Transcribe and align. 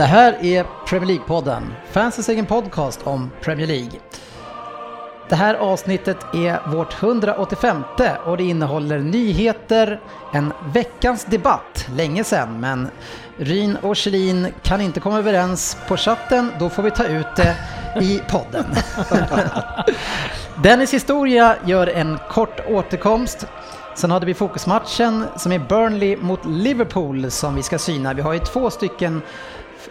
Det 0.00 0.06
här 0.06 0.44
är 0.44 0.66
Premier 0.86 1.08
League-podden, 1.08 1.62
fansens 1.90 2.28
egen 2.28 2.46
podcast 2.46 3.00
om 3.04 3.30
Premier 3.40 3.66
League. 3.66 3.90
Det 5.28 5.34
här 5.34 5.54
avsnittet 5.54 6.16
är 6.34 6.70
vårt 6.70 7.02
185 7.02 7.82
och 8.24 8.36
det 8.36 8.44
innehåller 8.44 8.98
nyheter, 8.98 10.00
en 10.32 10.52
veckans 10.72 11.24
debatt, 11.24 11.88
länge 11.96 12.24
sedan, 12.24 12.60
men 12.60 12.88
Ryn 13.36 13.76
och 13.76 13.96
Kjellin 13.96 14.46
kan 14.62 14.80
inte 14.80 15.00
komma 15.00 15.18
överens 15.18 15.76
på 15.88 15.96
chatten, 15.96 16.52
då 16.58 16.68
får 16.68 16.82
vi 16.82 16.90
ta 16.90 17.04
ut 17.04 17.36
det 17.36 17.56
i 18.00 18.20
podden. 18.28 18.64
Dennis 20.62 20.94
Historia 20.94 21.56
gör 21.64 21.86
en 21.86 22.18
kort 22.30 22.60
återkomst. 22.68 23.46
Sen 23.94 24.10
hade 24.10 24.26
vi 24.26 24.34
fokusmatchen 24.34 25.24
som 25.36 25.52
är 25.52 25.58
Burnley 25.58 26.16
mot 26.16 26.40
Liverpool 26.44 27.30
som 27.30 27.54
vi 27.54 27.62
ska 27.62 27.78
syna. 27.78 28.14
Vi 28.14 28.22
har 28.22 28.32
ju 28.32 28.38
två 28.38 28.70
stycken 28.70 29.22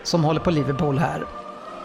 som 0.04 0.24
håller 0.24 0.40
på 0.40 0.52
Liverpool 0.52 0.98
här. 0.98 1.26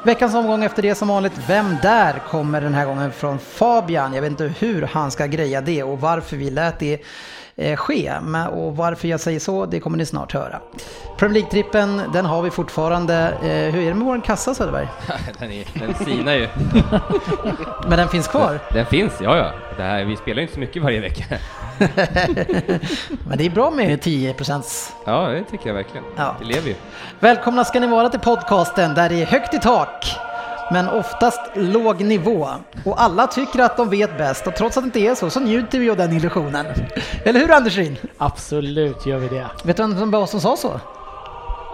Veckans 0.05 0.34
omgång 0.34 0.65
efter 0.65 0.83
det 0.83 0.95
som 0.95 1.09
vanligt, 1.09 1.33
Vem 1.48 1.77
där? 1.83 2.23
kommer 2.29 2.61
den 2.61 2.75
här 2.75 2.87
gången 2.87 3.12
från 3.12 3.39
Fabian. 3.39 4.15
Jag 4.15 4.23
vet 4.23 4.31
inte 4.31 4.53
hur 4.59 4.83
han 4.83 5.11
ska 5.11 5.27
greja 5.27 5.61
det 5.61 5.83
och 5.83 6.01
varför 6.01 6.37
vi 6.37 6.51
lät 6.51 6.79
det 6.79 7.03
ske. 7.77 8.12
Men, 8.22 8.48
och 8.48 8.77
varför 8.77 9.08
jag 9.08 9.20
säger 9.20 9.41
så, 9.41 9.66
det 9.66 9.80
kommer 9.80 9.98
ni 9.98 10.06
snart 10.06 10.33
höra. 10.33 10.60
Premier 11.16 11.42
League-trippen, 11.42 12.02
den 12.12 12.27
har 12.27 12.42
vi 12.42 12.50
fortfarande. 12.50 13.14
Eh, 13.42 13.74
hur 13.74 13.83
är 13.83 13.88
det 13.88 13.94
med 13.94 14.06
vår 14.06 14.20
kassa 14.24 14.55
Söderberg? 14.55 14.88
den, 15.38 15.50
är, 15.50 15.64
den 15.74 15.94
sinar 15.94 16.33
ju. 16.33 16.48
Men 17.88 17.98
den 17.98 18.08
finns 18.08 18.28
kvar? 18.28 18.61
Den 18.72 18.86
finns, 18.86 19.12
ja 19.20 19.36
ja. 19.36 19.50
Det 19.77 19.83
här, 19.83 20.05
vi 20.05 20.16
spelar 20.16 20.36
ju 20.36 20.42
inte 20.42 20.55
så 20.55 20.61
mycket 20.61 20.83
varje 20.83 21.00
vecka. 21.00 21.24
Men 23.28 23.38
det 23.38 23.46
är 23.46 23.50
bra 23.50 23.70
med 23.70 24.02
10 24.02 24.34
procents. 24.34 24.92
Ja, 25.05 25.28
det 25.28 25.44
tycker 25.44 25.66
jag 25.66 25.74
verkligen. 25.74 26.05
Ja. 26.16 26.36
Det 26.39 26.44
lever 26.44 26.68
ju. 26.68 26.74
Välkomna 27.20 27.64
ska 27.64 27.80
ni 27.80 27.86
vara 27.86 28.08
till 28.08 28.20
podcasten 28.20 28.94
där 28.94 29.08
det 29.08 29.22
är 29.22 29.27
högt 29.27 29.55
i 29.55 29.58
tak 29.58 30.16
men 30.73 30.89
oftast 30.89 31.41
låg 31.55 32.01
nivå. 32.01 32.48
Och 32.84 33.03
alla 33.03 33.27
tycker 33.27 33.61
att 33.62 33.77
de 33.77 33.91
vet 33.91 34.19
bäst 34.19 34.47
och 34.47 34.55
trots 34.57 34.77
att 34.77 34.83
det 34.83 34.87
inte 34.87 35.01
är 35.01 35.15
så 35.15 35.31
så 35.31 35.41
njuter 35.41 35.79
vi 35.79 35.91
av 35.91 35.97
den 35.97 36.12
illusionen. 36.12 36.67
Eller 37.25 37.41
hur 37.41 37.53
Anders 37.53 37.77
Ryn? 37.77 37.97
Absolut 38.19 39.07
gör 39.07 39.19
vi 39.19 39.29
det. 39.29 39.47
Vet 39.65 39.77
du 39.77 39.83
vem 39.83 39.98
som 39.98 40.11
var 40.11 40.27
som 40.27 40.41
sa 40.41 40.57
så? 40.57 40.81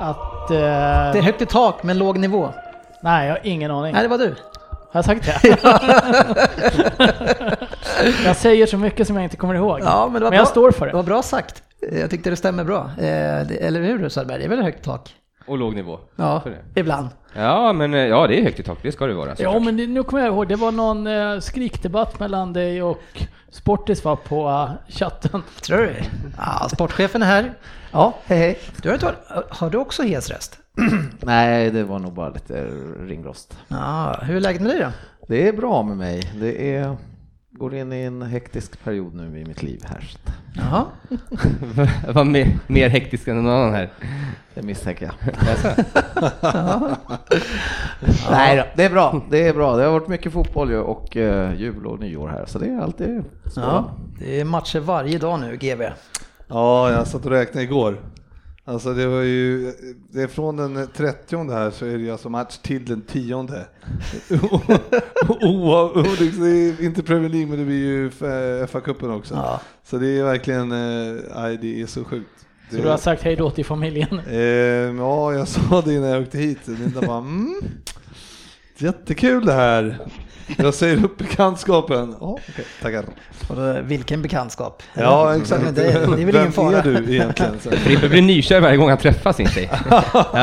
Att... 0.00 0.50
Eh, 0.50 0.56
Det 0.56 1.18
är 1.18 1.22
högt 1.22 1.42
i 1.42 1.46
tak 1.46 1.82
men 1.82 1.98
låg 1.98 2.18
nivå. 2.18 2.50
nej, 3.02 3.26
jag 3.28 3.34
har 3.34 3.40
ingen 3.46 3.70
aning. 3.70 3.92
Nej, 3.92 4.02
det 4.02 4.08
var 4.08 4.18
du. 4.18 4.34
Har 4.92 4.98
jag 4.98 5.04
sagt 5.04 5.26
det? 5.26 5.40
jag 8.24 8.36
säger 8.36 8.66
så 8.66 8.76
mycket 8.76 9.06
som 9.06 9.16
jag 9.16 9.24
inte 9.24 9.36
kommer 9.36 9.54
ihåg. 9.54 9.80
Ja, 9.84 10.08
men 10.12 10.14
det 10.14 10.20
var 10.24 10.30
men 10.30 10.36
jag 10.36 10.44
bra. 10.46 10.50
står 10.50 10.70
för 10.70 10.86
Det 10.86 10.92
det. 10.92 10.96
var 10.96 11.02
bra 11.02 11.22
sagt. 11.22 11.62
Jag 12.00 12.10
tyckte 12.10 12.30
det 12.30 12.36
stämmer 12.36 12.64
bra. 12.64 12.90
Eh, 12.98 13.46
det- 13.46 13.58
Eller 13.66 13.80
hur 13.82 14.08
Söderberg? 14.08 14.38
Det 14.38 14.44
är 14.44 14.48
väl 14.48 14.62
högt 14.62 14.84
tak? 14.84 15.14
Och 15.46 15.58
låg 15.58 15.74
nivå. 15.74 15.98
Ja, 16.16 16.42
ibland. 16.74 17.08
Ja, 17.34 17.72
men 17.72 17.94
eh, 17.94 18.00
ja, 18.00 18.26
det 18.26 18.38
är 18.38 18.42
högt 18.42 18.60
i 18.60 18.62
tak. 18.62 18.78
Det 18.82 18.92
ska 18.92 19.06
det 19.06 19.14
vara. 19.14 19.34
Ja, 19.38 19.58
men 19.58 19.76
det, 19.76 19.86
nu 19.86 20.02
kommer 20.02 20.22
jag 20.22 20.34
ihåg, 20.34 20.48
det 20.48 20.56
var 20.56 20.72
någon 20.72 21.06
eh, 21.06 21.40
skrikdebatt 21.40 22.20
mellan 22.20 22.52
dig 22.52 22.82
och 22.82 23.22
Sportis 23.50 24.04
var 24.04 24.16
på 24.16 24.48
eh, 24.48 24.92
chatten. 24.92 25.42
Tror 25.60 25.78
du? 25.78 25.94
Ja, 26.36 26.68
sportchefen 26.68 27.22
är 27.22 27.26
här. 27.26 27.52
Ja, 27.92 28.14
hej 28.24 28.38
hej. 28.38 28.58
Du 28.82 28.90
har, 28.90 29.14
har 29.50 29.70
du 29.70 29.78
också 29.78 30.02
hes 30.02 30.30
röst? 30.30 30.58
Nej, 31.20 31.70
det 31.70 31.84
var 31.84 31.98
nog 31.98 32.12
bara 32.12 32.28
lite 32.28 32.64
ringrost. 33.00 33.58
Ja, 33.68 34.18
hur 34.22 34.36
är 34.36 34.40
läget 34.40 34.62
med 34.62 34.70
dig 34.70 34.80
då? 34.80 34.90
Det 35.28 35.48
är 35.48 35.52
bra 35.52 35.82
med 35.82 35.96
mig. 35.96 36.32
Det 36.40 36.74
är, 36.76 36.96
går 37.60 37.74
in 37.74 37.92
i 37.92 38.02
en 38.02 38.22
hektisk 38.22 38.84
period 38.84 39.14
nu 39.14 39.40
i 39.40 39.44
mitt 39.44 39.62
liv 39.62 39.82
här. 39.88 40.10
Jaha. 40.54 40.84
Var 42.12 42.24
mer, 42.24 42.58
mer 42.66 42.88
hektisk 42.88 43.28
än 43.28 43.36
någon 43.36 43.52
annan 43.52 43.74
här. 43.74 43.90
Det 44.54 44.62
misstänker 44.62 45.04
jag. 45.04 45.14
Nej 48.30 48.56
då, 48.56 48.64
det 48.76 48.84
är 48.84 48.90
bra. 48.90 49.22
Det 49.30 49.48
är 49.48 49.54
bra. 49.54 49.76
Det 49.76 49.84
har 49.84 49.92
varit 49.92 50.08
mycket 50.08 50.32
fotboll 50.32 50.70
ju 50.70 50.78
och 50.78 51.16
eh, 51.16 51.54
jul 51.54 51.86
och 51.86 52.00
nyår 52.00 52.28
här, 52.28 52.44
så 52.46 52.58
det 52.58 52.66
är 52.66 52.80
alltid 52.80 53.24
så. 53.46 53.60
Ja, 53.60 53.90
det 54.18 54.40
är 54.40 54.44
matcher 54.44 54.80
varje 54.80 55.18
dag 55.18 55.40
nu, 55.40 55.56
GV. 55.56 55.82
Ja, 56.46 56.92
jag 56.92 57.06
satt 57.06 57.24
och 57.24 57.30
räknade 57.30 57.64
igår. 57.64 58.00
Alltså 58.70 58.94
det 58.94 59.06
var 59.06 59.20
ju, 59.20 59.72
det 60.12 60.22
är 60.22 60.26
från 60.26 60.56
den 60.56 60.88
30 60.96 61.50
här 61.52 61.70
så 61.70 61.86
är 61.86 61.92
det 61.92 61.98
ju 61.98 62.10
alltså 62.10 62.28
match 62.28 62.58
till 62.62 62.84
den 62.84 63.02
10. 63.02 63.34
Oavsett, 65.40 66.40
det 66.40 66.48
är 66.48 66.84
inte 66.84 67.02
Premier 67.02 67.28
League 67.28 67.46
men 67.46 67.58
det 67.58 67.64
blir 67.64 67.76
ju 67.76 68.10
FA-cupen 68.66 69.16
också. 69.16 69.34
Ja. 69.34 69.60
Så 69.84 69.98
det 69.98 70.18
är 70.18 70.24
verkligen, 70.24 70.72
eh, 70.72 71.22
nej 71.36 71.58
det 71.62 71.82
är 71.82 71.86
så 71.86 72.04
sjukt. 72.04 72.30
Så 72.70 72.76
Det, 72.76 72.82
du 72.82 72.88
har 72.88 72.96
sagt 72.96 73.22
hej 73.22 73.36
då 73.36 73.50
till 73.50 73.64
familjen. 73.64 74.20
eh, 74.28 74.38
ja, 74.98 75.32
jag 75.32 75.48
sa 75.48 75.80
det 75.80 75.94
innan 75.94 76.08
jag 76.08 76.22
åkte 76.22 76.38
hit. 76.38 76.58
Linda 76.64 77.00
bara, 77.00 77.18
mm, 77.18 77.54
jättekul 78.78 79.46
det 79.46 79.52
här. 79.52 79.98
Jag 80.58 80.74
säger 80.74 81.04
upp 81.04 81.18
bekantskapen. 81.18 82.14
Ja, 82.20 82.38
okej, 82.48 82.64
tackar. 82.82 83.04
Då, 83.48 83.80
vilken 83.82 84.22
bekantskap. 84.22 84.82
Ja, 84.94 85.36
exakt. 85.36 85.62
Men 85.64 85.74
det, 85.74 85.82
det 85.82 85.92
är 85.92 86.06
väl 86.06 86.18
ingen 86.20 86.32
Vem 86.32 86.52
fara. 86.52 86.78
är 86.78 86.82
du 86.82 87.14
egentligen? 87.14 87.58
Frippe 87.60 88.08
blir 88.08 88.22
nykär 88.22 88.60
varje 88.60 88.76
gång 88.76 88.88
han 88.88 88.98
träffar 88.98 89.32
sin 89.32 89.48
tjej. 89.48 89.70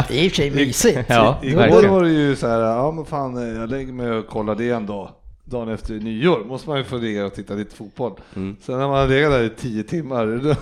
Det 0.07 0.19
är 0.19 0.23
i 0.23 0.27
och 0.27 0.31
för 0.31 0.35
sig 0.35 0.51
mysigt. 0.51 0.99
Ja, 1.07 1.37
Igår 1.41 1.59
verkligen. 1.59 1.93
var 1.93 2.03
det 2.03 2.09
ju 2.09 2.35
så 2.35 2.47
här, 2.47 2.59
ja 2.59 2.91
men 2.91 3.05
fan 3.05 3.55
jag 3.59 3.69
lägger 3.69 3.93
mig 3.93 4.11
och 4.11 4.27
kollar 4.27 4.55
det 4.55 4.69
en 4.69 4.85
dag. 4.85 5.09
Dagen 5.43 5.69
efter 5.69 5.93
nyår 5.93 6.45
måste 6.45 6.69
man 6.69 6.77
ju 6.77 6.83
få 6.83 6.97
ligga 6.97 7.25
och 7.25 7.33
titta 7.33 7.53
lite 7.53 7.75
fotboll. 7.75 8.13
Mm. 8.35 8.55
Sen 8.61 8.77
när 8.79 8.87
man 8.87 8.97
har 8.97 9.07
legat 9.07 9.31
där 9.31 9.43
i 9.43 9.49
tio 9.49 9.83
timmar, 9.83 10.25
då, 10.43 10.55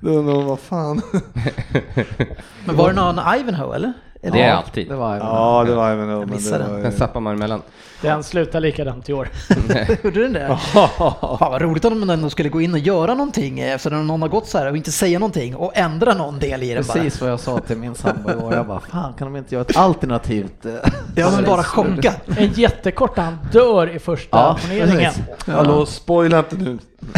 då 0.00 0.10
undrar 0.18 0.34
man 0.34 0.44
vad 0.46 0.60
fan. 0.60 1.02
Men 2.64 2.76
var 2.76 2.88
det 2.88 2.94
någon 2.94 3.18
Ivanhoe 3.40 3.76
eller? 3.76 3.92
eller? 4.22 4.36
Det 4.36 4.42
är 4.42 4.52
alltid. 4.52 4.88
Det 4.88 4.96
var 4.96 5.16
Ja 5.16 5.64
det 5.66 5.74
var 5.74 5.90
även 5.90 6.06
men 6.06 6.08
det 6.08 6.50
var 6.50 6.58
Den 6.58 6.92
ju... 6.92 6.98
zappar 6.98 7.20
man 7.20 7.34
emellan. 7.34 7.62
Den 8.04 8.22
slutar 8.22 8.60
likadant 8.60 9.08
i 9.08 9.12
år. 9.12 9.28
Gjorde 10.04 10.22
den 10.22 10.32
det? 10.32 10.58
Fan 10.72 11.38
vad 11.38 11.62
roligt 11.62 11.84
om 11.84 12.00
de 12.00 12.10
ändå 12.10 12.30
skulle 12.30 12.48
gå 12.48 12.60
in 12.60 12.72
och 12.72 12.78
göra 12.78 13.14
någonting 13.14 13.60
efter 13.60 13.90
att 13.90 14.04
någon 14.04 14.22
har 14.22 14.28
gått 14.28 14.46
så 14.48 14.58
här 14.58 14.70
och 14.70 14.76
inte 14.76 14.92
säga 14.92 15.18
någonting 15.18 15.56
och 15.56 15.72
ändra 15.76 16.14
någon 16.14 16.38
del 16.38 16.62
i 16.62 16.74
den 16.74 16.84
bara. 16.86 16.92
Precis 16.94 17.20
vad 17.20 17.30
jag 17.30 17.40
sa 17.40 17.58
till 17.58 17.76
min 17.76 17.94
sambo 17.94 18.30
igår. 18.30 18.54
Jag 18.54 18.66
bara, 18.66 18.80
fan 18.80 19.12
kan 19.12 19.32
de 19.32 19.36
inte 19.38 19.54
göra 19.54 19.64
ett 19.68 19.76
alternativt? 19.76 20.66
eh, 20.66 20.72
Ja 21.16 21.30
men 21.30 21.44
bara 21.44 21.62
chocka. 21.62 22.12
En 22.36 22.52
jättekort 22.52 23.16
han 23.18 23.38
dör 23.52 23.96
i 23.96 23.98
första 23.98 24.36
Ja, 24.38 24.58
turneringen. 24.62 25.12
Hallå, 25.46 25.86
spoila 25.86 26.38
inte 26.38 26.56
nu. 26.56 26.78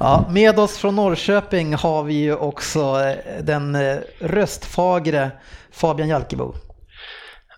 Ja, 0.00 0.24
med 0.30 0.58
oss 0.58 0.76
från 0.76 0.96
Norrköping 0.96 1.74
har 1.74 2.02
vi 2.02 2.14
ju 2.14 2.34
också 2.36 2.80
eh, 2.80 3.42
den 3.44 3.74
eh, 3.74 3.96
röstfagre 4.20 5.30
Fabian 5.72 6.08
Jalkebo. 6.08 6.54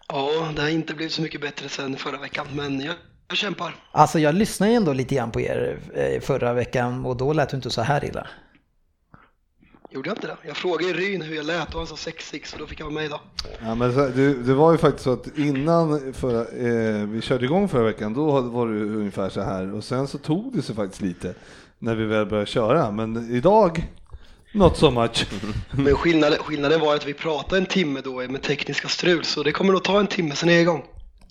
Ja, 0.09 0.53
det 0.57 0.63
har 0.63 0.69
inte 0.69 0.95
blivit 0.95 1.13
så 1.13 1.23
mycket 1.23 1.41
bättre 1.41 1.69
sen 1.69 1.97
förra 1.97 2.19
veckan, 2.19 2.47
men 2.55 2.81
jag, 2.81 2.95
jag 3.29 3.39
kämpar. 3.39 3.75
Alltså 3.93 4.19
jag 4.19 4.35
lyssnade 4.35 4.73
ju 4.73 4.77
ändå 4.77 4.93
lite 4.93 5.15
grann 5.15 5.31
på 5.31 5.41
er 5.41 5.79
eh, 5.95 6.21
förra 6.21 6.53
veckan 6.53 7.07
och 7.07 7.17
då 7.17 7.33
lät 7.33 7.49
du 7.49 7.57
inte 7.57 7.71
så 7.71 7.83
här 7.83 8.05
illa. 8.05 8.27
Gjorde 9.91 10.09
jag 10.09 10.17
inte 10.17 10.27
det? 10.27 10.37
Jag 10.47 10.57
frågade 10.57 10.93
Ryn 10.93 11.23
hur 11.23 11.37
jag 11.37 11.47
lät 11.47 11.75
och 11.75 11.81
han 11.81 11.87
sa 11.87 11.97
6 11.97 12.35
så 12.45 12.59
då 12.59 12.67
fick 12.67 12.81
jag 12.81 12.85
vara 12.85 12.95
med 12.95 13.05
idag. 13.05 13.21
Ja, 13.63 13.75
men 13.75 13.95
så, 13.95 14.09
det, 14.09 14.35
det 14.35 14.55
var 14.55 14.73
ju 14.73 14.79
faktiskt 14.79 15.05
så 15.05 15.13
att 15.13 15.39
innan 15.39 16.13
förra, 16.15 16.41
eh, 16.41 17.07
vi 17.07 17.21
körde 17.21 17.45
igång 17.45 17.69
förra 17.69 17.83
veckan, 17.85 18.15
då 18.15 18.41
var 18.41 18.67
det 18.69 18.81
ungefär 18.81 19.29
så 19.29 19.41
här 19.41 19.75
och 19.75 19.85
sen 19.85 20.09
så 20.09 20.19
tog 20.19 20.57
det 20.57 20.63
sig 20.63 20.75
faktiskt 20.75 21.03
lite 21.03 21.35
när 21.79 21.95
vi 21.95 22.05
väl 22.05 22.27
började 22.27 22.47
köra. 22.47 22.91
Men 22.91 23.31
idag, 23.31 23.89
not 24.57 24.77
so 24.77 24.91
much. 24.91 25.27
Men 25.71 25.97
skillnaden, 25.97 26.39
skillnaden 26.39 26.81
var 26.81 26.95
att 26.95 27.07
vi 27.07 27.15
pratade 27.15 27.57
en 27.61 27.67
timme 27.67 28.01
då 28.05 28.11
med 28.29 28.43
tekniska 28.43 28.89
strul, 28.89 29.25
så 29.25 29.43
det 29.43 29.53
kommer 29.53 29.73
nog 29.73 29.85
ta 29.85 30.01
en 30.01 30.07
timme 30.07 30.35
sen 30.35 30.49
är 30.49 30.53
jag 30.53 30.63
igång. 30.63 30.85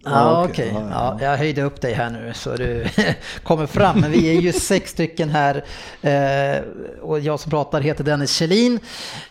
Ja, 0.03 0.11
Ja, 0.11 0.43
okej. 0.49 0.71
okej. 0.71 0.87
Ja, 0.91 1.17
jag 1.21 1.37
höjde 1.37 1.61
upp 1.61 1.81
dig 1.81 1.93
här 1.93 2.09
nu 2.09 2.33
så 2.33 2.55
du 2.55 2.85
kommer 3.43 3.65
fram. 3.65 3.99
Men 3.99 4.11
vi 4.11 4.37
är 4.37 4.41
ju 4.41 4.53
sex 4.53 4.91
stycken 4.91 5.29
här 5.29 5.63
eh, 6.01 6.63
och 7.01 7.19
jag 7.19 7.39
som 7.39 7.49
pratar 7.51 7.81
heter 7.81 8.03
Dennis 8.03 8.31
Kjellin. 8.35 8.79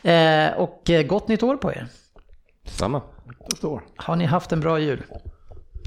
Eh, 0.02 0.49
och 0.56 0.91
eh, 0.91 1.02
gott 1.02 1.29
nytt 1.29 1.43
år 1.43 1.56
på 1.56 1.73
er. 1.73 1.87
Samma. 2.67 3.02
Har 3.96 4.17
ni 4.17 4.25
haft 4.25 4.52
en 4.52 4.61
bra 4.61 4.79
jul? 4.79 5.02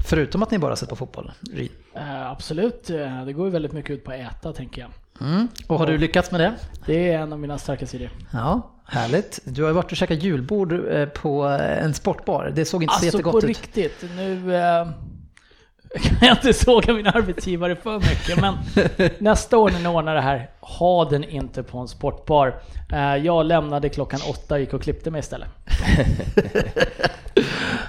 Förutom 0.04 0.42
att 0.42 0.50
ni 0.50 0.58
bara 0.58 0.76
sett 0.76 0.88
på 0.88 0.96
fotboll. 0.96 1.32
Eh, 1.94 2.30
absolut, 2.30 2.90
Eh, 2.90 3.24
det 3.24 3.32
går 3.32 3.46
ju 3.46 3.52
väldigt 3.52 3.72
mycket 3.72 3.90
ut 3.90 4.04
på 4.04 4.10
att 4.10 4.18
äta 4.18 4.52
tänker 4.52 4.80
jag. 4.80 4.90
Mm. 5.20 5.48
Och 5.66 5.78
har 5.78 5.86
du 5.86 5.98
lyckats 5.98 6.30
med 6.30 6.40
det? 6.40 6.54
Det 6.86 7.12
är 7.12 7.18
en 7.18 7.32
av 7.32 7.38
mina 7.38 7.58
starka 7.58 7.86
sidor. 7.86 8.10
Ja, 8.32 8.70
härligt. 8.84 9.40
Du 9.44 9.62
har 9.62 9.68
ju 9.68 9.74
varit 9.74 9.90
och 9.90 9.96
käkat 9.96 10.22
julbord 10.22 10.72
eh, 10.90 11.06
på 11.06 11.42
en 11.82 11.94
sportbar. 11.94 12.52
Det 12.54 12.64
såg 12.64 12.82
inte 12.82 12.94
så 12.94 13.06
Alltså 13.06 13.10
på 13.10 13.16
jättegott 13.18 13.44
ut. 13.44 13.48
riktigt, 13.48 14.04
nu 14.16 14.56
eh, 14.56 14.88
kan 15.94 16.16
jag 16.28 16.36
inte 16.36 16.52
såga 16.52 16.94
min 16.94 17.06
arbetsgivare 17.06 17.76
för 17.76 17.98
mycket, 17.98 18.40
men 18.40 18.54
nästa 19.18 19.58
år 19.58 19.70
när 19.70 19.80
ni 19.80 19.88
ordnar 19.88 20.14
det 20.14 20.20
här, 20.20 20.50
ha 20.60 21.04
den 21.04 21.24
inte 21.24 21.62
på 21.62 21.78
en 21.78 21.88
sportbar. 21.88 22.54
Eh, 22.92 23.16
jag 23.16 23.46
lämnade 23.46 23.88
klockan 23.88 24.20
åtta 24.30 24.54
och 24.54 24.60
gick 24.60 24.74
och 24.74 24.82
klippte 24.82 25.10
mig 25.10 25.18
istället. 25.18 25.48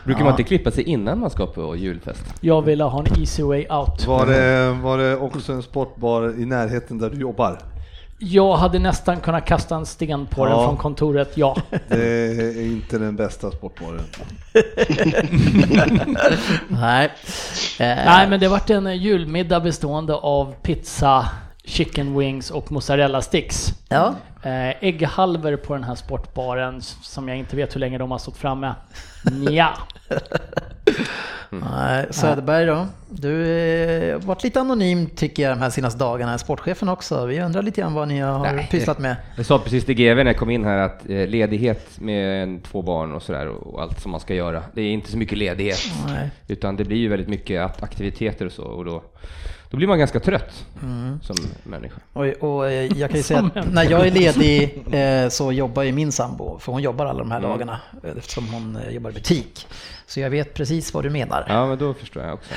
Brukar 0.03 0.23
man 0.23 0.33
inte 0.33 0.43
klippa 0.43 0.71
sig 0.71 0.83
innan 0.83 1.19
man 1.19 1.29
ska 1.29 1.45
på 1.45 1.75
julfest? 1.75 2.33
Jag 2.41 2.61
ville 2.61 2.83
ha 2.83 2.99
en 2.99 3.19
easy 3.19 3.43
way 3.43 3.67
out. 3.69 4.07
Var 4.07 4.25
det, 4.25 4.71
var 4.71 4.97
det 4.97 5.17
också 5.17 5.53
en 5.53 5.63
sportbar 5.63 6.41
i 6.41 6.45
närheten 6.45 6.97
där 6.97 7.09
du 7.09 7.17
jobbar? 7.17 7.59
Jag 8.21 8.55
hade 8.57 8.79
nästan 8.79 9.19
kunnat 9.19 9.45
kasta 9.45 9.75
en 9.75 9.85
sten 9.85 10.25
på 10.27 10.45
den 10.45 10.53
Ja. 10.53 10.65
från 10.65 10.77
kontoret, 10.77 11.31
ja. 11.37 11.57
Det 11.87 12.05
är 12.27 12.61
inte 12.61 12.97
den 12.97 13.15
bästa 13.15 13.51
sportbaren. 13.51 14.01
Nej. 16.67 17.05
Eh, 17.79 17.95
Nej, 18.05 18.27
men 18.29 18.39
det 18.39 18.47
vart 18.47 18.69
en 18.69 18.97
julmiddag 18.97 19.59
bestående 19.59 20.13
av 20.15 20.53
pizza, 20.61 21.29
chicken 21.63 22.19
wings 22.19 22.51
och 22.51 22.71
mozzarella 22.71 23.21
sticks. 23.21 23.67
Ja. 23.89 24.15
Eh, 24.43 24.83
ägghalvor 24.83 25.55
på 25.55 25.73
den 25.73 25.83
här 25.83 25.95
sportbaren 25.95 26.81
som 26.81 27.27
jag 27.27 27.37
inte 27.37 27.55
vet 27.55 27.75
hur 27.75 27.79
länge 27.79 27.97
de 27.97 28.11
har 28.11 28.17
stått 28.17 28.37
framme. 28.37 28.73
Nja. 29.31 29.69
Nej, 31.51 32.05
Söderberg 32.09 32.65
då? 32.65 32.87
Du 33.09 33.29
har 34.13 34.19
varit 34.27 34.43
lite 34.43 34.59
anonym 34.61 35.07
tycker 35.15 35.43
jag 35.43 35.51
de 35.57 35.59
här 35.61 35.69
senaste 35.69 35.99
dagarna. 35.99 36.37
Sportchefen 36.37 36.89
också. 36.89 37.25
Vi 37.25 37.41
undrar 37.41 37.61
lite 37.61 37.81
grann 37.81 37.93
vad 37.93 38.07
ni 38.07 38.19
har 38.19 38.53
Nej. 38.53 38.67
pysslat 38.71 38.99
med. 38.99 39.15
Jag 39.35 39.45
sa 39.45 39.59
precis 39.59 39.85
till 39.85 39.95
GV 39.95 40.15
när 40.15 40.25
jag 40.25 40.37
kom 40.37 40.49
in 40.49 40.63
här 40.65 40.77
att 40.77 41.09
eh, 41.09 41.27
ledighet 41.27 41.99
med 42.01 42.63
två 42.63 42.81
barn 42.81 43.11
och 43.13 43.23
sådär 43.23 43.47
och 43.47 43.81
allt 43.81 43.99
som 43.99 44.11
man 44.11 44.19
ska 44.19 44.33
göra. 44.35 44.63
Det 44.73 44.81
är 44.81 44.91
inte 44.91 45.11
så 45.11 45.17
mycket 45.17 45.37
ledighet. 45.37 45.79
Nej. 46.07 46.29
Utan 46.47 46.75
det 46.75 46.83
blir 46.85 46.97
ju 46.97 47.07
väldigt 47.07 47.29
mycket 47.29 47.61
att- 47.61 47.83
aktiviteter 47.83 48.45
och 48.45 48.51
så 48.51 48.63
och 48.63 48.85
då, 48.85 49.03
då 49.69 49.77
blir 49.77 49.87
man 49.87 49.99
ganska 49.99 50.19
trött 50.19 50.65
som 51.21 51.35
människa. 51.63 51.95
Och, 52.13 52.25
och 52.25 52.69
eh, 52.71 52.97
jag 52.99 53.09
kan 53.09 53.17
ju 53.17 53.23
säga 53.29 53.39
att 53.55 53.73
när 53.73 53.83
jag 53.91 54.07
är 54.07 54.11
ledig 54.11 54.83
eh, 54.91 55.29
så 55.29 55.51
jobbar 55.51 55.83
ju 55.83 55.91
min 55.91 56.11
sambo, 56.11 56.59
för 56.59 56.71
hon 56.71 56.81
jobbar 56.81 57.05
alla 57.05 57.19
de 57.19 57.31
här 57.31 57.37
Mm. 57.39 57.49
dagarna 57.51 57.79
eh, 58.03 58.11
eftersom 58.17 58.47
hon 58.53 58.77
jobbar 58.89 59.09
i 59.09 59.13
butik. 59.13 59.67
Så 60.07 60.19
jag 60.19 60.29
vet 60.29 60.53
precis 60.53 60.93
vad 60.93 61.03
du 61.03 61.09
menar. 61.09 61.45
Ja, 61.47 61.67
men 61.67 61.77
då 61.77 61.93
förstår 61.93 62.23
jag 62.23 62.33
också. 62.33 62.53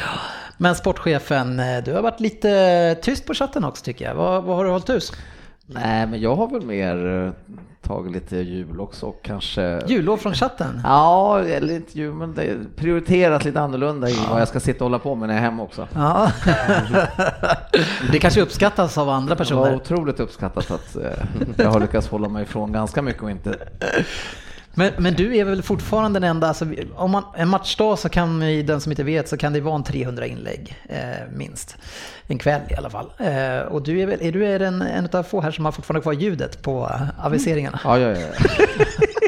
Men 0.58 0.74
sportchefen, 0.74 1.56
du 1.84 1.92
har 1.92 2.02
varit 2.02 2.20
lite 2.20 2.96
tyst 3.02 3.26
på 3.26 3.34
chatten 3.34 3.64
också 3.64 3.84
tycker 3.84 4.04
jag. 4.04 4.14
Vad, 4.14 4.44
vad 4.44 4.56
har 4.56 4.64
du 4.64 4.70
hållit 4.70 4.88
hus? 4.90 5.12
Nej, 5.66 6.06
men 6.06 6.20
jag 6.20 6.36
har 6.36 6.48
väl 6.48 6.66
mer 6.66 7.24
eh, 7.26 7.32
tagit 7.82 8.12
lite 8.12 8.36
jul 8.36 8.80
också 8.80 9.06
och 9.06 9.22
kanske... 9.22 9.82
Jullov 9.86 10.16
från 10.16 10.34
chatten? 10.34 10.80
Ja, 10.84 11.40
eller 11.40 11.74
inte 11.74 11.98
jul, 11.98 12.14
men 12.14 12.34
det 12.34 12.56
prioriteras 12.76 13.44
lite 13.44 13.60
annorlunda 13.60 14.08
i 14.10 14.16
vad 14.30 14.40
jag 14.40 14.48
ska 14.48 14.60
sitta 14.60 14.84
och 14.84 14.90
hålla 14.90 14.98
på 14.98 15.14
med 15.14 15.28
när 15.28 15.34
jag 15.34 15.40
är 15.40 15.44
hemma 15.44 15.62
också. 15.62 15.88
Ja. 15.94 16.30
det 18.12 18.18
kanske 18.18 18.40
uppskattas 18.40 18.98
av 18.98 19.08
andra 19.08 19.28
Det 19.28 19.38
var 19.38 19.44
personer. 19.44 19.74
otroligt 19.76 20.20
uppskattat 20.20 20.70
att 20.70 20.96
eh, 20.96 21.02
jag 21.56 21.70
har 21.70 21.80
lyckats 21.80 22.08
hålla 22.08 22.28
mig 22.28 22.42
ifrån 22.42 22.72
ganska 22.72 23.02
mycket 23.02 23.22
och 23.22 23.30
inte... 23.30 23.54
Men, 24.74 24.92
men 24.98 25.14
du 25.14 25.36
är 25.36 25.44
väl 25.44 25.62
fortfarande 25.62 26.20
den 26.20 26.30
enda, 26.30 26.48
alltså, 26.48 26.66
om 26.94 27.10
man, 27.10 27.24
en 27.36 27.48
matchdag 27.48 27.98
så 27.98 28.08
kan 28.08 28.52
ju 28.52 28.62
den 28.62 28.80
som 28.80 28.92
inte 28.92 29.02
vet 29.02 29.28
så 29.28 29.36
kan 29.36 29.52
det 29.52 29.60
vara 29.60 29.74
en 29.74 29.84
300 29.84 30.26
inlägg 30.26 30.76
eh, 30.88 30.98
minst. 31.32 31.76
En 32.26 32.38
kväll 32.38 32.60
i 32.70 32.74
alla 32.74 32.90
fall. 32.90 33.06
Eh, 33.19 33.58
och 33.58 33.82
du 33.82 34.00
är 34.00 34.06
väl, 34.06 34.22
är 34.22 34.32
du 34.32 34.46
är 34.46 34.60
en, 34.60 34.82
en 34.82 35.08
av 35.12 35.22
få 35.22 35.40
här 35.40 35.50
som 35.50 35.64
har 35.64 35.72
fortfarande 35.72 36.02
kvar 36.02 36.12
ljudet 36.12 36.62
på 36.62 36.90
eh, 36.94 37.26
aviseringarna? 37.26 37.80
Ja, 37.84 37.98
ja, 37.98 38.08
ja. 38.08 38.28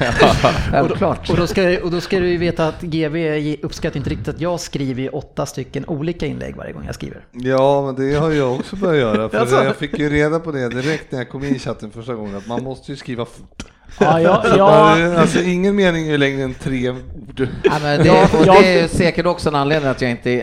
Självklart. 0.70 1.30
Och 1.30 1.36
då, 1.36 1.46
ska, 1.46 1.78
och 1.82 1.90
då 1.90 2.00
ska 2.00 2.20
du 2.20 2.28
ju 2.28 2.36
veta 2.36 2.68
att 2.68 2.82
GV 2.82 3.16
uppskattar 3.62 3.96
inte 3.96 4.10
riktigt 4.10 4.28
att 4.28 4.40
jag 4.40 4.60
skriver 4.60 5.16
åtta 5.16 5.46
stycken 5.46 5.84
olika 5.86 6.26
inlägg 6.26 6.56
varje 6.56 6.72
gång 6.72 6.82
jag 6.86 6.94
skriver. 6.94 7.24
Ja, 7.32 7.82
men 7.86 7.94
det 7.94 8.14
har 8.14 8.30
jag 8.30 8.54
också 8.54 8.76
börjat 8.76 9.00
göra. 9.00 9.28
För 9.28 9.38
Jaså? 9.38 9.64
jag 9.64 9.76
fick 9.76 9.98
ju 9.98 10.10
reda 10.10 10.40
på 10.40 10.52
det 10.52 10.68
direkt 10.68 11.12
när 11.12 11.18
jag 11.18 11.28
kom 11.28 11.44
in 11.44 11.56
i 11.56 11.58
chatten 11.58 11.90
första 11.90 12.14
gången, 12.14 12.36
att 12.36 12.46
man 12.46 12.62
måste 12.62 12.92
ju 12.92 12.96
skriva 12.96 13.24
fort. 13.24 13.64
Ja, 13.98 14.20
jag, 14.20 14.42
där, 14.44 15.16
alltså 15.16 15.40
ingen 15.40 15.76
mening 15.76 16.08
är 16.08 16.18
längre 16.18 16.42
än 16.42 16.54
tre 16.54 16.90
ord. 16.90 17.48
Ja, 17.62 17.72
men 17.82 18.02
det, 18.02 18.10
och 18.38 18.44
det 18.44 18.80
är 18.80 18.88
säkert 18.88 19.26
också 19.26 19.48
en 19.48 19.54
anledning 19.54 19.90
att 19.90 20.02
jag 20.02 20.10
inte 20.10 20.42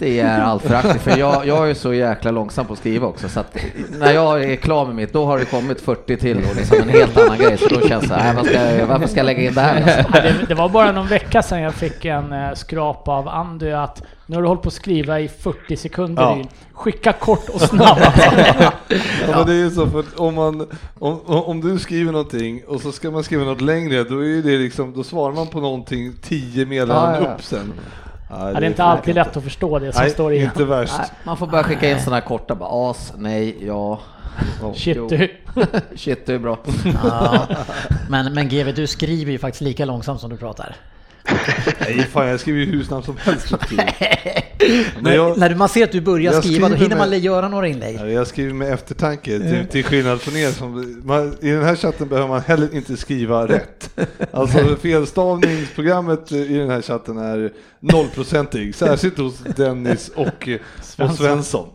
alltid 0.00 0.20
är 0.20 0.40
alltför 0.40 0.74
aktiv, 0.74 0.98
för 0.98 1.18
jag, 1.18 1.46
jag 1.46 1.70
är 1.70 1.74
så 1.74 1.94
jäkla 1.94 2.30
långsam 2.30 2.66
på 2.66 2.72
att 2.72 2.78
skriva 2.78 3.06
också, 3.06 3.28
så 3.28 3.40
att 3.40 3.56
när 3.98 4.12
jag 4.12 4.44
är 4.44 4.56
klar 4.56 4.86
med 4.86 4.94
mitt, 4.94 5.12
då 5.12 5.24
har 5.24 5.38
det 5.38 5.44
kommit 5.44 5.80
40 5.80 6.16
till 6.16 6.36
och 6.36 6.56
liksom 6.56 6.78
en 6.82 6.88
helt 6.88 7.16
annan 7.18 7.38
grej, 7.38 7.58
så 7.58 7.68
då 7.68 7.88
känns 7.88 8.08
det, 8.08 8.16
nej, 8.16 8.34
vad 8.36 8.46
ska 8.46 8.54
jag, 8.54 8.86
varför 8.86 9.06
ska 9.06 9.16
jag 9.16 9.26
lägga 9.26 9.42
in 9.42 9.54
det 9.54 9.60
här? 9.60 10.06
Det, 10.12 10.46
det 10.48 10.54
var 10.54 10.68
bara 10.68 10.92
någon 10.92 11.06
vecka 11.06 11.42
sedan 11.42 11.60
jag 11.60 11.74
fick 11.74 12.04
en 12.04 12.32
eh, 12.32 12.54
skrap 12.54 13.08
av 13.08 13.28
Andy 13.28 13.70
att 13.70 14.02
nu 14.26 14.36
har 14.36 14.42
du 14.42 14.48
hållit 14.48 14.62
på 14.62 14.68
att 14.68 14.74
skriva 14.74 15.20
i 15.20 15.28
40 15.28 15.76
sekunder. 15.76 16.22
Ja. 16.22 16.38
Skicka 16.72 17.12
kort 17.12 17.48
och 17.48 17.60
snabbt. 17.60 18.00
Ja, 19.28 19.36
men 19.36 19.46
det 19.46 19.52
är 19.52 19.56
ju 19.56 19.70
så 19.70 19.86
för 19.86 20.04
om 20.16 20.34
man, 20.34 20.66
om, 20.98 21.20
om 21.26 21.60
du 21.60 21.78
skriver 21.78 22.12
någonting 22.12 22.62
och 22.66 22.80
så 22.80 22.92
ska 22.92 23.10
man 23.10 23.24
skriva 23.24 23.44
något 23.44 23.60
längre, 23.60 24.04
då 24.04 24.18
är 24.18 24.26
ju 24.26 24.42
det 24.42 24.58
liksom, 24.58 24.92
då 24.92 25.04
svarar 25.04 25.34
man 25.34 25.46
på 25.46 25.60
någonting 25.60 26.12
tio 26.22 26.66
meddelanden 26.66 27.14
Ja, 27.14 27.20
ja, 27.20 27.26
ja. 27.28 27.34
upp 27.34 27.42
sen. 27.42 27.72
Ja, 28.30 28.52
Ja, 28.52 28.60
det 28.60 28.66
är 28.66 28.70
inte 28.70 28.84
alltid 28.84 29.14
lätt 29.14 29.36
att 29.36 29.44
förstå 29.44 29.78
det 29.78 29.92
som 29.92 30.02
Nej, 30.02 30.10
står 30.10 30.32
i. 30.32 30.42
inte 30.42 30.64
värst. 30.64 30.94
Nej, 30.98 31.08
man 31.24 31.36
får 31.36 31.46
bara 31.46 31.62
skicka 31.64 31.90
in 31.90 32.00
sådana 32.00 32.16
här 32.16 32.26
korta, 32.26 32.54
bara 32.54 32.90
as, 32.90 33.12
nej, 33.16 33.56
ja, 33.66 34.00
Shit 34.74 35.08
du. 35.08 35.30
shit 35.96 36.28
är 36.28 36.38
bra. 36.38 36.58
Ja. 37.04 37.46
Men, 38.08 38.34
men 38.34 38.48
GV, 38.48 38.74
du 38.74 38.86
skriver 38.86 39.32
ju 39.32 39.38
faktiskt 39.38 39.60
lika 39.60 39.84
långsamt 39.84 40.20
som 40.20 40.30
du 40.30 40.36
pratar. 40.36 40.76
Nej, 41.80 42.06
fan 42.12 42.26
jag 42.28 42.40
skriver 42.40 42.58
ju 42.60 42.66
hur 42.66 42.82
snabbt 42.84 43.06
som 43.06 43.16
helst. 43.16 43.54
Men 44.94 45.04
När, 45.04 45.14
jag, 45.14 45.38
när 45.38 45.54
man 45.54 45.68
ser 45.68 45.84
att 45.84 45.92
du 45.92 46.00
börjar 46.00 46.32
skriva, 46.40 46.68
då 46.68 46.74
hinner 46.74 46.96
man 46.96 47.10
med- 47.10 47.18
göra 47.20 47.48
några 47.48 47.68
inlägg. 47.68 47.96
Ja, 48.00 48.06
Jag 48.06 48.26
skriver 48.26 48.52
med 48.54 48.72
eftertanke, 48.72 49.38
till, 49.38 49.66
till 49.70 49.84
skillnad 49.84 50.20
från 50.20 50.36
er. 50.36 50.50
Som, 50.50 51.00
man, 51.04 51.36
I 51.40 51.50
den 51.50 51.64
här 51.64 51.76
chatten 51.76 52.08
behöver 52.08 52.28
man 52.28 52.40
heller 52.40 52.74
inte 52.74 52.96
skriva 52.96 53.46
rätt. 53.48 54.00
Alltså 54.32 54.76
felstavningsprogrammet 54.82 56.32
i 56.32 56.58
den 56.58 56.70
här 56.70 56.82
chatten 56.82 57.18
är 57.18 57.52
nollprocentig, 57.80 58.74
särskilt 58.74 59.18
hos 59.18 59.38
Dennis 59.38 60.08
och, 60.14 60.48
och 60.98 61.14
Svensson. 61.16 61.68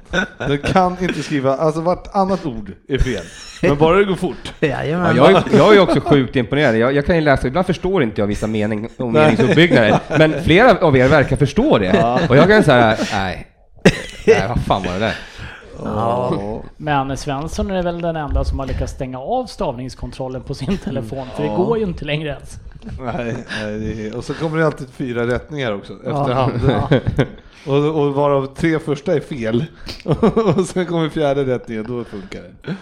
Du 0.48 0.58
kan 0.58 0.96
inte 1.02 1.24
skriva, 1.24 1.58
alltså 1.58 1.82
vartannat 1.82 2.46
ord 2.46 2.72
är 2.88 2.98
fel, 2.98 3.24
men 3.62 3.78
bara 3.78 3.98
det 3.98 4.04
går 4.04 4.16
fort. 4.16 4.36
Ja, 4.60 4.84
jag, 4.86 5.32
är, 5.32 5.44
jag 5.58 5.76
är 5.76 5.80
också 5.80 6.00
sjukt 6.02 6.36
imponerad. 6.36 6.78
Jag, 6.78 6.94
jag 6.96 7.06
kan 7.06 7.16
ju 7.16 7.22
läsa, 7.22 7.48
ibland 7.48 7.66
förstår 7.68 8.04
inte 8.04 8.22
jag 8.22 8.28
vissa 8.28 8.48
mening, 8.48 8.90
och 8.98 9.14
meningsuppbyggnader, 9.46 10.00
men 10.20 10.44
flera 10.44 10.78
av 10.88 10.98
er 10.98 11.08
verkar 11.08 11.36
förstå 11.36 11.78
det. 11.78 12.20
Och 12.30 12.38
jag 12.38 12.48
kan 12.48 12.64
säga 12.64 12.98
nej, 13.12 13.48
nej, 14.28 14.44
vad 14.48 14.60
fan 14.60 14.84
var 14.84 14.94
det 14.94 15.00
där? 15.00 15.16
Ja. 15.84 16.64
Men 16.78 17.18
Svensson 17.18 17.72
är 17.72 17.84
väl 17.84 18.02
den 18.02 18.16
enda 18.16 18.44
som 18.44 18.60
har 18.60 18.66
lyckats 18.66 18.94
stänga 18.94 19.20
av 19.20 19.46
stavningskontrollen 19.46 20.42
på 20.42 20.54
sin 20.54 20.78
telefon. 20.78 21.28
För 21.36 21.44
det 21.44 21.50
Ja. 21.50 21.56
går 21.56 21.78
ju 21.78 21.84
inte 21.84 22.06
längre 22.06 22.30
ens. 22.30 22.58
Nej, 23.00 23.36
nej 23.62 23.80
det 23.80 24.08
är, 24.08 24.16
och 24.18 24.24
så 24.24 24.34
kommer 24.34 24.58
det 24.58 24.66
alltid 24.66 24.88
fyra 24.90 25.28
rättningar 25.28 25.72
också 25.72 25.94
Ja. 26.06 26.22
efterhand. 26.22 26.72
Och, 27.68 27.75
och 28.02 28.14
varav 28.14 28.56
tre 28.56 28.80
första 28.80 29.14
är 29.14 29.20
fel. 29.20 29.66
och 30.58 30.66
sen 30.66 30.86
kommer 30.86 31.10
fjärde 31.10 31.44
rättningen, 31.46 31.86
då 31.88 32.04
funkar 32.04 32.42
det. 32.42 32.75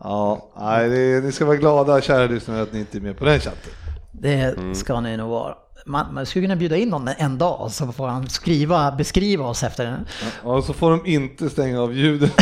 Ja, 0.00 0.50
nej, 0.60 0.88
det 0.88 0.98
är, 0.98 1.20
ni 1.20 1.32
ska 1.32 1.44
vara 1.44 1.56
glada 1.56 2.00
kära 2.00 2.26
lyssnare 2.26 2.62
att 2.62 2.72
ni 2.72 2.78
inte 2.78 2.98
är 2.98 3.00
med 3.00 3.18
på 3.18 3.24
den 3.24 3.40
chatten. 3.40 3.72
Det 4.12 4.54
ska 4.74 5.00
ni 5.00 5.16
nog 5.16 5.30
vara. 5.30 5.54
Man, 5.86 6.14
man 6.14 6.26
skulle 6.26 6.44
kunna 6.44 6.56
bjuda 6.56 6.76
in 6.76 6.88
någon 6.88 7.08
en 7.08 7.38
dag 7.38 7.70
så 7.70 7.92
får 7.92 8.08
han 8.08 8.28
skriva, 8.28 8.92
beskriva 8.92 9.44
oss 9.44 9.62
efter 9.62 9.84
den. 9.84 10.06
Och 10.42 10.64
så 10.64 10.72
får 10.72 10.90
de 10.90 11.06
inte 11.06 11.50
stänga 11.50 11.80
av 11.82 11.94
ljudet. 11.94 12.32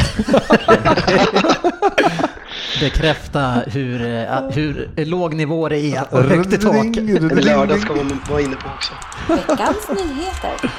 Bekräfta 2.81 3.63
hur, 3.67 4.07
eh, 4.07 4.51
hur 4.51 5.05
låg 5.05 5.35
nivå 5.35 5.69
det 5.69 5.79
är 5.79 6.15
och 6.15 6.23
högt 6.23 6.53
i 6.53 6.59
tak. 6.59 6.97
Lördag 7.45 7.81
ska 7.81 7.95
man 7.95 8.21
vara 8.31 8.41
inne 8.41 8.57
på 8.57 8.69
också. 8.77 8.93
Veckans 9.29 9.89
nyheter. 9.89 10.71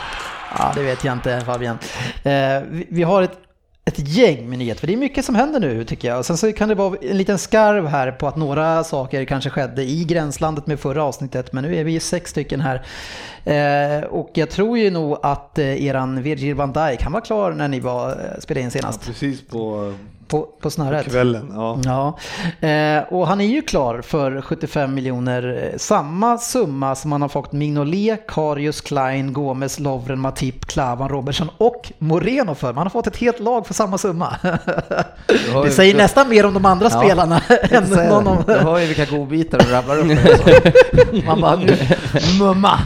Ja, 0.58 0.72
det 0.76 0.84
vet 0.84 1.04
jag 1.04 1.14
inte 1.14 1.42
Fabian. 1.46 1.78
Eh, 2.24 2.32
vi, 2.70 2.88
vi 2.90 3.04
har 3.04 3.24
ett, 3.24 3.38
ett 3.98 4.08
gäng 4.08 4.50
med 4.50 4.60
nyheter, 4.60 4.80
för 4.80 4.88
det 4.88 4.94
är 4.94 4.98
mycket 4.98 5.26
som 5.26 5.36
händer 5.36 5.60
nu 5.60 5.84
tycker 5.84 6.08
jag. 6.08 6.20
Och 6.20 6.26
sen 6.26 6.38
så 6.38 6.54
kan 6.54 6.70
det 6.70 6.76
vara 6.76 6.98
en 7.02 7.18
liten 7.18 7.38
skarv 7.38 7.88
här 7.88 8.12
på 8.12 8.28
att 8.28 8.36
några 8.36 8.84
saker 8.84 9.26
kanske 9.26 9.50
skedde 9.50 9.84
i 9.84 10.04
gränslandet 10.04 10.68
med 10.68 10.80
förra 10.80 11.04
avsnittet, 11.04 11.54
men 11.54 11.64
nu 11.64 11.76
är 11.76 11.84
vi 11.84 11.92
ju 11.92 12.00
sex 12.00 12.32
stycken 12.32 12.62
här. 12.62 12.86
Eh, 13.46 14.04
och 14.04 14.30
jag 14.34 14.50
tror 14.50 14.78
ju 14.78 14.92
nog 14.92 15.18
att 15.24 15.60
eh, 15.60 15.86
eran 15.86 16.22
Virgil 16.24 16.56
van 16.56 16.74
Dijk, 16.74 17.02
han 17.02 17.12
var 17.12 17.22
klar 17.22 17.52
när 17.52 17.68
ni 17.68 17.80
var, 17.80 18.10
eh, 18.10 18.40
spelade 18.40 18.62
in 18.62 18.66
Ja, 18.66 18.72
senast. 18.72 19.06
precis 19.06 19.48
på, 19.48 19.94
på, 20.30 20.48
på 20.62 20.70
snöret. 20.70 21.06
Kvällen, 21.12 21.52
ja. 21.56 21.80
Ja, 21.86 22.18
eh, 22.68 23.04
och 23.14 23.28
han 23.28 23.42
är 23.42 23.46
ju 23.46 23.62
klar 23.62 24.02
för 24.02 24.42
75 24.42 24.94
miljoner. 24.94 25.74
Samma 25.78 26.38
summa 26.38 26.96
som 26.96 27.12
han 27.12 27.22
har 27.22 27.30
fått 27.30 27.52
Mignolet, 27.52 28.28
Karius, 28.28 28.82
Klein, 28.82 29.34
Gomes, 29.34 29.80
Lovren, 29.80 30.20
Matip, 30.20 30.66
Klavan, 30.66 31.10
Robertson 31.10 31.50
och 31.58 31.92
Moreno 31.98 32.56
för. 32.56 32.74
Man 32.74 32.84
har 32.84 32.90
fått 32.90 33.08
ett 33.08 33.18
helt 33.18 33.40
lag 33.40 33.68
för 33.68 33.74
samma 33.74 33.98
summa. 33.98 34.36
har 34.44 35.62
Det 35.62 35.68
ju- 35.68 35.74
säger 35.74 35.96
nästan 35.98 36.30
mer 36.30 36.46
om 36.46 36.54
de 36.54 36.66
andra 36.66 36.90
Ja. 36.92 37.00
spelarna 37.02 37.42
än 37.72 37.84
någon 37.84 38.24
det. 38.24 38.30
om... 38.30 38.38
Du 38.48 38.54
hör 38.54 38.80
ju 38.80 38.86
vilka 38.86 39.06
godbitar 39.06 39.60
du 39.60 39.66
rabblar 39.72 39.98
upp. 39.98 40.06
Man 41.26 41.42
bara, 41.42 41.60
mumma. 42.40 42.80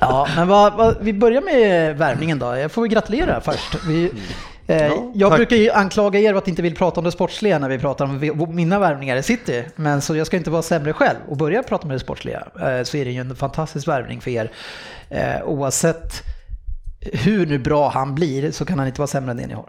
Ja, 0.00 0.28
men 0.36 0.48
vad, 0.48 0.72
vad, 0.74 0.96
vi 1.00 1.12
börjar 1.12 1.42
med 1.42 1.96
värvningen 1.96 2.38
då. 2.38 2.56
Jag 2.56 2.72
får 2.72 2.86
gratulera 2.86 3.40
först. 3.40 3.76
Vi, 3.86 4.12
eh, 4.66 4.92
jag 5.14 5.30
tack. 5.30 5.38
brukar 5.38 5.56
ju 5.56 5.70
anklaga 5.70 6.20
er 6.20 6.32
för 6.32 6.38
att 6.38 6.48
inte 6.48 6.62
vill 6.62 6.74
prata 6.74 7.00
om 7.00 7.04
det 7.04 7.12
sportsliga 7.12 7.58
när 7.58 7.68
vi 7.68 7.78
pratar 7.78 8.04
om 8.04 8.54
mina 8.54 8.78
värvningar 8.78 9.16
i 9.16 9.22
City. 9.22 9.64
Men 9.76 10.02
så 10.02 10.16
jag 10.16 10.26
ska 10.26 10.36
inte 10.36 10.50
vara 10.50 10.62
sämre 10.62 10.92
själv 10.92 11.18
och 11.28 11.36
börja 11.36 11.62
prata 11.62 11.82
om 11.82 11.88
det 11.88 11.98
sportsliga. 11.98 12.46
Eh, 12.60 12.82
så 12.82 12.96
är 12.96 13.04
det 13.04 13.10
ju 13.10 13.20
en 13.20 13.36
fantastisk 13.36 13.88
värvning 13.88 14.20
för 14.20 14.30
er. 14.30 14.50
Eh, 15.10 15.42
oavsett 15.44 16.22
hur 17.00 17.46
nu 17.46 17.58
bra 17.58 17.88
han 17.88 18.14
blir 18.14 18.50
så 18.50 18.64
kan 18.64 18.78
han 18.78 18.88
inte 18.88 19.00
vara 19.00 19.06
sämre 19.06 19.30
än 19.30 19.36
det 19.36 19.46
ni 19.46 19.54
har. 19.54 19.66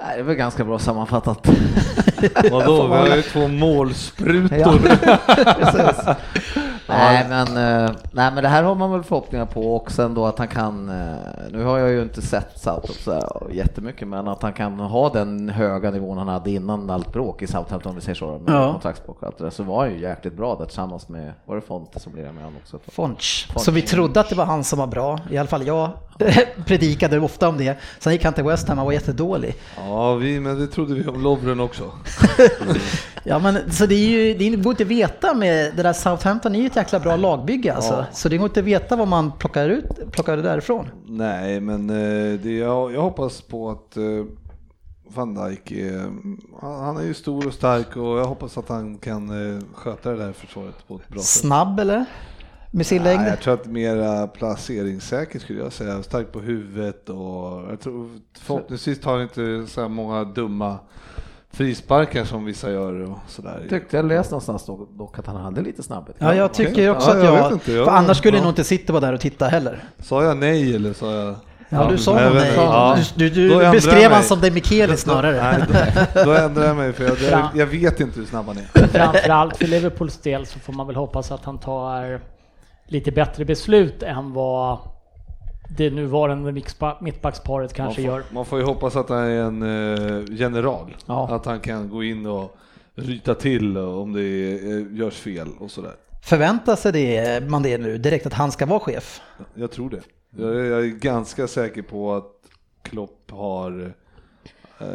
Nej, 0.00 0.14
det 0.14 0.20
är 0.20 0.22
väl 0.22 0.36
ganska 0.36 0.64
bra 0.64 0.78
sammanfattat. 0.78 1.46
Vadå, 2.50 2.86
vi 2.86 2.94
har 2.94 3.16
ju 3.16 3.22
två 3.22 3.48
målsprutor. 3.48 4.80
Ja. 4.96 6.16
Nej 6.98 7.26
men, 7.28 7.46
eh, 7.84 7.90
nej 8.12 8.32
men 8.34 8.42
det 8.42 8.48
här 8.48 8.62
har 8.62 8.74
man 8.74 8.92
väl 8.92 9.02
förhoppningar 9.02 9.46
på 9.46 9.76
och 9.76 9.92
sen 9.92 10.14
då 10.14 10.26
att 10.26 10.38
han 10.38 10.48
kan, 10.48 10.88
eh, 10.88 11.14
nu 11.52 11.64
har 11.64 11.78
jag 11.78 11.90
ju 11.90 12.02
inte 12.02 12.22
sett 12.22 12.58
Southampton 12.60 12.94
så 13.04 13.46
jättemycket 13.52 14.08
men 14.08 14.28
att 14.28 14.42
han 14.42 14.52
kan 14.52 14.80
ha 14.80 15.08
den 15.08 15.48
höga 15.48 15.90
nivån 15.90 16.18
han 16.18 16.28
hade 16.28 16.50
innan 16.50 16.90
allt 16.90 17.12
bråk 17.12 17.42
i 17.42 17.46
Southampton 17.46 17.90
om 17.90 17.96
vi 17.96 18.00
säger 18.02 18.14
så 18.16 18.26
med 18.38 18.54
Ja. 18.54 18.72
kontraktsbråk 18.72 19.16
och 19.20 19.26
allt 19.26 19.38
det 19.38 19.44
där, 19.44 19.50
så 19.50 19.62
var 19.62 19.80
han 19.86 19.94
ju 19.94 20.00
jäkligt 20.00 20.34
bra 20.36 20.56
där 20.58 20.64
tillsammans 20.64 21.08
med, 21.08 21.32
var 21.44 21.54
det 21.54 21.62
Fonte 21.62 22.00
som 22.00 22.12
blev 22.12 22.34
med 22.34 22.44
han 22.44 22.52
också? 22.62 22.78
Fonch. 22.88 23.48
Fonch. 23.52 23.64
Så 23.64 23.70
vi 23.70 23.82
trodde 23.82 24.20
att 24.20 24.28
det 24.28 24.34
var 24.34 24.44
han 24.44 24.64
som 24.64 24.78
var 24.78 24.86
bra. 24.86 25.18
I 25.30 25.38
alla 25.38 25.48
fall 25.48 25.66
jag 25.66 25.90
predikade 26.66 27.18
ofta 27.20 27.48
om 27.48 27.58
det. 27.58 27.76
Sen 27.98 28.12
gick 28.12 28.24
han 28.24 28.32
till 28.34 28.44
West 28.44 28.68
Ham 28.68 28.78
och 28.78 28.84
var 28.84 28.92
jättedålig. 28.92 29.54
Ja, 29.76 30.14
vi, 30.14 30.40
men 30.40 30.58
det 30.58 30.66
trodde 30.66 30.94
vi 30.94 31.06
om 31.08 31.22
Lovren 31.22 31.60
också. 31.60 31.84
Ja 33.24 33.38
men 33.38 33.72
så 33.72 33.86
det 33.86 33.94
är 33.94 34.08
ju, 34.08 34.34
det 34.34 34.56
går 34.56 34.70
inte 34.72 34.82
att 34.82 34.88
veta 34.88 35.34
med 35.34 35.72
det 35.76 35.82
där 35.82 35.92
Southampton 35.92 36.54
är 36.54 36.60
ju 36.60 36.66
ett 36.66 36.76
jäkla 36.80 37.00
bra 37.00 37.16
lagbygge 37.16 37.74
alltså. 37.74 37.94
Ja. 37.94 38.04
Så 38.12 38.28
det 38.28 38.36
går 38.36 38.46
inte 38.46 38.60
att 38.60 38.66
veta 38.66 38.96
vad 38.96 39.08
man 39.08 39.32
plockar 39.32 39.68
ut, 39.68 40.12
plockar 40.12 40.36
det 40.36 40.42
därifrån. 40.42 40.88
Nej, 41.06 41.60
men 41.60 41.90
eh, 41.90 42.40
det, 42.40 42.56
jag, 42.56 42.94
jag 42.94 43.02
hoppas 43.02 43.42
på 43.42 43.70
att 43.70 43.96
eh, 43.96 44.24
Van 45.14 45.34
Dijk 45.34 45.72
han, 46.60 46.84
han 46.84 46.96
är 46.96 47.02
ju 47.02 47.14
stor 47.14 47.46
och 47.46 47.54
stark 47.54 47.96
och 47.96 48.18
jag 48.18 48.24
hoppas 48.24 48.58
att 48.58 48.68
han 48.68 48.98
kan 48.98 49.54
eh, 49.56 49.62
sköta 49.74 50.10
det 50.10 50.16
där 50.16 50.32
försvaret 50.32 50.88
på 50.88 50.94
ett 50.94 51.08
bra 51.08 51.18
sätt. 51.18 51.26
Snabb 51.26 51.80
eller? 51.80 52.04
Med 52.72 52.86
sin 52.86 53.02
längd? 53.02 53.28
Jag 53.28 53.40
tror 53.40 53.54
att 53.54 53.66
mera 53.66 54.26
placeringssäker 54.26 55.38
skulle 55.38 55.58
jag 55.58 55.72
säga. 55.72 56.02
Stark 56.02 56.32
på 56.32 56.40
huvudet 56.40 57.08
och 57.08 57.70
jag 57.70 57.80
tror 57.80 58.10
förhoppningsvis 58.38 59.00
tar 59.00 59.12
han 59.12 59.22
inte 59.22 59.66
så 59.66 59.80
här 59.80 59.88
många 59.88 60.24
dumma 60.24 60.78
frisparkar 61.52 62.24
som 62.24 62.44
vissa 62.44 62.70
gör 62.70 63.02
och 63.10 63.18
sådär. 63.26 63.66
Tyckte 63.70 63.96
jag 63.96 64.06
läste 64.06 64.32
någonstans 64.32 64.66
dock, 64.66 64.90
dock 64.98 65.18
att 65.18 65.26
han 65.26 65.36
hade 65.36 65.60
lite 65.60 65.82
snabbhet. 65.82 66.16
Ja, 66.18 66.34
jag 66.34 66.54
tycker 66.54 66.90
också 66.90 67.10
Ja, 67.10 67.16
att 67.16 67.24
jag 67.24 67.34
jag... 67.36 67.42
vet 67.42 67.52
inte, 67.52 67.72
jag- 67.72 67.84
för 67.84 67.92
annars 67.92 68.16
skulle 68.18 68.36
ja. 68.36 68.42
nog 68.42 68.52
inte 68.52 68.64
City 68.64 68.92
vara 68.92 69.00
där 69.00 69.12
och 69.12 69.20
titta 69.20 69.48
heller. 69.48 69.84
Sa 69.98 70.24
jag 70.24 70.36
nej 70.36 70.76
eller 70.76 70.92
sa 70.92 71.14
jag? 71.14 71.34
Ja, 71.68 71.86
du 71.90 71.98
sa 71.98 72.24
nog 72.24 72.34
nej. 72.34 72.52
Ja. 72.56 72.96
Du, 73.14 73.30
du, 73.30 73.48
Då 73.48 73.60
du 73.60 73.70
beskrev 73.70 74.10
han 74.12 74.22
som 74.22 74.40
Demicheli 74.40 74.96
snarare. 74.96 75.42
Nej, 75.72 75.94
då, 76.14 76.24
då 76.24 76.32
ändrar 76.32 76.64
jag 76.66 76.76
mig 76.76 76.92
för 76.92 77.04
jag, 77.04 77.16
jag, 77.30 77.48
jag 77.54 77.66
vet 77.66 78.00
inte 78.00 78.20
hur 78.20 78.26
snabb 78.26 78.46
han 78.46 78.56
är. 78.58 78.88
Framförallt 78.88 79.56
för 79.56 79.66
Liverpools 79.66 80.18
del 80.18 80.46
så 80.46 80.58
får 80.58 80.72
man 80.72 80.86
väl 80.86 80.96
hoppas 80.96 81.30
att 81.32 81.44
han 81.44 81.58
tar 81.58 82.20
lite 82.86 83.12
bättre 83.12 83.44
beslut 83.44 84.02
än 84.02 84.32
vad 84.32 84.78
det 85.76 85.90
nuvarande 85.90 86.52
mittbacksparet 87.00 87.72
kanske 87.72 88.00
man, 88.02 88.10
gör. 88.10 88.22
får, 88.22 88.34
man 88.34 88.44
får 88.44 88.58
ju 88.58 88.64
hoppas 88.64 88.96
att 88.96 89.08
han 89.08 89.18
är 89.18 89.42
en 89.42 89.62
eh, 89.62 90.24
general. 90.30 90.96
Ja. 91.06 91.28
Att 91.34 91.46
han 91.46 91.60
kan 91.60 91.88
gå 91.90 92.04
in 92.04 92.26
och 92.26 92.56
ryta 92.94 93.34
till 93.34 93.78
om 93.78 94.12
det 94.12 94.22
är, 94.22 94.94
görs 94.96 95.14
fel 95.14 95.48
och 95.58 95.70
sådär. 95.70 95.92
Förväntar 96.22 96.76
sig 96.76 96.92
det, 96.92 97.50
man 97.50 97.62
det 97.62 97.78
nu 97.78 97.98
direkt 97.98 98.26
att 98.26 98.32
han 98.32 98.52
ska 98.52 98.66
vara 98.66 98.80
chef? 98.80 99.20
Jag 99.54 99.70
tror 99.70 99.90
det. 99.90 100.00
Jag 100.42 100.56
är, 100.56 100.64
jag 100.64 100.80
är 100.84 100.88
ganska 100.88 101.48
säker 101.48 101.82
på 101.82 102.14
att 102.14 102.32
Klopp 102.82 103.30
har 103.30 103.94
eh, 104.78 104.86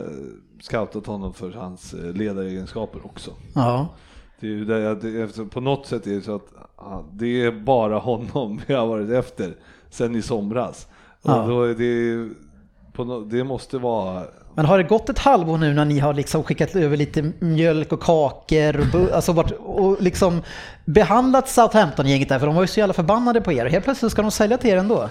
scoutat 0.62 1.06
honom 1.06 1.34
för 1.34 1.52
hans 1.52 1.94
eh, 1.94 2.14
ledaregenskaper 2.14 3.06
också. 3.06 3.32
Ja. 3.56 3.88
Det 4.40 4.48
är 4.48 4.52
ju 4.52 4.66
det, 4.66 4.80
jag- 4.80 5.02
det, 5.02 5.22
eftersom 5.22 5.50
på 5.50 5.62
något 5.62 5.88
sätt 5.88 6.08
är 6.08 6.12
det 6.12 6.22
så 6.22 6.36
att 6.36 6.48
det 7.14 7.42
är 7.46 7.52
bara 7.52 7.98
honom 8.00 8.62
vi 8.68 8.74
har 8.74 8.88
varit 8.88 9.10
efter 9.10 9.56
sen 9.96 10.16
i 10.16 10.22
somras. 10.22 10.88
Ja. 11.22 11.48
det, 11.78 12.30
no, 12.98 13.26
det 13.26 13.44
måste 13.44 13.78
vara 13.78 14.24
Men 14.56 14.66
har 14.66 14.78
det 14.78 14.84
gått 14.84 15.10
ett 15.10 15.20
halvår 15.20 15.58
nu 15.58 15.74
när 15.74 15.86
ni 15.86 16.00
har 16.00 16.14
liksom 16.14 16.44
skickat 16.44 16.76
över 16.76 16.98
lite 16.98 17.32
mjölk 17.40 17.92
och 17.92 18.02
kakor 18.02 18.96
och, 18.96 19.12
alltså 19.16 19.32
varit, 19.32 19.52
och 19.52 20.02
liksom 20.02 20.42
behandlat 20.86 21.50
Southampton-gänget 21.50 22.30
där 22.30 22.40
för 22.40 22.46
de 22.46 22.56
var 22.56 22.64
ju 22.64 22.68
så 22.68 22.80
jävla 22.80 22.94
förbannade 22.94 23.42
på 23.42 23.52
er 23.52 23.66
helt 23.66 23.86
plötsligt 23.86 24.12
ska 24.12 24.22
de 24.22 24.32
sälja 24.32 24.58
till 24.58 24.70
er 24.70 24.78
ändå. 24.78 25.10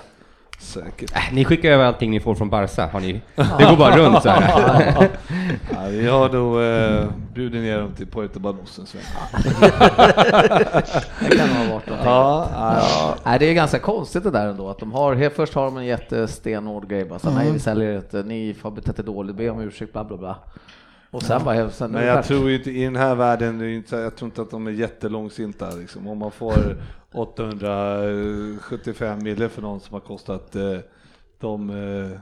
Säkert. 0.58 1.16
Äh, 1.16 1.22
ni 1.32 1.44
skickar 1.44 1.70
över 1.70 1.84
allting 1.84 2.10
ni 2.10 2.20
får 2.20 2.34
från 2.34 2.50
Barca, 2.50 2.86
har 2.86 3.00
ni? 3.00 3.20
Det 3.34 3.64
går 3.64 3.76
bara 3.76 3.96
runt 3.96 4.22
så 4.22 4.28
här. 4.28 5.08
Ja, 5.72 5.86
vi 5.90 6.08
har 6.08 6.28
nog 6.28 6.62
eh, 6.62 7.10
bjudit 7.34 7.62
ner 7.62 7.78
dem 7.78 7.92
till 7.92 8.06
Puerto 8.06 8.40
Banos 8.40 8.78
en 8.78 8.86
sväng. 8.86 9.02
Det 11.20 11.36
kan 11.36 11.48
ha 11.48 11.74
varit 11.74 11.86
någonting. 11.86 12.10
Ja, 12.10 12.48
ja. 12.54 13.16
Nej, 13.24 13.38
det 13.38 13.50
är 13.50 13.54
ganska 13.54 13.78
konstigt 13.78 14.22
det 14.22 14.30
där 14.30 14.48
ändå 14.48 14.68
att 14.70 14.78
de 14.78 14.92
har, 14.92 15.30
först 15.30 15.54
har 15.54 15.64
de 15.64 15.76
en 15.76 15.86
jättestenhård 15.86 16.88
grej 16.88 17.04
bara 17.04 17.18
så 17.18 17.30
nej 17.30 17.52
vi 17.52 17.58
säljer 17.58 17.96
inte, 17.96 18.22
ni 18.22 18.56
har 18.62 18.70
betett 18.70 18.98
er 18.98 19.02
dåligt, 19.02 19.36
be 19.36 19.50
om 19.50 19.60
ursäkt, 19.60 19.92
bla 19.92 20.04
bla 20.04 20.16
bla. 20.16 20.36
Och 21.14 21.22
sen 21.22 21.44
bara, 21.44 21.54
helt- 21.54 21.74
sen, 21.74 21.90
Men 21.90 22.06
jag 22.06 22.24
tror 22.24 22.50
ju 22.50 22.56
inte, 22.56 22.70
i 22.70 22.84
den 22.84 22.96
här 22.96 23.14
världen, 23.14 23.58
det 23.58 23.64
är 23.64 23.68
ju 23.68 23.76
inte, 23.76 23.96
jag 23.96 24.16
tror 24.16 24.26
inte 24.28 24.42
att 24.42 24.50
de 24.50 24.66
är 24.66 24.70
jättelångsinta 24.70 25.70
liksom. 25.70 26.08
Om 26.08 26.18
man 26.18 26.30
får 26.30 26.76
875 27.12 29.22
mille 29.22 29.48
för 29.48 29.62
någon 29.62 29.80
som 29.80 29.92
har 29.94 30.00
kostat 30.00 30.56
eh, 30.56 30.62
de... 31.40 31.70
Eh, 31.70 31.76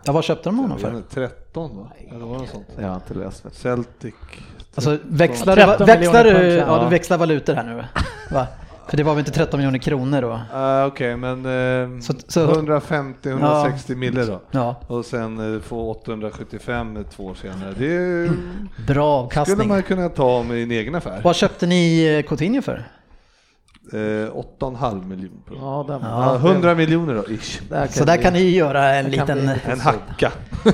Ja, 0.04 0.12
vad 0.12 0.24
köpte 0.24 0.48
de 0.48 0.58
honom 0.58 0.78
för? 0.78 0.96
inte, 0.96 1.14
13 1.14 1.76
va? 1.76 1.86
Eller 2.10 2.26
vad 2.26 2.38
något 2.40 2.48
sånt. 2.48 2.66
Jag 2.80 2.88
har 2.88 2.94
inte 2.94 3.14
läst. 3.14 3.42
du. 3.42 3.50
Celtic. 3.50 4.14
Alltså 4.74 4.98
växlar, 5.02 5.56
13 5.56 5.74
du, 5.78 5.84
växlar, 5.84 6.24
miljoner 6.24 6.44
du, 6.44 6.50
ja, 6.54 6.76
ja. 6.78 6.84
du 6.84 6.90
växlar 6.90 7.18
valutor 7.18 7.54
här 7.54 7.64
nu 7.64 7.74
va? 7.74 7.84
För 8.92 8.96
det 8.96 9.02
var 9.02 9.12
väl 9.14 9.18
inte 9.18 9.30
13 9.30 9.58
miljoner 9.58 9.78
kronor 9.78 10.22
då? 10.22 10.28
Uh, 10.58 10.86
Okej, 10.86 11.16
men 11.16 11.46
eh, 11.94 12.00
Så- 12.00 12.14
så- 12.28 12.46
150-160 12.54 13.94
mille 13.94 14.24
då. 14.24 14.40
Ja, 14.50 14.80
Och 14.86 15.04
sen 15.04 15.54
eh, 15.54 15.60
få 15.60 15.90
875 15.90 17.04
två 17.16 17.24
år 17.24 17.34
senare. 17.34 17.74
Det 17.78 18.28
bra 18.76 18.84
skulle 18.86 19.00
avkastning. 19.00 19.68
man 19.68 19.82
kunna 19.82 20.08
ta 20.08 20.42
med 20.42 20.62
en 20.62 20.70
egen 20.70 20.94
affär. 20.94 21.20
Vad 21.24 21.36
köpte 21.36 21.66
ni 21.66 22.04
eh, 22.04 22.28
Coutinho 22.28 22.62
för? 22.62 22.84
Eh, 23.92 23.96
8,5 23.96 25.04
miljoner. 25.06 25.42
Ja, 25.60 25.86
Ja, 26.02 26.36
100 26.36 26.74
miljoner 26.74 27.14
då, 27.14 27.24
ish. 27.34 27.60
där 27.70 27.86
Så 27.86 28.04
där 28.04 28.16
vi- 28.16 28.22
kan 28.22 28.32
ni 28.32 28.50
göra 28.50 28.94
en 28.94 29.04
det 29.04 29.10
liten... 29.10 29.50
En 29.64 29.80
hacka. 29.80 30.32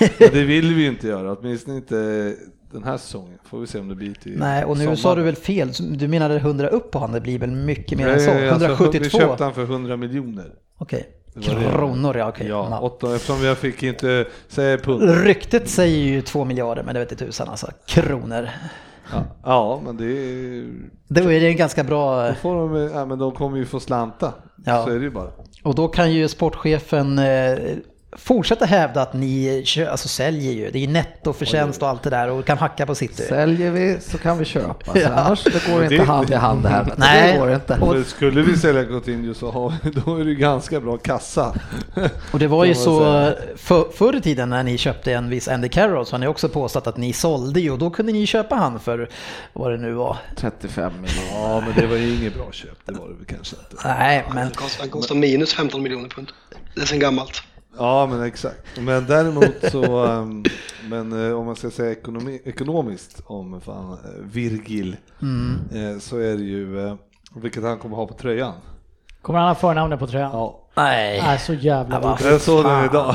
Men 0.00 0.30
det 0.32 0.44
vill 0.44 0.74
vi 0.74 0.82
ju 0.82 0.88
inte 0.88 1.06
göra, 1.08 1.32
åtminstone 1.32 1.76
inte 1.76 2.34
den 2.78 2.84
här 2.84 2.96
säsongen. 2.96 3.38
Får 3.44 3.60
vi 3.60 3.66
se 3.66 3.78
om 3.78 3.88
det 3.88 3.94
blir 3.94 4.14
till 4.14 4.38
Nej, 4.38 4.64
och 4.64 4.76
nu 4.78 4.84
sommar. 4.84 4.96
sa 4.96 5.14
du 5.14 5.22
väl 5.22 5.36
fel. 5.36 5.72
Du 5.80 6.08
menade 6.08 6.36
100 6.36 6.68
upp 6.68 6.90
på 6.90 6.98
han, 6.98 7.12
det 7.12 7.20
blir 7.20 7.38
väl 7.38 7.50
mycket 7.50 7.98
mer 7.98 8.08
än 8.08 8.20
så? 8.20 8.30
Nej, 8.30 8.48
alltså, 8.48 8.66
172? 8.66 8.98
vi 9.02 9.10
köpte 9.10 9.44
han 9.44 9.54
för 9.54 9.62
100 9.62 9.96
miljoner. 9.96 10.52
Okej. 10.78 11.08
Kronor, 11.42 12.16
ja 12.16 12.28
okej. 12.28 12.46
Ja, 12.46 12.78
åtta, 12.80 13.14
eftersom 13.14 13.44
jag 13.44 13.58
fick 13.58 13.82
inte 13.82 14.24
säga 14.48 14.78
pund. 14.78 15.24
Ryktet 15.24 15.68
säger 15.68 15.98
ju 15.98 16.22
2 16.22 16.44
miljarder, 16.44 16.82
men 16.82 16.94
det 16.94 17.00
vet 17.00 17.12
inte 17.12 17.26
tusan 17.26 17.48
alltså. 17.48 17.70
Kronor. 17.86 18.48
Ja, 19.12 19.24
ja, 19.44 19.80
men 19.84 19.96
det 19.96 20.04
är... 20.04 20.66
Det 21.08 21.20
är 21.20 21.40
det 21.40 21.48
en 21.48 21.56
ganska 21.56 21.84
bra... 21.84 22.28
Då 22.28 22.34
får 22.34 22.54
de, 22.54 22.90
ja, 22.94 23.06
men 23.06 23.18
de 23.18 23.32
kommer 23.32 23.58
ju 23.58 23.66
få 23.66 23.80
slanta. 23.80 24.32
Ja. 24.64 24.84
Så 24.84 24.90
är 24.90 24.98
det 24.98 25.04
ju 25.04 25.10
bara. 25.10 25.30
Och 25.62 25.74
då 25.74 25.88
kan 25.88 26.12
ju 26.12 26.28
sportchefen 26.28 27.20
fortsätta 28.18 28.64
hävda 28.64 29.02
att 29.02 29.12
ni 29.14 29.62
kö- 29.66 29.90
alltså, 29.90 30.08
säljer 30.08 30.52
ju. 30.52 30.70
Det 30.70 30.78
är 30.78 30.80
ju 30.80 30.86
nettoförtjänst 30.86 31.82
och 31.82 31.88
allt 31.88 32.02
det 32.02 32.10
där 32.10 32.30
och 32.30 32.44
kan 32.44 32.58
hacka 32.58 32.86
på 32.86 32.94
City. 32.94 33.22
Säljer 33.22 33.70
vi 33.70 33.98
så 34.00 34.18
kan 34.18 34.38
vi 34.38 34.44
köpa, 34.44 34.74
så 34.92 34.98
Ja. 34.98 35.08
annars 35.08 35.44
det 35.44 35.66
går 35.72 35.82
inte 35.82 35.96
det- 35.96 36.02
hand 36.04 36.30
i 36.30 36.34
hand 36.34 36.62
det 36.62 36.68
här. 36.68 36.92
Nej. 36.96 37.32
Det 37.32 37.38
går 37.38 37.52
inte. 37.54 37.74
Och- 37.80 38.06
skulle 38.06 38.42
vi 38.42 38.56
sälja 38.56 38.84
Coutinho 38.84 39.34
så 39.34 39.50
har, 39.50 39.72
då 40.04 40.16
är 40.20 40.24
det 40.24 40.34
ganska 40.34 40.80
bra 40.80 40.96
kassa. 40.96 41.54
Och 42.32 42.38
det 42.38 42.46
var 42.46 42.64
ju 42.64 42.74
så 42.74 43.00
för, 43.56 43.90
förr 43.96 44.16
i 44.16 44.20
tiden 44.20 44.48
när 44.50 44.62
ni 44.62 44.78
köpte 44.78 45.12
en 45.12 45.30
viss 45.30 45.48
Andy 45.48 45.68
Carroll 45.68 46.06
så 46.06 46.12
har 46.14 46.18
ni 46.18 46.26
också 46.26 46.48
påstått 46.48 46.86
att 46.86 46.96
ni 46.96 47.12
sålde 47.12 47.60
ju 47.60 47.70
och 47.70 47.78
då 47.78 47.90
kunde 47.90 48.12
ni 48.12 48.26
köpa 48.26 48.54
han 48.54 48.80
för 48.80 49.08
vad 49.52 49.70
det 49.72 49.78
nu 49.78 49.92
var. 49.92 50.16
35 50.36 50.92
miljoner. 50.92 51.30
Ja, 51.32 51.60
men 51.66 51.74
det 51.76 51.86
var 51.86 51.96
ju 51.96 52.14
inget 52.14 52.34
bra 52.34 52.48
köp. 52.52 52.68
Det 52.84 52.92
var 52.92 53.08
det 53.08 53.14
väl 53.14 53.24
kanske 53.26 53.56
inte. 53.72 53.88
Nej, 53.88 54.24
men 54.28 54.38
Han 54.38 54.50
kostar, 54.50 54.80
han 54.82 54.90
kostar 54.90 55.14
minus 55.14 55.54
15 55.54 55.82
miljoner 55.82 56.08
pund. 56.08 56.28
Det 56.74 56.80
är 56.82 56.86
sen 56.86 56.98
gammalt. 56.98 57.42
Ja, 57.78 58.06
men 58.10 58.22
exakt. 58.22 58.56
Men 58.80 59.06
däremot 59.06 59.54
så, 59.72 60.04
um, 60.06 60.44
men 60.88 61.28
eh, 61.30 61.38
om 61.38 61.46
man 61.46 61.56
ska 61.56 61.70
säga 61.70 61.90
ekonomi, 61.92 62.40
ekonomiskt 62.44 63.22
om 63.26 63.60
fan, 63.60 63.92
eh, 63.92 63.98
Virgil, 64.32 64.96
eh, 65.72 65.98
så 66.00 66.16
är 66.18 66.36
det 66.36 66.42
ju, 66.44 66.86
eh, 66.86 66.94
vilket 67.36 67.62
han 67.62 67.78
kommer 67.78 67.96
ha 67.96 68.06
på 68.06 68.14
tröjan. 68.14 68.52
Kommer 69.22 69.38
han 69.38 69.48
ha 69.48 69.54
förnamnet 69.54 69.98
på 69.98 70.06
tröjan? 70.06 70.30
Ja, 70.32 70.62
Nej. 70.78 71.22
Nej, 71.26 71.38
så 71.38 71.54
jävla 71.54 72.00
dumt. 72.00 72.16
jag 72.22 72.40
såg 72.40 72.64
den 72.64 72.84
idag. 72.84 73.14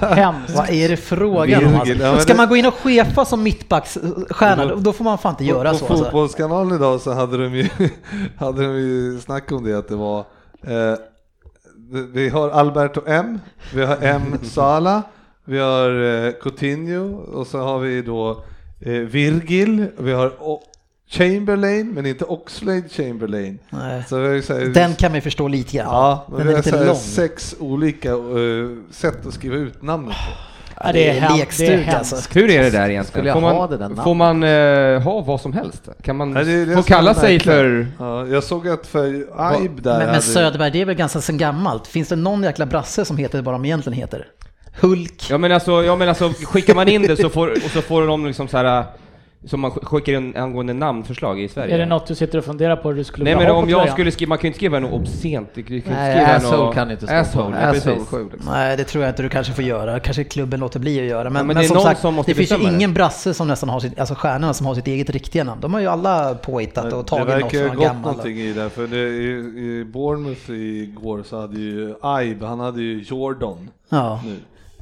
Hemskt. 0.00 0.56
Vad 0.56 0.70
är 0.70 0.88
det 0.88 0.96
frågan 0.96 1.64
om? 1.66 1.72
Ja, 1.72 1.80
Alltså? 2.08 2.18
Ska 2.22 2.32
det- 2.32 2.36
man 2.36 2.48
gå 2.48 2.56
in 2.56 2.66
och 2.66 2.74
chefa 2.74 3.24
som 3.24 3.42
mittbacksstjärna, 3.42 4.64
då, 4.66 4.74
då 4.74 4.92
får 4.92 5.04
man 5.04 5.18
fan 5.18 5.32
inte 5.32 5.44
göra 5.44 5.70
på, 5.72 5.78
så. 5.78 5.86
På 5.86 5.92
Alltså. 5.92 6.04
Fotbollskanalen 6.04 6.74
idag 6.76 7.00
så 7.00 7.12
hade 7.12 7.36
de 7.36 7.54
ju, 7.54 7.68
hade 8.38 8.62
de 8.62 8.72
ju 8.76 9.20
snack 9.20 9.52
om 9.52 9.64
det 9.64 9.78
att 9.78 9.88
det 9.88 9.96
var 9.96 10.18
eh, 10.62 10.94
vi 12.12 12.28
har 12.28 12.48
Alberto 12.50 13.00
M, 13.06 13.38
vi 13.74 13.84
har 13.84 13.96
M 14.02 14.22
Sala, 14.42 15.02
vi 15.44 15.58
har 15.58 15.90
eh, 16.26 16.32
Coutinho 16.42 17.14
och 17.16 17.46
så 17.46 17.58
har 17.58 17.78
vi 17.78 18.02
då 18.02 18.44
eh, 18.80 18.92
Virgil, 18.92 19.86
vi 19.98 20.12
har 20.12 20.32
Chamberlain 21.10 21.90
men 21.94 22.06
inte 22.06 22.24
Oxlade 22.24 22.88
Chamberlain. 22.88 23.58
Vi 23.70 23.76
här, 23.78 24.72
Den 24.74 24.94
kan 24.94 25.10
man 25.10 25.14
ju 25.16 25.20
förstå 25.20 25.48
lite 25.48 25.76
grann. 25.76 25.86
ja, 25.86 26.26
men 26.28 26.38
Den 26.38 26.46
vi 26.46 26.52
är 26.52 26.56
har 26.56 26.62
lite 26.64 26.86
lång. 26.86 26.96
sex 26.96 27.56
olika 27.58 28.10
eh, 28.10 28.16
sätt 28.90 29.26
att 29.26 29.34
skriva 29.34 29.56
ut 29.56 29.82
namnet 29.82 30.14
på. 30.14 30.32
Ja, 30.84 30.92
det 30.92 31.08
är, 31.08 31.12
Det 31.12 31.18
är 31.18 31.20
hem, 31.20 31.32
det 31.32 31.34
är 31.34 31.38
lekstuga, 31.38 31.76
hemskt. 31.76 32.12
alltså. 32.12 32.38
Hur 32.38 32.50
är 32.50 32.62
det 32.62 32.70
där 32.70 32.88
egentligen? 32.90 33.32
Får 33.34 33.40
man, 33.40 33.96
får 34.04 34.14
man 34.14 34.42
eh, 34.42 35.00
ha 35.02 35.20
vad 35.20 35.40
som 35.40 35.52
helst? 35.52 35.88
Kan 36.02 36.16
man 36.16 36.30
Nej, 36.32 36.44
det 36.44 36.64
det 36.64 36.76
få 36.76 36.82
kalla 36.82 37.14
sig 37.14 37.40
för... 37.40 37.86
Ja, 37.98 38.26
jag 38.26 38.44
såg 38.44 38.68
att 38.68 38.86
för 38.86 39.04
Aib 39.36 39.82
där 39.82 39.90
Men, 39.90 39.98
men 39.98 40.08
hade- 40.08 40.20
Söderberg, 40.22 40.70
det 40.70 40.80
är 40.80 40.84
väl 40.84 40.94
ganska 40.94 41.20
sen 41.20 41.38
gammalt? 41.38 41.86
Finns 41.86 42.08
det 42.08 42.16
någon 42.16 42.42
jäkla 42.42 42.66
brasse 42.66 43.04
som 43.04 43.16
heter 43.16 43.42
vad 43.42 43.54
de 43.54 43.64
egentligen 43.64 43.98
heter? 43.98 44.26
Hulk? 44.80 45.26
Ja 45.30 45.38
men 45.38 45.52
alltså, 45.52 45.84
ja, 45.84 45.96
men 45.96 46.08
alltså 46.08 46.32
skickar 46.44 46.74
man 46.74 46.88
in 46.88 47.02
det 47.02 47.16
så 47.16 47.28
får, 47.28 47.48
och 47.50 47.70
så 47.72 47.82
får 47.82 48.06
de 48.06 48.26
liksom 48.26 48.48
så 48.48 48.56
här 48.56 48.84
som 49.44 49.60
man 49.60 49.70
sk- 49.70 49.84
skickar 49.84 50.12
in 50.12 50.36
angående 50.36 50.72
namnförslag 50.72 51.40
i 51.40 51.48
Sverige. 51.48 51.74
Är 51.74 51.78
det 51.78 51.86
något 51.86 52.06
du 52.06 52.14
sitter 52.14 52.38
och 52.38 52.44
funderar 52.44 52.76
på 52.76 52.88
hur 52.88 52.96
du 52.96 53.04
skulle 53.04 53.24
Nej 53.24 53.36
men 53.36 53.46
ha 53.46 53.52
om 53.52 53.64
på 53.64 53.70
jag 53.70 53.78
tröjan? 53.80 53.92
skulle 53.94 54.10
skriva, 54.10 54.28
man 54.28 54.38
kan 54.38 54.42
ju 54.42 54.48
inte 54.48 54.56
skriva 54.58 54.78
något 54.78 54.92
obscent. 54.92 55.48
Du 55.54 55.62
kan 55.62 55.70
ju 55.72 55.76
inte 55.76 55.90
Nej, 55.90 56.16
skriva 56.16 56.36
asshole 56.36 56.64
något- 56.64 56.74
kan 56.74 56.90
inte 56.90 57.06
stå 57.06 57.14
på. 57.14 57.20
Asshole, 57.20 57.56
ja, 57.60 57.68
Asshole 57.68 58.00
sju 58.04 58.28
liksom. 58.32 58.52
Nej, 58.52 58.76
det 58.76 58.84
tror 58.84 59.04
jag 59.04 59.10
inte 59.12 59.22
du 59.22 59.28
kanske 59.28 59.52
får 59.52 59.64
göra. 59.64 60.00
Kanske 60.00 60.24
klubben 60.24 60.60
låter 60.60 60.80
bli 60.80 61.00
att 61.00 61.06
göra. 61.06 61.24
Men, 61.24 61.32
men 61.32 61.46
men, 61.46 61.56
det 61.56 61.62
är 61.62 61.66
som 61.66 61.74
någon 61.74 61.84
sagt, 61.84 62.00
som 62.00 62.14
måste 62.14 62.30
det 62.30 62.34
finns 62.36 62.52
ju 62.52 62.56
det. 62.56 62.74
ingen 62.74 62.94
brasse 62.94 63.34
som 63.34 63.48
nästan 63.48 63.68
har 63.68 63.80
sitt, 63.80 63.98
alltså 63.98 64.14
stjärnorna 64.14 64.54
som 64.54 64.66
har 64.66 64.74
sitt 64.74 64.86
eget 64.86 65.10
riktiga 65.10 65.44
namn. 65.44 65.60
De 65.60 65.74
har 65.74 65.80
ju 65.80 65.86
alla 65.86 66.34
påhittat 66.34 66.92
och 66.92 67.02
det 67.04 67.08
tagit 67.08 67.26
något 67.26 67.34
verkar 67.34 67.60
ha 67.60 67.66
från 67.68 67.76
gått 67.76 67.86
gammal. 67.86 68.02
någonting 68.02 68.38
i 68.38 68.52
det, 68.52 68.70
för 68.70 68.86
det, 68.86 68.96
i, 69.08 69.28
i 69.80 69.84
Bournemouth 69.84 70.50
igår 70.50 71.22
så 71.26 71.40
hade 71.40 71.58
ju 71.60 71.94
Aib, 72.02 72.42
han 72.42 72.60
hade 72.60 72.80
ju 72.82 73.02
Jordan 73.02 73.70
Ja. 73.88 74.20
nu 74.24 74.36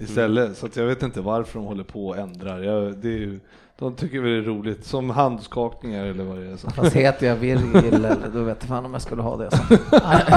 istället, 0.04 0.56
så 0.56 0.66
att 0.66 0.76
jag 0.76 0.84
vet 0.84 1.02
inte 1.02 1.20
varför 1.20 1.58
de 1.58 1.66
håller 1.68 1.84
på 1.84 2.06
och 2.08 2.16
ändrar. 2.16 2.58
Jag, 2.62 2.96
det 2.96 3.08
är 3.08 3.12
ju, 3.18 3.40
de 3.78 3.94
tycker 3.96 4.20
väl 4.20 4.30
det 4.30 4.36
är 4.38 4.42
roligt, 4.42 4.86
som 4.86 5.10
handskakningar 5.10 6.04
eller 6.06 6.24
vad 6.24 6.38
det 6.38 6.52
är. 6.52 6.56
Så. 6.56 6.70
Fast 6.70 6.96
heter 6.96 7.26
jag 7.26 7.36
Virgil 7.36 7.94
eller 7.94 8.16
då 8.34 8.42
vet 8.42 8.56
jag 8.60 8.68
fan 8.68 8.84
om 8.84 8.92
jag 8.92 9.02
skulle 9.02 9.22
ha 9.22 9.36
det. 9.36 9.50
Så. 9.50 9.62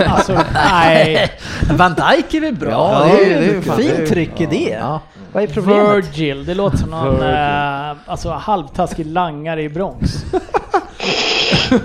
Alltså, 0.08 0.40
nej. 0.54 1.32
Van 1.78 1.94
Dijk 1.94 2.34
är 2.34 2.42
väl 2.42 2.56
bra? 2.56 2.70
Ja, 2.72 3.06
det 3.18 3.34
är, 3.34 3.42
det 3.42 3.46
är- 3.58 3.62
fan- 3.62 3.78
fint 3.78 3.94
det 3.98 4.04
är- 4.04 4.08
tryck 4.08 4.42
i 4.42 4.46
det. 4.46 4.70
Ja. 4.80 5.02
Vad 5.34 5.44
är 5.44 5.48
problemet? 5.48 5.96
Virgil, 5.96 6.46
det 6.46 6.54
låter 6.54 6.78
som 6.78 6.90
någon 6.90 7.22
eh, 7.22 7.92
alltså, 8.06 8.30
halvtaskig 8.32 9.06
langare 9.06 9.64
i 9.64 9.70
Bronx. 9.70 10.26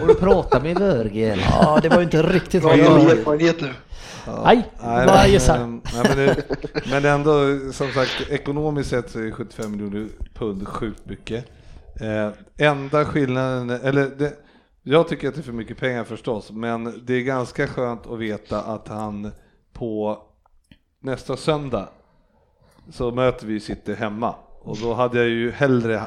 Och 0.01 0.07
du 0.09 0.15
pratar 0.15 0.61
med 0.61 0.79
Virgil. 0.79 1.43
Ja, 1.51 1.79
det 1.83 1.89
var 1.89 1.97
ju 1.97 2.03
inte 2.03 2.23
riktigt 2.23 2.63
vad 2.63 2.77
med 2.79 2.87
jag... 2.87 3.11
erfarenhet 3.11 3.57
nu. 4.27 4.33
Nej, 4.45 4.71
Nej, 4.83 5.07
bara 5.07 5.17
men, 5.17 5.31
gissar. 5.31 5.59
ehm, 5.59 5.83
nej, 5.95 6.05
men, 6.09 6.17
det, 6.17 6.45
men 6.91 7.05
ändå, 7.05 7.33
som 7.73 7.93
sagt, 7.93 8.31
ekonomiskt 8.31 8.91
sett 8.91 9.11
så 9.11 9.19
är 9.21 9.31
75 9.31 9.71
miljoner 9.73 10.09
pund 10.35 10.69
sjukt 10.69 11.07
mycket. 11.07 11.45
Eh, 12.01 12.29
enda 12.69 13.05
skillnaden, 13.05 13.71
eller 13.71 14.09
det, 14.19 14.33
jag 14.83 15.09
tycker 15.09 15.29
att 15.29 15.35
det 15.35 15.41
är 15.41 15.43
för 15.43 15.53
mycket 15.53 15.79
pengar 15.79 16.05
förstås, 16.05 16.51
men 16.51 17.03
det 17.07 17.15
är 17.15 17.21
ganska 17.23 17.67
skönt 17.67 18.07
att 18.07 18.19
veta 18.19 18.61
att 18.61 18.89
han 18.89 19.31
på 19.73 20.19
nästa 21.01 21.37
söndag 21.37 21.89
så 22.91 23.11
möter 23.11 23.47
vi 23.47 23.61
City 23.61 23.95
hemma 23.95 24.35
och 24.63 24.77
då 24.79 24.95
hade 24.95 25.19
jag 25.19 25.29
ju 25.29 25.51
hellre, 25.51 26.03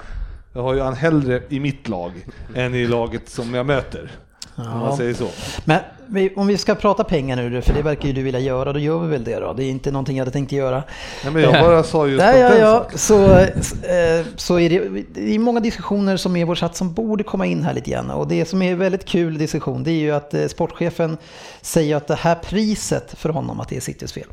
jag 0.54 0.62
har 0.62 0.74
ju 0.74 0.80
han 0.82 0.94
hellre 0.94 1.42
i 1.50 1.60
mitt 1.60 1.88
lag 1.88 2.12
än 2.56 2.76
i 2.76 2.88
laget 2.88 3.30
som 3.30 3.54
jag 3.54 3.66
möter. 3.66 4.12
Om 4.58 4.80
man 4.80 4.98
säger 4.98 5.14
så. 5.14 5.28
Men 5.66 5.80
vi- 6.08 6.34
om 6.36 6.48
vi 6.48 6.58
ska 6.58 6.76
prata 6.76 7.04
pengar 7.04 7.36
nu, 7.36 7.62
för 7.62 7.74
det 7.74 7.82
verkar 7.82 8.08
ju 8.08 8.14
du 8.14 8.22
vilja 8.24 8.40
göra, 8.40 8.74
då 8.74 8.80
gör 8.80 9.00
vi 9.00 9.08
väl 9.08 9.24
det 9.24 9.40
då. 9.40 9.54
Det 9.54 9.64
är 9.64 9.70
inte 9.70 9.92
någonting 9.92 10.18
jag 10.18 10.22
hade 10.22 10.32
tänkt 10.32 10.52
göra. 10.52 10.84
Nej, 11.24 11.34
men 11.34 11.42
jag 11.42 11.54
bara 11.54 11.84
sa 11.84 12.08
just 12.08 12.24
Nej, 12.24 12.40
ja, 12.40 12.56
ja, 12.58 12.88
så, 12.96 13.32
eh, 13.38 14.26
så 14.36 14.60
är 14.60 14.70
det, 14.70 15.04
det 15.14 15.36
är 15.36 15.40
många 15.40 15.60
diskussioner 15.60 16.18
som 16.18 16.36
är 16.36 16.46
vår 16.46 16.56
chatt 16.56 16.76
som 16.76 16.94
borde 16.94 17.24
komma 17.24 17.46
in 17.46 17.64
här 17.64 17.74
lite 17.74 17.92
grann. 17.92 18.12
Och 18.12 18.28
det 18.28 18.46
som 18.46 18.62
är 18.62 18.76
väldigt 18.76 19.06
kul 19.06 19.38
diskussion, 19.38 19.84
det 19.84 19.92
är 19.92 20.00
ju 20.00 20.12
att 20.12 20.34
eh, 20.34 20.48
sportchefen 20.48 21.18
säger 21.62 21.96
att 21.96 22.08
det 22.08 22.16
här 22.16 22.36
priset 22.36 23.14
för 23.18 23.30
honom, 23.30 23.60
att 23.60 23.70
det 23.70 23.78
är 23.78 23.82
Citys 23.82 24.14
fel. 24.14 24.28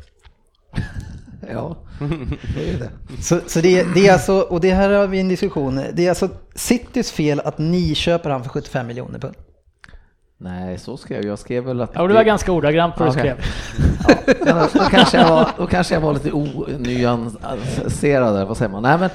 Ja, 1.53 1.75
det 2.55 2.69
är 2.69 2.79
det. 2.79 2.89
Så, 3.23 3.39
så 3.47 3.61
det, 3.61 3.83
det 3.95 4.07
är 4.07 4.13
alltså, 4.13 4.39
och 4.39 4.61
det 4.61 4.71
här 4.73 4.89
har 4.89 5.07
vi 5.07 5.19
en 5.19 5.27
diskussion, 5.29 5.81
det 5.93 6.05
är 6.05 6.09
alltså 6.09 6.29
Citys 6.55 7.11
fel 7.11 7.39
att 7.39 7.57
ni 7.57 7.95
köper 7.95 8.29
han 8.29 8.43
för 8.43 8.49
75 8.49 8.87
miljoner 8.87 9.19
pund. 9.19 9.35
Nej, 10.45 10.77
så 10.77 10.97
skrev 10.97 11.21
jag. 11.21 11.31
Jag 11.31 11.39
skrev 11.39 11.63
väl 11.63 11.81
att... 11.81 11.91
Ja, 11.93 12.07
det 12.07 12.13
var 12.13 12.23
ganska 12.23 12.51
ordagrant 12.51 12.93
vad 12.97 13.07
du 13.07 13.19
Okej. 13.19 13.21
skrev. 13.21 13.37
Ja, 14.45 14.67
då, 14.73 14.79
kanske 14.79 15.17
jag 15.17 15.29
var, 15.29 15.47
då 15.57 15.67
kanske 15.67 15.93
jag 15.93 16.01
var 16.01 16.13
lite 16.13 16.31
onyanserad, 16.31 18.35
eller 18.35 18.45
vad 18.45 18.57
säger 18.57 18.71
man? 18.71 18.83
Nej, 18.83 18.97
men 18.97 19.09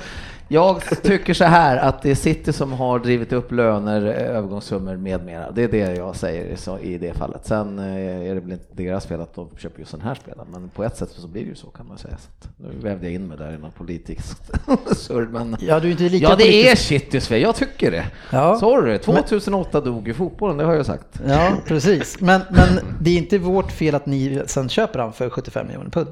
jag 0.52 0.82
tycker 1.02 1.34
så 1.34 1.44
här 1.44 1.76
att 1.76 2.02
det 2.02 2.10
är 2.10 2.14
City 2.14 2.52
som 2.52 2.72
har 2.72 2.98
drivit 2.98 3.32
upp 3.32 3.52
löner, 3.52 4.02
övergångssummor 4.06 4.96
med 4.96 5.24
mera. 5.24 5.50
Det 5.50 5.62
är 5.62 5.68
det 5.68 5.94
jag 5.96 6.16
säger 6.16 6.78
i 6.80 6.98
det 6.98 7.14
fallet. 7.14 7.46
Sen 7.46 7.78
eh, 7.78 8.30
är 8.30 8.34
det 8.34 8.40
väl 8.40 8.52
inte 8.52 8.64
deras 8.70 9.06
fel 9.06 9.20
att 9.20 9.34
de 9.34 9.48
köper 9.58 9.78
just 9.78 9.92
den 9.92 10.00
här 10.00 10.14
spelaren, 10.14 10.48
men 10.52 10.68
på 10.68 10.84
ett 10.84 10.96
sätt 10.96 11.10
så 11.10 11.28
blir 11.28 11.42
det 11.42 11.48
ju 11.48 11.54
så 11.54 11.66
kan 11.66 11.86
man 11.88 11.98
säga. 11.98 12.16
Så 12.42 12.48
nu 12.56 12.68
vävde 12.88 13.06
jag 13.06 13.14
in 13.14 13.28
mig 13.28 13.38
där 13.38 13.52
i 13.54 13.58
något 13.58 13.74
politiskt 13.74 14.50
surr, 14.96 15.26
men 15.32 15.56
Ja, 15.60 15.80
du 15.80 15.86
är 15.88 15.90
inte 15.90 16.02
lika 16.02 16.26
Ja, 16.28 16.36
det 16.36 16.44
är 16.44 16.74
politisk- 16.74 16.88
Citys 16.88 17.28
fel, 17.28 17.42
jag 17.42 17.56
tycker 17.56 17.90
det. 17.90 18.04
Ja. 18.32 18.56
Sorry, 18.60 18.98
2008 18.98 19.80
dog 19.80 20.08
ju 20.08 20.14
fotbollen, 20.14 20.56
det 20.56 20.64
har 20.64 20.74
jag 20.74 20.86
sagt. 20.86 21.20
Ja, 21.28 21.52
precis. 21.66 22.20
Men, 22.20 22.40
men 22.50 22.68
det 23.00 23.10
är 23.10 23.18
inte 23.18 23.38
vårt 23.38 23.72
fel 23.72 23.94
att 23.94 24.06
ni 24.06 24.42
sen 24.46 24.68
köper 24.68 24.98
han 24.98 25.12
för 25.12 25.30
75 25.30 25.66
miljoner 25.66 25.90
pund. 25.90 26.08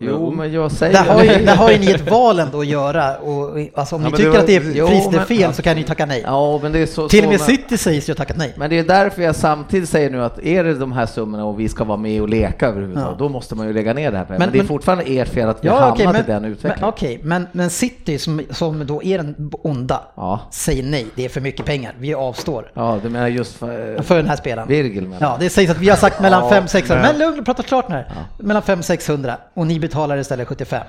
Jo, 0.00 0.30
men 0.30 0.52
jag 0.52 0.72
säger... 0.72 0.92
Där 0.92 1.04
har, 1.14 1.22
ju, 1.24 1.28
där 1.46 1.56
har 1.56 1.70
ju 1.70 1.78
ni 1.78 1.90
ett 1.90 2.10
val 2.10 2.38
ändå 2.38 2.60
att 2.60 2.66
göra. 2.66 3.16
Och, 3.16 3.58
alltså, 3.74 3.96
om 3.96 4.02
Ja, 4.02 4.08
ni 4.08 4.16
tycker 4.16 4.24
det 4.30 4.30
var- 4.32 4.38
att 4.40 4.46
det 4.46 4.56
är 4.56 4.60
priset 4.86 5.12
är 5.12 5.16
men- 5.16 5.26
fel 5.26 5.54
så 5.54 5.62
kan 5.62 5.76
ni 5.76 5.82
tacka 5.84 6.06
nej. 6.06 6.22
Ja, 6.26 6.58
men 6.62 6.72
det 6.72 6.78
är 6.78 6.86
så... 6.86 7.08
Till 7.08 7.24
och 7.24 7.30
med 7.30 7.40
såna- 7.40 7.46
City 7.56 7.78
sägs 7.78 8.08
ju 8.08 8.12
ha 8.12 8.16
tackat 8.16 8.36
nej. 8.36 8.54
Men 8.56 8.70
det 8.70 8.78
är 8.78 8.84
därför 8.84 9.22
jag 9.22 9.36
samtidigt 9.36 9.88
säger 9.88 10.10
nu 10.10 10.24
att 10.24 10.38
är 10.38 10.64
det 10.64 10.74
de 10.74 10.92
här 10.92 11.06
summorna 11.06 11.44
och 11.44 11.60
vi 11.60 11.68
ska 11.68 11.84
vara 11.84 11.96
med 11.98 12.22
och 12.22 12.28
leka 12.28 12.66
överhuvudtaget, 12.68 13.08
Ja. 13.10 13.16
då 13.18 13.28
måste 13.28 13.54
man 13.54 13.66
ju 13.66 13.72
lägga 13.72 13.92
ner 13.94 14.10
det 14.12 14.18
här. 14.18 14.26
Men, 14.28 14.38
Men- 14.38 14.52
det 14.52 14.58
är 14.58 14.64
fortfarande 14.64 15.04
ert 15.04 15.28
fel 15.28 15.48
att 15.48 15.64
vi 15.64 15.68
har 15.68 15.78
hamnat 15.80 15.98
men, 15.98 16.16
i 16.16 16.22
den 16.26 16.42
men, 16.42 16.52
utvecklingen. 16.52 16.88
okej, 16.88 17.20
men, 17.22 17.46
men 17.52 17.70
City 17.70 18.18
som, 18.18 18.40
som 18.50 18.86
då 18.86 19.02
är 19.02 19.18
den 19.18 19.50
onda 19.62 20.02
Ja. 20.16 20.40
säger 20.50 20.82
nej, 20.82 21.06
det 21.14 21.24
är 21.24 21.28
för 21.28 21.40
mycket 21.40 21.66
pengar, 21.66 21.92
vi 21.98 22.14
avstår. 22.14 22.70
ja, 22.74 22.98
du 23.02 23.08
menar 23.08 23.28
just 23.28 23.54
för, 23.56 24.02
För 24.02 24.16
den 24.16 24.26
här 24.28 24.36
spelaren. 24.36 24.68
Virgil 24.68 25.02
menar 25.02 25.18
Ja, 25.20 25.36
det 25.40 25.50
sägs 25.50 25.70
att 25.70 25.78
vi 25.78 25.88
har 25.88 25.96
sagt 25.96 26.20
mellan 26.20 26.42
Ja, 26.44 26.50
5 26.50 26.68
600 26.68 27.08
men- 27.12 27.18
lugn, 27.18 27.44
prata 27.44 27.62
klart 27.62 27.88
nu. 27.88 28.04
Mellan 28.38 28.62
5 28.62 28.82
600 28.82 29.36
och 29.54 29.66
ni 29.66 29.78
betalar 29.88 30.18
istället 30.18 30.48
75. 30.48 30.86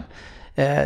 Eh, 0.55 0.79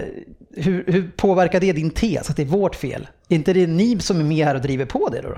hur, 0.55 0.83
hur 0.87 1.11
påverkar 1.15 1.59
det 1.59 1.73
din 1.73 1.89
tes 1.89 2.29
att 2.29 2.35
det 2.35 2.41
är 2.41 2.47
vårt 2.47 2.75
fel? 2.75 3.07
Är 3.29 3.35
inte 3.35 3.53
det 3.53 3.67
ni 3.67 3.99
som 3.99 4.19
är 4.19 4.23
med 4.23 4.45
här 4.45 4.55
och 4.55 4.61
driver 4.61 4.85
på 4.85 5.09
det 5.09 5.21
då? 5.21 5.37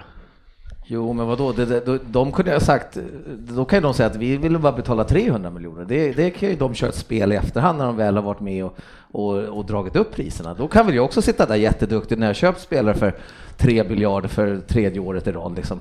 Jo, 0.86 1.14
men 1.14 1.28
vadå, 1.28 1.52
det, 1.52 1.66
det, 1.66 1.80
de, 1.80 2.00
de 2.06 2.32
kunde 2.32 2.52
ha 2.52 2.60
sagt, 2.60 2.98
då 3.38 3.66
kan 3.66 3.78
ju 3.78 3.84
de 3.84 3.94
säga 3.94 4.10
att 4.10 4.16
vi 4.16 4.38
vill 4.38 4.60
bara 4.60 4.72
betala 4.72 5.04
300 5.04 5.50
miljoner. 5.50 5.86
Det, 5.86 6.12
det 6.12 6.30
kan 6.30 6.50
ju 6.50 6.56
de 6.56 6.74
köra 6.74 6.90
ett 6.90 6.96
spel 6.96 7.32
i 7.32 7.36
efterhand 7.36 7.78
när 7.78 7.86
de 7.86 7.98
väl 7.98 8.16
har 8.16 8.24
varit 8.24 8.40
med 8.40 8.66
och, 8.66 8.78
och, 9.12 9.38
och 9.38 9.66
dragit 9.66 9.96
upp 9.96 10.16
priserna. 10.16 10.54
Då 10.54 10.68
kan 10.68 10.86
väl 10.86 10.96
jag 10.96 11.06
också 11.06 11.22
sitta 11.22 11.46
där 11.46 11.56
jätteduktig 11.56 12.18
när 12.18 12.28
jag 12.28 12.36
köpt 12.36 12.62
spelare 12.62 12.96
för 12.96 13.16
3 13.58 13.84
miljarder 13.84 14.30
för 14.30 14.60
tredje 14.68 15.00
året 15.00 15.28
i 15.28 15.32
rad 15.32 15.56
liksom. 15.56 15.80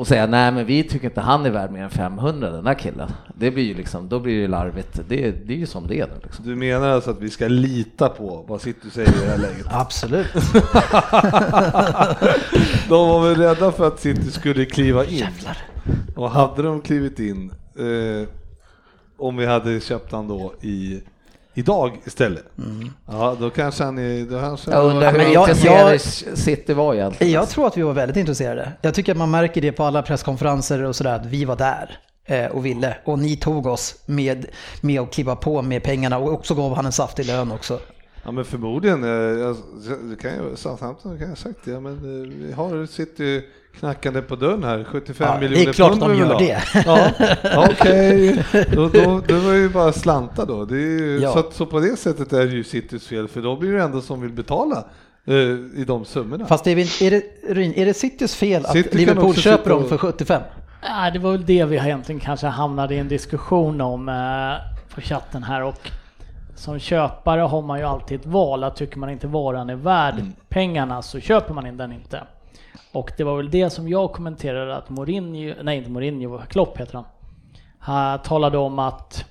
Och 0.00 0.06
säga 0.06 0.26
nej 0.26 0.52
men 0.52 0.66
vi 0.66 0.82
tycker 0.82 1.04
inte 1.08 1.20
han 1.20 1.46
är 1.46 1.50
värd 1.50 1.70
mer 1.70 1.82
än 1.82 1.90
500 1.90 2.50
den 2.50 2.64
där 2.64 2.74
killen. 2.74 3.12
Det 3.34 3.50
blir 3.50 3.64
ju 3.64 3.74
liksom, 3.74 4.08
då 4.08 4.20
blir 4.20 4.40
det 4.42 4.48
larvigt. 4.48 5.00
Det, 5.08 5.30
det 5.46 5.52
är 5.52 5.56
ju 5.56 5.66
som 5.66 5.86
det 5.86 6.00
är 6.00 6.06
nu 6.06 6.12
liksom. 6.22 6.44
Du 6.44 6.56
menar 6.56 6.88
alltså 6.88 7.10
att 7.10 7.20
vi 7.20 7.30
ska 7.30 7.48
lita 7.48 8.08
på 8.08 8.44
vad 8.48 8.60
City 8.60 8.90
säger 8.90 9.08
i 9.08 9.12
det 9.24 9.30
här 9.30 9.38
läget? 9.38 9.66
Absolut. 9.70 10.32
De 12.88 13.08
var 13.08 13.28
väl 13.28 13.36
rädda 13.36 13.72
för 13.72 13.86
att 13.86 14.00
City 14.00 14.30
skulle 14.30 14.64
kliva 14.64 15.04
in. 15.04 15.26
Och 16.16 16.30
hade 16.30 16.62
de 16.62 16.80
klivit 16.80 17.18
in, 17.18 17.52
eh, 17.78 18.28
om 19.18 19.36
vi 19.36 19.46
hade 19.46 19.80
köpt 19.80 20.12
han 20.12 20.28
då 20.28 20.54
i 20.60 21.00
idag 21.60 22.00
istället, 22.04 22.44
ja 23.06 23.36
då 23.40 23.50
kanske 23.50 23.84
han 23.84 23.98
är... 23.98 24.24
Då 24.30 24.40
kanske 24.40 24.70
Jag 24.70 24.84
undrar 24.84 25.12
men 25.12 25.20
hur 25.20 25.32
jag- 25.34 25.48
intresserade 25.48 25.90
jag- 25.92 26.38
City 26.38 26.72
var 26.74 26.94
egentligen. 26.94 27.32
Jag 27.32 27.48
tror 27.48 27.66
att 27.66 27.76
vi 27.76 27.82
var 27.82 27.92
väldigt 27.92 28.16
intresserade. 28.16 28.72
Jag 28.82 28.94
tycker 28.94 29.12
att 29.12 29.18
man 29.18 29.30
märker 29.30 29.60
det 29.60 29.72
på 29.72 29.84
alla 29.84 30.02
presskonferenser 30.02 30.82
och 30.82 30.96
sådär, 30.96 31.14
att 31.14 31.26
vi 31.26 31.44
var 31.44 31.56
där. 31.56 31.98
eh, 32.24 32.46
och 32.46 32.66
ville. 32.66 32.96
Och 33.04 33.18
ni 33.18 33.36
tog 33.36 33.66
oss 33.66 33.94
med, 34.06 34.46
med 34.80 35.00
att 35.00 35.12
kliva 35.12 35.36
på 35.36 35.62
med 35.62 35.82
pengarna 35.82 36.18
och 36.18 36.32
också 36.32 36.54
gav 36.54 36.74
han 36.76 36.86
en 36.86 36.92
saftig 36.92 37.26
lön 37.26 37.52
också. 37.52 37.80
Ja 38.24 38.30
men 38.30 38.44
förmodligen, 38.44 39.04
eh, 39.04 39.10
jag, 39.10 39.56
det 40.10 40.16
kan 40.22 40.30
jag, 40.36 40.58
Southampton 40.58 41.12
kan 41.12 41.20
jag 41.20 41.28
ha 41.28 41.36
sagt 41.36 41.58
det, 41.64 41.80
men 41.80 41.92
eh, 41.92 42.28
vi 42.46 42.52
har, 42.52 42.74
ju 42.76 42.86
knackande 43.78 44.22
på 44.22 44.36
dörren 44.36 44.64
här, 44.64 44.84
75 44.84 45.26
Ja, 45.30 45.40
miljoner 45.40 45.64
det 45.64 45.70
är 45.70 45.72
klart 45.72 46.00
de 46.00 46.14
gör 46.18 46.38
det. 46.38 46.62
Ja, 46.86 47.10
okej, 47.70 48.44
då, 48.72 48.88
då, 48.88 49.20
det 49.28 49.34
var 49.38 49.52
ju 49.52 49.68
bara 49.68 49.92
slanta 49.92 50.44
då. 50.44 50.64
Det 50.64 50.74
är 50.76 50.78
ju, 50.78 51.18
Ja. 51.22 51.32
så, 51.32 51.38
att, 51.38 51.52
så 51.54 51.66
på 51.66 51.80
det 51.80 51.96
sättet 51.98 52.32
är 52.32 52.46
det 52.46 52.52
ju 52.52 52.64
Citys 52.64 53.06
fel, 53.06 53.28
för 53.28 53.42
då 53.42 53.56
blir 53.56 53.72
det 53.72 53.82
ändå 53.82 54.00
som 54.00 54.20
vill 54.20 54.32
betala 54.32 54.84
eh, 55.26 55.34
i 55.34 55.84
de 55.86 56.04
summorna. 56.04 56.46
Fast 56.46 56.66
är, 56.66 56.74
vi, 56.74 56.82
är, 56.82 57.10
det, 57.10 57.80
är 57.80 57.86
det 57.86 57.94
Citys 57.94 58.34
fel 58.36 58.66
att 58.66 58.72
City 58.72 58.88
kan 58.88 58.98
Liverpool 58.98 59.34
köper 59.34 59.70
dem 59.70 59.88
för 59.88 59.98
75? 59.98 60.42
Ja, 60.82 61.10
det 61.12 61.18
var 61.18 61.32
väl 61.32 61.46
det 61.46 61.64
vi 61.64 61.76
egentligen 61.76 62.20
kanske 62.20 62.46
hamnade 62.46 62.94
i 62.94 62.98
en 62.98 63.08
diskussion 63.08 63.80
om 63.80 64.08
eh, 64.08 64.94
på 64.94 65.00
chatten 65.00 65.42
här 65.42 65.62
och 65.62 65.90
som 66.54 66.78
köpare 66.78 67.40
har 67.40 67.62
man 67.62 67.78
ju 67.78 67.84
alltid 67.84 68.20
ett 68.20 68.26
val 68.26 68.64
att 68.64 68.76
tycker 68.76 68.98
man 68.98 69.10
inte 69.10 69.26
varan 69.26 69.70
är 69.70 69.74
värd 69.74 70.14
pengarna 70.48 71.02
så 71.02 71.20
köper 71.20 71.54
man 71.54 71.76
den 71.76 71.92
inte. 71.92 72.22
Och 72.92 73.12
det 73.16 73.24
var 73.24 73.36
väl 73.36 73.50
det 73.50 73.70
som 73.70 73.88
jag 73.88 74.12
kommenterade 74.12 74.76
att 74.76 74.90
Mourinho, 74.90 75.54
nej 75.62 75.78
inte 75.78 75.90
Mourinho, 75.90 76.38
Klopp 76.48 76.78
heter 76.78 76.94
han. 76.94 77.04
Han 77.78 78.18
talade 78.18 78.58
om 78.58 78.78
att 78.78 79.24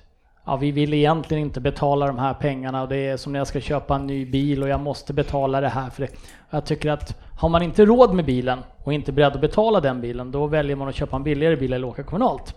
ja, 0.46 0.56
vi 0.56 0.70
vill 0.72 0.94
egentligen 0.94 1.42
inte 1.42 1.60
betala 1.60 2.06
de 2.06 2.18
här 2.18 2.34
pengarna 2.34 2.82
och 2.82 2.88
det 2.88 2.96
är 2.96 3.16
som 3.16 3.32
när 3.32 3.40
jag 3.40 3.46
ska 3.46 3.60
köpa 3.60 3.94
en 3.94 4.06
ny 4.06 4.26
bil 4.26 4.62
och 4.62 4.68
jag 4.68 4.80
måste 4.80 5.12
betala 5.12 5.60
det 5.60 5.68
här 5.68 5.90
för 5.90 6.02
det. 6.02 6.08
Jag 6.50 6.64
tycker 6.64 6.90
att 6.90 7.16
har 7.38 7.48
man 7.48 7.62
inte 7.62 7.84
råd 7.84 8.14
med 8.14 8.24
bilen 8.24 8.58
och 8.84 8.92
inte 8.92 9.12
beredd 9.12 9.32
att 9.34 9.40
betala 9.40 9.80
den 9.80 10.00
bilen, 10.00 10.30
då 10.32 10.46
väljer 10.46 10.76
man 10.76 10.88
att 10.88 10.94
köpa 10.94 11.16
en 11.16 11.22
billigare 11.22 11.56
bil 11.56 11.72
eller 11.72 11.86
åka 11.86 12.02
kommunalt. 12.02 12.54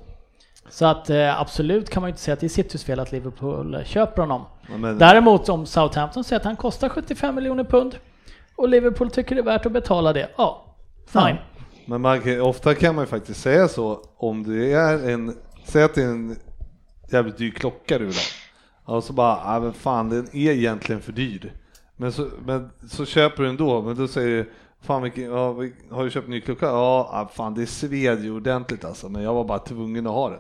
Så 0.69 0.86
att 0.86 1.10
eh, 1.10 1.41
absolut 1.41 1.89
kan 1.89 2.01
man 2.01 2.08
ju 2.08 2.12
inte 2.12 2.21
säga 2.21 2.34
att 2.34 2.39
det 2.39 2.47
är 2.47 2.49
Citys 2.49 2.84
fel 2.84 2.99
att 2.99 3.12
Liverpool 3.12 3.77
köper 3.86 4.21
honom. 4.21 4.41
Men- 4.77 4.97
Däremot 4.97 5.49
om 5.49 5.65
Southampton 5.65 6.23
säger 6.23 6.39
att 6.39 6.45
han 6.45 6.56
kostar 6.56 6.89
75 6.89 7.36
miljoner 7.36 7.63
pund 7.63 7.95
och 8.56 8.69
Liverpool 8.69 9.10
tycker 9.10 9.36
det 9.36 9.41
är 9.41 9.45
värt 9.45 9.65
att 9.65 9.71
betala 9.71 10.13
det, 10.13 10.29
ja, 10.38 10.65
fine. 11.05 11.37
Men 11.85 12.01
man 12.01 12.41
ofta 12.41 12.75
kan 12.75 12.95
man 12.95 13.03
ju 13.03 13.07
faktiskt 13.07 13.41
säga 13.41 13.67
så 13.67 14.03
om 14.17 14.43
det 14.43 14.73
är 14.73 15.09
en, 15.09 15.35
säg 15.65 15.83
att 15.83 15.95
det 15.95 16.03
är 16.03 16.09
en 16.09 16.35
jävligt 17.11 17.37
dyr 17.37 17.51
klocka 17.51 17.99
du 17.99 18.05
vill 18.05 18.15
ha. 18.85 18.95
Och 18.95 19.03
så 19.03 19.13
bara, 19.13 19.39
ja 19.45 19.59
men 19.59 19.73
fan 19.73 20.09
den 20.09 20.27
är 20.35 20.51
egentligen 20.51 21.01
för 21.01 21.11
dyr. 21.11 21.53
Men 21.97 22.11
så, 22.11 22.29
men 22.45 22.69
så 22.89 23.05
köper 23.05 23.43
du 23.43 23.49
ändå, 23.49 23.81
men 23.81 23.95
då 23.95 24.07
säger 24.07 24.37
du, 24.37 24.51
fan 24.81 25.03
vilken, 25.03 25.23
ja, 25.23 25.55
har 25.89 26.03
du 26.03 26.11
köpt 26.11 26.25
en 26.25 26.31
ny 26.31 26.41
klocka? 26.41 26.65
Ja, 26.65 27.09
ah, 27.11 27.29
fan 27.33 27.53
det 27.53 27.65
sved 27.65 28.23
ju 28.23 28.31
ordentligt 28.31 28.85
alltså, 28.85 29.09
men 29.09 29.21
jag 29.23 29.33
var 29.33 29.43
bara 29.43 29.59
tvungen 29.59 30.07
att 30.07 30.13
ha 30.13 30.29
den. 30.29 30.39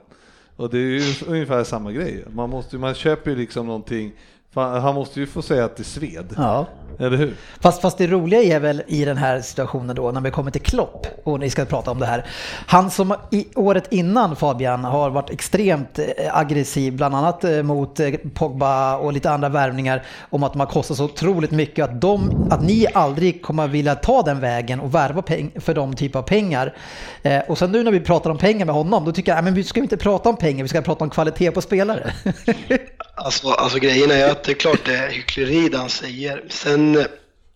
Och 0.55 0.69
det 0.69 0.77
är 0.77 0.81
ju 0.81 1.01
ungefär 1.27 1.63
samma 1.63 1.91
grej. 1.91 2.25
Man, 2.33 2.49
måste, 2.49 2.77
man 2.77 2.93
köper 2.93 3.31
ju 3.31 3.37
liksom 3.37 3.67
någonting, 3.67 4.13
fan, 4.53 4.81
han 4.81 4.95
måste 4.95 5.19
ju 5.19 5.27
få 5.27 5.41
säga 5.41 5.65
att 5.65 5.75
det 5.75 5.83
sved. 5.83 6.33
Ja. 6.37 6.67
Eller 6.99 7.17
hur? 7.17 7.35
Fast, 7.59 7.81
fast 7.81 7.97
det 7.97 8.07
roliga 8.07 8.43
är 8.43 8.59
väl 8.59 8.83
i 8.87 9.05
den 9.05 9.17
här 9.17 9.41
situationen 9.41 9.95
då 9.95 10.11
när 10.11 10.21
vi 10.21 10.31
kommer 10.31 10.51
till 10.51 10.61
Klopp 10.61 11.07
och 11.23 11.39
ni 11.39 11.49
ska 11.49 11.65
prata 11.65 11.91
om 11.91 11.99
det 11.99 12.05
här. 12.05 12.25
Han 12.67 12.91
som 12.91 13.15
i 13.31 13.47
året 13.55 13.87
innan 13.89 14.35
Fabian 14.35 14.83
har 14.83 15.09
varit 15.09 15.29
extremt 15.29 15.99
eh, 15.99 16.05
aggressiv, 16.37 16.95
bland 16.95 17.15
annat 17.15 17.43
eh, 17.43 17.63
mot 17.63 17.99
eh, 17.99 18.11
Pogba 18.33 18.97
och 18.97 19.13
lite 19.13 19.31
andra 19.31 19.49
värvningar 19.49 20.03
om 20.29 20.43
att 20.43 20.53
de 20.53 20.59
har 20.59 20.67
kostat 20.67 20.97
så 20.97 21.05
otroligt 21.05 21.51
mycket 21.51 21.85
att, 21.85 22.01
de, 22.01 22.47
att 22.51 22.63
ni 22.63 22.87
aldrig 22.93 23.41
kommer 23.41 23.67
vilja 23.67 23.95
ta 23.95 24.21
den 24.21 24.39
vägen 24.39 24.79
och 24.79 24.95
värva 24.95 25.21
peng, 25.21 25.51
för 25.55 25.73
de 25.73 25.95
typer 25.95 26.19
av 26.19 26.23
pengar. 26.23 26.75
Eh, 27.23 27.39
och 27.47 27.57
sen 27.57 27.71
nu 27.71 27.83
när 27.83 27.91
vi 27.91 27.99
pratar 27.99 28.29
om 28.29 28.37
pengar 28.37 28.65
med 28.65 28.75
honom, 28.75 29.05
då 29.05 29.11
tycker 29.11 29.35
jag 29.35 29.47
att 29.47 29.53
vi 29.53 29.63
ska 29.63 29.79
inte 29.79 29.97
prata 29.97 30.29
om 30.29 30.37
pengar, 30.37 30.63
vi 30.63 30.69
ska 30.69 30.81
prata 30.81 31.03
om 31.03 31.09
kvalitet 31.09 31.51
på 31.51 31.61
spelare. 31.61 32.13
Alltså, 33.15 33.49
alltså 33.49 33.79
grejen 33.79 34.11
är 34.11 34.17
ju 34.17 34.23
att 34.23 34.43
det 34.43 34.51
är 34.51 34.55
klart 34.55 34.85
det 34.85 34.95
är 34.95 35.09
hyckleri 35.09 35.69
det 35.69 35.77
han 35.77 35.89
säger. 35.89 36.45
Sen, 36.49 37.05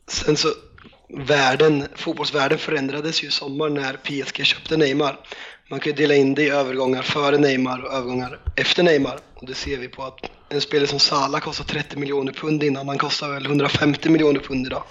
sen 0.08 0.38
så, 0.38 0.50
världen, 1.10 1.88
fotbollsvärlden 1.96 2.58
förändrades 2.58 3.24
ju 3.24 3.28
i 3.28 3.32
sommar 3.32 3.70
när 3.70 3.94
PSG 3.94 4.46
köpte 4.46 4.78
Neymar. 4.78 5.20
Man 5.70 5.80
kan 5.80 5.92
ju 5.92 5.96
dela 5.96 6.16
in 6.16 6.36
det 6.36 6.44
i 6.44 6.50
övergångar 6.50 7.02
före 7.02 7.38
Neymar 7.38 7.80
och 7.80 7.94
övergångar 7.94 8.40
efter 8.56 8.84
Neymar. 8.84 9.20
Och 9.34 9.48
det 9.48 9.54
ser 9.54 9.78
vi 9.78 9.88
på 9.88 10.04
att 10.04 10.20
en 10.50 10.62
spelare 10.62 10.88
som 10.88 11.00
Salah 11.00 11.42
kostar 11.42 11.64
30 11.66 11.98
miljoner 11.98 12.34
pund 12.34 12.64
innan, 12.64 12.88
han 12.88 12.98
kostar 12.98 13.30
väl 13.30 13.46
150 13.46 14.10
miljoner 14.10 14.40
pund 14.40 14.68
idag. 14.68 14.84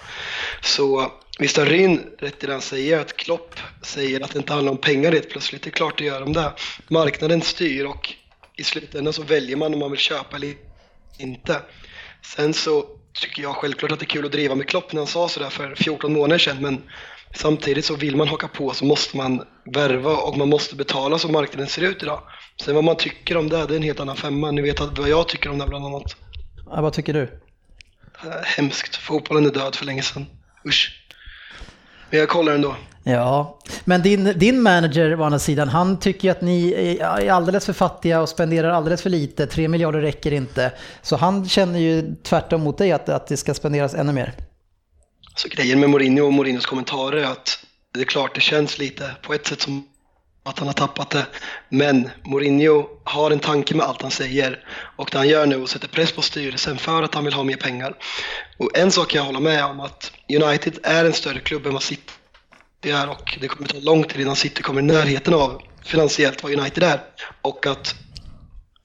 Så 0.61 1.11
visst 1.39 1.57
har 1.57 1.65
Ryn 1.65 2.03
rätt 2.17 2.43
i 2.43 2.47
det 2.47 2.53
han 2.53 2.61
säger, 2.61 2.99
att 2.99 3.17
Klopp 3.17 3.55
säger 3.81 4.21
att 4.21 4.31
det 4.31 4.39
inte 4.39 4.53
handlar 4.53 4.71
om 4.71 4.77
pengar 4.77 5.11
helt 5.11 5.29
plötsligt. 5.29 5.63
Det 5.63 5.69
är 5.69 5.71
klart 5.71 5.97
det 5.97 6.05
gör 6.05 6.23
om 6.23 6.33
det. 6.33 6.53
Marknaden 6.87 7.41
styr 7.41 7.85
och 7.85 8.13
i 8.57 8.63
slutändan 8.63 9.13
så 9.13 9.23
väljer 9.23 9.57
man 9.57 9.73
om 9.73 9.79
man 9.79 9.91
vill 9.91 9.99
köpa 9.99 10.35
eller 10.35 10.53
inte. 11.17 11.61
Sen 12.35 12.53
så 12.53 12.85
tycker 13.21 13.41
jag 13.41 13.55
självklart 13.55 13.91
att 13.91 13.99
det 13.99 14.03
är 14.03 14.07
kul 14.07 14.25
att 14.25 14.31
driva 14.31 14.55
med 14.55 14.67
Klopp 14.67 14.93
när 14.93 14.99
han 14.99 15.07
sa 15.07 15.29
sådär 15.29 15.49
för 15.49 15.75
14 15.75 16.13
månader 16.13 16.37
sedan, 16.37 16.57
men 16.61 16.83
samtidigt 17.35 17.85
så 17.85 17.95
vill 17.95 18.15
man 18.15 18.27
haka 18.27 18.47
på 18.47 18.73
så 18.73 18.85
måste 18.85 19.17
man 19.17 19.43
värva 19.73 20.15
och 20.17 20.37
man 20.37 20.49
måste 20.49 20.75
betala 20.75 21.19
som 21.19 21.31
marknaden 21.31 21.67
ser 21.67 21.81
ut 21.81 22.03
idag. 22.03 22.21
Sen 22.61 22.75
vad 22.75 22.83
man 22.83 22.97
tycker 22.97 23.37
om 23.37 23.49
det, 23.49 23.65
det 23.65 23.73
är 23.73 23.77
en 23.77 23.83
helt 23.83 23.99
annan 23.99 24.15
femma. 24.15 24.51
Ni 24.51 24.61
vet 24.61 24.79
vad 24.79 25.09
jag 25.09 25.27
tycker 25.27 25.49
om 25.49 25.57
det 25.57 25.67
bland 25.67 25.85
annat. 25.85 26.15
ja, 26.65 26.81
vad 26.81 26.93
tycker 26.93 27.13
du? 27.13 27.21
Eh, 28.23 28.43
Hemskt. 28.43 28.95
Fotbollen 28.95 29.45
är 29.45 29.49
död 29.49 29.75
för 29.75 29.85
länge 29.85 30.01
sedan. 30.01 30.25
Usch. 30.65 31.03
Men 32.09 32.19
jag 32.19 32.29
kollar 32.29 32.53
ändå. 32.53 32.75
Ja, 33.03 33.59
men 33.85 34.01
din, 34.01 34.33
din 34.35 34.61
manager 34.61 35.19
å 35.19 35.23
andra 35.23 35.39
sidan, 35.39 35.69
han 35.69 35.99
tycker 35.99 36.31
att 36.31 36.41
ni 36.41 36.71
är 36.73 37.19
är 37.19 37.31
alldeles 37.31 37.65
för 37.65 37.73
fattiga 37.73 38.21
och 38.21 38.29
spenderar 38.29 38.69
alldeles 38.69 39.01
för 39.01 39.09
lite. 39.09 39.47
Tre 39.47 39.67
miljarder 39.67 40.01
räcker 40.01 40.31
inte. 40.33 40.71
Så 41.01 41.15
han 41.15 41.49
känner 41.49 41.79
ju 41.79 42.15
tvärtom 42.23 42.61
mot 42.61 42.77
dig 42.77 42.91
att, 42.91 43.09
att 43.09 43.27
det 43.27 43.37
ska 43.37 43.53
spenderas 43.53 43.93
ännu 43.93 44.13
mer. 44.13 44.33
Så 45.35 45.47
grejen 45.47 45.79
med 45.79 45.89
Mourinho 45.89 46.25
och 46.25 46.33
Mourinhos 46.33 46.65
kommentarer 46.65 47.17
är 47.17 47.25
att 47.25 47.65
det 47.93 47.99
är 47.99 48.05
klart 48.05 48.35
det 48.35 48.41
känns 48.41 48.79
lite 48.79 49.11
på 49.21 49.33
ett 49.33 49.47
sätt 49.47 49.61
som 49.61 49.83
att 50.49 50.59
han 50.59 50.67
har 50.67 50.73
tappat 50.73 51.09
det. 51.09 51.25
Men 51.69 52.09
Mourinho 52.23 52.85
har 53.03 53.31
en 53.31 53.39
tanke 53.39 53.75
med 53.75 53.85
allt 53.85 54.01
han 54.01 54.11
säger 54.11 54.63
och 54.95 55.09
det 55.11 55.17
han 55.17 55.27
gör 55.27 55.45
nu 55.45 55.61
och 55.61 55.69
sätter 55.69 55.87
press 55.87 56.11
på 56.11 56.21
styrelsen 56.21 56.77
för 56.77 57.03
att 57.03 57.15
han 57.15 57.23
vill 57.23 57.33
ha 57.33 57.43
mer 57.43 57.55
pengar. 57.55 57.95
Och 58.57 58.77
en 58.77 58.91
sak 58.91 59.09
kan 59.09 59.19
jag 59.19 59.25
hålla 59.25 59.39
med 59.39 59.65
om 59.65 59.79
att 59.79 60.11
United 60.29 60.79
är 60.83 61.05
en 61.05 61.13
större 61.13 61.39
klubb 61.39 61.65
än 61.65 61.73
vad 61.73 61.83
City 61.83 62.13
är 62.81 63.09
och 63.09 63.37
det 63.41 63.47
kommer 63.47 63.69
ta 63.69 63.79
lång 63.79 64.03
tid 64.03 64.21
innan 64.21 64.35
City 64.35 64.61
kommer 64.61 64.81
i 64.81 64.85
närheten 64.85 65.33
av 65.33 65.61
finansiellt 65.85 66.43
vad 66.43 66.59
United 66.59 66.83
är. 66.83 66.99
Och 67.41 67.65
att 67.65 67.95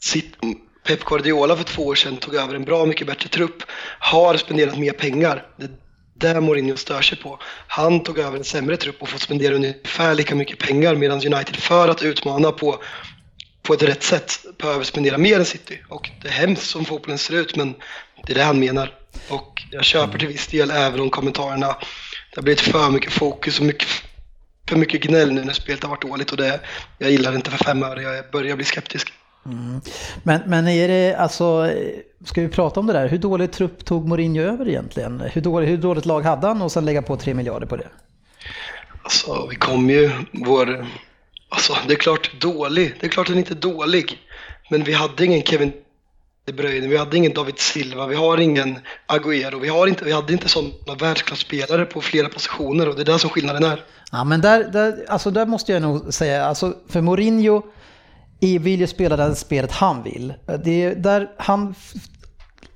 City, 0.00 0.36
Pep 0.86 1.04
Guardiola 1.04 1.56
för 1.56 1.64
två 1.64 1.82
år 1.86 1.94
sedan 1.94 2.16
tog 2.16 2.34
över 2.34 2.54
en 2.54 2.64
bra 2.64 2.86
mycket 2.86 3.06
bättre 3.06 3.28
trupp, 3.28 3.62
har 3.98 4.36
spenderat 4.36 4.78
mer 4.78 4.92
pengar. 4.92 5.46
Det 5.56 5.70
där 6.22 6.40
Mourinho 6.40 6.76
stör 6.76 7.02
sig 7.02 7.18
på. 7.18 7.38
Han 7.66 8.02
tog 8.02 8.18
över 8.18 8.38
en 8.38 8.44
sämre 8.44 8.76
trupp 8.76 9.02
och 9.02 9.08
fått 9.08 9.20
spendera 9.20 9.54
ungefär 9.54 10.14
lika 10.14 10.34
mycket 10.34 10.58
pengar 10.58 10.94
medan 10.94 11.26
United 11.34 11.56
för 11.56 11.88
att 11.88 12.02
utmana 12.02 12.52
på, 12.52 12.82
på 13.62 13.74
ett 13.74 13.82
rätt 13.82 14.02
sätt 14.02 14.44
behöver 14.58 14.84
spendera 14.84 15.18
mer 15.18 15.38
än 15.38 15.44
City. 15.44 15.82
Och 15.88 16.10
det 16.22 16.28
är 16.28 16.32
hemskt 16.32 16.70
som 16.70 16.84
fotbollen 16.84 17.18
ser 17.18 17.34
ut 17.34 17.56
men 17.56 17.74
det 18.26 18.32
är 18.32 18.34
det 18.34 18.44
han 18.44 18.60
menar. 18.60 18.94
Och 19.28 19.62
jag 19.70 19.84
köper 19.84 20.18
till 20.18 20.28
viss 20.28 20.46
del 20.46 20.70
även 20.70 21.00
om 21.00 21.10
kommentarerna. 21.10 21.66
Det 22.30 22.36
har 22.36 22.42
blivit 22.42 22.60
för 22.60 22.90
mycket 22.90 23.12
fokus 23.12 23.58
och 23.58 23.66
mycket, 23.66 23.88
för 24.68 24.76
mycket 24.76 25.02
gnäll 25.02 25.32
nu 25.32 25.44
när 25.44 25.52
spelet 25.52 25.82
har 25.82 25.90
varit 25.90 26.02
dåligt 26.02 26.30
och 26.30 26.36
det, 26.36 26.60
jag 26.98 27.10
gillar 27.10 27.30
det 27.30 27.36
inte 27.36 27.50
för 27.50 27.64
fem 27.64 27.82
öre. 27.82 28.02
Jag 28.02 28.30
börjar 28.30 28.56
bli 28.56 28.64
skeptisk. 28.64 29.12
Men, 30.22 30.40
men 30.46 30.68
är 30.68 30.88
det 30.88 31.14
alltså, 31.14 31.70
ska 32.24 32.40
vi 32.40 32.48
prata 32.48 32.80
om 32.80 32.86
det 32.86 32.92
där? 32.92 33.08
Hur 33.08 33.18
dålig 33.18 33.52
trupp 33.52 33.84
tog 33.84 34.08
Mourinho 34.08 34.42
över 34.42 34.68
egentligen? 34.68 35.20
Hur, 35.20 35.40
dålig, 35.40 35.66
hur 35.66 35.76
dåligt 35.76 36.06
lag 36.06 36.20
hade 36.20 36.46
han 36.46 36.62
och 36.62 36.72
sen 36.72 36.84
lägga 36.84 37.02
på 37.02 37.16
tre 37.16 37.34
miljarder 37.34 37.66
på 37.66 37.76
det? 37.76 37.88
Alltså, 39.02 39.46
vi 39.50 39.56
kom 39.56 39.90
ju 39.90 40.10
vår... 40.32 40.86
Alltså, 41.48 41.76
det 41.86 41.92
är 41.92 41.98
klart 41.98 42.40
dålig. 42.40 42.94
Det 43.00 43.06
är 43.06 43.10
klart 43.10 43.26
den 43.26 43.38
inte 43.38 43.52
är 43.52 43.72
dålig. 43.72 44.18
Men 44.70 44.84
vi 44.84 44.92
hade 44.92 45.24
ingen 45.24 45.42
Kevin 45.42 45.72
De 46.44 46.52
Bruyne, 46.52 46.88
vi 46.88 46.96
hade 46.96 47.16
ingen 47.16 47.32
David 47.32 47.58
Silva, 47.58 48.06
vi 48.06 48.14
har 48.14 48.38
ingen 48.38 48.78
Agüero. 49.06 49.60
Vi, 49.60 49.68
har 49.68 49.86
inte, 49.86 50.04
vi 50.04 50.12
hade 50.12 50.32
inte 50.32 50.48
sådana 50.48 50.94
världsklasspelare 51.00 51.84
på 51.84 52.00
flera 52.00 52.28
positioner 52.28 52.88
och 52.88 52.94
det 52.94 53.02
är 53.02 53.04
där 53.04 53.18
som 53.18 53.30
skillnaden 53.30 53.64
är. 53.64 53.84
Ja, 54.12 54.24
men 54.24 54.40
där, 54.40 54.64
där, 54.64 55.04
alltså 55.08 55.30
där 55.30 55.46
måste 55.46 55.72
jag 55.72 55.82
nog 55.82 56.14
säga, 56.14 56.44
alltså 56.44 56.74
för 56.88 57.00
Mourinho 57.00 57.62
vill 58.42 58.80
ju 58.80 58.86
spela 58.86 59.16
det 59.16 59.34
spelet 59.34 59.72
han 59.72 60.02
vill. 60.02 60.34
Eh, 60.48 60.54
det 60.64 60.84
är 60.84 60.94
där 60.94 61.30
han, 61.38 61.74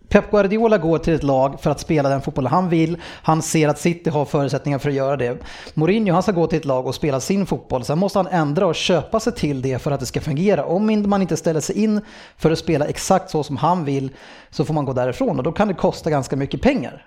Pep 0.08 0.30
Guardiola 0.30 0.78
går 0.78 0.98
till 0.98 1.14
ett 1.14 1.22
lag 1.22 1.60
för 1.60 1.70
att 1.70 1.80
spela 1.80 2.08
den 2.08 2.22
fotboll 2.22 2.46
han 2.46 2.68
vill. 2.68 2.98
Han 3.22 3.42
ser 3.42 3.68
att 3.68 3.78
City 3.78 4.10
har 4.10 4.24
förutsättningar 4.24 4.78
för 4.78 4.88
att 4.88 4.94
göra 4.94 5.16
det. 5.16 5.38
Mourinho 5.74 6.12
han 6.12 6.22
ska 6.22 6.32
gå 6.32 6.46
till 6.46 6.58
ett 6.58 6.64
lag 6.64 6.86
och 6.86 6.94
spela 6.94 7.20
sin 7.20 7.46
fotboll. 7.46 7.84
Sen 7.84 7.98
måste 7.98 8.18
han 8.18 8.26
ändra 8.26 8.66
och 8.66 8.74
köpa 8.74 9.20
sig 9.20 9.32
till 9.32 9.62
det 9.62 9.78
för 9.78 9.90
att 9.90 10.00
det 10.00 10.06
ska 10.06 10.20
fungera. 10.20 10.64
Om 10.64 11.10
man 11.10 11.22
inte 11.22 11.36
ställer 11.36 11.60
sig 11.60 11.82
in 11.82 12.00
för 12.38 12.50
att 12.50 12.58
spela 12.58 12.86
exakt 12.86 13.30
så 13.30 13.42
som 13.42 13.56
han 13.56 13.84
vill 13.84 14.10
så 14.50 14.64
får 14.64 14.74
man 14.74 14.84
gå 14.84 14.92
därifrån 14.92 15.38
och 15.38 15.42
då 15.42 15.52
kan 15.52 15.68
det 15.68 15.74
kosta 15.74 16.10
ganska 16.10 16.36
mycket 16.36 16.62
pengar. 16.62 17.06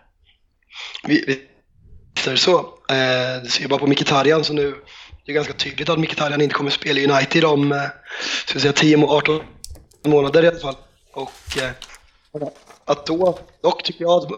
Vi, 1.07 1.23
vi, 1.27 1.39
visst 2.15 2.27
är 2.27 2.31
det 2.31 2.37
så. 2.37 2.59
Eh, 2.89 3.43
du 3.43 3.49
ser 3.49 3.61
ju 3.61 3.67
bara 3.67 3.79
på 3.79 3.87
Mkhitaryan 3.87 4.43
som 4.43 4.55
nu 4.55 4.75
det 5.29 5.33
är 5.33 5.35
ganska 5.35 5.53
tydligt 5.53 5.89
att 5.89 5.99
Mkhitaryan 5.99 6.41
inte 6.41 6.55
kommer 6.55 6.71
spela 6.71 6.99
i 6.99 7.07
United 7.07 7.45
om 7.45 7.71
eh, 7.71 7.77
ska 8.45 8.59
säga, 8.59 8.71
10-18 8.71 9.41
månader 10.05 10.43
i 10.43 10.47
alla 10.47 10.59
fall. 10.59 10.75
Och 11.13 11.57
eh, 11.61 11.71
att 12.85 13.05
då, 13.05 13.39
dock 13.63 13.83
tycker 13.83 14.01
jag 14.01 14.11
att, 14.11 14.31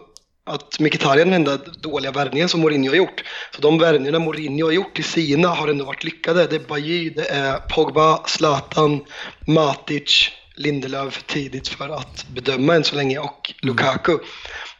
att 0.44 0.80
Mkhitaryan 0.80 1.18
är 1.18 1.24
den 1.24 1.34
enda 1.34 1.56
dåliga 1.56 2.12
värvningen 2.12 2.48
som 2.48 2.60
Mourinho 2.60 2.90
har 2.90 2.96
gjort. 2.96 3.24
Så 3.54 3.60
de 3.60 3.78
värvningarna 3.78 4.18
Mourinho 4.18 4.66
har 4.66 4.72
gjort 4.72 4.98
i 4.98 5.02
sina 5.02 5.48
har 5.48 5.68
ändå 5.68 5.84
varit 5.84 6.04
lyckade. 6.04 6.46
Det 6.46 6.56
är 6.56 6.68
Bajy, 6.68 7.10
det 7.10 7.28
är 7.28 7.58
Pogba, 7.58 8.26
Zlatan, 8.26 9.04
Matic, 9.46 10.30
Lindelöf 10.54 11.14
för 11.14 11.22
tidigt 11.22 11.68
för 11.68 11.88
att 11.88 12.26
bedöma 12.34 12.74
än 12.74 12.84
så 12.84 12.96
länge 12.96 13.18
och 13.18 13.54
Lukaku. 13.62 14.18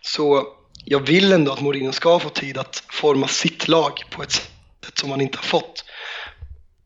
Så 0.00 0.46
jag 0.84 1.00
vill 1.00 1.32
ändå 1.32 1.52
att 1.52 1.60
Mourinho 1.60 1.92
ska 1.92 2.18
få 2.18 2.28
tid 2.28 2.58
att 2.58 2.82
forma 2.88 3.28
sitt 3.28 3.68
lag 3.68 3.92
på 4.10 4.22
ett 4.22 4.32
sätt 4.32 4.98
som 4.98 5.10
han 5.10 5.20
inte 5.20 5.38
har 5.38 5.44
fått. 5.44 5.84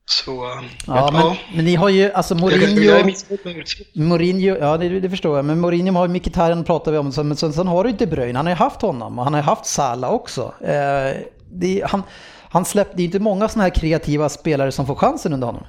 Så, 0.09 0.61
Ja, 0.87 1.11
men, 1.12 1.57
men 1.57 1.64
ni 1.64 1.75
har 1.75 1.88
ju, 1.88 2.12
alltså 2.12 2.35
Jag, 2.35 2.53
jag 2.53 2.62
är 2.62 3.05
Mourinho. 3.05 3.64
Mourinho, 3.95 4.57
ja 4.61 4.77
det, 4.77 5.01
det 5.01 5.11
förstår 5.11 5.37
jag, 5.37 5.45
men 5.45 5.61
Mourinho 5.61 5.95
har 5.95 6.09
ju 6.09 6.12
Mkhitaryan 6.12 6.64
pratar 6.64 6.92
vi 6.92 6.99
om, 6.99 7.12
men 7.16 7.37
sen, 7.37 7.53
sen 7.53 7.66
har 7.66 7.85
du 7.85 7.90
inte 7.90 8.07
Bruyne, 8.07 8.38
han 8.38 8.47
har 8.47 8.53
ju 8.53 8.57
haft 8.57 8.83
honom 8.83 9.19
och 9.19 9.25
han 9.25 9.35
har 9.35 9.40
ju 9.40 9.45
haft 9.45 9.66
Salah 9.66 10.11
också. 10.11 10.55
Eh, 10.61 11.16
det, 11.53 11.83
han, 11.87 12.03
han 12.51 12.64
släppte, 12.64 12.97
det 12.97 13.03
är 13.03 13.05
inte 13.05 13.19
många 13.19 13.49
sådana 13.49 13.62
här 13.62 13.75
kreativa 13.75 14.29
spelare 14.29 14.73
som 14.73 14.87
får 14.87 14.95
chansen 14.95 15.33
under 15.33 15.47
honom. 15.47 15.66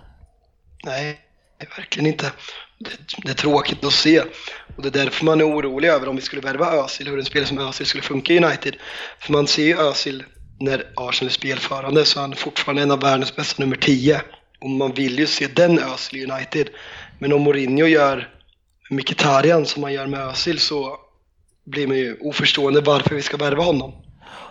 Nej, 0.86 1.20
verkligen 1.78 2.08
inte. 2.08 2.32
Det, 2.80 2.90
det 3.24 3.30
är 3.30 3.36
tråkigt 3.36 3.86
att 3.86 3.94
se. 3.94 4.20
Och 4.76 4.84
det 4.84 4.88
är 4.88 5.04
därför 5.06 5.26
man 5.26 5.42
är 5.42 5.46
orolig 5.48 5.88
över 5.88 6.10
om 6.10 6.16
vi 6.16 6.22
skulle 6.22 6.42
värva 6.42 6.72
Özil, 6.72 7.08
hur 7.08 7.20
en 7.20 7.26
spelare 7.26 7.48
som 7.48 7.58
Özil 7.60 7.86
skulle 7.86 8.04
funka 8.04 8.34
i 8.34 8.38
United. 8.46 8.76
För 9.20 9.34
man 9.34 9.48
ser 9.48 9.64
ju 9.64 9.80
Özil 9.80 10.24
när 10.60 10.84
Arsenal 10.96 11.30
är 11.30 11.34
spelförande 11.34 12.06
så 12.06 12.20
är 12.20 12.22
han 12.22 12.36
fortfarande 12.36 12.82
en 12.82 12.92
av 12.92 13.00
världens 13.02 13.36
bästa 13.36 13.64
nummer 13.64 13.76
10. 13.76 14.22
Och 14.60 14.70
man 14.70 14.92
vill 14.94 15.20
ju 15.20 15.28
se 15.28 15.48
den 15.48 15.80
Özil 15.80 16.32
United. 16.32 16.70
Men 17.20 17.34
om 17.34 17.42
Mourinho 17.42 17.86
gör 17.86 18.30
Mkhitaryan 18.90 19.66
som 19.66 19.82
man 19.82 19.94
gör 19.94 20.08
med 20.08 20.20
Özil 20.20 20.60
så 20.60 20.98
blir 21.66 21.88
man 21.88 21.98
ju 21.98 22.18
oförstående 22.22 22.82
varför 22.82 23.16
vi 23.16 23.22
ska 23.22 23.38
värva 23.38 23.64
honom 23.64 23.94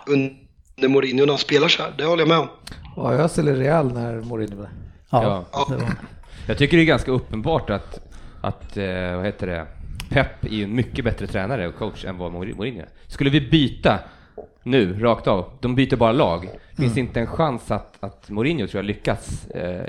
under 0.07 0.87
Mourinho 0.87 1.25
när 1.25 1.31
han 1.33 1.37
spelar 1.37 1.67
så 1.67 1.83
här. 1.83 1.93
Det 1.97 2.03
håller 2.05 2.21
jag 2.21 2.27
med 2.29 2.37
om. 2.37 2.47
Var 2.95 3.13
Özil 3.13 3.47
i 3.47 3.53
Real 3.53 3.93
när 3.93 4.21
Mourinho 4.21 4.55
var 4.57 4.69
Ja, 5.09 5.45
Ja. 5.51 5.65
det 5.69 5.75
var. 5.75 5.91
Jag 6.47 6.57
tycker 6.57 6.77
det 6.77 6.83
är 6.83 6.85
ganska 6.85 7.11
uppenbart 7.11 7.69
att, 7.69 7.99
att 8.41 8.77
eh, 8.77 9.15
vad 9.15 9.25
heter 9.25 9.47
det, 9.47 9.67
Pep 10.09 10.43
är 10.43 10.49
ju 10.49 10.63
en 10.63 10.75
mycket 10.75 11.05
bättre 11.05 11.27
tränare 11.27 11.67
och 11.67 11.75
coach 11.75 12.05
än 12.05 12.17
vad 12.17 12.31
Mourinho 12.31 12.65
är. 12.65 12.89
Skulle 13.07 13.29
vi 13.29 13.41
byta 13.41 13.99
nu, 14.69 14.99
rakt 14.99 15.27
av, 15.27 15.51
de 15.61 15.75
byter 15.75 15.95
bara 15.95 16.11
lag, 16.11 16.49
finns 16.77 16.93
det 16.93 16.99
inte 16.99 17.19
en 17.19 17.27
chans 17.27 17.71
att, 17.71 17.97
att 17.99 18.29
Mourinho 18.29 18.67
tror 18.67 18.79
jag 18.79 18.85
lyckas 18.85 19.47
eh, 19.47 19.83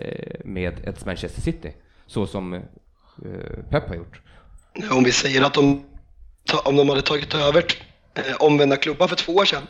med 0.45 0.89
ett 0.89 1.05
Manchester 1.07 1.41
City, 1.41 1.73
så 2.07 2.27
som 2.27 2.55
eh, 2.55 2.61
Pep 3.71 3.89
har 3.89 3.95
gjort? 3.97 4.21
Om 4.91 5.05
vi 5.05 5.13
säger 5.13 5.43
att 5.43 5.55
de, 5.55 5.85
om 6.65 6.77
de 6.77 6.89
hade 6.89 7.03
tagit 7.03 7.35
över 7.35 7.65
eh, 8.15 8.23
omvända 8.41 8.77
klubbar 8.77 9.09
för 9.09 9.17
två 9.17 9.33
år 9.35 9.45
sedan 9.45 9.63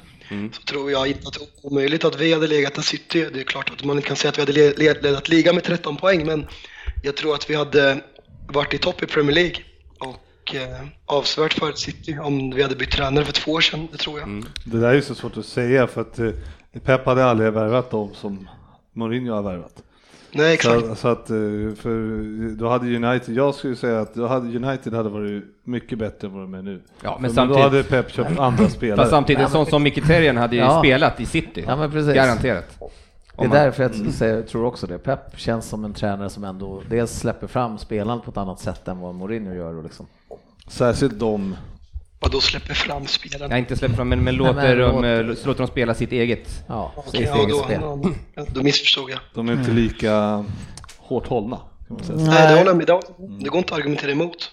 så 0.52 0.62
tror 0.62 0.90
jag 0.90 1.06
inte 1.08 1.28
att 1.28 1.34
det 1.34 1.40
är 1.40 1.66
omöjligt 1.72 2.04
att 2.04 2.20
vi 2.20 2.32
hade 2.32 2.46
legat 2.46 2.74
där 2.74 2.82
City. 2.82 3.28
Det 3.32 3.40
är 3.40 3.44
klart 3.44 3.70
att 3.70 3.84
man 3.84 3.96
inte 3.96 4.08
kan 4.08 4.16
säga 4.16 4.28
att 4.30 4.38
vi 4.38 4.42
hade 4.42 4.52
le- 4.52 4.74
le- 4.76 5.00
ledat 5.02 5.28
liga 5.28 5.52
med 5.52 5.64
13 5.64 5.96
poäng 5.96 6.26
men 6.26 6.46
jag 7.02 7.16
tror 7.16 7.34
att 7.34 7.50
vi 7.50 7.54
hade 7.54 8.00
varit 8.48 8.74
i 8.74 8.78
topp 8.78 9.02
i 9.02 9.06
Premier 9.06 9.34
League 9.34 9.56
och 10.48 10.54
eh, 10.54 10.86
avsevärt 11.06 11.52
före 11.52 11.76
City 11.76 12.18
om 12.22 12.50
vi 12.50 12.62
hade 12.62 12.76
bytt 12.76 12.90
tränare 12.90 13.24
för 13.24 13.32
två 13.32 13.52
år 13.52 13.60
sedan, 13.60 13.88
det 13.92 13.98
tror 13.98 14.20
jag. 14.20 14.44
Det 14.64 14.80
där 14.80 14.88
är 14.88 14.94
ju 14.94 15.02
så 15.02 15.14
svårt 15.14 15.36
att 15.36 15.46
säga 15.46 15.86
för 15.86 16.00
att 16.00 16.18
eh, 16.18 16.30
Pep 16.84 17.06
hade 17.06 17.24
aldrig 17.24 17.52
värvat 17.52 17.90
dem 17.90 18.10
som 18.14 18.48
Mourinho 18.92 19.34
har 19.34 19.42
värvat. 19.42 19.82
Nej 20.32 20.54
exakt. 20.54 20.86
Så, 20.86 20.94
så 20.94 21.08
att, 21.08 21.30
eh, 21.30 21.36
för 21.76 22.56
då 22.56 22.68
hade 22.68 22.96
United, 22.96 23.34
jag 23.34 23.54
skulle 23.54 23.76
säga 23.76 24.00
att 24.00 24.14
då 24.14 24.26
hade 24.26 24.56
United 24.56 24.94
hade 24.94 25.08
varit 25.08 25.44
mycket 25.64 25.98
bättre 25.98 26.28
än 26.28 26.34
vad 26.34 26.42
de 26.42 26.54
är 26.54 26.62
nu. 26.62 26.82
Ja, 27.02 27.18
men 27.20 27.30
För 27.30 27.34
samtidigt- 27.34 27.58
Då 27.62 27.68
hade 27.68 27.82
Pep 27.82 28.10
köpt 28.12 28.38
andra 28.38 28.68
spelare. 28.68 28.96
Fast 28.96 29.10
samtidigt, 29.10 29.42
en 29.42 29.50
sån 29.50 29.66
som 29.66 29.82
Mkhitaryan 29.82 30.36
hade 30.36 30.56
ju 30.56 30.62
Ja. 30.62 30.78
spelat 30.80 31.20
i 31.20 31.26
City, 31.26 31.64
Ja, 31.66 31.76
men 31.76 31.90
precis. 31.90 32.14
garanterat. 32.14 32.78
Det 33.38 33.44
är 33.44 33.48
därför 33.48 33.82
jag 33.82 33.94
säger- 34.12 34.42
tror 34.42 34.64
också 34.64 34.86
det. 34.86 34.98
Pep 34.98 35.20
känns 35.38 35.66
som 35.68 35.84
en 35.84 35.94
tränare 35.94 36.30
som 36.30 36.44
ändå 36.44 36.82
dels 36.90 37.18
släpper 37.18 37.46
fram 37.46 37.78
spelarna 37.78 38.20
på 38.20 38.30
ett 38.30 38.36
annat 38.36 38.60
sätt 38.60 38.88
än 38.88 39.00
vad 39.00 39.14
Mourinho 39.14 39.54
gör. 39.54 39.74
Och 39.74 39.82
liksom. 39.82 40.06
Särskilt 40.68 41.18
de. 41.18 41.56
Och 42.20 42.30
då 42.30 42.40
släpper 42.40 42.74
fram 42.74 43.06
spelarna. 43.06 43.52
Jag 43.54 43.58
inte 43.58 43.76
släppt 43.76 43.96
fram, 43.96 44.08
men, 44.08 44.24
men 44.24 44.34
låter, 44.34 44.54
men 44.54 44.78
dem, 44.78 44.94
låter- 44.94 45.20
eh, 45.20 45.26
låter 45.46 45.58
dem 45.58 45.66
spela 45.66 45.94
sitt 45.94 46.12
eget. 46.12 46.64
Ja, 46.66 46.92
sitt 47.06 47.20
ja, 47.20 47.36
eget 47.36 47.50
då, 47.50 47.58
spel. 47.64 47.80
då, 47.80 48.12
då 48.48 48.62
missförstod 48.62 49.10
jag. 49.10 49.18
De 49.34 49.48
är 49.48 49.52
inte 49.52 49.70
lika 49.70 50.44
hårt 50.98 51.26
hållna. 51.26 51.56
Kan 51.88 51.96
man 51.96 52.04
säga. 52.04 52.18
Nej, 52.18 52.48
det 52.52 52.58
håller 52.58 52.70
jag 52.70 52.76
med 52.76 52.90
om. 52.90 53.00
Det 53.42 53.48
går 53.50 53.58
inte 53.58 53.74
att 53.74 53.78
argumentera 53.80 54.10
emot. 54.10 54.50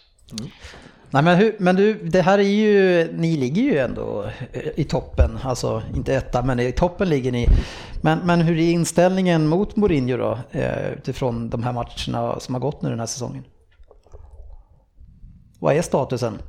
Nej 1.09 1.23
men, 1.23 1.37
hur, 1.37 1.55
men 1.59 1.75
du, 1.75 1.93
det 1.93 2.21
här 2.21 2.37
är 2.39 2.43
ju, 2.43 3.07
ni 3.17 3.37
ligger 3.37 3.61
ju 3.61 3.77
ändå 3.77 4.25
eh, 4.53 4.61
i 4.75 4.83
toppen, 4.83 5.39
alltså 5.43 5.83
inte 5.95 6.15
etta 6.15 6.41
men 6.41 6.59
i 6.59 6.71
toppen 6.71 7.09
ligger 7.09 7.31
ni. 7.31 7.47
Men, 8.01 8.19
men 8.23 8.41
hur 8.41 8.57
är 8.59 8.71
inställningen 8.71 9.47
mot 9.47 9.75
Mourinho 9.75 10.17
då, 10.17 10.39
eh, 10.51 10.87
utifrån 10.97 11.49
de 11.49 11.63
här 11.63 11.71
matcherna 11.73 12.39
som 12.39 12.55
har 12.55 12.59
gått 12.61 12.81
nu 12.81 12.89
den 12.89 12.99
här 12.99 13.05
säsongen? 13.05 13.43
Vad 15.59 15.77
är 15.77 15.81
statusen? 15.81 16.41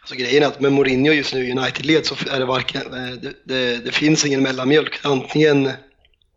Alltså 0.00 0.14
grejen 0.14 0.42
är 0.42 0.46
att 0.46 0.60
med 0.60 0.72
Mourinho 0.72 1.12
just 1.12 1.34
nu 1.34 1.48
i 1.48 1.52
United-led 1.52 2.06
så 2.06 2.14
är 2.30 2.38
det 2.38 2.44
varken, 2.44 2.94
eh, 2.94 3.14
det, 3.14 3.32
det, 3.44 3.84
det 3.84 3.92
finns 3.92 4.24
ingen 4.24 4.42
mellanmjölk. 4.42 5.00
Antingen 5.02 5.70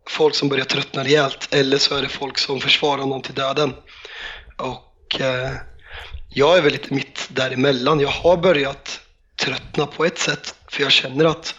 folk 0.08 0.34
som 0.34 0.48
börjar 0.48 0.64
tröttna 0.64 1.04
rejält 1.04 1.54
eller 1.54 1.78
så 1.78 1.94
är 1.94 2.02
det 2.02 2.08
folk 2.08 2.38
som 2.38 2.60
försvarar 2.60 3.00
honom 3.00 3.22
till 3.22 3.34
döden. 3.34 3.74
Och 4.56 5.20
eh, 5.20 5.52
jag 6.28 6.58
är 6.58 6.62
väl 6.62 6.72
lite 6.72 6.94
mitt 6.94 7.28
däremellan. 7.28 8.00
Jag 8.00 8.08
har 8.08 8.36
börjat 8.36 9.00
tröttna 9.36 9.86
på 9.86 10.04
ett 10.04 10.18
sätt 10.18 10.54
för 10.68 10.82
jag 10.82 10.92
känner 10.92 11.24
att 11.24 11.54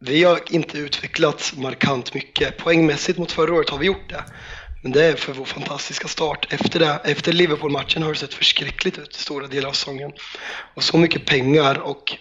vi 0.00 0.24
har 0.24 0.40
inte 0.50 0.78
utvecklats 0.78 1.56
markant 1.56 2.14
mycket. 2.14 2.56
Poängmässigt 2.56 3.18
mot 3.18 3.32
förra 3.32 3.54
året 3.54 3.70
har 3.70 3.78
vi 3.78 3.86
gjort 3.86 4.08
det. 4.08 4.24
Men 4.88 4.92
det 4.92 5.04
är 5.04 5.16
för 5.16 5.32
vår 5.32 5.44
fantastiska 5.44 6.08
start. 6.08 6.52
Efter, 6.52 6.80
det, 6.80 7.00
efter 7.04 7.32
Liverpool-matchen 7.32 8.02
har 8.02 8.12
det 8.12 8.18
sett 8.18 8.34
förskräckligt 8.34 8.98
ut 8.98 9.16
i 9.16 9.18
stora 9.18 9.46
delar 9.46 9.68
av 9.68 9.72
säsongen. 9.72 10.12
Och 10.74 10.82
så 10.82 10.98
mycket 10.98 11.26
pengar 11.26 11.78
och 11.78 12.16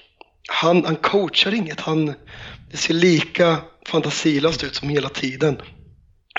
han, 0.50 0.86
han 0.86 0.96
coachar 0.96 1.54
inget. 1.54 1.80
Han, 1.80 2.14
det 2.72 2.78
ser 2.78 2.94
lika 2.94 3.58
fantasilöst 3.86 4.64
ut 4.64 4.76
som 4.76 4.90
hela 4.90 5.10
tiden. 5.10 5.62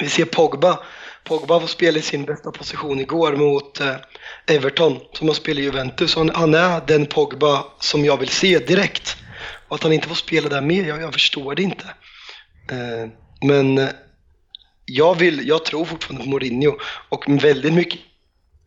Vi 0.01 0.09
ser 0.09 0.25
Pogba. 0.25 0.79
Pogba 1.25 1.61
får 1.61 1.67
spela 1.67 1.99
i 1.99 2.03
sin 2.03 2.25
bästa 2.25 2.51
position 2.51 3.01
igår 3.01 3.37
mot 3.37 3.81
eh, 3.81 3.97
Everton 4.47 5.01
som 5.12 5.29
har 5.29 5.35
spelat 5.35 5.59
i 5.59 5.62
Juventus. 5.62 6.17
Han, 6.17 6.31
han 6.35 6.55
är 6.55 6.83
den 6.87 7.07
Pogba 7.07 7.64
som 7.81 8.05
jag 8.05 8.17
vill 8.17 8.29
se 8.29 8.59
direkt. 8.59 9.17
Och 9.69 9.75
att 9.77 9.83
han 9.83 9.93
inte 9.93 10.09
får 10.09 10.14
spela 10.14 10.49
där 10.49 10.61
mer, 10.61 10.85
jag, 10.85 11.03
jag 11.03 11.12
förstår 11.12 11.55
det 11.55 11.62
inte. 11.62 11.85
Eh, 12.71 13.11
men 13.41 13.79
eh, 13.79 13.88
jag, 14.88 15.18
vill, 15.18 15.48
jag 15.48 15.64
tror 15.64 15.85
fortfarande 15.85 16.24
på 16.24 16.31
Mourinho 16.31 16.77
och 17.09 17.24
väldigt 17.29 17.74
mycket 17.74 18.01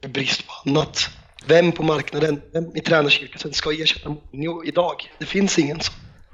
brist 0.07 0.47
på 0.47 0.69
annat. 0.69 1.09
Vem 1.47 1.71
på 1.71 1.83
marknaden, 1.83 2.41
vem 2.53 2.75
i 2.75 2.79
tränarcirkusen 2.79 3.53
ska 3.53 3.71
ersätta 3.71 4.09
Mourinho 4.09 4.63
idag? 4.63 5.11
Det 5.19 5.25
finns 5.25 5.59
ingen 5.59 5.79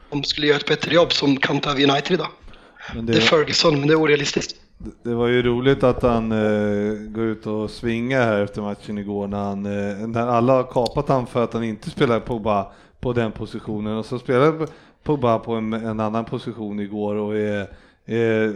som, 0.10 0.23
skulle 0.23 0.47
göra 0.47 0.58
ett 0.58 0.67
bättre 0.67 0.95
jobb 0.95 1.13
som 1.13 1.38
kan 1.38 1.60
ta 1.60 1.71
över 1.71 1.89
United 1.89 2.12
idag. 2.12 2.28
Men 2.95 3.06
Det 3.06 3.13
är 3.13 3.15
det, 3.15 3.21
Ferguson, 3.21 3.80
men 3.80 3.88
det 3.88 3.93
är 3.93 4.02
orealistiskt. 4.02 4.56
det 5.04 5.13
var 5.13 5.28
ju 5.28 5.43
roligt 5.43 5.84
att 5.84 6.04
han 6.04 6.32
eh, 6.32 6.93
går 6.93 7.26
ut 7.26 7.45
och 7.45 7.69
svingar 7.69 8.21
här 8.21 8.41
efter 8.43 8.62
matchen 8.62 8.97
igår 8.97 9.28
när, 9.28 9.38
han, 9.38 9.65
eh, 9.65 10.08
när 10.08 10.28
alla 10.28 10.54
har 10.54 10.63
kapat 10.63 11.10
han 11.10 11.28
för 11.28 11.43
att 11.43 11.54
han 11.54 11.63
inte 11.63 11.89
spelar 11.89 12.19
Pogba 12.19 12.71
på 13.00 13.13
den 13.13 13.32
positionen 13.32 13.97
och 13.97 14.06
så 14.06 14.19
spelar 14.19 14.67
Pogba 15.04 15.39
på 15.39 15.54
en, 15.54 15.73
en 15.73 16.00
annan 16.00 16.26
position 16.26 16.80
igår 16.80 17.15
och 17.15 17.38
är, 17.38 17.67
är 18.08 18.54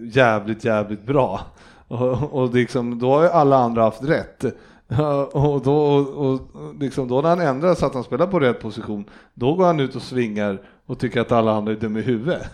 jävligt, 0.00 0.64
jävligt 0.64 1.06
bra. 1.06 1.40
Och, 1.88 2.32
och 2.32 2.54
liksom, 2.54 2.98
då 2.98 3.12
har 3.12 3.22
ju 3.22 3.28
alla 3.28 3.56
andra 3.56 3.82
haft 3.82 4.04
rätt. 4.04 4.44
Och 5.32 5.62
då, 5.62 5.76
och, 5.76 6.26
och 6.26 6.40
liksom 6.80 7.08
då 7.08 7.20
när 7.20 7.28
han 7.28 7.40
ändrar 7.40 7.74
så 7.74 7.86
att 7.86 7.94
han 7.94 8.04
spelar 8.04 8.26
på 8.26 8.40
rätt 8.40 8.60
position, 8.60 9.04
då 9.34 9.54
går 9.54 9.66
han 9.66 9.80
ut 9.80 9.96
och 9.96 10.02
svingar 10.02 10.60
och 10.86 10.98
tycker 10.98 11.20
att 11.20 11.32
alla 11.32 11.52
andra 11.52 11.72
är 11.72 11.76
dumma 11.76 11.98
i 11.98 12.02
huvudet. 12.02 12.52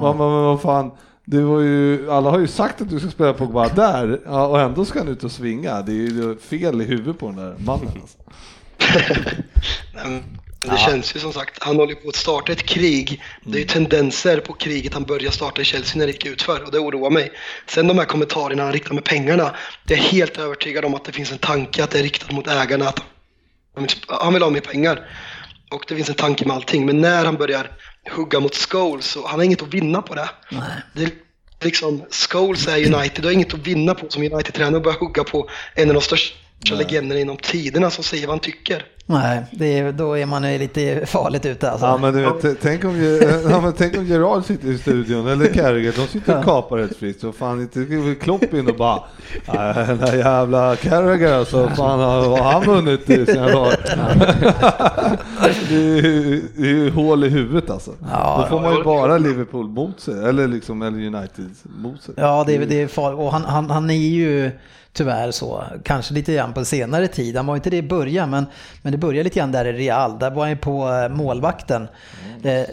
Man 0.00 0.18
bara, 0.18 0.30
men 0.30 0.44
vad 0.44 0.60
fan, 0.60 0.90
det 1.24 1.40
var 1.40 1.60
ju, 1.60 2.10
alla 2.10 2.30
har 2.30 2.38
ju 2.38 2.46
sagt 2.46 2.80
att 2.80 2.90
du 2.90 3.00
ska 3.00 3.10
spela 3.10 3.32
Pogba 3.32 3.68
där, 3.68 4.20
ja, 4.24 4.46
och 4.46 4.60
ändå 4.60 4.84
ska 4.84 4.98
han 4.98 5.08
ut 5.08 5.24
och 5.24 5.30
svinga. 5.30 5.82
Det 5.82 5.92
är 5.92 6.10
ju 6.10 6.36
fel 6.36 6.82
i 6.82 6.84
huvudet 6.84 7.18
på 7.18 7.26
den 7.26 7.36
där 7.36 7.56
mannen. 7.58 7.92
Alltså. 8.00 8.18
Men 10.64 10.74
det 10.74 10.80
känns 10.80 11.16
ju 11.16 11.20
som 11.20 11.32
sagt, 11.32 11.62
han 11.62 11.76
håller 11.76 11.94
på 11.94 12.08
att 12.08 12.16
starta 12.16 12.52
ett 12.52 12.66
krig. 12.66 13.22
Det 13.42 13.58
är 13.58 13.60
ju 13.60 13.66
tendenser 13.66 14.40
på 14.40 14.52
kriget 14.52 14.94
han 14.94 15.04
började 15.04 15.34
starta 15.34 15.62
i 15.62 15.64
Chelsea 15.64 15.98
när 15.98 16.06
det 16.06 16.12
gick 16.12 16.26
ut 16.26 16.42
för 16.42 16.62
och 16.62 16.70
det 16.70 16.78
oroar 16.78 17.10
mig. 17.10 17.32
Sen 17.66 17.86
de 17.86 17.98
här 17.98 18.04
kommentarerna 18.04 18.62
han 18.62 18.72
riktar 18.72 18.94
med 18.94 19.04
pengarna, 19.04 19.54
det 19.84 19.94
är 19.94 19.98
helt 19.98 20.38
övertygad 20.38 20.84
om 20.84 20.94
att 20.94 21.04
det 21.04 21.12
finns 21.12 21.32
en 21.32 21.38
tanke 21.38 21.84
att 21.84 21.90
det 21.90 21.98
är 21.98 22.02
riktat 22.02 22.32
mot 22.32 22.48
ägarna, 22.48 22.88
att 22.88 23.02
han 24.08 24.32
vill, 24.32 24.42
ha 24.42 24.50
mer 24.50 24.60
pengar. 24.60 25.08
Och 25.70 25.84
det 25.88 25.96
finns 25.96 26.08
en 26.08 26.14
tanke 26.14 26.46
med 26.46 26.56
allting, 26.56 26.86
men 26.86 27.00
när 27.00 27.24
han 27.24 27.36
börjar 27.36 27.70
hugga 28.10 28.40
mot 28.40 28.54
Scholes, 28.54 29.06
så 29.06 29.26
han 29.26 29.38
har 29.38 29.44
inget 29.44 29.62
att 29.62 29.74
vinna 29.74 30.02
på 30.02 30.14
det. 30.14 30.28
det 30.94 31.12
liksom, 31.64 32.04
Scholes 32.10 32.68
är 32.68 32.94
United, 32.94 33.22
du 33.22 33.28
har 33.28 33.32
inget 33.32 33.54
att 33.54 33.66
vinna 33.66 33.94
på 33.94 34.06
som 34.08 34.22
United-tränare 34.22 34.76
och 34.76 34.82
börja 34.82 34.98
hugga 34.98 35.24
på 35.24 35.50
en 35.74 35.88
av 35.88 35.94
de 35.94 36.00
största 36.00 36.43
legenderna 36.70 37.20
inom 37.20 37.36
tiderna 37.36 37.90
som 37.90 38.04
säger 38.04 38.26
vad 38.26 38.32
han 38.32 38.40
tycker. 38.40 38.84
Nej, 39.06 39.42
det 39.52 39.78
är, 39.78 39.92
då 39.92 40.18
är 40.18 40.26
man 40.26 40.42
lite 40.42 41.06
farligt 41.06 41.46
ute 41.46 41.70
alltså. 41.70 41.86
Ja, 41.86 41.96
men 41.96 42.14
du 42.14 42.20
vet, 42.20 42.60
tänk, 42.62 42.84
om, 42.84 43.18
ja, 43.50 43.60
men 43.60 43.72
tänk 43.72 43.96
om 43.98 44.06
Gerard 44.06 44.44
sitter 44.44 44.68
i 44.68 44.78
studion, 44.78 45.28
eller 45.28 45.46
Carragher, 45.46 45.92
de 45.96 46.06
sitter 46.06 46.38
och 46.38 46.44
kapar 46.44 46.76
rätt 46.76 46.96
fritt. 46.96 47.20
Så 47.20 47.32
fan 47.32 47.60
inte 47.60 48.14
Klopp 48.20 48.54
in 48.54 48.68
och 48.68 48.76
bara, 48.76 49.02
"Nej, 49.54 49.74
den 49.86 49.98
där 49.98 50.16
jävla 50.16 50.76
Carragher 50.76 51.32
alltså, 51.32 51.68
fan 51.68 52.00
har, 52.00 52.28
vad 52.28 52.38
har 52.38 52.52
han 52.52 52.62
vunnit 52.64 53.10
i 53.10 53.26
sina 53.26 53.48
dagar? 53.52 53.78
ju- 55.70 56.42
det 56.56 56.62
är 56.66 56.70
ju 56.70 56.90
hål 56.90 57.24
i 57.24 57.28
huvudet 57.28 57.70
alltså. 57.70 57.90
Ja, 58.12 58.38
Då 58.42 58.46
får 58.56 58.62
man 58.62 58.76
ju 58.76 58.82
bara 58.84 59.18
Liverpool 59.18 59.68
mot 59.68 60.00
sig, 60.00 60.24
eller 60.28 60.48
liksom 60.48 60.82
eller 60.82 60.98
United 61.06 61.50
mot 61.64 62.02
sig. 62.02 62.14
Ja, 62.16 62.44
det 62.46 62.54
är, 62.56 62.66
det 62.66 62.82
är 62.82 62.86
farligt. 62.88 63.18
Och 63.20 63.32
han, 63.32 63.44
han, 63.44 63.70
han 63.70 63.90
är 63.90 63.94
ju 63.94 64.50
tyvärr 64.94 65.30
så, 65.30 65.64
kanske 65.82 66.14
lite 66.14 66.34
grann 66.34 66.52
på 66.52 66.64
senare 66.64 67.08
tid. 67.08 67.36
Han 67.36 67.46
var 67.46 67.56
inte 67.56 67.70
det 67.70 67.76
i 67.76 67.82
början, 67.82 68.30
men, 68.30 68.46
men 68.82 68.92
det 68.92 68.98
började 68.98 69.24
lite 69.24 69.38
grann 69.38 69.52
där 69.52 69.64
i 69.64 69.72
Real. 69.72 70.18
Där 70.18 70.30
var 70.30 70.46
han 70.46 70.58
på 70.58 70.88
eh, 70.88 71.08
målvakten. 71.08 71.88
Eh, 72.42 72.64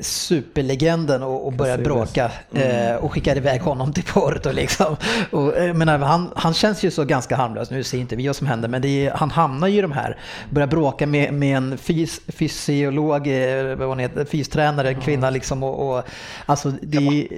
superlegenden 0.00 1.22
och, 1.22 1.46
och 1.46 1.52
började 1.52 1.82
bråka 1.82 2.30
eh, 2.54 2.94
och 2.94 3.12
skickade 3.12 3.40
iväg 3.40 3.60
honom 3.60 3.92
till 3.92 4.04
Porto 4.04 4.52
liksom. 4.52 4.96
Och, 5.30 5.56
eh, 5.56 5.74
men 5.74 5.88
han, 5.88 6.32
han 6.36 6.54
känns 6.54 6.82
ju 6.82 6.90
så 6.90 7.04
ganska 7.04 7.36
harmlös, 7.36 7.70
nu 7.70 7.82
ser 7.82 7.98
inte 7.98 8.16
vi 8.16 8.26
vad 8.26 8.36
som 8.36 8.46
händer, 8.46 8.68
men 8.68 8.84
är, 8.84 9.10
han 9.10 9.30
hamnar 9.30 9.68
ju 9.68 9.78
i 9.78 9.82
de 9.82 9.92
här, 9.92 10.18
börjar 10.50 10.66
bråka 10.66 11.06
med, 11.06 11.34
med 11.34 11.56
en 11.56 11.78
fys, 11.78 12.20
fysiolog, 12.28 13.28
vad 13.76 13.88
hon 13.88 13.98
heter, 13.98 14.24
fystränare, 14.24 14.94
kvinna 14.94 15.30
liksom 15.30 15.62
och, 15.62 15.96
och 15.96 16.04
alltså 16.46 16.70
det, 16.82 17.28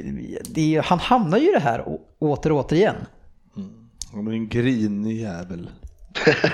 det, 0.44 0.83
han 0.85 0.98
hamnar 0.98 1.38
ju 1.38 1.48
i 1.48 1.53
det 1.53 1.61
här 1.61 1.85
åter 2.18 2.53
och 2.53 2.59
åter 2.59 2.77
igen. 2.77 2.96
Han 4.12 4.27
är 4.27 4.33
en 4.33 4.48
grinig 4.48 5.20
jävel. 5.20 5.68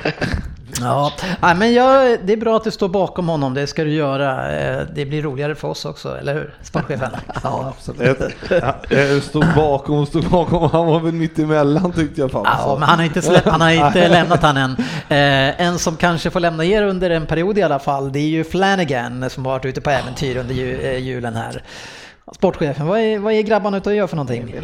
Ja, 0.80 1.12
Nej, 1.42 1.54
men 1.54 1.72
jag, 1.74 2.18
det 2.24 2.32
är 2.32 2.36
bra 2.36 2.56
att 2.56 2.64
du 2.64 2.70
står 2.70 2.88
bakom 2.88 3.28
honom, 3.28 3.54
det 3.54 3.66
ska 3.66 3.84
du 3.84 3.92
göra. 3.92 4.52
Eh, 4.52 4.86
Det 4.94 5.06
blir 5.06 5.22
roligare 5.22 5.54
för 5.54 5.68
oss 5.68 5.84
också, 5.84 6.18
eller 6.18 6.34
hur? 6.34 6.54
Sportchefen? 6.62 7.10
Ja, 7.42 7.74
ja, 8.50 8.74
jag 8.90 9.22
stod 9.22 9.44
bakom 9.56 9.96
och 9.98 10.08
stod 10.08 10.24
bakom, 10.30 10.70
han 10.70 10.86
var 10.86 11.00
väl 11.00 11.12
mitt 11.12 11.38
emellan 11.38 11.92
tyckte 11.92 12.20
jag 12.20 12.30
fan. 12.30 12.44
Ja, 12.46 12.76
men 12.80 12.88
han 12.88 12.98
har 12.98 13.04
inte, 13.06 13.22
släppt, 13.22 13.46
han 13.48 13.60
har 13.60 13.70
inte 13.70 14.08
lämnat 14.18 14.42
han 14.42 14.56
än. 14.56 14.76
Eh, 15.08 15.60
en 15.60 15.78
som 15.78 15.96
kanske 15.96 16.30
får 16.30 16.40
lämna 16.40 16.64
er 16.64 16.82
under 16.82 17.10
en 17.10 17.26
period 17.26 17.58
i 17.58 17.62
alla 17.62 17.78
fall, 17.78 18.12
det 18.12 18.18
är 18.18 18.28
ju 18.28 18.44
Flanagan 18.44 19.30
som 19.30 19.44
har 19.46 19.52
varit 19.52 19.64
ute 19.64 19.80
på 19.80 19.90
äventyr 19.90 20.36
under 20.36 20.54
eh, 20.84 20.98
julen 20.98 21.34
här. 21.36 21.62
Sportchefen, 22.32 22.86
vad 22.86 22.98
är, 23.00 23.18
vad 23.18 23.32
är 23.32 23.42
grabbarna 23.42 23.76
ute 23.76 23.90
och 23.90 23.96
gör 23.96 24.06
för 24.06 24.16
någonting? 24.16 24.54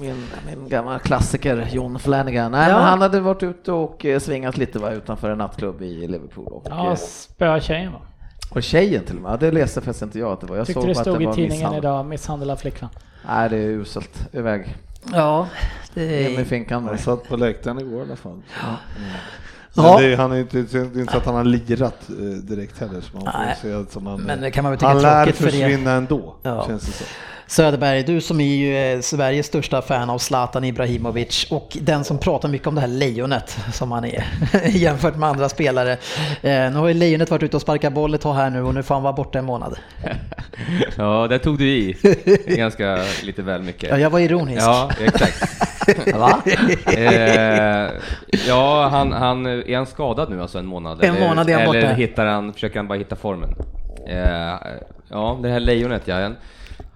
Min, 0.00 0.26
min 0.46 0.68
gamla 0.68 0.98
klassiker 0.98 1.68
John 1.72 1.98
Flanagan. 1.98 2.52
Nej, 2.52 2.68
Ja. 2.70 2.76
men 2.76 2.84
han 2.84 3.00
hade 3.00 3.20
varit 3.20 3.42
ute 3.42 3.72
och 3.72 4.04
eh, 4.04 4.18
svingat 4.20 4.56
lite 4.56 4.78
va, 4.78 4.90
utanför 4.92 5.30
en 5.30 5.38
nattklubb 5.38 5.82
i 5.82 6.06
Liverpool. 6.06 6.46
Och, 6.46 6.66
Ja, 6.70 6.90
eh, 6.90 6.96
spöa 6.96 7.60
tjejen 7.60 7.92
va? 7.92 7.98
och 8.50 8.62
tjejen 8.62 9.04
till 9.04 9.16
och 9.16 9.22
med. 9.22 9.32
Ja, 9.32 9.36
Det 9.36 9.50
läste 9.50 9.80
förresten 9.80 10.08
inte 10.08 10.18
jag 10.18 10.32
att 10.32 10.40
det 10.40 10.46
var. 10.46 10.56
Jag 10.56 10.66
Tyckte 10.66 10.80
såg 10.82 10.88
det 10.90 10.94
bara 10.94 11.00
att 11.00 11.06
stod 11.06 11.18
det 11.18 11.22
i 11.22 11.26
var 11.26 11.34
tidningen 11.34 11.56
misshandel. 11.58 11.78
idag, 11.84 12.06
misshandel 12.06 12.50
av 12.50 12.56
flickvän. 12.56 12.90
Nej, 13.28 13.48
det 13.50 13.56
är 13.56 13.68
uselt. 13.68 14.28
Iväg. 14.32 14.74
Ja, 15.12 15.48
det 15.94 16.04
Ge 16.04 16.28
mig 16.28 16.36
är... 16.36 16.44
finkan. 16.44 16.84
Han 16.84 16.98
satt 16.98 17.28
på 17.28 17.36
läktaren 17.36 17.78
igår 17.78 17.98
i 17.98 18.02
alla 18.02 18.16
fall. 18.16 18.42
Ja. 18.62 18.76
Men 19.74 20.02
det, 20.02 20.16
han 20.16 20.32
är 20.32 20.36
inte, 20.36 20.62
det 20.62 20.74
är 20.78 21.00
inte 21.00 21.12
så 21.12 21.18
att 21.18 21.26
han 21.26 21.34
har 21.34 21.44
lirat 21.44 22.08
eh, 22.08 22.14
direkt 22.24 22.78
heller. 22.80 23.00
Så 23.00 23.16
man 23.16 23.24
Nej. 23.24 23.56
får 23.60 23.68
se 23.68 23.74
att 23.74 23.92
som 23.92 24.06
han, 24.06 24.20
Men 24.20 24.40
det 24.40 24.50
kan 24.50 24.62
man 24.64 24.72
väl 24.72 24.78
tycka 24.78 24.88
han 24.88 24.96
är 24.98 25.02
lär 25.02 25.24
tråkigt 25.24 25.36
för 25.42 25.44
försvinna 25.50 25.92
ändå, 25.92 26.34
Ja. 26.42 26.64
känns 26.66 26.82
det 26.86 26.92
som. 26.92 27.06
Söderberg, 27.52 28.02
du 28.02 28.20
som 28.20 28.40
är 28.40 28.54
ju 28.54 28.76
eh, 28.76 29.00
Sveriges 29.00 29.46
största 29.46 29.82
fan 29.82 30.10
av 30.10 30.18
Zlatan 30.18 30.64
Ibrahimovic 30.64 31.46
och 31.50 31.76
den 31.80 32.04
som 32.04 32.18
pratar 32.18 32.48
mycket 32.48 32.68
om 32.68 32.74
det 32.74 32.80
här 32.80 32.88
lejonet 32.88 33.58
som 33.72 33.92
han 33.92 34.04
är 34.04 34.24
jämfört 34.68 35.16
med 35.16 35.28
andra 35.28 35.48
spelare. 35.48 35.92
Eh, 35.92 35.98
nu 36.42 36.74
har 36.74 36.88
ju 36.88 36.94
lejonet 36.94 37.30
varit 37.30 37.42
ute 37.42 37.56
och 37.56 37.62
sparkat 37.62 37.92
boll 37.92 38.14
ett 38.14 38.20
tag 38.20 38.34
här 38.34 38.50
nu 38.50 38.62
och 38.62 38.74
nu 38.74 38.82
får 38.82 38.94
han 38.94 39.02
vara 39.02 39.12
borta 39.12 39.38
en 39.38 39.44
månad. 39.44 39.78
Ja, 40.96 41.26
där 41.28 41.38
tog 41.38 41.58
du 41.58 41.68
i 41.68 41.96
ganska 42.46 42.98
lite 43.22 43.42
väl 43.42 43.62
mycket. 43.62 43.90
Ja, 43.90 43.98
jag 43.98 44.10
var 44.10 44.18
ironisk. 44.18 44.62
Ja, 44.62 44.90
exakt. 45.00 45.42
Va? 46.14 46.42
Eh, 46.86 47.90
ja, 48.48 48.88
han, 48.88 49.12
han, 49.12 49.46
är 49.46 49.76
han 49.76 49.86
skadad 49.86 50.30
nu 50.30 50.42
alltså 50.42 50.58
en 50.58 50.66
månad? 50.66 51.04
En 51.04 51.20
månad 51.20 51.50
är 51.50 51.54
han 51.54 51.62
eller 51.62 51.82
borta. 51.82 51.94
hittar 51.94 52.26
han, 52.26 52.52
försöker 52.52 52.76
han 52.76 52.88
bara 52.88 52.98
hitta 52.98 53.16
formen? 53.16 53.54
Eh, 54.08 54.54
ja, 55.08 55.38
det 55.42 55.48
här 55.48 55.60
lejonet 55.60 56.02
ja. 56.04 56.30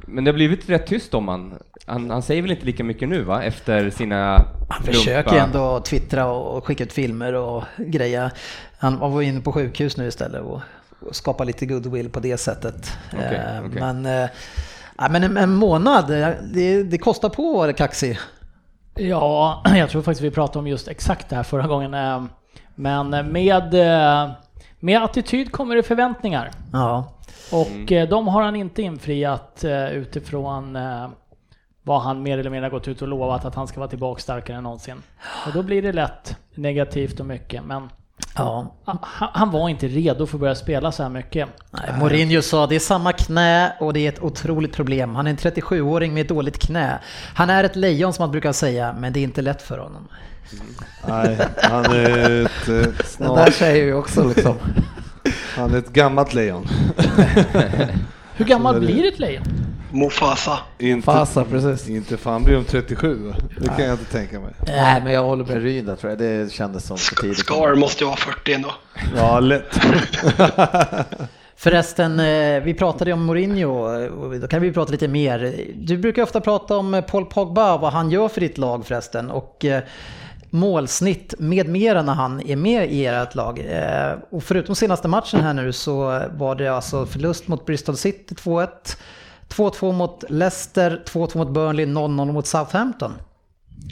En- 0.07 0.14
Men 0.14 0.25
det 0.25 0.31
har 0.31 0.35
blivit 0.35 0.69
rätt 0.71 0.87
tyst 0.87 1.14
om 1.14 1.29
han. 1.29 1.59
han. 1.87 2.11
Han 2.11 2.23
säger 2.23 2.42
väl 2.42 2.51
inte 2.51 2.66
lika 2.66 2.85
mycket 2.85 3.09
nu 3.09 3.23
va? 3.23 3.42
Efter 3.42 3.90
sina 3.90 4.45
Han 4.69 4.83
försöker 4.83 5.37
ändå 5.37 5.81
twittra 5.81 6.27
och 6.27 6.64
skicka 6.66 6.85
ut 6.85 6.92
filmer 6.92 7.33
och 7.35 7.64
greja. 7.77 8.31
Han 8.79 8.99
var 8.99 9.23
inne 9.23 9.40
på 9.40 9.53
sjukhus 9.53 9.97
nu 9.97 10.07
istället 10.09 10.42
och, 10.42 10.61
och 11.09 11.16
skapa 11.16 11.45
lite 11.45 11.66
goodwill 11.66 12.11
på 12.11 12.21
det 12.21 12.37
sättet. 12.37 12.92
Okej, 13.12 13.25
Eh, 13.57 13.66
okej. 13.66 13.81
Men, 13.81 14.05
ja, 14.99 15.09
men 15.11 15.25
en, 15.25 15.37
en 15.37 15.55
månad, 15.55 16.11
eh, 16.11 16.29
det, 16.55 16.83
det 16.83 16.99
kostar 16.99 17.29
på 17.29 17.51
att 17.51 17.57
vara 17.57 17.73
kaxig. 17.73 18.19
Ja, 18.95 19.62
jag 19.77 19.90
tror 19.90 20.03
faktiskt 20.03 20.23
vi 20.25 20.31
pratade 20.31 20.59
om 20.59 20.66
just 20.66 20.88
exakt 20.88 21.29
det 21.29 21.37
här 21.37 21.42
förra 21.42 21.66
gången. 21.66 21.90
Men 22.75 23.09
med, 23.33 23.75
med 24.81 25.03
attityd 25.03 25.53
kommer 25.53 25.77
det 25.77 25.83
förväntningar. 25.83 26.51
Ja. 26.73 27.12
Och 27.53 27.93
eh, 27.93 28.09
de 28.09 28.29
har 28.29 28.43
han 28.43 28.57
inte 28.57 28.83
infriat 28.83 29.65
eh, 29.65 29.89
utifrån 29.89 30.77
eh, 30.77 31.09
vad 31.83 32.01
han 32.01 32.23
mer 32.23 32.39
eller 32.39 32.51
mindre 32.51 32.71
gått 32.71 32.89
ut 32.89 33.03
och 33.03 33.09
lovat 33.09 33.45
att 33.45 33.55
han 33.55 33.69
ska 33.69 33.81
vara 33.81 33.91
tillbaka 33.91 34.21
starkare 34.21 34.57
än 34.57 34.62
någonsin. 34.62 35.03
Och 35.47 35.53
då 35.53 35.62
blir 35.62 35.83
det 35.83 35.93
lätt 35.93 36.37
negativt 36.55 37.21
och 37.21 37.27
mycket. 37.27 37.65
Men 37.65 37.91
Ja, 38.37 38.75
han, 38.85 38.99
han 39.33 39.51
var 39.51 39.68
inte 39.68 39.88
redo 39.88 40.27
för 40.27 40.37
att 40.37 40.40
börja 40.40 40.55
spela 40.55 40.92
så 40.92 41.03
här 41.03 41.11
mycket. 41.11 41.49
Nej, 41.70 41.99
Mourinho 41.99 42.42
sa 42.42 42.66
det 42.66 42.75
är 42.75 42.81
samma 42.81 43.12
knä 43.12 43.72
och 43.81 43.92
det 43.92 44.01
är 44.01 44.09
ett 44.09 44.22
otroligt 44.22 44.72
problem. 44.72 45.14
Han 45.14 45.27
är 45.27 45.31
en 45.31 45.37
37-åring 45.37 46.14
med 46.14 46.20
ett 46.20 46.29
dåligt 46.29 46.59
knä. 46.59 46.99
Han 47.35 47.51
är 47.51 47.64
ett 47.64 47.77
lejon 47.77 48.12
som 48.12 48.22
man 48.22 48.31
brukar 48.31 48.53
säga, 48.53 48.96
men 48.99 49.12
det 49.12 49.20
är 49.20 49.25
inte 49.25 49.42
lätt 49.42 49.62
för 49.62 49.79
honom. 49.79 50.09
Nej, 51.09 51.38
han 51.62 51.85
är 51.85 52.44
ett, 52.44 52.68
ett, 52.68 52.68
Den 52.68 52.83
där 52.83 53.03
snart, 53.05 53.55
säger 53.55 53.85
ju 53.85 53.94
också 53.94 54.29
liksom. 54.29 54.57
han 55.57 55.75
är 55.75 55.79
ett 55.79 55.92
gammalt 55.92 56.35
lejon. 56.35 56.66
Hur 58.37 58.44
gammal 58.44 58.75
det. 58.75 58.81
blir 58.81 59.09
ett 59.09 59.18
lejon? 59.18 59.44
Mufasa. 59.92 60.59
Inte, 60.79 61.05
Fasa, 61.05 61.44
precis. 61.44 61.88
inte 61.88 62.16
fan 62.16 62.44
blir 62.44 62.55
de 62.55 62.64
37 62.64 63.14
va? 63.29 63.35
Det 63.61 63.68
kan 63.68 63.85
jag 63.85 63.92
inte 63.92 64.05
tänka 64.12 64.40
mig. 64.40 64.55
Nej, 64.66 65.03
men 65.05 65.12
jag 65.12 65.22
håller 65.25 65.44
med 65.44 65.62
Ryn 65.62 65.87
där 65.87 65.96
tror 65.96 66.11
jag. 66.11 66.18
Det 66.18 66.53
kändes 66.53 66.85
som 66.87 66.96
för 66.99 67.16
tidigt. 67.16 67.38
Scar 67.38 67.75
måste 67.75 68.05
ju 68.05 68.07
vara 68.09 68.16
40 68.16 68.53
ändå. 68.53 68.72
Ja, 69.16 69.40
lätt. 69.40 69.79
Förresten, 71.57 72.20
eh, 72.20 72.62
vi 72.62 72.75
pratade 72.79 73.11
ju 73.11 73.14
om 73.14 73.25
Mourinho, 73.25 74.01
eh, 74.03 74.40
då 74.40 74.46
kan 74.49 74.62
vi 74.62 74.72
prata 74.72 74.92
lite 74.92 75.09
mer. 75.09 75.64
Du 75.77 75.99
brukar 75.99 76.22
ofta 76.22 76.40
prata 76.40 76.77
om 76.77 77.03
Paul 77.09 77.25
Pogba 77.27 77.75
och 77.75 77.81
vad 77.81 77.92
han 77.92 78.11
gör 78.11 78.29
för 78.29 78.40
ditt 78.40 78.59
lag 78.59 78.87
förresten. 78.87 79.31
Och 79.31 79.64
eh, 79.64 79.83
målsnitt 80.51 81.35
med 81.38 81.68
mera 81.68 82.03
när 82.03 82.14
han 82.14 82.40
är 82.46 82.57
med 82.57 82.92
i 82.92 83.07
ert 83.07 83.35
lag. 83.35 83.59
Eh, 83.59 84.18
Och 84.31 84.42
förutom 84.42 84.75
senaste 84.75 85.09
matchen 85.09 85.40
här 85.40 85.55
nu 85.55 85.72
så 85.72 86.22
var 86.37 86.55
det 86.55 86.68
alltså 86.68 87.07
förlust 87.07 87.49
mot 87.49 87.66
Bristol 87.66 87.96
City 87.96 88.35
2-1. 88.35 88.68
2-2 89.49 89.93
mot 89.93 90.25
Leicester, 90.29 91.03
2-2 91.07 91.39
mot 91.39 91.49
Burnley, 91.49 91.87
0-0 91.87 92.33
mot 92.33 92.47
Southampton. 92.47 93.13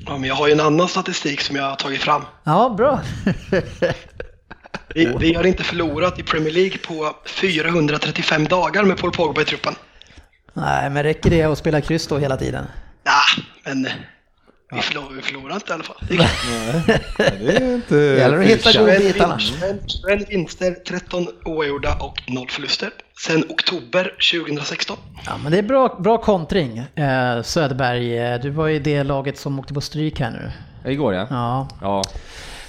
Ja, 0.06 0.16
men 0.16 0.28
jag 0.28 0.34
har 0.34 0.46
ju 0.46 0.52
en 0.52 0.60
annan 0.60 0.88
statistik 0.88 1.40
som 1.40 1.56
jag 1.56 1.64
har 1.64 1.76
tagit 1.76 2.00
fram. 2.00 2.22
Ja, 2.44 2.74
bra. 2.78 3.00
Vi, 4.94 5.16
vi 5.20 5.34
har 5.34 5.46
inte 5.46 5.64
förlorat 5.64 6.18
i 6.18 6.22
Premier 6.22 6.52
League 6.52 6.78
på 6.78 7.16
435 7.26 8.44
dagar 8.44 8.84
med 8.84 8.98
Paul 8.98 9.12
Pogba 9.12 9.42
i 9.42 9.44
truppen. 9.44 9.74
Nej, 10.52 10.90
men 10.90 11.02
räcker 11.02 11.30
det 11.30 11.42
att 11.42 11.58
spela 11.58 11.80
kryss 11.80 12.06
då 12.06 12.18
hela 12.18 12.36
tiden? 12.36 12.66
Ja, 13.04 13.42
men 13.64 13.88
vi, 14.72 14.80
förlor, 14.80 15.12
vi 15.16 15.22
förlorar 15.22 15.54
inte 15.54 15.70
i 15.70 15.74
alla 15.74 15.84
fall. 15.84 15.96
Nej, 16.10 16.28
det 17.18 17.56
är 17.56 17.74
inte... 17.74 17.96
Gäller 17.96 18.38
att 18.38 18.44
hitta 18.46 18.72
21 18.72 18.98
godbitarna. 18.98 19.36
vinster, 19.36 19.78
21 19.86 20.30
vinster, 20.30 20.76
13 20.88 21.26
oavgjorda 21.44 21.94
och 22.00 22.22
0 22.28 22.48
förluster. 22.50 22.90
Sen 23.26 23.44
oktober 23.48 24.12
2016. 24.32 24.96
Ja, 25.26 25.32
men 25.42 25.52
det 25.52 25.58
är 25.58 25.62
bra, 25.62 25.98
bra 26.00 26.18
kontring. 26.18 26.78
Eh, 26.78 27.42
Söderberg, 27.42 28.18
eh, 28.18 28.40
du 28.40 28.50
var 28.50 28.68
i 28.68 28.78
det 28.78 29.02
laget 29.02 29.38
som 29.38 29.58
åkte 29.58 29.74
på 29.74 29.80
stryk 29.80 30.20
här 30.20 30.30
nu. 30.30 30.52
Igår 30.92 31.14
ja. 31.14 31.26
Ja. 31.30 31.68
Ja, 31.80 32.02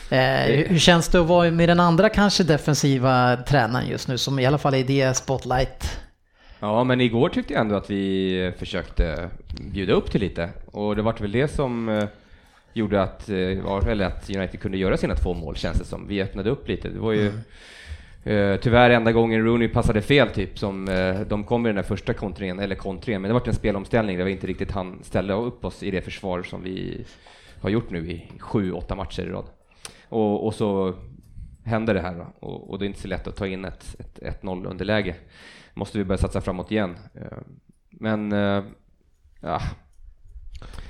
Eh, 0.10 0.46
hur 0.46 0.68
hur 0.70 0.80
känns 0.80 1.08
det 1.08 1.20
att 1.20 1.28
vara 1.28 1.52
med 1.52 1.70
den 1.70 1.80
andra 1.80 2.10
kanske 2.10 2.44
defensiva 2.44 3.38
tränaren 3.38 3.88
just 3.88 4.08
nu, 4.08 4.18
som 4.18 4.40
i 4.40 4.46
alla 4.46 4.58
fall 4.58 4.74
är 4.74 4.78
i 4.78 4.84
det 4.84 5.14
spotlight? 5.14 6.00
Ja, 6.66 6.84
men 6.84 7.02
igår 7.02 7.30
tyckte 7.30 7.54
jag 7.54 7.62
ändå 7.62 7.76
att 7.76 7.90
vi 7.90 8.52
försökte 8.58 9.30
bjuda 9.74 9.94
upp 9.94 10.12
till 10.12 10.22
lite 10.22 10.50
och 10.66 10.96
det 10.96 11.02
var 11.02 11.14
väl 11.14 11.32
det 11.32 11.48
som 11.48 11.90
eh, 11.90 12.04
gjorde 12.74 13.02
att, 13.02 13.30
eh, 13.30 13.88
eller 13.88 14.06
att 14.06 14.30
United 14.30 14.60
kunde 14.60 14.78
göra 14.78 14.98
sina 14.98 15.16
två 15.16 15.34
mål 15.34 15.56
känns 15.56 15.80
det 15.80 15.86
som. 15.86 16.08
Vi 16.08 16.22
öppnade 16.22 16.50
upp 16.50 16.68
lite. 16.68 16.90
Det 16.90 17.00
var 17.00 17.14
ju 17.14 17.32
Eh, 18.26 18.60
tyvärr 18.60 18.90
enda 18.90 19.12
gången 19.12 19.46
Rooney 19.46 19.68
passade 19.68 20.02
fel 20.02 20.30
typ, 20.30 20.60
som 20.60 20.88
eh, 20.88 21.20
de 21.20 21.44
kom 21.44 21.66
i 21.66 21.70
den 21.70 21.76
där 21.76 21.84
första 21.84 22.14
kontringen, 22.14 22.60
eller 22.60 22.76
kontringen, 22.76 23.22
men 23.22 23.30
det 23.30 23.34
var 23.34 23.48
en 23.48 23.54
spelomställning 23.54 24.18
där 24.18 24.26
vi 24.26 24.32
inte 24.32 24.48
riktigt 24.48 24.72
hann 24.72 25.04
ställa 25.04 25.34
upp 25.34 25.66
oss 25.66 25.84
i 25.84 25.92
det 25.92 26.02
försvar 26.02 26.44
som 26.44 26.64
vi 26.64 27.06
har 27.62 27.70
gjort 27.70 27.90
nu 27.90 28.12
i 28.12 28.32
sju, 28.40 28.72
åtta 28.72 28.96
matcher 28.96 29.22
i 29.22 29.30
rad. 29.30 29.46
Och, 30.10 30.46
och 30.46 30.54
så 30.54 30.94
händer 31.66 31.94
det 31.94 32.02
här. 32.02 32.26
Och, 32.40 32.70
och 32.70 32.80
det 32.80 32.86
är 32.86 32.88
inte 32.88 33.02
så 33.02 33.08
lätt 33.08 33.28
att 33.28 33.36
ta 33.36 33.48
in 33.48 33.66
ett, 33.66 33.96
ett 34.00 34.42
1-0 34.42 34.70
underläge. 34.70 35.16
Måste 35.76 35.98
vi 35.98 36.04
börja 36.04 36.18
satsa 36.18 36.42
framåt 36.42 36.72
igen. 36.72 36.96
Eh, 37.16 37.38
men, 37.90 38.32
eh, 38.32 38.64
ja, 39.42 39.62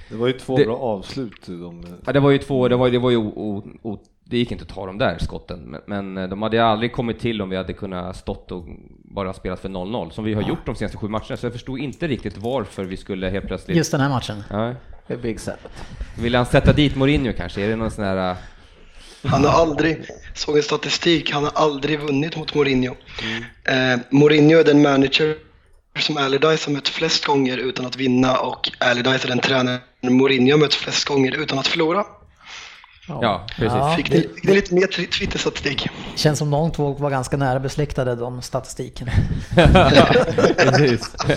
Det 0.09 0.15
var 0.15 0.27
ju 0.27 0.33
två 0.33 0.57
Det- 0.57 0.65
bra 0.65 0.77
avslut. 0.77 1.45
De, 1.47 1.83
Ja, 2.05 2.13
det 2.13 2.19
var 2.19 2.31
ju 2.31 2.37
två, 2.37 2.67
det 2.67 2.75
var, 2.75 2.89
det 2.89 2.99
var 2.99 3.09
ju 3.09 3.17
o, 3.17 3.63
o, 3.81 3.99
det 4.23 4.37
gick 4.37 4.51
inte 4.51 4.61
att 4.63 4.69
ta 4.69 4.85
de 4.85 4.97
där 4.97 5.17
skotten, 5.17 5.59
men, 5.59 5.81
men 5.85 6.17
eh, 6.23 6.29
de 6.29 6.41
hade 6.41 6.65
aldrig 6.65 6.93
kommit 6.93 7.19
till 7.19 7.41
om 7.41 7.49
vi 7.49 7.55
hade 7.55 7.73
kunnat 7.73 8.15
stått 8.15 8.51
och 8.51 8.65
bara 9.03 9.33
spelat 9.33 9.59
för 9.59 9.69
0-0, 9.69 10.09
som 10.09 10.23
vi 10.23 10.33
har 10.33 10.41
gjort 10.41 10.65
de 10.65 10.75
senaste 10.75 10.97
sju 10.97 11.07
matcherna, 11.07 11.37
så 11.37 11.45
jag 11.45 11.53
förstod 11.53 11.79
inte 11.79 12.07
riktigt 12.07 12.37
varför 12.37 12.83
vi 12.85 12.97
skulle 12.97 13.29
helt 13.29 13.47
plötsligt... 13.47 13.77
Just 13.77 13.91
den 13.91 14.01
här 14.01 14.09
matchen. 14.09 14.43
Ja. 14.49 14.73
Big 15.21 15.39
Sabbath. 15.39 15.83
Vill 16.19 16.35
han 16.35 16.45
sätta 16.45 16.73
dit 16.73 16.95
Mourinho 16.95 17.33
kanske? 17.37 17.61
Är 17.61 17.69
det 17.69 17.75
någon 17.75 17.91
sån 17.91 18.03
här... 18.05 18.35
Han 19.27 19.45
har 19.45 19.51
aldrig, 19.61 20.05
såg 20.33 20.57
en 20.57 20.63
statistik, 20.63 21.31
han 21.31 21.43
har 21.43 21.51
aldrig 21.55 21.99
vunnit 21.99 22.37
mot 22.37 22.55
Mourinho. 22.55 22.95
Eh, 23.63 23.99
Mourinho 24.09 24.59
är 24.59 24.63
den 24.63 24.81
manager 24.81 25.35
som 25.99 26.17
Allardyce 26.17 26.67
har 26.67 26.73
mött 26.73 26.87
flest 26.89 27.25
gånger 27.25 27.57
utan 27.57 27.85
att 27.85 27.95
vinna 27.95 28.37
och 28.37 28.71
Allardyce 28.79 29.25
är 29.25 29.29
den 29.29 29.39
tränare 29.39 29.79
Mourinho 30.01 30.51
har 30.53 30.59
mött 30.59 30.73
flest 30.73 31.05
gånger 31.05 31.35
utan 31.41 31.59
att 31.59 31.67
förlora. 31.67 32.03
Ja, 33.07 33.47
precis. 33.55 33.73
Ja. 33.73 33.95
Fick 33.97 34.09
ni, 34.09 34.21
fick 34.21 34.43
ni 34.43 34.53
lite 34.53 34.73
mer 34.73 34.87
tw- 34.87 35.11
Twitter-statistik? 35.11 35.87
Känns 36.15 36.39
som 36.39 36.51
de 36.51 36.71
två 36.71 36.93
var 36.93 37.09
ganska 37.09 37.37
nära 37.37 37.59
besläktade, 37.59 38.15
de 38.15 38.41
statistiken. 38.41 39.09
precis. 40.57 41.11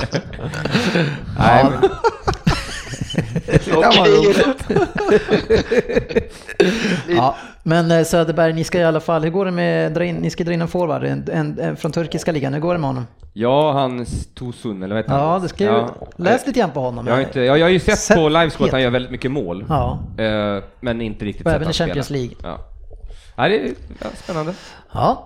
Nej, 1.39 1.65
men, 1.71 1.91
Okej, 3.75 4.35
Ja, 7.17 7.37
men 7.63 7.91
eh, 7.91 8.05
Söderberg, 8.05 8.53
ni 8.53 8.65
ska 8.65 8.79
i 8.79 8.85
alla 8.85 9.01
fall, 9.01 9.23
hur 9.23 9.31
går 9.31 9.45
det 9.45 9.51
med, 9.51 9.93
dra 9.93 10.05
in, 10.05 10.17
ni 10.17 10.31
ska 10.31 10.45
dra 10.45 10.53
in 10.53 10.63
en 10.63 10.69
forward 10.69 11.05
en, 11.05 11.29
en, 11.33 11.59
en, 11.61 11.77
från 11.77 11.93
turkiska 11.93 12.33
ligan, 12.33 12.55
hur 12.55 12.61
går 12.61 12.73
det 12.75 12.81
med 12.81 12.89
honom? 12.89 13.07
ja, 13.33 13.73
han 13.73 14.07
Tosun, 14.35 14.83
eller 14.83 14.95
vad 14.95 15.05
heter 15.05 15.13
han? 15.17 15.29
Ja, 15.33 15.39
det 15.39 15.49
ska 15.49 15.65
ju, 15.65 15.87
läs 16.17 16.47
lite 16.47 16.61
grann 16.61 16.71
på 16.71 16.81
honom. 16.81 17.07
Jag 17.07 17.15
har, 17.15 17.21
inte, 17.21 17.41
jag, 17.41 17.59
jag 17.59 17.65
har 17.65 17.71
ju 17.71 17.81
sett, 17.81 17.99
Sett 17.99 18.17
på 18.17 18.29
livescore 18.29 18.67
att 18.69 18.73
han 18.73 18.83
gör 18.83 18.91
väldigt 18.91 19.11
mycket 19.13 19.31
mål, 19.31 19.65
Ja, 19.69 19.99
eh, 20.19 20.63
men 20.81 21.01
inte 21.01 21.25
riktigt 21.25 21.47
Och 21.47 21.53
sett 21.53 21.57
även 21.61 21.71
i 21.71 21.73
Champions 21.73 22.07
spela. 22.07 22.19
League. 22.19 22.37
Ja. 22.43 22.59
Ja, 23.37 23.49
det 23.49 23.59
är 23.61 23.75
ja, 24.01 24.07
spännande. 24.15 24.55
ja. 24.93 25.25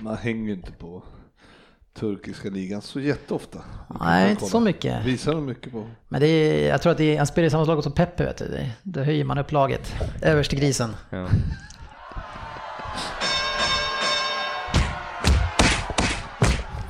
Man 0.00 0.16
hänger 0.16 0.46
ju 0.46 0.52
inte 0.52 0.72
på 0.72 1.02
turkiska 2.00 2.48
ligan 2.48 2.82
så 2.82 3.00
jätteofta. 3.00 3.58
Nej, 4.00 4.30
inte 4.30 4.44
så 4.44 4.60
mycket. 4.60 5.04
Visar 5.04 5.32
de 5.32 5.46
mycket 5.46 5.72
på. 5.72 5.86
Men 6.08 6.20
det 6.20 6.26
är, 6.26 6.68
jag 6.68 6.82
tror 6.82 6.92
att 6.92 6.98
det 6.98 7.04
är, 7.14 7.18
han 7.18 7.26
spelar 7.26 7.46
i 7.46 7.50
samma 7.50 7.64
lag 7.64 7.82
som 7.82 7.92
Peppe, 7.92 8.24
vet 8.24 8.36
du. 8.38 8.44
Det- 8.48 8.70
Då 8.82 9.00
höjer 9.00 9.24
man 9.24 9.38
upp 9.38 9.52
laget. 9.52 9.94
Överst 10.22 10.50
till 10.50 10.58
grisen. 10.60 10.96
Ja. 11.10 11.26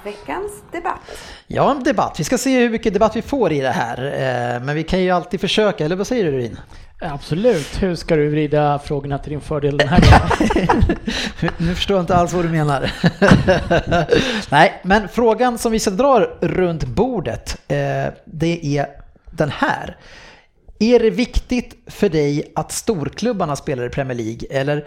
Veckans 0.05 0.53
debatt. 0.73 1.01
Ja, 1.47 1.71
en 1.71 1.83
debatt. 1.85 2.21
Vi 2.21 2.25
ska 2.25 2.39
se 2.39 2.59
hur 2.61 2.71
mycket 2.71 2.93
debatt 2.93 3.17
vi 3.17 3.23
får 3.23 3.53
i 3.53 3.61
det 3.61 3.71
här. 3.71 4.05
Eh, 4.05 4.63
Men 4.63 4.75
vi 4.77 4.83
kan 4.83 5.01
ju 5.01 5.11
alltid 5.11 5.41
försöka, 5.41 5.85
eller 5.85 5.97
vad 5.97 6.07
säger 6.07 6.25
du 6.25 6.39
Rin? 6.39 6.59
Absolut. 7.01 7.83
Hur 7.83 7.95
ska 7.95 8.17
du 8.17 8.29
vrida 8.29 8.79
frågorna 8.79 9.19
till 9.19 9.31
din 9.31 9.41
fördel 9.41 9.77
den 9.77 9.89
här 9.89 10.01
gången? 10.01 10.83
Nu 11.59 11.75
förstår 11.75 11.97
jag 11.97 12.03
inte 12.03 12.17
alls 12.17 12.33
vad 12.33 12.45
du 12.45 12.49
menar. 12.49 12.93
Nej, 14.51 14.81
men 14.85 15.09
frågan 15.09 15.59
som 15.59 15.73
vi 15.73 15.79
ska 15.79 15.91
dra 15.91 16.21
runt 16.41 16.85
bordet, 16.85 17.59
eh, 17.69 18.15
det 18.25 18.79
är 18.79 18.87
den 19.31 19.51
här. 19.51 19.97
Är 20.79 21.01
det 21.01 21.11
viktigt 21.11 21.77
för 21.87 22.09
dig 22.09 22.53
att 22.55 22.73
storklubbarna 22.73 23.57
spelar 23.57 23.87
i 23.87 23.89
Premier 23.89 24.17
League? 24.19 24.49
Eller 24.51 24.87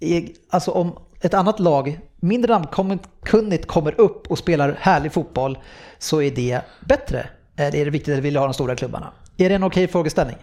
är, 0.00 0.28
alltså 0.50 0.70
om 0.70 0.98
ett 1.20 1.34
annat 1.34 1.60
lag, 1.60 2.00
mindre 2.20 2.52
namnkunnigt, 2.52 3.66
kommer 3.66 4.00
upp 4.00 4.30
och 4.30 4.38
spelar 4.38 4.76
härlig 4.80 5.12
fotboll 5.12 5.58
så 5.98 6.22
är 6.22 6.30
det 6.30 6.60
bättre? 6.80 7.26
Eller 7.56 7.78
är 7.78 7.84
det 7.84 7.90
viktigt 7.90 8.12
att 8.12 8.18
vi 8.18 8.22
vill 8.22 8.36
ha 8.36 8.44
de 8.44 8.54
stora 8.54 8.76
klubbarna? 8.76 9.12
Är 9.36 9.48
det 9.48 9.54
en 9.54 9.62
okej 9.64 9.88
frågeställning? 9.88 10.36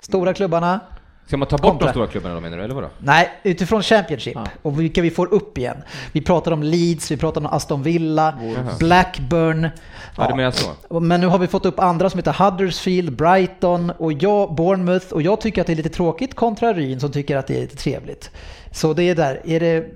Stora 0.00 0.34
klubbarna, 0.34 0.80
Ska 1.26 1.36
man 1.36 1.48
ta 1.48 1.56
bort 1.56 1.70
Kontra. 1.70 1.86
de 1.86 1.90
stora 1.92 2.06
klubbarna 2.06 2.34
då 2.34 2.40
menar 2.40 2.56
du, 2.58 2.64
eller 2.64 2.74
vadå? 2.74 2.88
Nej, 2.98 3.30
utifrån 3.42 3.82
Championship 3.82 4.38
och 4.62 4.80
vilka 4.80 5.02
vi 5.02 5.10
får 5.10 5.34
upp 5.34 5.58
igen. 5.58 5.76
Vi 6.12 6.20
pratar 6.22 6.52
om 6.52 6.62
Leeds, 6.62 7.10
vi 7.10 7.16
pratar 7.16 7.40
om 7.40 7.46
Aston 7.46 7.82
Villa, 7.82 8.38
Blackburn. 8.78 9.68
Ja, 10.16 10.28
du 10.28 10.34
menar 10.34 10.50
så? 10.50 11.00
Men 11.00 11.20
nu 11.20 11.26
har 11.26 11.38
vi 11.38 11.46
fått 11.46 11.66
upp 11.66 11.80
andra 11.80 12.10
som 12.10 12.18
heter 12.18 12.32
Huddersfield, 12.50 13.16
Brighton 13.16 13.90
och 13.90 14.12
jag, 14.12 14.54
Bournemouth 14.54 15.12
och 15.12 15.22
jag 15.22 15.40
tycker 15.40 15.60
att 15.60 15.66
det 15.66 15.72
är 15.72 15.76
lite 15.76 15.88
tråkigt 15.88 16.34
kontra 16.34 16.72
Ryn 16.72 17.00
som 17.00 17.12
tycker 17.12 17.36
att 17.36 17.46
det 17.46 17.56
är 17.56 17.60
lite 17.60 17.76
trevligt. 17.76 18.30
Så 18.70 18.92
det 18.92 19.02
är 19.02 19.14
där, 19.14 19.40
är 19.44 19.60
det 19.60 19.86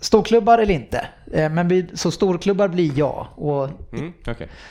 storklubbar 0.00 0.58
eller 0.58 0.74
inte? 0.74 1.06
Eh, 1.32 1.50
Men 1.50 1.68
vi, 1.68 1.86
så 1.94 2.10
storklubbar 2.10 2.68
blir 2.68 2.92
ja. 2.96 3.28
Och 3.34 3.68
Mm, 3.92 4.12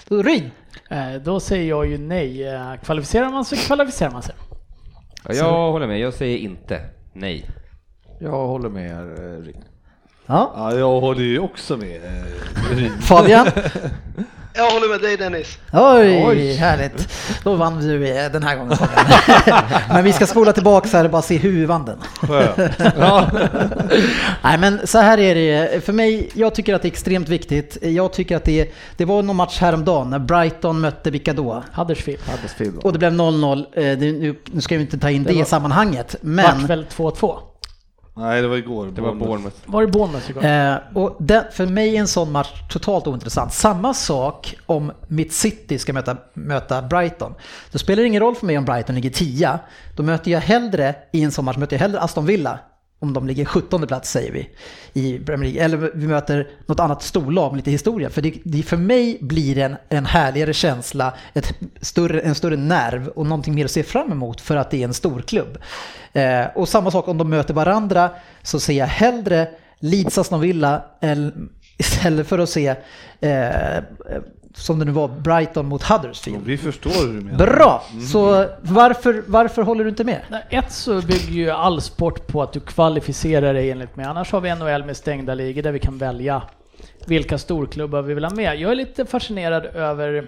så 0.07 0.23
Ryn, 0.23 0.51
Eh, 0.89 1.13
Då 1.23 1.39
säger 1.39 1.69
jag 1.69 1.85
ju 1.87 1.97
nej. 1.97 2.47
Eh, 2.53 2.73
Kvalificerar 2.83 3.29
man 3.29 3.45
sig 3.45 3.57
kvalificerar 3.57 4.11
man 4.11 4.21
sig. 4.21 4.35
Ja, 5.27 5.33
jag 5.33 5.71
håller 5.71 5.87
med, 5.87 5.99
jag 5.99 6.13
säger 6.13 6.37
inte 6.37 6.81
nej. 7.13 7.49
Jag 8.19 8.47
håller 8.47 8.69
med 8.69 8.91
eh, 8.91 9.41
Rin. 9.41 9.63
ja. 10.25 10.51
Ja, 10.55 10.73
jag 10.77 10.99
håller 11.01 11.21
ju 11.23 11.39
också 11.39 11.77
med 11.77 11.95
eh. 11.95 12.91
Fabian? 13.01 13.47
Jag 14.53 14.71
håller 14.71 14.89
med 14.89 15.01
dig 15.01 15.17
Dennis. 15.17 15.57
Oj, 15.73 16.53
härligt. 16.53 17.07
Då 17.43 17.55
vann 17.55 17.79
du 17.87 18.07
eh, 18.07 18.31
den 18.31 18.43
här 18.43 18.55
gången. 18.57 18.77
Men 19.89 20.03
vi 20.03 20.13
ska 20.13 20.27
spola 20.27 20.53
tillbaka 20.53 20.87
så 20.89 20.97
här 20.97 21.05
och 21.05 21.11
bara 21.11 21.21
se 21.21 21.37
hur 21.37 21.51
vi 21.51 21.65
vann 21.65 21.85
den. 21.85 21.97
Ja. 22.99 23.29
Nej 24.43 24.57
men 24.57 24.87
så 24.87 24.97
här 24.99 25.17
är 25.17 25.35
det 25.35 25.85
För 25.85 25.93
mig, 25.93 26.29
jag 26.33 26.55
tycker 26.55 26.73
att 26.75 26.81
det 26.81 26.87
är 26.87 26.91
extremt 26.91 27.29
viktigt. 27.29 27.77
Jag 27.81 28.13
tycker 28.13 28.37
att 28.37 28.43
det, 28.43 28.73
det 28.97 29.05
var 29.05 29.21
någon 29.23 29.35
match 29.35 29.57
häromdagen 29.59 30.09
när 30.09 30.19
Brighton 30.19 30.79
mötte 30.81 31.11
vilka 31.11 31.33
då? 31.33 31.63
Huddersfield. 31.73 32.21
Huddersfield. 32.31 32.77
Och 32.83 32.93
det 32.93 32.99
blev 32.99 33.11
0-0. 33.13 33.59
Eh, 33.73 33.81
det- 33.97 34.11
Nu, 34.51 34.61
ska 34.61 34.75
vi 34.75 34.81
inte 34.81 34.97
ta 34.97 35.09
in 35.09 35.23
det, 35.23 35.33
var- 35.33 35.41
i 35.41 35.45
sammanhanget. 35.45 36.15
Vart 36.21 36.57
Men 36.57 36.67
väl 36.67 36.85
2-2? 36.97 37.37
Nej, 38.13 38.41
det 38.41 38.47
var 38.47 38.57
igår. 38.57 38.87
Det 38.95 39.01
var 39.01 39.15
Bournemouth. 39.15 39.55
Var 39.65 39.81
det 39.81 39.87
Bournemouth 39.87 40.29
igår? 40.29 40.45
Eh, 40.45 40.75
och 40.93 41.15
den, 41.19 41.43
för 41.51 41.65
mig 41.65 41.95
är 41.95 41.99
en 41.99 42.07
sån 42.07 42.31
match 42.31 42.61
totalt 42.69 43.07
ointressant. 43.07 43.53
Samma 43.53 43.93
sak 43.93 44.55
om 44.65 44.91
mitt 45.07 45.33
City 45.33 45.79
ska 45.79 45.93
möta, 45.93 46.17
möta 46.33 46.81
Brighton. 46.81 47.33
Då 47.71 47.79
spelar 47.79 48.03
det 48.03 48.07
ingen 48.07 48.21
roll 48.21 48.35
för 48.35 48.45
mig 48.45 48.57
om 48.57 48.65
Brighton 48.65 48.95
ligger 48.95 49.09
10. 49.09 49.59
Då 49.95 50.03
möter 50.03 50.31
jag 50.31 50.39
hellre, 50.39 50.95
i 51.11 51.23
en 51.23 51.31
sån 51.31 51.45
match, 51.45 51.57
möter 51.57 51.75
jag 51.75 51.81
hellre 51.81 51.99
Aston 51.99 52.25
Villa. 52.25 52.59
Om 53.03 53.13
de 53.13 53.27
ligger 53.27 53.45
17 53.45 53.87
plats 53.87 54.11
säger 54.11 54.31
vi 54.31 54.49
i 54.93 55.19
Premier 55.19 55.51
League. 55.51 55.65
Eller 55.65 55.91
vi 55.93 56.07
möter 56.07 56.49
något 56.65 56.79
annat 56.79 57.03
storlag 57.03 57.51
med 57.51 57.57
lite 57.57 57.71
historia. 57.71 58.09
För 58.09 58.21
det, 58.21 58.33
det 58.43 58.63
för 58.63 58.77
mig 58.77 59.17
blir 59.21 59.55
det 59.55 59.61
en, 59.61 59.75
en 59.89 60.05
härligare 60.05 60.53
känsla, 60.53 61.13
ett 61.33 61.53
större, 61.81 62.19
en 62.19 62.35
större 62.35 62.55
nerv 62.55 63.07
och 63.07 63.25
någonting 63.25 63.55
mer 63.55 63.65
att 63.65 63.71
se 63.71 63.83
fram 63.83 64.11
emot 64.11 64.41
för 64.41 64.55
att 64.55 64.71
det 64.71 64.77
är 64.77 64.87
en 64.87 64.93
stor 64.93 65.21
klubb. 65.21 65.57
Eh, 66.13 66.45
och 66.55 66.69
samma 66.69 66.91
sak 66.91 67.07
om 67.07 67.17
de 67.17 67.29
möter 67.29 67.53
varandra 67.53 68.09
så 68.43 68.59
ser 68.59 68.73
jag 68.73 68.87
hellre 68.87 69.47
Leeds 69.79 70.17
Aston 70.17 70.41
Villa 70.41 70.85
istället 71.77 72.27
för 72.27 72.39
att 72.39 72.49
se, 72.49 72.75
eh, 73.19 73.77
som 74.53 74.79
det 74.79 74.85
nu 74.85 74.91
var, 74.91 75.07
Brighton 75.07 75.65
mot 75.65 75.83
Huddersfield. 75.83 76.45
Vi 76.45 76.57
förstår 76.57 77.07
hur 77.07 77.13
du 77.13 77.21
menar. 77.25 77.37
Bra! 77.37 77.83
Så 78.11 78.47
varför, 78.61 79.23
varför 79.27 79.61
håller 79.61 79.83
du 79.83 79.89
inte 79.89 80.03
med? 80.03 80.21
Ett 80.49 80.71
så 80.71 81.01
bygger 81.01 81.31
ju 81.33 81.49
all 81.49 81.81
sport 81.81 82.27
på 82.27 82.41
att 82.41 82.53
du 82.53 82.59
kvalificerar 82.59 83.53
dig 83.53 83.71
enligt 83.71 83.95
mig. 83.95 84.05
Annars 84.05 84.31
har 84.31 84.41
vi 84.41 84.55
NHL 84.55 84.83
med 84.85 84.97
stängda 84.97 85.33
ligor 85.33 85.61
där 85.61 85.71
vi 85.71 85.79
kan 85.79 85.97
välja 85.97 86.41
vilka 87.05 87.37
storklubbar 87.37 88.01
vi 88.01 88.13
vill 88.13 88.23
ha 88.23 88.31
med. 88.35 88.59
Jag 88.59 88.71
är 88.71 88.75
lite 88.75 89.05
fascinerad 89.05 89.65
över 89.65 90.27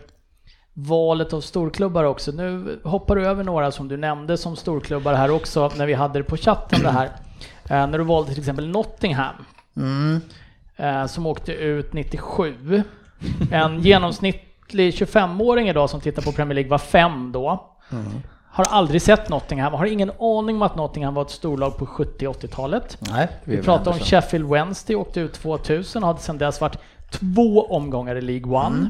valet 0.74 1.34
av 1.34 1.42
storklubbar 1.42 2.04
också. 2.04 2.32
Nu 2.32 2.80
hoppar 2.84 3.16
du 3.16 3.28
över 3.28 3.44
några 3.44 3.72
som 3.72 3.88
du 3.88 3.98
nämnde 3.98 4.38
som 4.38 4.56
storklubbar 4.56 5.14
här 5.14 5.32
också 5.32 5.72
när 5.78 5.86
vi 5.86 5.94
hade 5.94 6.20
det 6.20 6.24
på 6.24 6.38
chatten 6.38 6.80
det 6.84 6.90
här. 6.92 7.06
Eh, 7.70 7.88
när 7.88 7.98
du 7.98 8.04
valde 8.04 8.30
till 8.30 8.40
exempel 8.40 8.68
Nottingham 8.68 9.36
Mm. 9.78 10.22
eh, 10.76 11.06
som 11.06 11.26
åkte 11.26 11.54
ut 11.54 11.94
97. 11.94 12.84
En 13.52 13.82
genomsnittlig 13.82 14.94
25-åring 14.94 15.70
idag 15.70 15.90
som 15.90 16.02
tittar 16.02 16.22
på 16.22 16.32
Premier 16.32 16.56
League 16.56 16.70
var 16.70 16.78
fem 16.78 17.32
då. 17.32 17.70
Har 18.50 18.66
aldrig 18.70 19.02
sett 19.02 19.30
Nottingham, 19.30 19.74
har 19.74 19.86
ingen 19.86 20.12
aning 20.20 20.56
om 20.56 20.62
att 20.62 20.76
Nottingham 20.76 21.14
var 21.14 21.22
ett 21.22 21.30
storlag 21.30 21.78
på 21.78 21.86
70-80-talet. 21.86 22.98
Nej. 23.00 23.28
Vi 23.44 23.62
pratar 23.62 23.92
om 23.92 24.00
Sheffield 24.00 24.50
Wednesday, 24.50 24.96
åkte 24.96 25.20
ut 25.20 25.34
2000 25.34 26.04
och 26.04 26.08
hade 26.08 26.20
sedan 26.20 26.38
dess 26.38 26.62
varit 26.62 26.78
två 27.10 27.66
omgångar 27.66 28.16
i 28.16 28.22
League 28.22 28.66
One. 28.66 28.90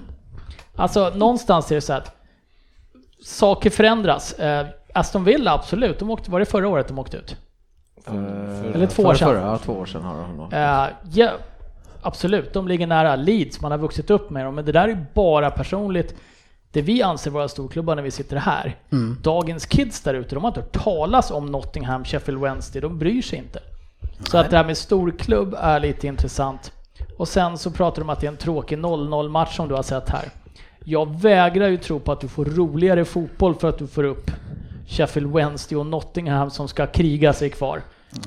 Alltså 0.76 1.12
någonstans 1.16 1.72
är 1.72 1.76
det 1.76 1.82
så 1.82 1.94
att 1.94 2.16
saker 3.24 3.70
förändras. 3.70 4.34
Eh, 4.34 4.68
Aston 4.94 5.24
Villa, 5.24 5.54
absolut, 5.54 6.00
de 6.00 6.10
åkte, 6.10 6.32
var 6.32 6.40
det 6.40 6.46
förra 6.46 6.68
året 6.68 6.88
de 6.88 7.00
åkte 7.00 7.18
ut? 7.18 7.38
Eller 8.76 8.88
två 8.88 9.04
år 9.04 9.14
sedan. 9.14 9.28
Förra, 9.28 9.42
ja, 9.42 9.58
två 9.58 9.74
år 9.74 9.86
sedan 9.86 10.02
har 10.02 10.22
han 10.22 10.38
nog. 10.38 10.54
Eh, 10.54 10.88
ja, 11.12 11.32
absolut, 12.04 12.54
de 12.54 12.68
ligger 12.68 12.88
nära 12.88 13.16
Leeds, 13.16 13.62
man 13.62 13.72
har 13.72 13.78
vuxit 13.78 14.10
upp 14.10 14.30
med 14.30 14.46
dem, 14.46 14.56
men 14.56 14.66
det 14.66 14.72
där 14.72 14.88
är 14.88 15.06
bara 15.14 15.52
personligt. 15.52 16.16
Det 16.72 16.82
vi 16.82 17.04
anser 17.04 17.32
vara 17.32 17.48
storklubbar 17.48 17.96
när 17.96 18.04
vi 18.04 18.12
sitter 18.12 18.38
här. 18.38 18.76
Dagens 19.22 19.66
kids 19.66 20.02
där 20.02 20.14
ute, 20.14 20.36
de 20.36 20.44
har 20.44 20.50
inte 20.50 20.60
hört 20.60 20.84
talas 20.84 21.32
om 21.32 21.46
Nottingham, 21.46 22.06
Sheffield 22.06 22.42
Wednesday, 22.42 22.82
de 22.82 23.00
bryr 23.00 23.22
sig 23.22 23.40
inte. 23.40 23.60
Så 24.30 24.38
att 24.38 24.50
det 24.50 24.58
här 24.58 24.66
med 24.66 24.78
storklubb 24.78 25.56
är 25.60 25.80
lite 25.80 26.08
intressant. 26.08 26.72
Och 27.18 27.28
sen 27.28 27.58
så 27.58 27.72
pratar 27.72 27.96
de 27.96 28.04
om 28.04 28.10
att 28.10 28.20
det 28.20 28.28
är 28.28 28.32
en 28.32 28.38
tråkig 28.38 28.78
0-0 28.78 29.30
match 29.30 29.56
som 29.56 29.68
du 29.68 29.76
har 29.76 29.84
sett 29.84 30.10
här. 30.10 30.26
Jag 30.86 31.22
vägrar 31.22 31.68
ju 31.68 31.78
tro 31.78 32.00
på 32.00 32.12
att 32.12 32.22
du 32.22 32.28
får 32.28 32.46
roligare 32.46 33.06
fotboll 33.06 33.56
för 33.56 33.70
att 33.70 33.78
du 33.78 33.88
får 33.88 34.04
upp 34.04 34.32
Sheffield 34.88 35.34
Wednesday 35.34 35.78
och 35.78 35.86
Nottingham 35.86 36.52
som 36.52 36.68
ska 36.68 36.88
kriga 36.88 37.34
sig 37.34 37.50
kvar. 37.50 37.82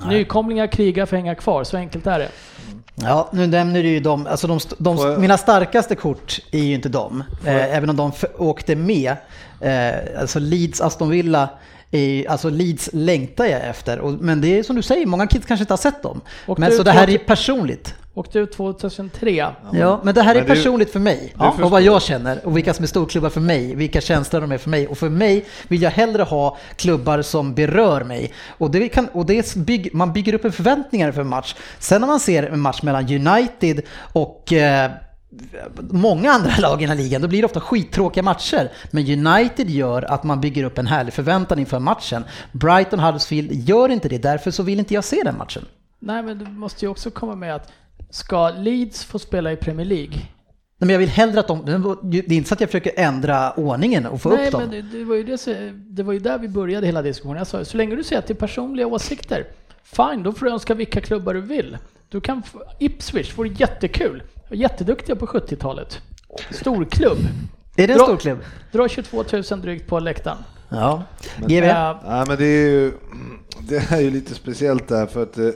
Nykomlingar 0.09 0.67
krigar 0.67 1.07
för 1.07 1.17
att 1.17 1.23
hänga 1.23 1.35
kvar, 1.35 1.65
så 1.65 1.77
enkelt 1.77 2.07
är 2.07 2.19
det. 2.19 2.29
Ja, 2.95 3.29
nu 3.33 3.47
nämner 3.47 3.83
du 3.83 3.89
ju 3.89 4.01
dem, 4.01 4.27
alltså 4.27 4.47
de, 4.47 4.59
de, 4.79 4.97
jag- 4.97 5.21
mina 5.21 5.39
starkaste 5.39 5.95
kort 5.95 6.39
är 6.53 6.59
ju 6.63 6.75
inte 6.75 6.89
dem, 6.89 7.25
eh, 7.45 7.77
även 7.77 7.91
om 7.91 7.97
de 7.97 8.13
åkte 8.39 8.77
med. 8.77 9.17
Eh, 9.61 10.21
alltså 10.21 10.39
Leeds, 10.39 10.81
Aston 10.81 11.09
Villa, 11.11 11.49
är, 11.91 12.31
alltså 12.31 12.49
Leeds 12.51 12.91
längtar 12.93 13.45
jag 13.45 13.61
efter. 13.69 13.99
Och, 13.99 14.13
men 14.13 14.41
det 14.41 14.59
är 14.59 14.63
som 14.63 14.77
du 14.77 14.83
säger, 14.83 15.07
många 15.07 15.27
kids 15.27 15.47
kanske 15.47 15.63
inte 15.63 15.73
har 15.73 15.79
sett 15.79 16.03
dem. 16.03 16.21
Och 16.47 16.59
men 16.59 16.71
du 16.71 16.77
så 16.77 16.83
det 16.83 16.91
här 16.91 17.11
är 17.11 17.19
personligt. 17.19 17.95
Åkte 18.17 18.39
ut 18.39 18.53
2003. 18.53 19.53
Ja, 19.73 20.01
men 20.05 20.15
det 20.15 20.23
här 20.23 20.35
är 20.35 20.41
det- 20.41 20.47
personligt 20.47 20.93
för 20.93 21.01
mig. 21.01 21.35
det 21.39 21.65
och 21.65 21.71
vad 21.71 21.83
jag. 21.83 22.03
känner 22.03 22.47
och 22.47 22.57
vilka 22.57 22.75
som 22.75 22.83
är 22.83 22.87
storklubbar 22.87 23.31
för 23.31 23.41
mig, 23.41 23.75
vilka 23.75 24.01
känslor 24.01 24.41
de 24.41 24.53
är 24.53 24.59
för 24.59 24.71
mig. 24.71 24.89
Och 24.89 24.99
för 24.99 25.09
mig 25.09 25.45
vill 25.69 25.83
jag 25.83 25.91
hellre 25.91 26.23
ha 26.23 26.57
klubbar 26.77 27.23
som 27.23 27.55
berör 27.55 28.05
mig. 28.05 28.33
Och 28.59 28.71
det 28.71 28.89
kan, 28.89 29.09
och 29.09 29.27
det 29.27 29.55
bygg, 29.57 29.95
man 29.95 30.13
bygger 30.13 30.35
upp 30.35 30.45
en 30.45 30.53
förväntningar 30.53 31.13
för 31.13 31.21
en 31.21 31.29
match. 31.29 31.55
Sen 31.79 32.01
när 32.01 32.09
man 32.09 32.21
ser 32.21 32.43
en 32.43 32.61
match 32.61 32.83
mellan 32.83 33.05
United 33.05 33.83
och 34.13 34.53
eh, 34.53 34.91
många 35.91 36.33
andra 36.33 36.53
lag 36.59 36.83
i 36.83 36.87
den 36.87 36.97
här 36.97 37.05
ligan, 37.05 37.23
då 37.23 37.29
blir 37.29 37.39
det 37.43 37.47
ofta 37.47 37.61
skittråkiga 37.61 38.23
matcher. 38.23 38.73
Men 38.91 39.27
United 39.27 39.71
gör 39.71 40.03
att 40.03 40.25
man 40.25 40.41
bygger 40.41 40.65
upp 40.65 40.79
en 40.79 40.87
härlig 40.87 41.15
förväntan 41.15 41.59
inför 41.59 41.79
matchen. 41.79 42.25
Brighton 42.53 43.01
Huddersfield 43.01 43.53
gör 43.53 43.89
inte 43.89 44.09
det, 44.09 44.19
därför 44.19 44.51
så 44.51 44.63
vill 44.63 44.79
inte 44.79 44.95
jag 44.95 45.05
se 45.05 45.23
den 45.25 45.39
matchen. 45.39 45.65
Nej, 45.99 46.23
men 46.23 46.39
du 46.39 46.47
måste 46.47 46.85
ju 46.85 46.91
också 46.91 47.11
komma 47.11 47.35
med 47.35 47.55
att 47.55 47.73
ska 48.17 48.51
Leeds 48.51 49.05
få 49.05 49.19
spela 49.19 49.53
i 49.53 49.57
Premier 49.57 49.87
League? 49.87 50.11
Nej, 50.17 50.27
Men 50.79 50.89
jag 50.91 50.99
vill 50.99 51.09
hellre 51.09 51.41
att 51.41 51.49
de, 51.49 51.65
det 52.03 52.19
är 52.19 52.33
inte 52.33 52.49
så 52.49 52.55
att 52.55 52.61
jag 52.61 52.71
försöker 52.71 52.93
ändra 52.97 53.53
ordningen 53.53 54.07
och 54.07 54.21
få 54.23 54.29
Nej, 54.29 54.47
upp 54.47 54.53
dem. 54.53 54.61
men 54.61 54.71
det, 54.71 54.83
det, 54.99 55.05
var 55.05 55.15
ju 55.17 55.23
det, 55.23 55.73
det 55.73 56.03
var 56.03 56.13
ju 56.13 56.19
där 56.19 56.39
vi 56.39 56.49
började 56.49 56.87
hela 56.87 57.03
diskussionen. 57.03 57.39
Jag 57.39 57.47
sa, 57.47 57.65
så 57.65 57.77
länge 57.77 57.97
du 57.97 58.05
säger 58.05 58.19
att 58.19 58.27
det 58.27 58.33
är 58.33 58.35
personliga 58.35 58.87
åsikter, 58.87 59.47
fine, 59.83 60.23
då 60.23 60.33
får 60.33 60.47
du 60.47 60.53
önska 60.53 60.75
vilka 60.75 61.01
klubbar 61.01 61.35
du 61.35 61.41
vill. 61.41 61.79
Du 62.09 62.21
kan, 62.21 62.43
få- 62.43 62.63
Ipswich 62.79 63.39
vore 63.39 63.49
jättekul. 63.49 64.23
Jätteduktiga 64.51 65.17
på 65.17 65.27
70-talet. 65.27 66.01
Storklubb. 66.51 67.19
Är 67.77 67.87
det 67.87 67.93
en 67.93 67.97
Bra. 67.97 68.07
stor 68.07 68.17
klubb? 68.17 68.39
Drar 68.73 68.89
22 68.89 69.25
000 69.51 69.61
drygt 69.61 69.87
på 69.87 69.99
läktaren. 70.01 70.39
Ja. 70.69 71.03
GV? 71.47 71.65
Eh, 71.65 71.97
Nej 72.09 72.25
men 72.29 72.37
det 72.39 72.45
är 72.45 72.71
ju, 72.71 72.93
det 73.69 73.93
är 73.93 74.01
ju 74.01 74.11
lite 74.11 74.35
speciellt 74.35 74.89
där 74.89 75.07
för 75.07 75.23
att 75.23 75.39
eh, 75.39 75.49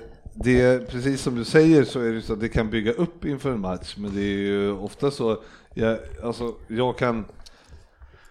det 0.45 0.91
precis 0.91 1.21
som 1.21 1.35
du 1.35 1.45
säger 1.45 1.85
så 1.85 2.01
är 2.01 2.13
det 2.13 2.23
så 2.23 2.33
att 2.33 2.41
det 2.41 2.49
kan 2.49 2.71
bygga 2.71 2.93
upp 2.93 3.25
inför 3.25 3.51
en 3.53 3.61
match 3.61 3.95
men 3.99 4.15
det 4.15 4.21
är 4.21 4.39
ju 4.39 4.73
ofta 4.73 5.11
så, 5.11 5.43
jag, 5.75 5.99
alltså 6.23 6.55
jag 6.69 6.99
kan, 6.99 7.25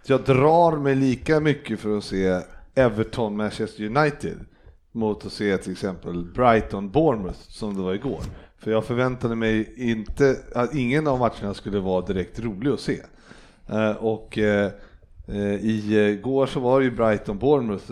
jag 0.05 0.23
drar 0.23 0.77
mig 0.77 0.95
lika 0.95 1.39
mycket 1.39 1.79
för 1.79 1.97
att 1.97 2.03
se 2.03 2.41
Everton 2.75 3.37
Manchester 3.37 3.83
United 3.83 4.37
mot 4.91 5.25
att 5.25 5.33
se 5.33 5.57
till 5.57 5.71
exempel 5.71 6.23
Brighton 6.23 6.89
Bournemouth 6.91 7.39
som 7.47 7.75
det 7.75 7.81
var 7.81 7.93
igår. 7.93 8.21
För 8.57 8.71
jag 8.71 8.85
förväntade 8.85 9.35
mig 9.35 9.73
inte 9.77 10.35
att 10.55 10.75
ingen 10.75 11.07
av 11.07 11.19
matcherna 11.19 11.53
skulle 11.53 11.79
vara 11.79 12.05
direkt 12.05 12.39
rolig 12.39 12.71
att 12.71 12.79
se. 12.79 13.01
Eh, 13.67 13.91
och 13.91 14.37
eh, 14.37 14.71
eh, 15.27 15.65
igår 15.65 15.99
i 16.09 16.19
går 16.23 16.45
så 16.45 16.59
var 16.59 16.79
det 16.79 16.85
ju 16.85 16.91
Brighton 16.91 17.37
Bournemouth 17.37 17.91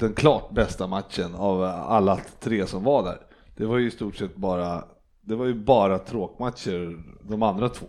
den 0.00 0.12
klart 0.14 0.50
bästa 0.54 0.86
matchen 0.86 1.34
av 1.34 1.62
alla 1.64 2.18
tre 2.40 2.66
som 2.66 2.84
var 2.84 3.02
där. 3.04 3.18
Det 3.56 3.66
var 3.66 3.78
ju 3.78 3.86
i 3.86 3.90
stort 3.90 4.16
sett 4.16 4.36
bara 4.36 4.84
det 5.22 5.34
var 5.36 5.46
ju 5.46 5.54
bara 5.54 5.98
tråkmatcher 5.98 7.02
de 7.28 7.42
andra 7.42 7.68
två. 7.68 7.86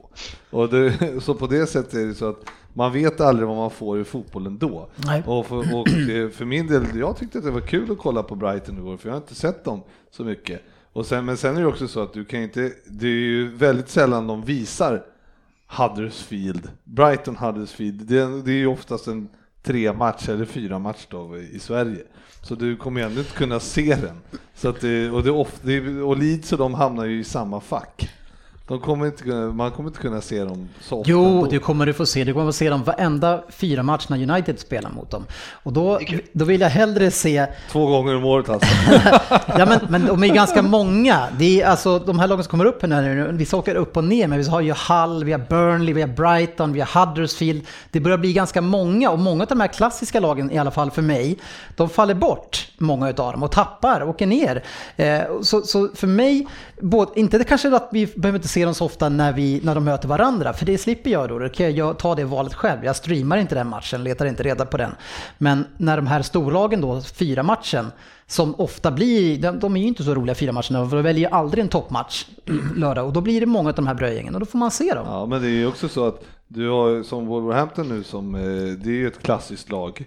Och 0.49 0.69
det, 0.69 0.93
så 1.23 1.33
på 1.33 1.47
det 1.47 1.65
sättet 1.67 1.93
är 1.93 2.05
det 2.05 2.15
så 2.15 2.29
att 2.29 2.45
man 2.73 2.91
vet 2.93 3.21
aldrig 3.21 3.47
vad 3.47 3.57
man 3.57 3.69
får 3.71 3.99
i 3.99 4.03
fotbollen 4.03 4.57
då. 4.57 4.89
Och 5.27 5.45
för, 5.45 5.57
och 5.57 5.87
för 6.33 6.45
min 6.45 6.67
del, 6.67 6.83
jag 6.95 7.17
tyckte 7.17 7.37
att 7.37 7.43
det 7.43 7.51
var 7.51 7.61
kul 7.61 7.91
att 7.91 7.97
kolla 7.97 8.23
på 8.23 8.35
Brighton 8.35 8.77
igår 8.77 8.97
för 8.97 9.09
jag 9.09 9.13
har 9.13 9.21
inte 9.21 9.35
sett 9.35 9.63
dem 9.63 9.81
så 10.11 10.23
mycket. 10.23 10.61
Och 10.93 11.05
sen, 11.05 11.25
men 11.25 11.37
sen 11.37 11.57
är 11.57 11.61
det 11.61 11.67
också 11.67 11.87
så 11.87 11.99
att 12.03 12.13
du 12.13 12.25
kan 12.25 12.41
inte, 12.41 12.71
det 12.87 13.07
är 13.07 13.11
ju 13.11 13.55
väldigt 13.55 13.89
sällan 13.89 14.27
de 14.27 14.41
visar 14.41 15.03
Huddersfield, 15.77 16.69
Brighton 16.83 17.35
Huddersfield, 17.35 18.01
det, 18.07 18.17
är- 18.19 18.45
det 18.45 18.51
är 18.51 18.55
ju 18.55 18.67
oftast 18.67 19.07
en 19.07 19.29
tre 19.63 19.93
matcher, 19.93 20.31
eller 20.31 20.45
fyra 20.45 20.79
matcher 20.79 21.07
då 21.09 21.37
i 21.37 21.59
Sverige. 21.59 22.03
Så 22.41 22.55
du 22.55 22.75
kommer 22.77 23.01
ju 23.01 23.07
ändå 23.07 23.19
inte 23.19 23.37
kunna 23.37 23.59
se 23.59 23.95
den. 23.95 24.21
Så 24.55 24.69
att 24.69 24.81
det, 24.81 25.09
och, 25.09 25.23
det 25.23 25.29
är 25.29 25.35
ofta, 25.35 25.67
och 26.05 26.17
Leeds 26.17 26.51
och 26.53 26.57
de 26.57 26.73
hamnar 26.73 27.05
ju 27.05 27.19
i 27.19 27.23
samma 27.23 27.59
fack. 27.59 28.09
De 28.71 28.79
kommer 28.79 29.05
inte 29.05 29.23
kunna, 29.23 29.53
man 29.53 29.71
kommer 29.71 29.89
inte 29.89 30.01
kunna 30.01 30.21
se 30.21 30.43
dem 30.43 30.69
så 30.81 30.99
ofta 30.99 31.11
Jo, 31.11 31.25
ändå. 31.25 31.45
du 31.45 31.59
kommer 31.59 31.85
du 31.85 31.93
få 31.93 32.05
se. 32.05 32.23
Du 32.23 32.33
kommer 32.33 32.45
få 32.45 32.53
se 32.53 32.69
dem 32.69 32.83
varenda 32.83 33.43
fyra 33.49 33.83
matcherna 33.83 34.33
United 34.33 34.59
spelar 34.59 34.89
mot 34.89 35.11
dem. 35.11 35.25
Och 35.63 35.73
då, 35.73 35.99
då 36.31 36.45
vill 36.45 36.61
jag 36.61 36.69
hellre 36.69 37.11
se 37.11 37.47
Två 37.71 37.85
gånger 37.85 38.15
om 38.15 38.25
året 38.25 38.49
alltså. 38.49 38.67
Ja 39.57 39.65
men, 39.65 39.79
men 39.89 40.05
de 40.05 40.23
är 40.23 40.27
ganska 40.27 40.61
många. 40.61 41.27
Det 41.37 41.61
är 41.61 41.67
alltså 41.67 41.99
de 41.99 42.19
här 42.19 42.27
lagen 42.27 42.43
som 42.43 42.51
kommer 42.51 42.65
upp 42.65 42.81
här 42.81 43.01
nu, 43.01 43.31
vissa 43.31 43.57
åker 43.57 43.75
upp 43.75 43.97
och 43.97 44.03
ner, 44.03 44.27
men 44.27 44.39
vi 44.39 44.49
har 44.49 44.61
ju 44.61 44.73
Hull, 44.73 45.23
vi 45.23 45.31
har 45.31 45.39
Burnley, 45.49 45.93
vi 45.93 46.01
har 46.01 46.07
Brighton, 46.07 46.73
vi 46.73 46.79
har 46.79 47.05
Huddersfield. 47.05 47.67
Det 47.91 47.99
börjar 47.99 48.17
bli 48.17 48.33
ganska 48.33 48.61
många 48.61 49.09
och 49.09 49.19
många 49.19 49.43
av 49.43 49.49
de 49.49 49.59
här 49.59 49.67
klassiska 49.67 50.19
lagen, 50.19 50.51
i 50.51 50.57
alla 50.57 50.71
fall 50.71 50.91
för 50.91 51.01
mig, 51.01 51.39
de 51.75 51.89
faller 51.89 52.13
bort, 52.13 52.67
många 52.77 53.07
av 53.07 53.13
dem, 53.13 53.43
och 53.43 53.51
tappar, 53.51 54.03
åker 54.03 54.27
ner. 54.27 54.63
Eh, 54.95 55.21
så, 55.41 55.61
så 55.61 55.89
för 55.95 56.07
mig, 56.07 56.47
både, 56.81 57.19
inte 57.19 57.37
det 57.37 57.43
kanske 57.43 57.75
att 57.75 57.89
vi 57.91 58.05
behöver 58.05 58.39
inte 58.39 58.47
se 58.47 58.65
dem 58.65 58.73
så 58.73 58.85
ofta 58.85 59.09
när, 59.09 59.33
vi, 59.33 59.61
när 59.63 59.75
de 59.75 59.83
möter 59.83 60.07
varandra, 60.07 60.53
för 60.53 60.65
det 60.65 60.77
slipper 60.77 61.09
jag 61.09 61.29
då. 61.29 61.39
Då 61.39 61.49
kan 61.49 61.75
jag 61.75 61.99
ta 61.99 62.15
det 62.15 62.23
valet 62.23 62.53
själv. 62.53 62.85
Jag 62.85 62.95
streamar 62.95 63.37
inte 63.37 63.55
den 63.55 63.67
matchen, 63.67 64.03
letar 64.03 64.25
inte 64.25 64.43
reda 64.43 64.65
på 64.65 64.77
den. 64.77 64.91
Men 65.37 65.65
när 65.77 65.95
de 65.95 66.07
här 66.07 66.21
storlagen 66.21 66.81
då, 66.81 67.01
fyra 67.01 67.43
matchen, 67.43 67.91
som 68.27 68.55
ofta 68.57 68.91
blir, 68.91 69.41
de, 69.41 69.59
de 69.59 69.75
är 69.77 69.81
ju 69.81 69.87
inte 69.87 70.03
så 70.03 70.15
roliga 70.15 70.35
fyra 70.35 70.51
matcherna, 70.51 70.89
för 70.89 70.97
de 70.97 71.03
väljer 71.03 71.29
ju 71.29 71.35
aldrig 71.35 71.61
en 71.61 71.69
toppmatch 71.69 72.25
lördag 72.75 73.05
och 73.05 73.13
då 73.13 73.21
blir 73.21 73.39
det 73.39 73.45
många 73.45 73.69
av 73.69 73.75
de 73.75 73.87
här 73.87 73.93
brödgängen 73.95 74.33
och 74.33 74.39
då 74.39 74.45
får 74.45 74.59
man 74.59 74.71
se 74.71 74.93
dem. 74.93 75.05
Ja, 75.07 75.25
men 75.25 75.41
det 75.41 75.47
är 75.47 75.51
ju 75.51 75.67
också 75.67 75.89
så 75.89 76.07
att 76.07 76.23
du 76.47 76.69
har 76.69 77.03
som 77.03 77.25
Wolverhampton 77.25 77.89
nu 77.89 78.03
som, 78.03 78.35
eh, 78.35 78.41
det 78.83 78.89
är 78.89 78.93
ju 78.93 79.07
ett 79.07 79.23
klassiskt 79.23 79.69
lag. 79.71 80.05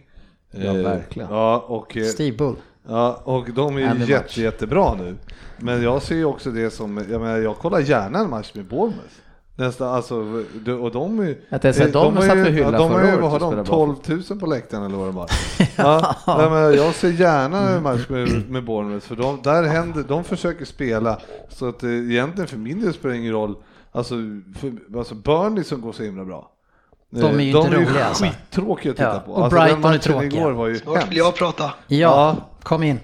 Ja, 0.51 0.65
Eh, 0.65 0.75
verkligen. 0.75 1.29
Ja, 1.31 1.65
och, 1.69 1.97
eh, 1.97 2.05
Steve 2.05 2.37
Bull. 2.37 2.57
Ja, 2.89 3.21
och 3.25 3.49
de 3.55 3.77
är 3.77 3.81
ju 3.81 3.87
jätte, 4.01 4.13
match. 4.23 4.39
jättebra 4.39 4.95
nu. 4.95 5.17
Men 5.59 5.83
jag 5.83 6.03
ser 6.03 6.15
ju 6.17 6.25
också 6.25 6.51
det 6.51 6.71
som, 6.71 7.05
jag 7.11 7.21
menar 7.21 7.37
jag 7.39 7.57
kollar 7.59 7.79
gärna 7.81 8.19
en 8.19 8.31
match 8.31 8.51
med 8.55 8.65
Bournemouth. 8.65 9.15
Nästan, 9.57 9.89
alltså, 9.95 10.43
de- 10.65 10.73
och 10.81 10.91
de 10.93 11.19
är 11.21 11.37
Att 11.51 11.65
jag 11.65 11.75
säger, 11.75 11.93
de 11.93 12.17
har 12.17 12.23
satt 12.23 12.37
ju- 12.37 12.59
ja, 12.61 12.71
de 12.71 12.91
har 12.91 13.05
ju, 13.05 13.17
vad 13.21 13.31
har 13.31 13.39
de, 13.41 13.51
spelade 13.51 13.69
bra 13.69 13.97
12 14.07 14.23
000 14.31 14.41
på 14.41 14.47
läktaren 14.47 14.85
eller 14.85 14.97
vad 14.97 15.07
det 15.07 15.13
var. 15.13 15.31
ja, 15.77 16.17
nej, 16.27 16.51
men 16.51 16.75
jag 16.75 16.95
ser 16.95 17.11
gärna 17.11 17.69
en 17.71 17.83
match 17.83 18.09
med, 18.09 18.51
med 18.51 18.65
Bournemouth 18.65 19.07
för 19.07 19.17
de, 19.17 19.39
där 19.43 19.63
händer, 19.63 20.05
de 20.09 20.25
försöker 20.25 20.65
spela 20.65 21.19
så 21.49 21.69
att 21.69 21.83
eh, 21.83 21.91
egentligen 21.91 22.49
för 22.49 22.57
min 22.57 22.81
del 22.81 22.95
spelar 22.95 23.13
det 23.15 23.21
ingen 23.21 23.33
roll, 23.33 23.55
alltså, 23.93 24.15
för, 24.59 24.99
alltså 24.99 25.15
Burnley 25.15 25.65
som 25.65 25.81
går 25.81 25.93
så 25.93 26.03
himla 26.03 26.25
bra. 26.25 26.51
De 27.21 27.41
är 27.41 27.45
ju 27.45 27.51
Eh, 27.51 27.57
inte 27.57 27.77
roliga, 27.77 28.05
alltså. 28.05 28.25
skittråkiga 28.25 28.91
att 28.93 28.97
titta 28.97 29.09
Ja, 29.15 29.21
på. 29.21 29.33
och 29.33 29.45
alltså, 29.45 29.59
Brighton 29.61 29.93
är 29.95 29.99
tråkiga. 29.99 30.41
igår 30.41 30.53
var 30.53 30.67
ju 30.69 30.79
Snart 30.79 31.11
vill 31.11 31.17
jag 31.17 31.35
prata. 31.35 31.65
Ja, 31.65 31.99
Ja. 31.99 32.51
kom 32.63 32.83
in. 32.83 33.01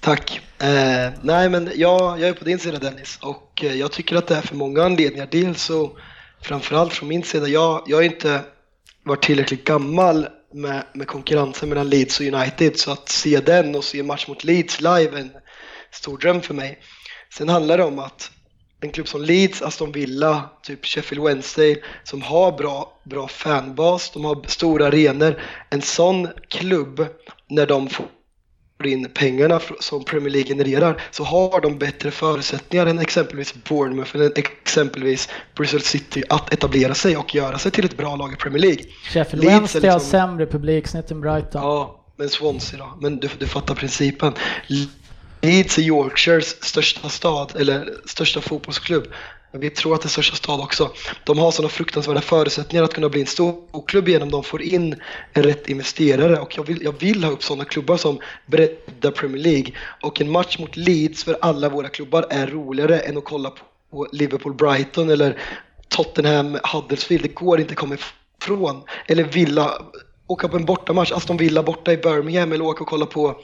Tack. 0.00 0.40
Eh, 0.58 1.12
nej, 1.22 1.48
men 1.48 1.70
jag, 1.74 2.20
jag 2.20 2.28
är 2.28 2.32
på 2.32 2.44
din 2.44 2.58
sida 2.58 2.78
Dennis 2.78 3.18
och 3.22 3.64
eh, 3.64 3.74
jag 3.74 3.92
tycker 3.92 4.16
att 4.16 4.26
det 4.26 4.36
är 4.36 4.40
för 4.40 4.56
många 4.56 4.82
anledningar. 4.84 5.28
Dels 5.30 5.62
så, 5.62 5.90
framförallt 6.42 6.92
från 6.92 7.08
min 7.08 7.22
sida, 7.22 7.48
jag, 7.48 7.82
jag 7.86 7.96
har 7.96 8.02
inte 8.02 8.40
varit 9.04 9.22
tillräckligt 9.22 9.64
gammal 9.64 10.26
med, 10.54 10.82
med 10.94 11.06
konkurrensen 11.06 11.68
mellan 11.68 11.88
Leeds 11.88 12.20
och 12.20 12.26
United 12.26 12.78
så 12.78 12.92
att 12.92 13.08
se 13.08 13.40
den 13.40 13.74
och 13.74 13.84
se 13.84 14.00
en 14.00 14.06
match 14.06 14.28
mot 14.28 14.44
Leeds 14.44 14.80
live 14.80 15.10
är 15.16 15.20
en 15.20 15.30
stor 15.90 16.18
dröm 16.18 16.40
för 16.40 16.54
mig. 16.54 16.78
Sen 17.38 17.48
handlar 17.48 17.78
det 17.78 17.84
om 17.84 17.98
att 17.98 18.30
en 18.82 18.90
klubb 18.90 19.08
som 19.08 19.22
Leeds, 19.22 19.62
Aston 19.62 19.92
Villa, 19.92 20.50
typ 20.62 20.86
Sheffield 20.86 21.24
Wednesday 21.24 21.82
som 22.04 22.22
har 22.22 22.52
bra, 22.52 22.92
bra 23.04 23.28
fanbas, 23.28 24.10
de 24.10 24.24
har 24.24 24.48
stora 24.48 24.86
arenor. 24.86 25.40
En 25.70 25.82
sån 25.82 26.28
klubb, 26.48 27.06
när 27.48 27.66
de 27.66 27.88
får 27.88 28.06
in 28.84 29.08
pengarna 29.14 29.60
som 29.80 30.04
Premier 30.04 30.30
League 30.30 30.48
genererar 30.48 31.02
så 31.10 31.24
har 31.24 31.60
de 31.60 31.78
bättre 31.78 32.10
förutsättningar 32.10 32.86
än 32.86 32.98
exempelvis 32.98 33.54
Bournemouth 33.68 34.16
eller 34.16 34.38
exempelvis 34.38 35.28
Bristol 35.56 35.80
City 35.80 36.22
att 36.28 36.52
etablera 36.52 36.94
sig 36.94 37.16
och 37.16 37.34
göra 37.34 37.58
sig 37.58 37.70
till 37.72 37.84
ett 37.84 37.96
bra 37.96 38.16
lag 38.16 38.32
i 38.32 38.36
Premier 38.36 38.62
League. 38.62 38.84
Sheffield 39.04 39.44
Leeds 39.44 39.56
Wednesday 39.56 39.90
har 39.90 39.98
liksom- 39.98 40.10
sämre 40.10 40.46
publiksnitt 40.46 41.10
än 41.10 41.20
Brighton. 41.20 41.62
Ja, 41.62 42.04
men 42.16 42.28
Swansea 42.28 42.78
då? 42.78 42.98
Men 43.00 43.16
du, 43.16 43.28
du 43.38 43.46
fattar 43.46 43.74
principen. 43.74 44.32
Leeds 45.42 45.78
är 45.78 45.82
Yorkshires 45.82 46.64
största 46.64 47.08
stad, 47.08 47.52
eller 47.56 47.94
största 48.06 48.40
fotbollsklubb. 48.40 49.06
Men 49.52 49.60
vi 49.60 49.70
tror 49.70 49.94
att 49.94 50.02
det 50.02 50.06
är 50.06 50.10
största 50.10 50.36
stad 50.36 50.60
också. 50.60 50.90
De 51.24 51.38
har 51.38 51.50
sådana 51.50 51.68
fruktansvärda 51.68 52.20
förutsättningar 52.20 52.84
att 52.84 52.94
kunna 52.94 53.08
bli 53.08 53.20
en 53.20 53.26
stor 53.26 53.86
klubb 53.86 54.08
genom 54.08 54.30
de 54.30 54.44
får 54.44 54.62
in 54.62 54.94
rätt 55.32 55.68
investerare 55.68 56.38
och 56.38 56.56
jag 56.56 56.66
vill, 56.66 56.82
jag 56.82 57.00
vill 57.00 57.24
ha 57.24 57.30
upp 57.30 57.42
sådana 57.42 57.64
klubbar 57.64 57.96
som 57.96 58.18
breddar 58.46 59.10
Premier 59.10 59.42
League. 59.42 59.72
Och 60.02 60.20
en 60.20 60.30
match 60.30 60.58
mot 60.58 60.76
Leeds 60.76 61.24
för 61.24 61.38
alla 61.40 61.68
våra 61.68 61.88
klubbar 61.88 62.26
är 62.30 62.46
roligare 62.46 62.98
än 62.98 63.18
att 63.18 63.24
kolla 63.24 63.52
på 63.90 64.06
Liverpool-Brighton 64.12 65.12
eller 65.12 65.38
Tottenham-Huddersfield. 65.88 67.22
Det 67.22 67.34
går 67.34 67.60
inte 67.60 67.72
att 67.72 67.78
komma 67.78 67.96
ifrån. 68.42 68.82
Eller 69.06 69.24
Villa, 69.24 69.82
åka 70.26 70.48
på 70.48 70.56
en 70.56 70.64
bortamatch, 70.64 71.12
Aston 71.12 71.36
Villa 71.36 71.62
borta 71.62 71.92
i 71.92 71.96
Birmingham 71.96 72.52
eller 72.52 72.64
åka 72.64 72.80
och 72.84 72.88
kolla 72.90 73.06
på 73.06 73.36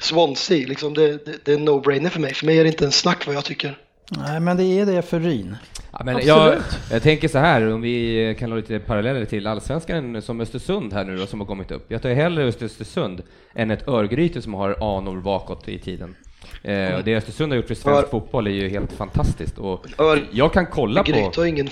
Swansea. 0.00 0.68
Liksom 0.68 0.94
det, 0.94 1.24
det, 1.26 1.44
det 1.44 1.52
är 1.52 1.56
en 1.56 1.68
no-brainer 1.68 2.08
för 2.08 2.20
mig. 2.20 2.34
För 2.34 2.46
mig 2.46 2.58
är 2.58 2.62
det 2.64 2.68
inte 2.70 2.84
en 2.84 2.92
snack 2.92 3.26
vad 3.26 3.36
jag 3.36 3.44
tycker. 3.44 3.78
Nej, 4.16 4.40
men 4.40 4.56
det 4.56 4.64
är 4.64 4.86
det 4.86 5.02
för 5.02 5.20
Ryn. 5.20 5.56
Ja, 5.92 6.00
men 6.04 6.26
jag, 6.26 6.54
jag 6.90 7.02
tänker 7.02 7.28
så 7.28 7.38
här, 7.38 7.72
om 7.72 7.80
vi 7.80 8.36
kan 8.38 8.50
ha 8.50 8.56
lite 8.56 8.78
paralleller 8.78 9.24
till 9.24 9.46
allsvenskan 9.46 10.22
som 10.22 10.40
Östersund 10.40 10.92
här 10.92 11.04
nu 11.04 11.16
då, 11.16 11.26
som 11.26 11.40
har 11.40 11.46
kommit 11.46 11.70
upp. 11.70 11.84
Jag 11.88 12.02
tar 12.02 12.10
hellre 12.10 12.44
Östersund 12.44 13.22
än 13.54 13.70
ett 13.70 13.88
Örgryte 13.88 14.42
som 14.42 14.54
har 14.54 14.96
anor 14.98 15.20
bakåt 15.20 15.68
i 15.68 15.78
tiden. 15.78 16.14
Eh, 16.62 16.94
och 16.94 17.04
det 17.04 17.16
Östersund 17.16 17.52
har 17.52 17.56
gjort 17.56 17.66
för 17.68 17.74
svensk 17.74 18.04
Ör- 18.04 18.08
fotboll 18.10 18.46
är 18.46 18.50
ju 18.50 18.68
helt 18.68 18.92
fantastiskt. 18.92 19.58
Och 19.58 19.86
Ör- 19.98 20.28
jag 20.32 20.52
kan 20.52 20.66
kolla 20.66 21.04
på... 21.04 21.10
Gryt 21.12 21.36
har 21.36 21.44
ingen... 21.44 21.68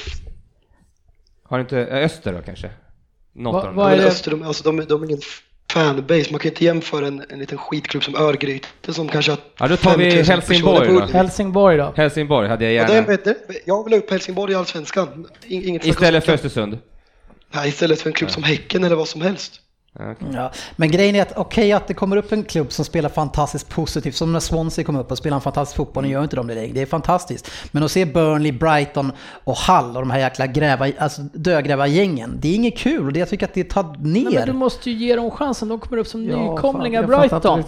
Har 1.43 1.61
inte 1.61 1.79
Öster 1.79 2.33
då 2.33 2.43
kanske? 2.43 2.71
Något 3.43 3.64
Va- 3.64 3.70
vad 3.74 3.93
är 3.93 3.97
det? 3.97 4.07
Öster, 4.07 4.30
de, 4.30 4.43
alltså, 4.43 4.64
de, 4.72 4.84
de 4.84 5.03
är 5.03 5.07
ingen 5.07 5.20
fanbase. 5.72 6.30
Man 6.30 6.41
kan 6.41 6.49
inte 6.51 6.64
jämföra 6.64 7.07
en, 7.07 7.24
en 7.28 7.38
liten 7.38 7.59
skitklubb 7.59 8.05
som 8.05 8.14
Örgryte 8.14 8.93
som 8.93 9.09
kanske 9.09 9.32
har 9.32 9.38
Ja, 9.59 9.68
då 9.68 9.76
tar 9.76 9.97
vi 9.97 10.11
5000 10.11 10.34
Helsingborg 10.34 10.88
då. 10.88 11.01
Helsingborg 11.07 11.76
då? 11.76 11.93
Helsingborg 11.97 12.49
hade 12.49 12.64
jag 12.64 12.74
Ja, 12.74 12.86
det 12.86 12.93
gärna. 12.95 13.07
bättre. 13.07 13.34
Jag 13.64 13.84
vill 13.84 13.93
ha 13.93 13.99
upp 13.99 14.11
Helsingborg 14.11 14.53
i 14.53 14.57
Allsvenskan. 14.57 15.26
In- 15.47 15.68
Inget 15.68 15.86
Istället 15.86 16.24
för. 16.24 16.32
Östersund. 16.32 16.78
Nej, 17.55 17.68
istället 17.68 18.01
för 18.01 18.09
en 18.11 18.14
klubb 18.14 18.30
som 18.30 18.43
Häcken 18.43 18.84
eller 18.84 18.97
vad 18.97 19.09
som 19.09 19.20
helst. 19.22 19.61
Ja, 19.99 20.12
okej. 20.12 20.28
Ja, 20.34 20.51
men 20.76 20.91
grejen 20.91 21.14
är 21.16 21.22
att 21.22 21.36
okej 21.36 21.72
att 21.72 21.86
det 21.86 21.95
kommer 21.95 22.16
upp 22.16 22.32
en 22.32 22.45
klubb 22.45 22.72
som 22.72 22.84
spelar 22.84 23.09
fantastiskt 23.09 23.68
positivt, 23.68 24.14
som 24.16 24.32
när 24.32 24.41
Swansea 24.41 24.84
kom 24.84 24.97
upp 24.97 25.11
och 25.11 25.18
spelade 25.18 25.36
en 25.36 25.41
fantastisk 25.41 25.76
fotboll, 25.76 26.05
nu 26.05 26.11
gör 26.11 26.22
inte 26.22 26.36
de 26.36 26.47
det 26.47 26.55
längre, 26.55 26.72
det 26.72 26.82
är 26.82 26.86
fantastiskt. 26.86 27.51
Men 27.72 27.82
att 27.82 27.91
se 27.91 28.05
Burnley, 28.05 28.53
Brighton 28.53 29.12
och 29.45 29.57
Hull 29.57 29.97
och 29.97 30.03
de 30.03 30.11
här 30.11 30.18
jäkla 30.18 30.47
gräva, 30.47 30.88
alltså 30.99 31.22
dödgrävargängen, 31.22 32.38
det 32.41 32.49
är 32.49 32.55
inget 32.55 32.78
kul 32.78 33.07
och 33.07 33.12
det 33.12 33.18
jag 33.18 33.28
tycker 33.28 33.47
att 33.47 33.55
det 33.55 33.64
tar 33.64 33.97
Nej, 34.01 34.24
ner. 34.24 34.30
men 34.30 34.47
du 34.47 34.53
måste 34.53 34.91
ju 34.91 34.97
ge 35.07 35.16
dem 35.16 35.30
chansen, 35.30 35.68
de 35.68 35.78
kommer 35.80 35.99
upp 35.99 36.07
som 36.07 36.24
Ja, 36.24 36.51
nykomlingar 36.55 37.03
fan, 37.03 37.20
Brighton. 37.20 37.64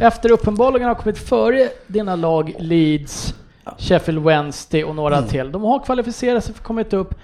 Efter 0.00 0.30
uppenbarligen 0.32 0.88
har 0.88 0.94
kommit 0.94 1.18
före 1.18 1.68
dina 1.86 2.16
lag 2.16 2.54
Leeds, 2.58 3.34
Sheffield 3.78 4.24
Wednesday 4.24 4.84
och 4.84 4.94
några 4.96 5.22
till. 5.22 5.52
De 5.52 5.62
har 5.62 5.84
kvalificerat 5.84 6.44
sig 6.44 6.54
för 6.54 6.62
kommit 6.64 6.92
upp. 6.92 7.14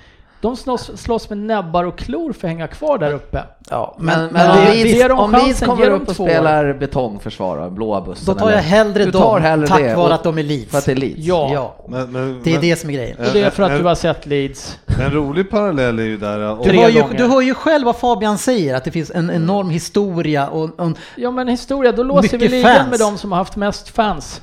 De 0.41 0.57
slåss, 0.57 0.91
slåss 0.97 1.29
med 1.29 1.39
näbbar 1.39 1.85
och 1.85 1.99
klor 1.99 2.33
för 2.33 2.47
att 2.49 2.53
hänga 2.53 2.67
kvar 2.69 2.99
där 2.99 3.13
uppe. 3.13 3.43
Ja, 3.71 3.97
Men, 3.99 4.21
men, 4.21 4.33
men 4.33 4.51
om 4.51 4.57
det, 4.57 5.11
om 5.13 5.47
ge 5.49 5.55
kommer 5.67 5.91
upp 5.91 6.09
och 6.09 6.15
spelar 6.15 6.73
betongförsvar 6.73 7.57
och 7.59 7.73
blåa 7.73 8.01
bussen. 8.01 8.27
då 8.27 8.35
tar 8.35 8.51
jag 8.51 8.53
eller- 8.59 8.63
hellre 8.69 9.13
tar 9.13 9.35
dem, 9.35 9.43
hellre 9.43 9.67
tack 9.67 9.81
det, 9.81 9.95
vare 9.95 10.15
att 10.15 10.23
de 10.23 10.39
är 10.39 10.43
Leeds. 10.43 10.71
För 10.71 10.79
att 10.79 10.85
det 10.85 10.93
är 10.93 10.97
Leeds? 10.97 11.19
Ja, 11.19 11.51
Ja, 11.53 11.75
Men, 11.89 12.13
men, 12.13 12.41
det 12.45 12.55
är 12.55 12.61
det 12.61 12.77
som 12.77 12.91
är 12.91 12.95
grejen. 12.95 13.17
och 13.19 13.33
det 13.33 13.41
är 13.43 13.51
för 13.51 13.63
att 13.63 13.71
en- 13.71 13.79
du 13.79 13.85
har 13.85 13.95
sett 13.95 14.27
Leeds. 14.27 14.79
En 15.05 15.11
rolig 15.11 15.51
parallell 15.51 15.99
är 15.99 16.03
ju 16.03 16.17
där. 16.17 16.39
Du 16.65 16.79
hör, 16.81 16.89
ju, 16.89 17.03
du 17.17 17.25
hör 17.27 17.41
ju 17.41 17.55
själv 17.55 17.85
vad 17.87 17.97
Fabian 17.97 18.39
säger, 18.39 18.75
att 18.75 18.85
det 18.85 18.91
finns 18.91 19.11
en 19.11 19.31
enorm 19.31 19.71
historia 19.71 20.49
och, 20.49 20.81
och 20.81 20.91
Ja 21.17 21.31
men 21.31 21.49
historia, 21.49 21.93
då 21.93 22.03
låser 22.03 22.39
vi 22.39 22.49
ligan 22.49 22.91
med 22.91 22.99
de 22.99 23.19
som 23.19 23.33
har 23.33 23.39
haft 23.39 23.57
mest 23.57 23.89
fans. 23.89 24.41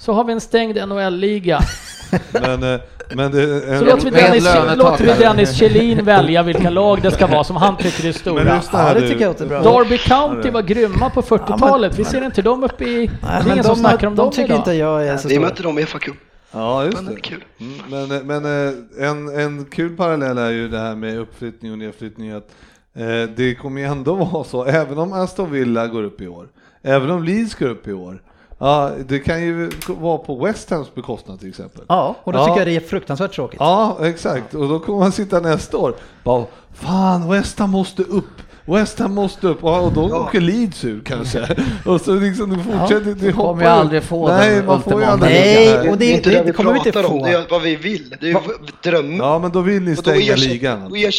Så 0.00 0.12
har 0.12 0.24
vi 0.24 0.32
en 0.32 0.40
stängd 0.40 0.76
NHL-liga. 0.88 1.60
men, 2.32 2.62
eh, 2.62 2.80
men 3.14 3.32
det, 3.32 3.64
en, 3.68 3.78
Så 3.78 3.84
låter 3.84 4.04
vi 4.04 4.10
Dennis, 4.10 4.44
låter 4.76 5.04
vi. 5.04 5.12
Dennis 5.12 5.54
Kjellin 5.56 6.04
välja 6.04 6.42
vilka 6.42 6.70
lag 6.70 7.02
det 7.02 7.10
ska 7.10 7.26
vara 7.26 7.44
som 7.44 7.56
han 7.56 7.76
tycker 7.76 8.00
är 8.00 8.04
men 8.04 8.14
stora. 8.14 8.56
lyssna 8.56 8.88
Ja, 8.88 8.94
det 8.94 9.00
tycker 9.08 9.20
jag 9.20 9.28
låter 9.28 9.46
bra. 9.46 9.62
Derby 9.62 9.98
County 9.98 10.50
var 10.50 10.62
grymma 10.62 11.10
på 11.10 11.22
40-talet. 11.22 11.98
Vi 11.98 12.04
ser 12.04 12.24
inte 12.24 12.42
dem 12.42 12.64
uppe 12.64 12.84
i... 12.84 12.96
Nej, 12.96 13.08
det 13.22 13.26
är 13.26 13.42
men 13.42 13.52
ingen 13.52 13.64
som 13.64 13.74
de, 13.74 13.80
snackar 13.80 14.06
om 14.06 14.16
de 14.16 14.22
dem 14.22 14.30
tycker 14.32 14.44
idag. 14.44 14.56
inte 14.56 14.72
jag 14.72 15.06
är 15.06 15.16
så 15.16 15.28
Vi 15.28 15.38
mötte 15.38 15.62
dem 15.62 15.78
i 15.78 15.84
FA-cup. 15.84 16.16
Ja, 16.52 16.84
just 16.84 17.02
Men 17.02 17.14
det 17.14 17.20
kul. 17.20 17.44
Mm, 17.60 18.08
Men, 18.08 18.26
men 18.26 18.68
eh, 18.68 19.08
en, 19.08 19.28
en 19.40 19.64
kul 19.64 19.96
parallell 19.96 20.38
är 20.38 20.50
ju 20.50 20.68
det 20.68 20.78
här 20.78 20.94
med 20.94 21.18
uppflyttning 21.18 21.72
och 21.72 21.78
nedflyttning. 21.78 22.30
Att, 22.30 22.48
eh, 22.96 23.30
det 23.36 23.54
kommer 23.54 23.80
ju 23.80 23.86
ändå 23.86 24.14
vara 24.14 24.44
så, 24.44 24.64
även 24.64 24.98
om 24.98 25.12
Aston 25.12 25.50
Villa 25.50 25.86
går 25.86 26.02
upp 26.02 26.20
i 26.20 26.28
år, 26.28 26.48
även 26.82 27.10
om 27.10 27.24
Leeds 27.24 27.54
går 27.54 27.68
upp 27.68 27.88
i 27.88 27.92
år, 27.92 28.22
ja, 28.60 28.90
det 29.08 29.18
kan 29.18 29.42
ju 29.42 29.70
vara 29.88 30.18
på 30.18 30.44
West 30.44 30.70
Hams 30.70 30.94
bekostnad 30.94 31.40
till 31.40 31.48
exempel. 31.48 31.82
Ja, 31.88 32.14
och 32.24 32.32
då 32.32 32.38
Ja. 32.38 32.44
tycker 32.46 32.58
jag 32.58 32.66
det 32.66 32.76
är 32.76 32.80
fruktansvärt 32.88 33.32
tråkigt. 33.34 33.60
Ja, 33.60 33.96
exakt. 34.02 34.54
Och 34.54 34.68
då 34.68 34.78
kommer 34.78 34.98
man 34.98 35.12
sitta 35.12 35.40
nästa 35.40 35.76
år 35.76 35.94
bara, 36.24 36.44
fan 36.74 37.30
West 37.30 37.58
Ham 37.58 37.70
måste 37.70 38.02
upp. 38.02 38.24
West 38.64 38.98
Ham 38.98 39.14
måste 39.14 39.46
upp 39.46 39.64
och 39.64 39.84
och 39.84 39.92
då 39.92 40.08
Ja. 40.10 40.16
åker 40.20 40.40
Leeds 40.40 40.84
ur 40.84 41.00
kanske. 41.04 41.56
Och 41.84 42.00
så 42.00 42.14
liksom 42.14 42.50
det 42.50 42.64
fortsätter, 42.64 43.14
det 43.20 43.30
hoppar 43.32 43.48
kommer 43.50 43.62
ju 43.62 43.68
aldrig 43.68 44.02
få 44.02 44.28
Nej, 44.28 44.54
den 44.56 44.66
man 44.66 44.82
får 44.82 45.00
ju 45.00 45.06
aldrig 45.06 45.32
Nej, 45.32 45.66
det 45.66 45.90
och 45.90 45.98
det- 45.98 46.04
är 46.04 46.14
inte 46.14 46.30
det 46.30 46.36
det 46.36 46.42
vi 46.42 46.52
kommer 46.52 46.72
vi 46.72 46.78
inte 46.78 46.92
få. 47.02 47.08
om, 47.08 47.22
det 47.22 47.30
är 47.30 47.46
vad 47.50 47.62
vi 47.62 47.76
vill. 47.76 48.14
Det 48.20 48.26
är 48.26 48.30
ju 48.30 48.38
drömmen. 48.82 49.16
Ja, 49.16 49.38
men 49.38 49.50
då 49.50 49.60
vill 49.60 49.82
ni 49.82 49.92
Och 49.94 49.98
stänga 49.98 50.36
ligan. 50.36 50.80
Jag 50.94 51.12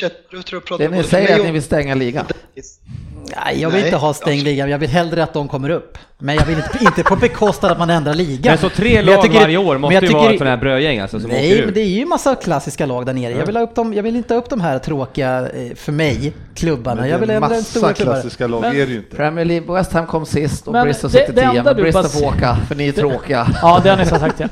tror 0.46 0.64
jag 0.70 0.80
Det 0.80 0.90
ni 0.90 1.04
säger 1.04 1.30
mig 1.30 1.40
att 1.40 1.46
ni 1.46 1.52
vill 1.52 1.64
stänga 1.64 1.96
ligan. 1.96 2.26
Nej, 3.46 3.62
jag 3.62 3.70
vill 3.70 3.78
Nej, 3.80 3.86
inte 3.88 3.98
ha 3.98 4.14
stängd 4.14 4.44
liga, 4.44 4.68
jag 4.68 4.80
vill 4.80 4.90
hellre 4.90 5.24
att 5.24 5.34
de 5.34 5.48
kommer 5.48 5.70
upp. 5.70 5.98
Men 6.20 6.36
jag 6.36 6.46
vill 6.46 6.56
inte, 6.58 6.78
inte 6.82 7.04
på 7.04 7.16
bekostnad 7.16 7.72
att 7.72 7.80
man 7.80 7.90
ändrar 7.90 8.14
ligan. 8.14 8.52
Men 8.52 8.58
så 8.58 8.70
tre 8.70 9.02
lag 9.02 9.22
tycker- 9.22 9.40
varje 9.40 9.58
år 9.58 9.78
måste 9.78 9.94
jag 9.94 10.04
ju 10.04 10.08
tycker- 10.08 10.20
vara 10.20 10.32
ett 10.32 10.38
sånt 10.38 10.50
här 10.50 10.58
brödgäng 10.58 11.00
alltså 11.00 11.20
som 11.20 11.30
åker 11.32 11.42
Nej, 11.42 11.60
ur. 11.60 11.66
men 11.66 11.74
det 11.74 11.82
är 11.82 11.86
ju 11.86 12.06
massa 12.06 12.36
klassiska 12.36 12.86
lag 12.86 13.06
där 13.06 13.14
nere. 13.14 13.34
Jag 13.34 13.46
vill, 13.46 13.56
ha 13.56 13.64
upp 13.64 13.76
dem, 13.76 13.94
jag 13.94 14.04
vill 14.04 14.16
inte 14.16 14.34
ha 14.34 14.40
upp 14.42 14.50
de 14.50 14.62
här 14.62 14.80
tråkiga, 14.80 15.40
eh, 15.50 15.76
för 15.76 15.92
mig, 15.92 16.34
klubbarna. 16.56 17.08
Jag 17.08 17.18
det 17.22 17.26
vill 17.26 17.31
en 17.36 17.40
massa 17.42 17.62
stora 17.62 17.94
klubbar. 17.94 18.14
klassiska 18.14 18.48
lag, 18.48 18.62
Men- 18.62 18.76
är 18.76 18.86
det 18.86 18.92
ju 18.92 18.98
inte. 18.98 19.16
Premier 19.16 19.46
League, 19.46 19.76
West 19.76 19.94
Ham 19.94 20.08
kom 20.08 20.26
sist 20.26 20.68
och 20.68 20.74
Men 20.74 20.84
Bristol 20.84 21.12
det- 21.12 21.18
sitter 21.20 21.34
det 21.34 21.52
tia, 21.52 21.64
men 21.64 21.76
Bristol 21.76 22.04
får 22.04 22.26
åka, 22.28 22.58
för 22.68 22.76
ni 22.76 22.88
är 22.88 22.92
tråkiga. 23.02 23.48
Ja, 23.62 23.82
Dennis 23.84 24.12
har 24.12 24.20
sagt 24.20 24.38
det. 24.38 24.50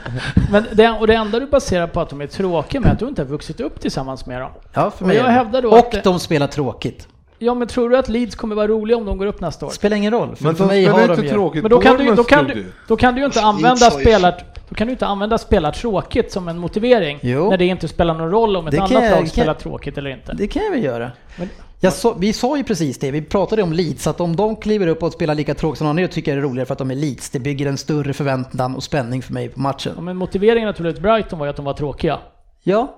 Men 0.52 0.66
det, 0.74 0.90
och 0.90 1.08
det 1.08 1.14
enda 1.14 1.40
du 1.40 1.46
baserar 1.48 1.88
på 1.88 2.02
att 2.02 2.10
de 2.10 2.22
är 2.22 2.28
tråkiga 2.28 2.82
med 2.82 2.92
att 2.92 3.00
du 3.00 3.08
inte 3.08 3.22
har 3.22 3.28
vuxit 3.28 3.60
upp 3.60 3.80
tillsammans 3.82 4.26
med 4.26 4.42
dem. 4.42 4.52
Ja, 4.74 4.92
för 4.92 5.02
Och 5.04 5.08
mig. 5.08 5.16
jag 5.18 5.26
är 5.26 5.30
det. 5.30 5.34
hävdar 5.36 5.62
då 5.62 5.70
och 5.70 5.78
att- 5.96 6.04
de 6.04 6.20
spelar 6.20 6.48
tråkigt. 6.48 7.08
Ja, 7.40 7.54
men 7.54 7.68
tror 7.68 7.90
du 7.90 7.98
att 7.98 8.10
Leeds 8.10 8.36
kommer 8.36 8.56
vara 8.56 8.68
roliga 8.68 8.98
om 8.98 9.06
de 9.06 9.18
går 9.18 9.26
upp 9.26 9.42
nästa 9.42 9.66
år? 9.66 9.70
Spelar 9.70 9.98
ingen 9.98 10.12
roll. 10.14 10.36
För, 10.36 10.44
Men 10.44 10.56
för 10.56 10.64
de 10.64 10.68
mig 10.68 10.84
spelar 10.84 11.00
har 11.00 11.10
inte 11.10 11.22
de 11.22 11.28
ju... 11.28 11.34
tråkigt. 11.34 11.62
Men 11.64 11.70
då 11.72 11.80
kan, 11.80 11.98
du, 11.98 12.16
då, 12.16 12.24
kan 12.24 12.46
du, 12.46 12.54
ju. 12.54 12.66
då 12.88 12.96
kan 12.96 13.14
du 13.16 13.20
ju 13.22 13.26
inte 13.26 13.42
Alltså, 13.42 13.66
använda 13.66 13.92
spelar, 13.92 14.44
då 14.70 14.76
kan 14.76 14.88
du 14.88 14.92
inte 14.94 15.06
använda 15.08 15.38
spela 15.38 15.72
tråkigt 15.72 16.32
som 16.32 16.48
en 16.48 16.58
motivering 16.58 17.20
Jo. 17.22 17.50
när 17.50 17.58
det 17.58 17.66
inte 17.66 17.88
spelar 17.88 18.14
någon 18.14 18.32
roll 18.32 18.56
om 18.58 18.68
ett 18.68 18.72
Det 18.72 18.78
annat 18.82 19.12
lag 19.12 19.28
spelar 19.28 19.54
tråkigt 19.54 19.98
eller 19.98 20.10
inte. 20.10 20.34
Det 20.34 20.48
kan 20.48 20.64
jag 20.64 20.72
väl 20.72 20.84
göra. 20.84 21.12
Men- 21.38 21.50
Jag 21.82 21.94
sa, 21.94 22.16
vi 22.20 22.34
sa 22.34 22.58
ju 22.58 22.64
precis 22.64 22.98
det, 23.00 23.12
vi 23.12 23.22
pratade 23.22 23.64
om 23.64 23.74
Leeds, 23.74 24.08
att 24.08 24.22
om 24.22 24.36
de 24.36 24.56
kliver 24.56 24.88
upp 24.88 25.04
och 25.04 25.14
spelar 25.14 25.36
lika 25.36 25.54
tråkigt 25.56 25.78
som 25.78 25.86
de 25.86 25.90
andra 25.90 26.08
tycker 26.08 26.32
jag 26.32 26.38
det 26.44 26.48
är 26.48 26.50
roligare 26.50 26.66
för 26.66 26.74
att 26.74 26.78
de 26.80 26.92
är 26.92 26.96
Leeds. 26.96 27.30
Det 27.30 27.40
bygger 27.40 27.66
en 27.66 27.78
större 27.78 28.14
förväntan 28.14 28.76
och 28.76 28.84
spänning 28.84 29.22
för 29.22 29.34
mig 29.34 29.50
på 29.50 29.60
matchen. 29.60 29.94
Ja, 29.96 30.02
men 30.02 30.18
motiveringen 30.18 30.74
till 30.74 30.94
Brighton 31.02 31.40
var 31.40 31.46
ju 31.46 31.50
att 31.50 31.56
de 31.56 31.66
var 31.66 31.74
tråkiga. 31.74 32.20
Ja. 32.64 32.96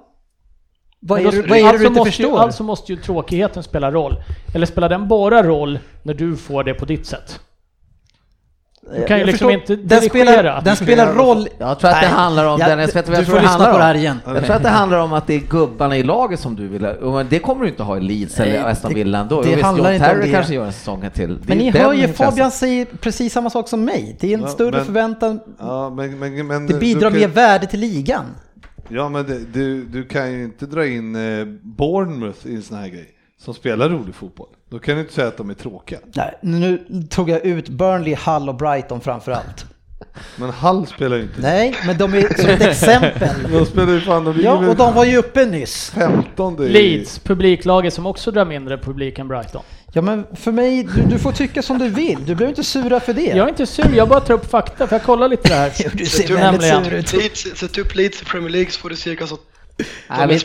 Vad 1.03 1.19
är, 1.19 1.31
det, 1.31 1.41
vad 1.41 1.57
är 1.57 1.63
det 1.63 1.67
alltså 1.69 1.77
du 1.81 1.87
inte 1.87 1.99
måste 1.99 2.11
förstår? 2.11 2.31
Ju, 2.31 2.37
alltså 2.37 2.63
måste 2.63 2.91
ju 2.93 3.01
tråkigheten 3.01 3.63
spela 3.63 3.91
roll. 3.91 4.23
Eller 4.55 4.65
spelar 4.65 4.89
den 4.89 5.07
bara 5.07 5.43
roll 5.43 5.79
när 6.03 6.13
du 6.13 6.37
får 6.37 6.63
det 6.63 6.73
på 6.73 6.85
ditt 6.85 7.05
sätt? 7.05 7.39
Du 8.95 9.05
kan 9.05 9.17
ju 9.17 9.21
Jag 9.21 9.27
liksom 9.27 9.49
förstår- 9.49 9.51
inte 9.75 9.75
den 9.95 10.01
spelar, 10.01 10.25
dirigera. 10.31 10.61
den 10.61 10.75
spelar 10.75 11.13
roll... 11.13 11.47
Jag 11.59 11.79
tror 11.79 11.89
att 11.91 12.01
det 12.01 12.07
handlar 12.07 12.45
om, 12.45 12.59
jag- 12.59 12.69
Dennis, 12.69 12.95
vet 12.95 13.05
du 13.05 13.11
jag 13.13 13.21
du 13.21 13.25
tror 13.25 13.33
får 13.35 13.39
det 13.39 13.41
lyssna 13.41 13.49
handlar 13.51 13.71
på 13.71 13.77
det 13.77 13.83
här 13.83 13.95
igen. 13.95 14.19
Jag 14.25 14.43
tror 14.45 14.55
att 14.55 14.63
det 14.63 14.69
handlar 14.69 14.97
om 14.97 15.13
att 15.13 15.27
det 15.27 15.33
är 15.33 15.39
gubbarna 15.39 15.97
i 15.97 16.03
laget 16.03 16.39
som 16.39 16.55
du 16.55 16.67
vill 16.67 16.85
ha. 16.85 17.23
Det 17.23 17.39
kommer 17.39 17.61
du 17.63 17.69
inte 17.69 17.83
ha 17.83 17.97
i 17.97 18.01
Leeds 18.01 18.37
Nej, 18.39 18.49
eller 18.57 18.69
Aston 18.69 18.89
det- 18.89 18.95
Villa 18.95 19.17
ändå. 19.19 19.41
det 19.41 19.49
Visst, 19.49 19.61
handlar 19.61 19.91
inte 19.93 20.11
om 20.11 20.19
det. 20.21 20.31
kanske 20.31 20.53
gör 20.53 20.65
en 20.65 20.73
säsong 20.73 21.09
till. 21.13 21.29
Det 21.35 21.41
Men 21.47 21.57
ni 21.57 21.71
hör 21.71 21.93
ju. 21.93 22.07
Fabian 22.07 22.51
säger 22.51 22.85
precis 22.85 23.33
samma 23.33 23.49
sak 23.49 23.67
som 23.67 23.85
mig. 23.85 24.17
Det 24.19 24.29
är 24.29 24.33
en 24.37 24.41
Ja, 24.41 24.47
större 24.47 24.71
men- 24.71 24.85
förväntan. 24.85 25.39
Ja, 25.59 25.89
men, 25.89 26.19
men, 26.19 26.47
men 26.47 26.67
Det 26.67 26.73
bidrar 26.79 27.09
mer 27.11 27.27
värde 27.27 27.67
till 27.67 27.79
ligan. 27.79 28.25
Ja, 28.93 29.09
men 29.09 29.25
det, 29.25 29.39
du, 29.53 29.85
du 29.85 30.05
kan 30.05 30.31
ju 30.31 30.43
inte 30.43 30.65
dra 30.65 30.87
in 30.87 31.15
eh, 31.15 31.45
Bournemouth 31.63 32.47
i 32.47 32.55
en 32.55 32.61
sån 32.61 32.77
här 32.77 32.87
grej, 32.87 33.09
som 33.37 33.53
spelar 33.53 33.89
rolig 33.89 34.15
fotboll. 34.15 34.47
Då 34.69 34.79
kan 34.79 34.95
du 34.95 35.01
inte 35.01 35.13
säga 35.13 35.27
att 35.27 35.37
de 35.37 35.49
är 35.49 35.53
tråkiga. 35.53 35.99
Nej, 36.13 36.37
nu 36.41 36.85
tog 37.09 37.29
jag 37.29 37.45
ut 37.45 37.69
Burnley, 37.69 38.15
Hull 38.25 38.49
och 38.49 38.55
Brighton 38.55 39.01
framför 39.01 39.31
allt. 39.31 39.65
Men 40.35 40.49
Hull 40.49 40.87
spelar 40.87 41.17
ju 41.17 41.23
inte. 41.23 41.41
Nej, 41.41 41.75
men 41.85 41.97
de 41.97 42.13
är 42.13 42.41
som 42.41 42.49
ett 42.49 42.61
exempel. 42.61 43.29
De 43.51 43.65
spelar 43.65 43.93
ju 43.93 44.01
fan, 44.01 44.23
de 44.23 44.41
Ja, 44.41 44.69
och 44.69 44.75
de 44.75 44.93
var 44.93 45.05
ju 45.05 45.17
uppe 45.17 45.45
nyss. 45.45 45.89
15 45.89 46.63
i... 46.63 46.69
Leeds, 46.69 47.19
publiklaget 47.19 47.93
som 47.93 48.05
också 48.05 48.31
drar 48.31 48.45
mindre 48.45 48.77
publik 48.77 49.19
än 49.19 49.27
Brighton. 49.27 49.61
Ja, 49.93 50.01
men 50.01 50.25
för 50.35 50.51
mig, 50.51 50.83
du, 50.83 51.01
du 51.01 51.19
får 51.19 51.31
tycka 51.31 51.61
som 51.61 51.77
du 51.79 51.89
vill. 51.89 52.17
Du 52.19 52.35
behöver 52.35 52.49
inte 52.49 52.63
sura 52.63 52.99
för 52.99 53.13
det. 53.13 53.21
Jag 53.21 53.45
är 53.45 53.49
inte 53.49 53.65
sur, 53.65 53.95
jag 53.95 54.09
bara 54.09 54.19
tar 54.19 54.33
upp 54.33 54.51
fakta 54.51 54.87
för 54.87 54.95
jag 54.95 55.03
kollar 55.03 55.27
lite 55.27 55.49
där. 55.49 55.71
Du 55.97 56.05
Sätt 56.05 56.27
ser 56.27 56.35
väldigt 56.35 57.11
sur 57.11 57.19
ut. 57.19 57.57
Sätt 57.57 57.77
upp 57.77 57.95
Leeds 57.95 58.21
i 58.21 58.25
Premier 58.25 58.49
League 58.49 58.71
så 58.71 58.79
får 58.79 58.89
du 58.89 58.95
cirka 58.95 59.27
så 59.27 59.37
Nej, 60.09 60.27
vi, 60.27 60.39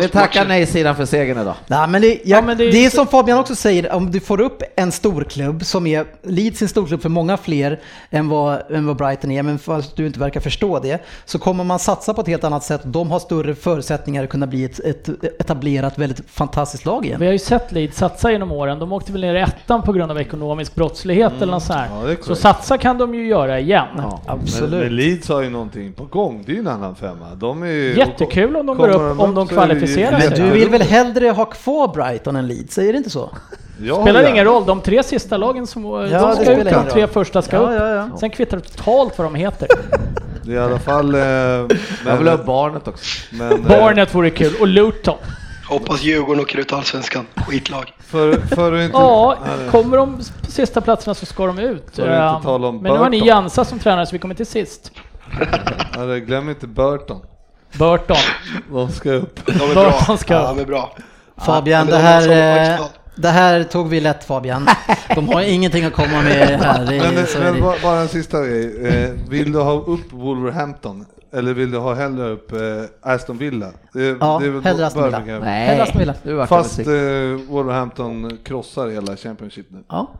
vi 0.00 0.08
tackar 0.08 0.46
nej-sidan 0.46 0.96
för 0.96 1.04
segern 1.04 1.38
idag. 1.38 1.54
Nej, 1.66 1.88
men 1.88 2.02
det, 2.02 2.08
jag, 2.08 2.20
ja, 2.24 2.42
men 2.42 2.58
det, 2.58 2.70
det, 2.70 2.84
är 2.86 2.90
som 2.90 3.06
Fabian 3.06 3.38
också 3.38 3.54
säger, 3.54 3.92
om 3.92 4.10
du 4.10 4.20
får 4.20 4.40
upp 4.40 4.62
en 4.76 4.92
storklubb 4.92 5.64
som 5.64 5.86
är, 5.86 6.04
Leeds 6.22 6.62
en 6.62 6.68
storklubb 6.68 7.02
för 7.02 7.08
många 7.08 7.36
fler 7.36 7.80
än 8.10 8.28
vad, 8.28 8.62
än 8.70 8.86
vad 8.86 8.96
Brighton 8.96 9.30
är, 9.30 9.42
men 9.42 9.58
fast 9.58 9.96
du 9.96 10.06
inte 10.06 10.20
verkar 10.20 10.40
förstå 10.40 10.78
det, 10.78 11.04
så 11.24 11.38
kommer 11.38 11.64
man 11.64 11.78
satsa 11.78 12.14
på 12.14 12.20
ett 12.20 12.26
helt 12.26 12.44
annat 12.44 12.64
sätt. 12.64 12.80
De 12.84 13.10
har 13.10 13.18
större 13.18 13.54
förutsättningar 13.54 14.24
att 14.24 14.30
kunna 14.30 14.46
bli 14.46 14.64
ett, 14.64 14.80
ett 14.80 15.08
etablerat, 15.40 15.98
väldigt 15.98 16.30
fantastiskt 16.30 16.84
lag 16.84 17.06
igen. 17.06 17.20
Vi 17.20 17.26
har 17.26 17.32
ju 17.32 17.38
sett 17.38 17.72
Leeds 17.72 17.96
satsa 17.98 18.32
genom 18.32 18.52
åren. 18.52 18.78
De 18.78 18.92
åkte 18.92 19.12
väl 19.12 19.20
ner 19.20 19.34
i 19.34 19.40
ettan 19.40 19.82
på 19.82 19.92
grund 19.92 20.10
av 20.10 20.20
ekonomisk 20.20 20.74
brottslighet 20.74 21.32
mm. 21.32 21.42
eller 21.42 21.52
något 21.52 21.62
sånt 21.62 21.80
ja, 22.08 22.16
Så 22.22 22.34
satsa 22.34 22.78
kan 22.78 22.98
de 22.98 23.14
ju 23.14 23.26
göra 23.26 23.60
igen. 23.60 23.86
Ja, 23.96 24.20
absolut. 24.26 24.70
Men, 24.70 24.80
men 24.80 24.96
Leeds 24.96 25.28
har 25.28 25.42
ju 25.42 25.50
någonting 25.50 25.92
på 25.92 26.04
gång, 26.04 26.42
det 26.46 26.52
är 26.52 26.54
ju 26.54 26.60
en 26.60 26.68
annan 26.68 26.96
femma. 26.96 27.34
De 27.34 27.62
är 27.62 27.66
Jättekul 27.66 28.56
om 28.56 28.66
de 28.66 28.76
går 28.80 29.10
upp, 29.10 29.20
om 29.20 29.34
de 29.34 29.48
kvalificerar 29.48 30.20
sig. 30.20 30.30
Men 30.30 30.38
du 30.38 30.50
vill 30.50 30.68
väl 30.68 30.82
hellre 30.82 31.30
ha 31.30 31.44
kvar 31.44 31.88
Brighton 31.88 32.36
än 32.36 32.46
Leeds, 32.46 32.74
säger 32.74 32.92
det 32.92 32.96
inte 32.96 33.10
så? 33.10 33.30
Ja, 33.82 34.02
spelar 34.02 34.22
ja. 34.22 34.28
ingen 34.28 34.44
roll, 34.44 34.66
de 34.66 34.80
tre 34.80 35.02
sista 35.02 35.36
lagen 35.36 35.66
som 35.66 35.84
ja, 35.84 36.00
de 36.00 36.36
ska 36.36 36.52
ut, 36.52 36.70
de 36.70 36.84
tre 36.90 37.06
första 37.06 37.42
ska 37.42 37.56
ja, 37.56 38.02
upp. 38.02 38.18
Sen 38.18 38.30
kvittar 38.30 38.56
det 38.56 38.62
totalt 38.62 39.18
vad 39.18 39.26
de 39.26 39.34
heter. 39.34 39.68
Det 40.42 40.52
är 40.52 40.56
i 40.56 40.58
alla 40.58 40.78
fall... 40.78 41.14
Eh, 41.14 41.20
Jag 41.20 42.16
vill 42.18 42.28
ha 42.28 42.36
barnet 42.36 42.88
också. 42.88 43.04
Men, 43.30 43.52
eh, 43.52 43.58
barnet 43.68 44.14
vore 44.14 44.30
kul, 44.30 44.54
och 44.60 44.66
Luton. 44.66 45.16
Hoppas 45.68 46.02
Djurgården 46.02 46.42
åker 46.42 46.58
ut 46.58 46.72
allsvenskan. 46.72 47.26
Skitlag. 47.46 47.92
För, 47.98 48.32
för 48.32 48.80
inte, 48.80 48.96
ja, 48.96 49.36
kommer 49.70 49.96
de 49.96 50.16
på 50.16 50.50
sista 50.50 50.80
platserna 50.80 51.14
så 51.14 51.26
ska 51.26 51.46
de 51.46 51.58
ut. 51.58 51.98
Men 51.98 52.82
nu 52.82 52.90
har 52.90 53.10
ni 53.10 53.26
Jansa 53.26 53.64
som 53.64 53.78
tränare 53.78 54.06
så 54.06 54.12
vi 54.12 54.18
kommer 54.18 54.34
till 54.34 54.46
sist. 54.46 54.92
glöm 56.26 56.48
inte 56.48 56.66
Burton. 56.66 57.20
Burton. 57.78 58.16
De 58.72 58.92
ska 58.92 59.10
upp. 59.12 59.46
De 59.46 59.52
är 59.52 59.74
bra. 59.74 59.84
Burton 59.84 60.18
ska 60.18 60.34
upp. 60.34 60.42
Ja, 60.42 60.54
de 60.54 60.58
är 60.58 60.66
bra. 60.66 60.96
Fabian, 61.36 61.86
det 61.86 61.96
här, 61.96 62.78
eh, 62.80 62.86
det 63.14 63.28
här 63.28 63.64
tog 63.64 63.88
vi 63.88 64.00
lätt 64.00 64.24
Fabian. 64.24 64.68
De 65.14 65.28
har 65.28 65.42
ingenting 65.42 65.84
att 65.84 65.92
komma 65.92 66.22
med 66.22 66.60
här. 66.60 66.84
Men, 67.40 67.60
men 67.60 67.74
bara 67.82 68.00
en 68.00 68.08
sista 68.08 68.46
grej. 68.46 68.86
Eh, 68.86 69.10
vill 69.28 69.52
du 69.52 69.58
ha 69.58 69.72
upp 69.72 70.12
Wolverhampton? 70.12 71.06
Eller 71.32 71.54
vill 71.54 71.70
du 71.70 71.78
ha 71.78 71.94
hellre 71.94 72.28
upp 72.28 72.52
eh, 72.52 72.58
Aston 73.02 73.38
Villa? 73.38 73.72
Det, 73.92 74.16
ja, 74.20 74.38
det 74.42 74.46
är 74.46 74.60
hellre 74.60 74.86
Aston 74.86 75.04
Villa. 75.04 75.38
Nej, 75.40 75.66
hellre 75.66 75.82
Aston 75.82 75.98
Villa. 76.24 76.46
Fast 76.46 76.78
eh, 76.78 76.84
Wolverhampton 77.48 78.38
krossar 78.44 78.88
hela 78.88 79.16
Championship 79.16 79.66
nu. 79.70 79.78
Ja. 79.88 80.10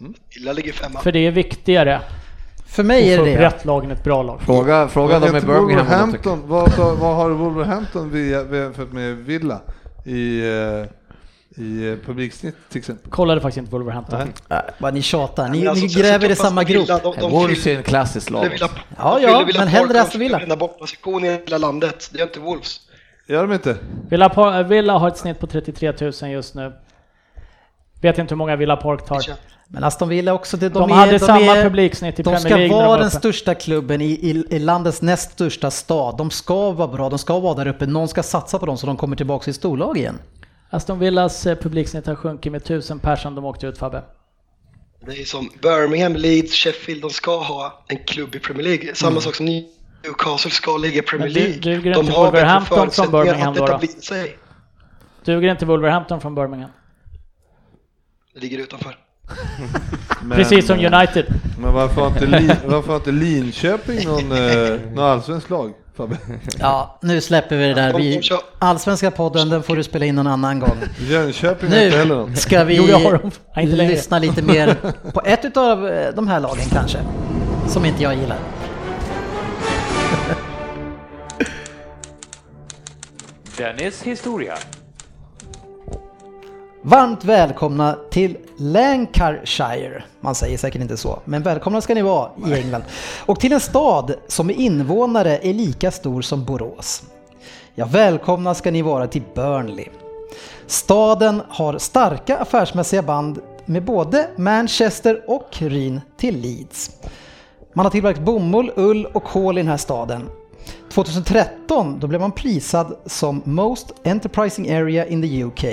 Mm. 0.00 0.14
Villa 0.34 0.52
ligger 0.52 0.72
femma. 0.72 1.00
För 1.00 1.12
det 1.12 1.26
är 1.26 1.30
viktigare. 1.30 2.00
För 2.68 2.82
mig 2.82 3.12
är 3.12 3.18
det 3.18 3.24
det. 3.24 3.38
rätt 3.38 3.64
lag 3.64 3.84
än 3.84 3.90
ett 3.90 4.04
bra 4.04 4.22
lag. 4.22 4.40
Fråga, 4.42 4.88
fråga 4.88 5.20
dem 5.20 5.28
i 5.36 5.40
Birmingham. 5.40 5.66
Wolverhampton, 5.66 6.42
vad, 6.46 6.70
vad 6.76 7.16
har 7.16 7.30
Wolverhampton 7.30 8.30
jämfört 8.30 8.92
med 8.92 9.16
Villa 9.16 9.60
i, 10.04 10.40
eh, 10.40 11.64
i 11.64 11.88
eh, 11.88 12.06
publiksnitt 12.06 12.54
till 12.68 12.78
exempel? 12.78 13.10
Kollade 13.10 13.40
faktiskt 13.40 13.58
inte 13.58 13.70
Wolverhampton. 13.70 14.32
Nej. 14.48 14.60
Vad 14.78 14.94
ni 14.94 15.02
tjatar, 15.02 15.48
ni, 15.48 15.66
alltså, 15.66 15.84
ni 15.84 15.92
gräver 15.92 16.30
i 16.30 16.36
samma 16.36 16.64
grop. 16.64 16.88
Wolves 17.20 17.66
är 17.66 17.76
en 17.76 17.82
klassisk 17.82 18.30
lag. 18.30 18.58
Ja, 18.96 19.20
ja, 19.20 19.48
men 19.58 19.68
hellre 19.68 20.00
Aston 20.00 20.20
Villa. 20.20 20.38
De 20.46 20.58
bortposition 20.58 21.24
i 21.24 21.28
hela 21.28 21.58
landet, 21.58 22.10
det 22.12 22.20
är 22.20 22.22
inte 22.22 22.40
Wolves. 22.40 22.80
Gör 23.26 23.42
de 23.46 23.52
inte? 23.52 23.76
Villa, 24.10 24.62
Villa 24.62 24.98
har 24.98 25.08
ett 25.08 25.16
snitt 25.18 25.40
på 25.40 25.46
33 25.46 25.92
000 26.00 26.30
just 26.30 26.54
nu. 26.54 26.72
Vet 28.00 28.18
inte 28.18 28.34
hur 28.34 28.36
många 28.36 28.56
Villa 28.56 28.76
Park 28.76 29.06
tar. 29.06 29.22
Men 29.70 29.84
Aston 29.84 30.08
Villa 30.08 30.34
också, 30.34 30.56
de, 30.56 30.68
de 30.68 30.90
är, 30.90 30.94
hade 30.94 31.12
de 31.12 31.18
samma 31.18 31.56
är, 31.56 31.62
publiksnitt 31.62 32.20
i 32.20 32.22
Premier 32.22 32.40
League. 32.44 32.62
De 32.62 32.68
ska 32.68 32.76
vara 32.76 33.00
den 33.00 33.10
största 33.10 33.54
klubben 33.54 34.00
i, 34.00 34.04
i, 34.04 34.44
i, 34.56 34.58
landets 34.58 35.02
näst 35.02 35.32
största 35.32 35.70
stad. 35.70 36.16
De 36.16 36.30
ska 36.30 36.70
vara 36.70 36.88
bra, 36.88 37.08
de 37.08 37.18
ska 37.18 37.38
vara 37.38 37.54
där 37.54 37.66
uppe. 37.66 37.86
Någon 37.86 38.08
ska 38.08 38.22
satsa 38.22 38.58
på 38.58 38.66
dem 38.66 38.78
så 38.78 38.86
de 38.86 38.96
kommer 38.96 39.16
tillbaka 39.16 39.50
i 39.50 39.54
storlag 39.54 39.98
igen. 39.98 40.18
Aston 40.70 40.98
Villas 40.98 41.46
eh, 41.46 41.58
publiksnitt 41.58 42.06
har 42.06 42.14
sjunkit 42.14 42.52
med 42.52 42.64
tusen 42.64 42.98
personer 42.98 43.36
de 43.36 43.44
åkte 43.44 43.66
ut 43.66 43.78
Fabbe. 43.78 44.02
Det 45.06 45.20
är 45.20 45.24
som 45.24 45.50
Birmingham, 45.62 46.16
Leeds, 46.16 46.54
Sheffield, 46.54 47.02
de 47.02 47.10
ska 47.10 47.38
ha 47.38 47.84
en 47.88 47.98
klubb 48.04 48.34
i 48.34 48.38
Premier 48.38 48.64
League. 48.64 48.94
Samma 48.94 49.10
mm. 49.10 49.20
sak 49.20 49.34
som 49.34 49.46
Newcastle 49.46 50.50
ska 50.50 50.76
ligga 50.76 50.98
i 50.98 51.02
Premier 51.02 51.28
League. 51.28 51.52
Du, 51.52 51.76
duger 51.76 51.94
de 51.94 52.00
inte 52.00 52.12
har 52.12 52.24
Wolverhampton 52.24 52.90
från 52.90 53.10
Birmingham 53.10 53.54
då? 53.54 53.66
då? 53.66 53.80
Duger 55.24 55.50
inte 55.50 55.66
Wolverhampton 55.66 56.20
från 56.20 56.34
Birmingham? 56.34 56.70
Det 58.34 58.40
ligger 58.40 58.58
utanför. 58.58 59.07
Men, 60.22 60.38
Precis 60.38 60.66
som 60.66 60.78
United. 60.78 61.26
Men 61.58 61.74
varför 61.74 62.00
har 62.00 62.08
inte, 62.08 62.26
Lin, 62.26 62.52
varför 62.66 62.88
har 62.88 62.96
inte 62.96 63.12
Linköping 63.12 64.04
någon, 64.04 64.32
eh, 64.32 64.80
någon 64.94 65.04
allsvensk 65.04 65.50
lag? 65.50 65.72
Ja, 66.58 66.98
nu 67.02 67.20
släpper 67.20 67.56
vi 67.56 67.66
det 67.66 67.74
där. 67.74 67.94
Vi, 67.94 68.20
allsvenska 68.58 69.10
podden, 69.10 69.48
den 69.48 69.62
får 69.62 69.76
du 69.76 69.82
spela 69.82 70.04
in 70.04 70.14
någon 70.14 70.26
annan 70.26 70.60
gång. 70.60 70.78
Jönköping 70.98 71.70
nu 71.70 71.84
inte 71.84 71.98
heller 71.98 72.34
ska 72.34 72.64
vi 72.64 72.78
lyssna 73.66 74.18
lite 74.18 74.42
mer 74.42 74.76
på 75.12 75.22
ett 75.24 75.56
av 75.56 75.88
eh, 75.88 76.14
de 76.14 76.28
här 76.28 76.40
lagen 76.40 76.64
kanske, 76.72 76.98
som 77.68 77.84
inte 77.84 78.02
jag 78.02 78.14
gillar. 78.14 78.38
Dennis 83.56 84.02
historia. 84.02 84.54
Varmt 86.82 87.24
välkomna 87.24 87.98
till 88.10 88.36
Lancashire. 88.56 90.02
Man 90.20 90.34
säger 90.34 90.58
säkert 90.58 90.82
inte 90.82 90.96
så, 90.96 91.18
men 91.24 91.42
välkomna 91.42 91.80
ska 91.80 91.94
ni 91.94 92.02
vara 92.02 92.30
i 92.46 92.54
England. 92.54 92.82
Och 93.26 93.40
till 93.40 93.52
en 93.52 93.60
stad 93.60 94.14
som 94.26 94.50
i 94.50 94.52
invånare 94.52 95.38
är 95.42 95.54
lika 95.54 95.90
stor 95.90 96.22
som 96.22 96.44
Borås. 96.44 97.02
Ja, 97.74 97.86
välkomna 97.86 98.54
ska 98.54 98.70
ni 98.70 98.82
vara 98.82 99.06
till 99.06 99.22
Burnley. 99.34 99.86
Staden 100.66 101.42
har 101.48 101.78
starka 101.78 102.36
affärsmässiga 102.36 103.02
band 103.02 103.40
med 103.64 103.84
både 103.84 104.28
Manchester 104.36 105.22
och 105.26 105.56
Ryn 105.58 106.00
till 106.16 106.40
Leeds. 106.40 106.90
Man 107.72 107.86
har 107.86 107.90
tillverkat 107.90 108.22
bomull, 108.22 108.72
ull 108.76 109.06
och 109.06 109.24
kol 109.24 109.58
i 109.58 109.60
den 109.60 109.70
här 109.70 109.76
staden. 109.76 110.28
2013 110.90 111.98
då 112.00 112.06
blev 112.06 112.20
man 112.20 112.32
prisad 112.32 112.96
som 113.06 113.42
Most 113.44 113.94
Enterprising 114.04 114.70
Area 114.70 115.06
in 115.06 115.22
the 115.22 115.44
UK. 115.44 115.64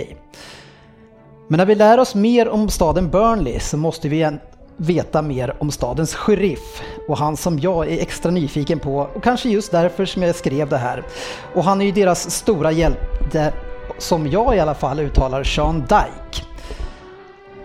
Men 1.47 1.57
när 1.57 1.65
vi 1.65 1.75
lär 1.75 1.99
oss 1.99 2.15
mer 2.15 2.49
om 2.49 2.69
staden 2.69 3.09
Burnley 3.09 3.59
så 3.59 3.77
måste 3.77 4.09
vi 4.09 4.37
veta 4.77 5.21
mer 5.21 5.55
om 5.59 5.71
stadens 5.71 6.15
sheriff 6.15 6.81
och 7.07 7.17
han 7.17 7.37
som 7.37 7.59
jag 7.59 7.91
är 7.91 8.01
extra 8.01 8.31
nyfiken 8.31 8.79
på 8.79 8.97
och 8.97 9.23
kanske 9.23 9.49
just 9.49 9.71
därför 9.71 10.05
som 10.05 10.23
jag 10.23 10.35
skrev 10.35 10.69
det 10.69 10.77
här. 10.77 11.03
Och 11.53 11.63
han 11.63 11.81
är 11.81 11.85
ju 11.85 11.91
deras 11.91 12.31
stora 12.31 12.71
hjälte 12.71 13.53
som 13.97 14.27
jag 14.27 14.55
i 14.55 14.59
alla 14.59 14.75
fall 14.75 14.99
uttalar 14.99 15.43
Sean 15.43 15.79
Dyke. 15.79 16.45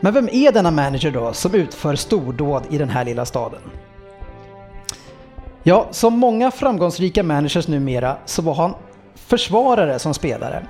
Men 0.01 0.14
vem 0.14 0.28
är 0.33 0.53
denna 0.53 0.70
manager 0.70 1.11
då 1.11 1.33
som 1.33 1.55
utför 1.55 1.95
stordåd 1.95 2.62
i 2.70 2.78
den 2.78 2.89
här 2.89 3.05
lilla 3.05 3.24
staden? 3.24 3.61
Ja, 5.62 5.87
som 5.91 6.18
många 6.18 6.51
framgångsrika 6.51 7.22
managers 7.22 7.68
numera 7.68 8.16
så 8.26 8.43
var 8.43 8.55
han 8.55 8.74
försvarare 9.14 9.99
som 9.99 10.14
spelare. 10.14 10.66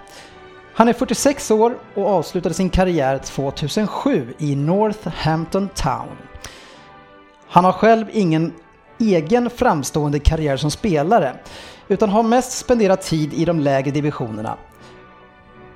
Han 0.80 0.88
är 0.88 0.92
46 0.92 1.50
år 1.50 1.78
och 1.94 2.06
avslutade 2.06 2.54
sin 2.54 2.70
karriär 2.70 3.18
2007 3.18 4.34
i 4.38 4.56
Northampton 4.56 5.68
Town. 5.74 6.16
Han 7.48 7.64
har 7.64 7.72
själv 7.72 8.06
ingen 8.12 8.52
egen 8.98 9.50
framstående 9.50 10.18
karriär 10.18 10.56
som 10.56 10.70
spelare 10.70 11.36
utan 11.88 12.10
har 12.10 12.22
mest 12.22 12.58
spenderat 12.58 13.02
tid 13.02 13.34
i 13.34 13.44
de 13.44 13.60
lägre 13.60 13.90
divisionerna. 13.90 14.56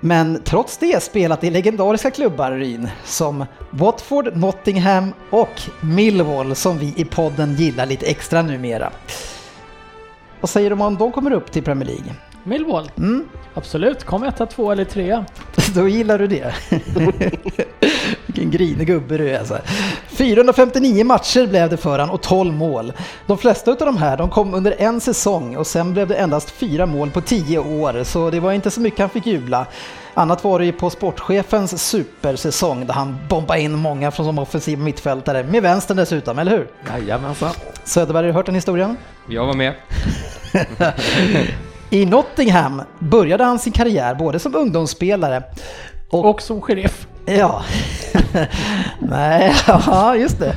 Men 0.00 0.42
trots 0.44 0.78
det 0.78 1.02
spelat 1.02 1.44
i 1.44 1.50
legendariska 1.50 2.11
klubbar 2.11 2.52
Ryn 2.52 2.88
som 3.05 3.44
Watford, 3.70 4.36
Nottingham 4.36 5.12
och 5.30 5.62
Millwall 5.80 6.55
som 6.55 6.78
vi 6.78 6.94
i 6.96 7.05
podden 7.05 7.55
gillar 7.55 7.86
lite 7.86 8.07
extra 8.07 8.42
numera. 8.42 8.92
Vad 10.40 10.50
säger 10.50 10.70
du 10.70 10.82
om 10.82 10.96
de 10.96 11.12
kommer 11.12 11.32
upp 11.32 11.52
till 11.52 11.62
Premier 11.62 11.86
League? 11.86 12.14
Millwall? 12.45 12.90
Mm. 12.99 13.28
Absolut, 13.55 14.05
kom 14.05 14.22
etta, 14.22 14.47
två 14.47 14.72
eller 14.72 14.84
trea. 14.84 15.24
Då 15.74 15.88
gillar 15.88 16.18
du 16.18 16.26
det. 16.26 16.55
Vilken 18.26 18.51
grinig 18.51 18.86
gubbe 18.86 19.18
du 19.18 19.30
är 19.30 19.38
alltså. 19.38 19.59
459 20.09 21.05
matcher 21.05 21.47
blev 21.47 21.70
det 21.70 21.76
för 21.76 21.99
han 21.99 22.11
och 22.11 22.22
12 22.22 22.55
mål. 22.55 22.92
De 23.26 23.38
flesta 23.38 23.70
av 23.70 23.76
de 23.76 23.97
här 23.97 24.16
de 24.16 24.30
kom 24.30 24.55
under 24.55 24.74
en 24.78 25.01
säsong 25.01 25.57
och 25.57 25.66
sen 25.66 25.92
blev 25.92 26.09
det 26.09 26.14
endast 26.14 26.51
fyra 26.51 26.86
mål 26.86 27.11
på 27.11 27.20
10 27.20 27.59
år 27.59 28.05
så 28.05 28.30
det 28.30 28.40
var 28.40 28.53
inte 28.53 28.70
så 28.70 28.80
mycket 28.80 29.01
han 29.01 29.11
fick 29.11 29.26
jubla. 29.26 29.66
Annat 30.14 30.45
var 30.45 30.59
det 30.59 30.64
ju 30.64 30.72
på 30.72 30.90
sportchefens 30.90 31.88
supersäsong 31.88 32.86
där 32.86 32.95
han 32.95 33.18
bombade 33.28 33.61
in 33.61 33.72
många 33.72 34.11
från 34.11 34.26
som 34.26 34.38
offensiv 34.38 34.78
mittfältare, 34.78 35.42
med 35.42 35.62
vänstern 35.62 35.97
dessutom, 35.97 36.38
eller 36.38 36.53
hur? 36.53 36.68
Jajamensan. 36.88 37.51
Söderberg, 37.84 38.26
har 38.26 38.28
du 38.28 38.32
hört 38.32 38.47
den 38.47 38.55
historien? 38.55 38.97
Jag 39.28 39.47
var 39.47 39.55
med. 39.55 39.74
I 41.91 42.07
Nottingham 42.07 42.82
började 42.99 43.45
han 43.45 43.59
sin 43.59 43.72
karriär 43.72 44.14
både 44.14 44.39
som 44.39 44.55
ungdomsspelare 44.55 45.43
och, 46.11 46.30
och 46.30 46.43
som 46.43 46.61
sheriff. 46.61 47.07
Ja, 47.26 47.62
nej, 48.99 49.55
ja 49.66 50.16
just 50.16 50.39
det. 50.39 50.55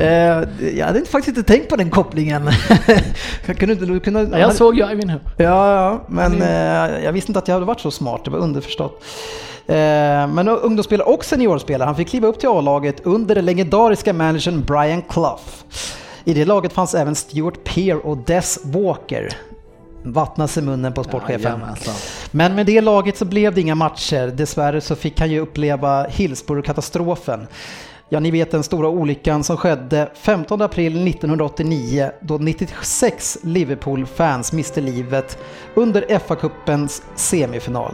Eh, 0.00 0.68
jag 0.78 0.86
hade 0.86 1.04
faktiskt 1.04 1.38
inte 1.38 1.52
tänkt 1.52 1.68
på 1.68 1.76
den 1.76 1.90
kopplingen. 1.90 2.50
jag 3.46 3.56
kunde 3.56 3.72
inte, 3.72 4.00
kunde, 4.04 4.28
Ja, 4.32 4.38
jag 4.38 4.54
såg 4.54 4.76
ju 4.76 4.82
Eivind 4.82 5.06
nu. 5.06 5.20
Ja, 5.36 5.74
ja, 5.74 6.04
men 6.08 6.42
eh, 6.42 7.04
jag 7.04 7.12
visste 7.12 7.30
inte 7.30 7.38
att 7.38 7.48
jag 7.48 7.54
hade 7.54 7.66
varit 7.66 7.80
så 7.80 7.90
smart, 7.90 8.24
det 8.24 8.30
var 8.30 8.38
underförstått. 8.38 9.04
Eh, 9.66 9.74
men 10.28 10.48
ungdomsspelare 10.48 11.08
och 11.08 11.24
seniorspelare, 11.24 11.86
han 11.86 11.96
fick 11.96 12.08
kliva 12.08 12.28
upp 12.28 12.40
till 12.40 12.48
A-laget 12.48 13.06
under 13.06 13.34
den 13.34 13.44
legendariska 13.44 14.12
managern 14.12 14.64
Brian 14.64 15.02
Clough. 15.02 15.42
I 16.24 16.34
det 16.34 16.44
laget 16.44 16.72
fanns 16.72 16.94
även 16.94 17.14
Stuart 17.14 17.64
Pear 17.64 18.06
och 18.06 18.16
Des 18.16 18.58
Walker. 18.64 19.28
Vattnas 20.02 20.58
i 20.58 20.62
munnen 20.62 20.92
på 20.92 21.04
sportchefen. 21.04 21.42
Jajamensan. 21.42 21.94
Men 22.30 22.54
med 22.54 22.66
det 22.66 22.80
laget 22.80 23.16
så 23.16 23.24
blev 23.24 23.54
det 23.54 23.60
inga 23.60 23.74
matcher. 23.74 24.26
Dessvärre 24.26 24.80
så 24.80 24.96
fick 24.96 25.20
han 25.20 25.30
ju 25.30 25.40
uppleva 25.40 26.06
Hillsborough-katastrofen. 26.06 27.46
Ja, 28.08 28.20
ni 28.20 28.30
vet 28.30 28.50
den 28.50 28.62
stora 28.62 28.88
olyckan 28.88 29.44
som 29.44 29.56
skedde 29.56 30.10
15 30.14 30.62
april 30.62 31.08
1989 31.08 32.10
då 32.20 32.38
96 32.38 33.38
Liverpool-fans 33.42 34.52
miste 34.52 34.80
livet 34.80 35.38
under 35.74 36.02
FA-cupens 36.02 37.02
semifinal. 37.14 37.92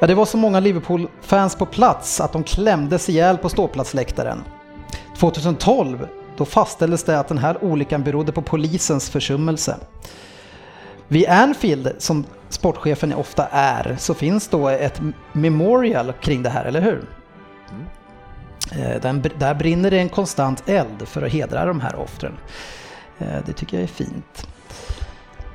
Ja, 0.00 0.06
det 0.06 0.14
var 0.14 0.24
så 0.24 0.36
många 0.36 0.60
Liverpool-fans 0.60 1.56
på 1.56 1.66
plats 1.66 2.20
att 2.20 2.32
de 2.32 2.44
klämdes 2.44 3.08
ihjäl 3.08 3.38
på 3.38 3.48
ståplatsläktaren. 3.48 4.42
2012 5.18 6.06
då 6.36 6.44
fastställdes 6.44 7.04
det 7.04 7.18
att 7.18 7.28
den 7.28 7.38
här 7.38 7.64
olyckan 7.64 8.02
berodde 8.02 8.32
på 8.32 8.42
polisens 8.42 9.10
försummelse. 9.10 9.76
Vid 11.08 11.28
Anfield, 11.28 11.92
som 11.98 12.24
sportchefen 12.48 13.14
ofta 13.14 13.46
är, 13.50 13.96
så 13.98 14.14
finns 14.14 14.48
då 14.48 14.68
ett 14.68 15.00
memorial 15.32 16.12
kring 16.20 16.42
det 16.42 16.50
här, 16.50 16.64
eller 16.64 16.80
hur? 16.80 17.04
Eh, 18.72 19.00
Den, 19.02 19.22
där 19.38 19.54
brinner 19.54 19.90
det 19.90 19.98
en 19.98 20.08
konstant 20.08 20.68
eld 20.68 21.08
för 21.08 21.22
att 21.22 21.32
hedra 21.32 21.64
de 21.64 21.80
här 21.80 21.96
offren. 21.96 22.32
Eh, 23.18 23.26
Det 23.46 23.52
tycker 23.52 23.76
jag 23.76 23.84
är 23.84 23.88
fint. 23.88 24.48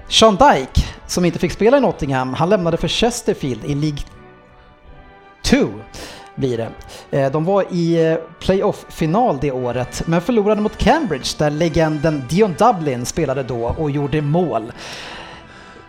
Sean 0.08 0.36
Dyke, 0.36 0.82
som 1.08 1.26
inte 1.26 1.40
fick 1.40 1.52
spela 1.52 1.78
i 1.78 1.82
Nottingham, 1.82 2.34
han 2.34 2.50
lämnade 2.50 2.78
för 2.78 2.88
Chesterfield 2.88 3.66
i 3.66 3.76
League 3.76 4.00
2 5.44 5.58
blir 6.36 6.58
det. 6.58 6.70
Eh, 7.20 7.32
De 7.32 7.46
var 7.46 7.64
i 7.74 8.18
playoff-final 8.40 9.38
det 9.42 9.52
året, 9.52 10.04
men 10.08 10.22
förlorade 10.22 10.62
mot 10.62 10.78
Cambridge 10.78 11.30
där 11.38 11.50
legenden 11.50 12.24
Dion 12.30 12.54
Dublin 12.58 13.06
spelade 13.06 13.44
då 13.44 13.64
och 13.66 13.92
gjorde 13.92 14.22
mål. 14.22 14.72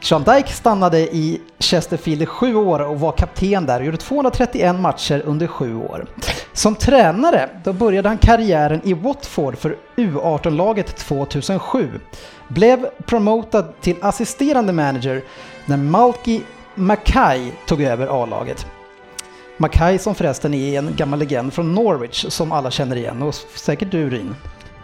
Sean 0.02 0.22
Dyke 0.22 0.52
stannade 0.52 0.98
i 0.98 1.40
Chesterfield 1.58 2.22
i 2.22 2.26
sju 2.26 2.54
år 2.54 2.80
och 2.80 3.00
var 3.00 3.12
kapten 3.12 3.66
där 3.66 3.80
och 3.80 3.86
gjorde 3.86 3.96
231 3.96 4.80
matcher 4.80 5.22
under 5.24 5.46
sju 5.46 5.76
år. 5.76 6.06
Som 6.52 6.74
tränare 6.74 7.48
då 7.64 7.72
började 7.72 8.08
han 8.08 8.18
karriären 8.18 8.80
i 8.84 8.92
Watford 8.92 9.58
för 9.58 9.76
U18-laget 9.96 10.96
2007. 10.96 12.00
Blev 12.48 12.86
promotad 13.06 13.80
till 13.80 13.96
assisterande 14.00 14.72
manager 14.72 15.22
när 15.66 15.76
Malky 15.76 16.40
Mackay 16.74 17.52
tog 17.66 17.82
över 17.82 18.22
A-laget. 18.22 18.66
Mackay 19.56 19.98
som 19.98 20.14
förresten 20.14 20.54
är 20.54 20.78
en 20.78 20.96
gammal 20.96 21.18
legend 21.18 21.52
från 21.52 21.74
Norwich 21.74 22.26
som 22.28 22.52
alla 22.52 22.70
känner 22.70 22.96
igen 22.96 23.22
och 23.22 23.34
säkert 23.34 23.90
du 23.90 24.10
Ryn. 24.10 24.36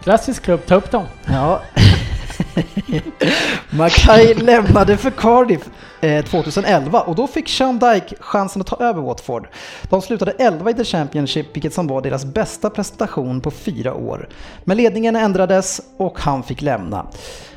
Klassisk 0.03 0.43
klubb, 0.43 0.67
ta 0.67 0.75
upp 0.75 0.91
dem. 0.91 1.05
Ja. 1.27 1.63
Mackay 3.71 4.35
lämnade 4.35 4.97
för 4.97 5.11
Cardiff 5.11 5.69
eh, 6.01 6.25
2011 6.25 7.01
och 7.01 7.15
då 7.15 7.27
fick 7.27 7.49
Sean 7.49 7.79
Dyke 7.79 8.15
chansen 8.21 8.61
att 8.63 8.67
ta 8.67 8.77
över 8.77 9.03
Watford. 9.03 9.49
De 9.91 10.03
slutade 10.03 10.31
11 10.39 10.71
i 10.71 10.75
The 10.75 10.85
Championship 10.85 11.57
vilket 11.57 11.75
som 11.75 11.87
var 11.87 12.01
deras 12.01 12.25
bästa 12.25 12.71
prestation 12.71 13.41
på 13.41 13.51
fyra 13.51 13.95
år. 13.95 14.29
Men 14.65 14.77
ledningen 14.77 15.17
ändrades 15.17 15.81
och 15.97 16.19
han 16.21 16.43
fick 16.43 16.63
lämna. 16.63 17.07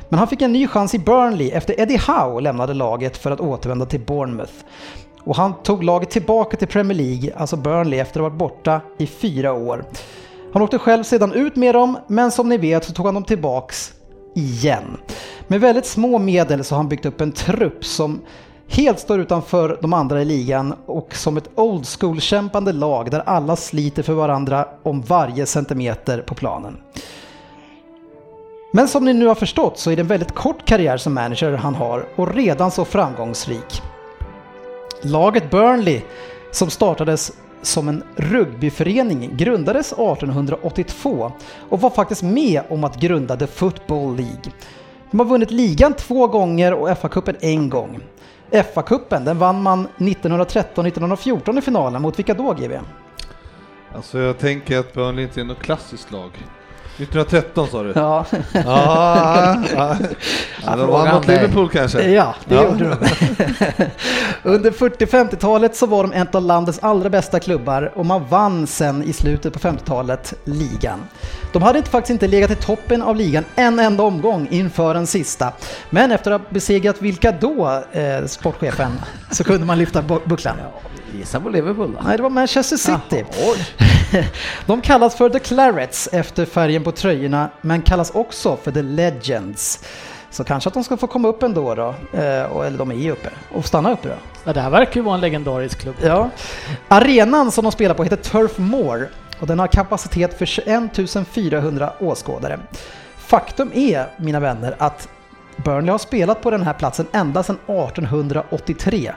Men 0.08 0.18
han 0.18 0.28
fick 0.28 0.42
en 0.42 0.52
ny 0.52 0.68
chans 0.68 0.94
i 0.94 0.98
Burnley 0.98 1.50
efter 1.50 1.80
Eddie 1.80 2.00
Howe 2.06 2.40
lämnade 2.40 2.74
laget 2.74 3.16
för 3.16 3.30
att 3.30 3.40
återvända 3.40 3.86
till 3.86 4.00
Bournemouth. 4.00 4.52
Och 5.24 5.36
han 5.36 5.54
tog 5.62 5.84
laget 5.84 6.10
tillbaka 6.10 6.56
till 6.56 6.68
Premier 6.68 6.98
League, 6.98 7.32
alltså 7.36 7.56
Burnley, 7.56 8.00
efter 8.00 8.20
att 8.20 8.22
ha 8.22 8.28
varit 8.28 8.38
borta 8.38 8.80
i 8.98 9.06
fyra 9.06 9.52
år. 9.52 9.84
Han 10.52 10.62
åkte 10.62 10.78
själv 10.78 11.02
sedan 11.02 11.32
ut 11.32 11.56
med 11.56 11.74
dem, 11.74 11.98
men 12.06 12.30
som 12.30 12.48
ni 12.48 12.56
vet 12.56 12.84
så 12.84 12.92
tog 12.92 13.06
han 13.06 13.14
dem 13.14 13.24
tillbaks 13.24 13.92
igen. 14.34 14.96
Med 15.46 15.60
väldigt 15.60 15.86
små 15.86 16.18
medel 16.18 16.64
så 16.64 16.74
har 16.74 16.76
han 16.76 16.88
byggt 16.88 17.06
upp 17.06 17.20
en 17.20 17.32
trupp 17.32 17.84
som 17.84 18.20
helt 18.68 18.98
står 18.98 19.20
utanför 19.20 19.78
de 19.82 19.92
andra 19.92 20.22
i 20.22 20.24
ligan 20.24 20.74
och 20.86 21.14
som 21.14 21.36
ett 21.36 21.50
old 21.54 21.86
school-kämpande 21.86 22.72
lag 22.72 23.10
där 23.10 23.20
alla 23.26 23.56
sliter 23.56 24.02
för 24.02 24.12
varandra 24.12 24.68
om 24.82 25.02
varje 25.02 25.46
centimeter 25.46 26.18
på 26.18 26.34
planen. 26.34 26.76
Men 28.72 28.88
som 28.88 29.04
ni 29.04 29.12
nu 29.12 29.26
har 29.26 29.34
förstått 29.34 29.78
så 29.78 29.90
är 29.90 29.96
det 29.96 30.02
en 30.02 30.08
väldigt 30.08 30.34
kort 30.34 30.64
karriär 30.64 30.96
som 30.96 31.14
manager 31.14 31.52
han 31.52 31.74
har 31.74 32.06
och 32.16 32.34
redan 32.34 32.70
så 32.70 32.84
framgångsrik. 32.84 33.82
Laget 35.02 35.50
Burnley, 35.50 36.00
som 36.52 36.70
startades 36.70 37.32
som 37.62 37.88
en 37.88 38.02
rugbyförening, 38.16 39.36
grundades 39.36 39.92
1882 39.92 41.32
och 41.68 41.80
var 41.80 41.90
faktiskt 41.90 42.22
med 42.22 42.62
om 42.68 42.84
att 42.84 43.00
grunda 43.00 43.36
The 43.36 43.46
Football 43.46 44.16
League. 44.16 44.52
De 45.10 45.20
har 45.20 45.26
vunnit 45.26 45.50
ligan 45.50 45.92
två 45.92 46.26
gånger 46.26 46.74
och 46.74 46.88
FA-cupen 46.88 47.36
en 47.40 47.68
gång. 47.68 48.00
FA-cupen 48.50 49.24
den 49.24 49.38
vann 49.38 49.62
man 49.62 49.88
1913-1914 49.98 51.58
i 51.58 51.62
finalen 51.62 52.02
mot 52.02 52.18
vilka 52.18 52.34
då 52.34 52.52
GB? 52.52 52.80
Alltså 53.94 54.18
jag 54.18 54.38
tänker 54.38 54.78
att 54.78 54.92
Burnley 54.94 55.24
inte 55.24 55.40
är 55.40 55.44
något 55.44 55.62
klassiskt 55.62 56.12
lag. 56.12 56.30
1913 56.96 57.66
sa 57.68 57.82
du? 57.82 57.92
Ja, 57.94 58.24
Ja, 58.52 59.56
ja. 59.74 59.96
ja, 60.64 60.76
de 60.76 60.86
vann 60.88 61.14
mot. 61.14 61.26
Liverpool 61.28 61.68
kanske? 61.68 62.02
ja 62.10 62.34
det 62.44 62.54
Ja. 62.54 62.62
gjorde 62.62 62.84
de. 62.84 62.96
Under 64.48 64.70
40-50-talet 64.70 65.76
så 65.76 65.86
var 65.86 66.02
de 66.02 66.12
en 66.12 66.26
av 66.32 66.42
landets 66.42 66.78
allra 66.82 67.10
bästa 67.10 67.40
klubbar 67.40 67.92
och 67.94 68.06
man 68.06 68.24
vann 68.28 68.66
sen 68.66 69.02
i 69.02 69.12
slutet 69.12 69.52
på 69.52 69.58
50-talet 69.58 70.34
ligan. 70.44 70.98
De 71.52 71.62
hade 71.62 71.78
inte, 71.78 71.90
faktiskt 71.90 72.10
inte 72.10 72.26
legat 72.28 72.50
i 72.50 72.54
toppen 72.54 73.02
av 73.02 73.16
ligan 73.16 73.44
en 73.56 73.78
enda 73.78 74.02
omgång 74.02 74.48
inför 74.50 74.94
den 74.94 75.06
sista. 75.06 75.52
Men 75.90 76.12
efter 76.12 76.30
att 76.30 76.40
ha 76.40 76.46
besegrat 76.50 77.02
vilka 77.02 77.32
då, 77.32 77.82
eh, 77.92 78.24
sportchefen, 78.26 78.92
så 79.30 79.44
kunde 79.44 79.66
man 79.66 79.78
lyfta 79.78 80.02
bu- 80.02 80.20
bucklan. 80.28 80.56
Gissa 81.14 81.40
på 81.40 81.48
Liverpool 81.48 81.92
då. 81.92 82.00
Nej, 82.04 82.16
det 82.16 82.22
var 82.22 82.30
Manchester 82.30 82.76
City. 82.76 83.24
Oj. 83.38 83.66
De 84.66 84.80
kallas 84.80 85.14
för 85.14 85.28
The 85.30 85.38
Clarets 85.38 86.08
efter 86.12 86.44
färgen 86.46 86.84
på 86.84 86.92
tröjorna, 86.92 87.50
men 87.60 87.82
kallas 87.82 88.10
också 88.10 88.56
för 88.56 88.72
The 88.72 88.82
Legends. 88.82 89.84
Så 90.30 90.44
kanske 90.44 90.68
att 90.68 90.74
de 90.74 90.84
ska 90.84 90.96
få 90.96 91.06
komma 91.06 91.28
upp 91.28 91.42
ändå 91.42 91.74
då, 91.74 91.94
eh, 92.18 92.42
och- 92.42 92.66
eller 92.66 92.78
de 92.78 92.90
är 92.90 92.94
ju 92.94 93.10
uppe, 93.12 93.28
och 93.54 93.64
stanna 93.66 93.92
uppe 93.92 94.08
då. 94.08 94.14
Ja, 94.44 94.52
det 94.52 94.60
här 94.60 94.70
verkar 94.70 94.96
ju 94.96 95.02
vara 95.02 95.14
en 95.14 95.20
legendarisk 95.20 95.80
klubb. 95.80 95.94
Ja. 96.02 96.30
Arenan 96.88 97.50
som 97.52 97.62
de 97.64 97.72
spelar 97.72 97.94
på 97.94 98.02
heter 98.04 98.16
Turf 98.16 98.58
Moor 98.58 99.08
och 99.40 99.46
den 99.46 99.58
har 99.58 99.66
kapacitet 99.66 100.38
för 100.38 100.46
21 100.46 101.26
400 101.30 101.92
åskådare. 101.98 102.58
Faktum 103.16 103.70
är, 103.74 104.06
mina 104.16 104.40
vänner, 104.40 104.74
att 104.78 105.08
Burnley 105.56 105.90
har 105.90 105.98
spelat 105.98 106.42
på 106.42 106.50
den 106.50 106.62
här 106.62 106.72
platsen 106.72 107.06
ända 107.12 107.42
sedan 107.42 107.58
1883. 107.66 109.12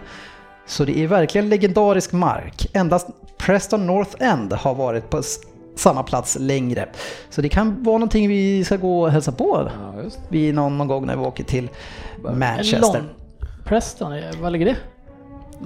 Så 0.68 0.86
det 0.86 1.00
är 1.00 1.08
verkligen 1.08 1.50
legendarisk 1.50 2.12
mark. 2.12 2.68
Endast 2.74 3.08
Preston 3.38 3.88
North 3.88 4.12
End 4.20 4.54
har 4.54 4.76
varit 4.76 5.10
på 5.10 5.22
samma 5.76 6.04
plats 6.04 6.38
längre. 6.40 6.90
Så 7.30 7.42
det 7.42 7.50
kan 7.50 7.84
vara 7.84 7.98
någonting 7.98 8.28
vi 8.28 8.64
ska 8.66 8.78
gå 8.78 9.02
och 9.02 9.12
hälsa 9.12 9.32
på 9.32 9.72
Ja, 9.96 10.04
just. 10.04 10.20
vid 10.30 10.56
någon, 10.56 10.78
någon 10.78 10.88
gång 10.88 11.06
när 11.06 11.16
vi 11.16 11.22
åker 11.22 11.44
till 11.44 11.70
Manchester. 12.34 13.04
Preston, 13.66 14.14
eh, 14.14 14.24
vad 14.42 14.52
ligger 14.52 14.66
det? 14.66 14.76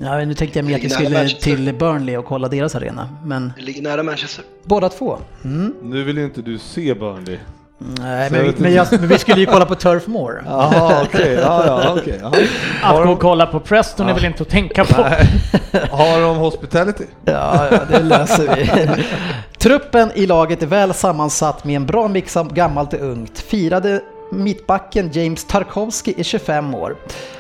Ja, 0.02 0.26
nu 0.26 0.34
tänkte 0.34 0.60
jag 0.60 0.66
mer 0.66 0.76
att 0.76 0.84
vi 0.84 0.90
skulle 0.90 1.10
Manchester. 1.10 1.42
till 1.56 1.74
Burnley 1.76 2.18
och 2.18 2.26
kolla 2.26 2.48
deras 2.48 2.76
arena, 2.76 3.10
men 3.26 3.54
Det 3.58 3.62
ligger 3.64 3.82
nära 3.82 4.04
Manchester. 4.04 4.46
båda 4.64 4.90
två. 4.90 5.18
Mm. 5.44 5.76
Nu 5.84 6.04
vill 6.04 6.18
inte 6.18 6.42
du 6.42 6.58
se 6.58 6.94
Burnley. 6.94 7.38
Nej, 7.82 8.32
men, 8.32 8.54
men, 8.58 8.74
jag, 8.74 8.88
men 8.92 9.08
vi 9.08 9.18
skulle 9.18 9.40
ju 9.40 9.46
kolla 9.46 9.66
på 9.66 9.76
Turf 9.76 10.08
Moor. 10.08 10.44
Jaha, 10.48 11.02
okej. 11.04 11.34
Ja, 11.34 11.64
ja, 11.66 11.96
okej. 12.00 12.20
jaha. 12.22 12.34
Att 12.84 13.06
gå 13.06 13.12
och 13.12 13.20
kolla 13.20 13.46
på 13.46 13.60
Preston 13.60 14.10
är 14.10 14.14
väl 14.14 14.26
inte 14.26 14.44
att 14.44 14.50
tänka 14.50 14.86
på. 14.86 15.02
Har 15.92 16.22
de 16.22 16.38
hospitality? 16.38 17.04
Ja, 17.26 17.68
ja, 17.72 17.80
det 17.92 18.00
löser 18.00 18.56
vi. 18.56 19.04
Truppen 19.58 20.12
i 20.16 20.26
laget 20.26 20.64
är 20.64 20.68
väl 20.68 20.94
sammansatt 20.94 21.64
med 21.64 21.76
en 21.76 21.86
bra 21.86 22.08
mix 22.08 22.38
av 22.38 22.54
gammalt 22.54 22.94
och 22.94 23.00
ungt. 23.00 23.40
Firade 23.40 24.02
mittbacken 24.32 25.10
James 25.14 25.46
Tarkovsky 25.46 26.14
i 26.18 26.24
25 26.24 26.76
år. 26.76 26.96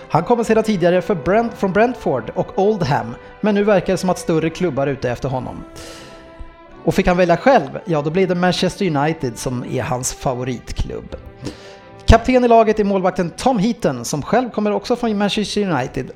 Han 0.10 0.24
kommer 0.24 0.44
sedan 0.44 0.64
tidigare 0.64 1.02
för 1.02 1.16
Brent, 1.16 1.54
från 1.58 1.74
Brentford 1.74 2.32
och 2.36 2.60
Oldham, 2.60 3.16
men 3.42 3.56
nu 3.56 3.64
verkar 3.64 3.94
det 3.94 3.98
som 3.98 4.10
att 4.10 4.20
större 4.20 4.50
klubbar 4.50 4.88
är 4.88 4.92
ute 4.92 5.10
efter 5.10 5.30
honom. 5.30 5.64
Och 6.90 6.96
fick 6.96 7.08
han 7.08 7.18
välja 7.18 7.38
själv, 7.38 7.80
ja 7.86 8.02
då 8.02 8.10
blir 8.10 8.28
det 8.28 8.36
Manchester 8.36 8.98
United 8.98 9.38
som 9.38 9.66
är 9.72 9.82
hans 9.82 10.14
favoritklubb. 10.14 11.16
Kapten 12.06 12.46
i 12.46 12.48
laget 12.48 12.80
är 12.80 12.84
målvakten 12.84 13.30
Tom 13.30 13.60
Heaton 13.60 14.06
som 14.06 14.22
själv 14.22 14.50
kommer 14.50 14.72
också 14.72 14.96
från 14.96 15.18
Manchester 15.18 15.72
United. 15.72 16.12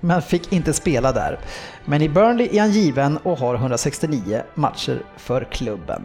men 0.00 0.22
fick 0.22 0.52
inte 0.52 0.72
spela 0.72 1.12
där. 1.12 1.38
Men 1.84 2.02
i 2.02 2.08
Burnley 2.08 2.56
är 2.56 2.60
han 2.60 2.70
given 2.70 3.16
och 3.16 3.38
har 3.38 3.54
169 3.54 4.42
matcher 4.54 5.02
för 5.16 5.44
klubben. 5.44 6.02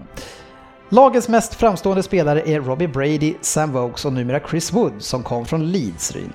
Lagets 0.89 1.30
mest 1.30 1.53
framstående 1.53 2.03
spelare 2.03 2.49
är 2.49 2.62
Robbie 2.62 2.88
Brady, 2.88 3.34
Sam 3.41 3.72
Vokes 3.72 4.05
och 4.05 4.14
numera 4.14 4.39
Chris 4.49 4.74
Wood 4.74 4.93
som 4.99 5.24
kom 5.24 5.45
från 5.45 5.72
Leeds 5.72 6.12
Ryn. 6.12 6.34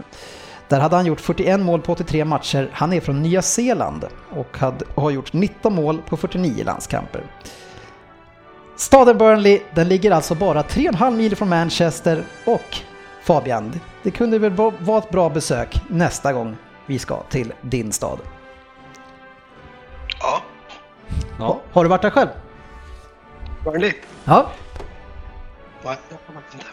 Där 0.72 0.80
hade 0.80 0.96
han 0.96 1.06
gjort 1.06 1.20
41 1.20 1.60
mål 1.60 1.80
på 1.80 1.92
83 1.92 2.24
matcher. 2.24 2.70
Han 2.72 2.92
är 2.92 3.00
från 3.00 3.22
Nya 3.22 3.42
Zeeland 3.42 4.04
och 4.30 4.58
hade, 4.58 4.84
har 4.94 5.10
gjort 5.10 5.32
19 5.32 5.74
mål 5.74 6.02
på 6.08 6.16
49 6.16 6.64
landskamper. 6.64 7.22
Staden 8.76 9.18
Burnley, 9.18 9.60
den 9.74 9.88
ligger 9.88 10.10
alltså 10.10 10.34
bara 10.34 10.62
3,5 10.62 11.10
mil 11.10 11.36
från 11.36 11.48
Manchester 11.48 12.24
och 12.46 12.76
Fabian, 13.22 13.80
det 14.02 14.10
kunde 14.10 14.38
väl 14.38 14.50
vara 14.78 14.98
ett 14.98 15.10
bra 15.10 15.28
besök 15.28 15.82
nästa 15.88 16.32
gång 16.32 16.56
vi 16.86 16.98
ska 16.98 17.22
till 17.22 17.52
din 17.60 17.92
stad. 17.92 18.18
Ja, 20.20 20.42
Ha, 21.38 21.60
har 21.72 21.84
du 21.84 21.90
varit 21.90 22.02
där 22.02 22.10
själv? 22.10 22.28
Burnley. 23.64 23.92
Ja. 24.24 24.46
Nej, 25.84 25.98
jag 26.08 26.34
har 26.34 26.42
inte. 26.52 26.66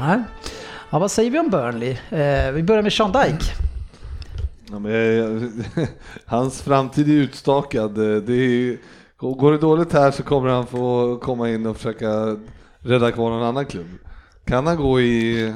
Nej. 0.00 0.22
Ja, 0.94 0.98
vad 0.98 1.10
säger 1.10 1.30
vi 1.30 1.38
om 1.38 1.50
Burnley? 1.50 1.96
Eh, 2.10 2.52
vi 2.52 2.62
börjar 2.62 2.82
med 2.82 2.92
Sean 2.92 3.12
Dyke. 3.12 3.44
Ja, 4.70 4.78
men, 4.78 4.92
jag- 4.92 5.50
hans 6.26 6.62
framtid 6.62 7.08
är 7.08 7.12
utstakad. 7.12 7.94
Det 8.26 8.34
är, 8.34 8.76
går 9.18 9.52
det 9.52 9.58
dåligt 9.58 9.92
här 9.92 10.10
så 10.10 10.22
kommer 10.22 10.48
han 10.48 10.66
få 10.66 11.16
komma 11.22 11.50
in 11.50 11.66
och 11.66 11.76
försöka 11.76 12.36
rädda 12.78 13.12
kvar 13.12 13.30
någon 13.30 13.42
annan 13.42 13.66
klubb. 13.66 13.86
Kan 14.44 14.66
han 14.66 14.76
gå 14.76 15.00
i 15.00 15.52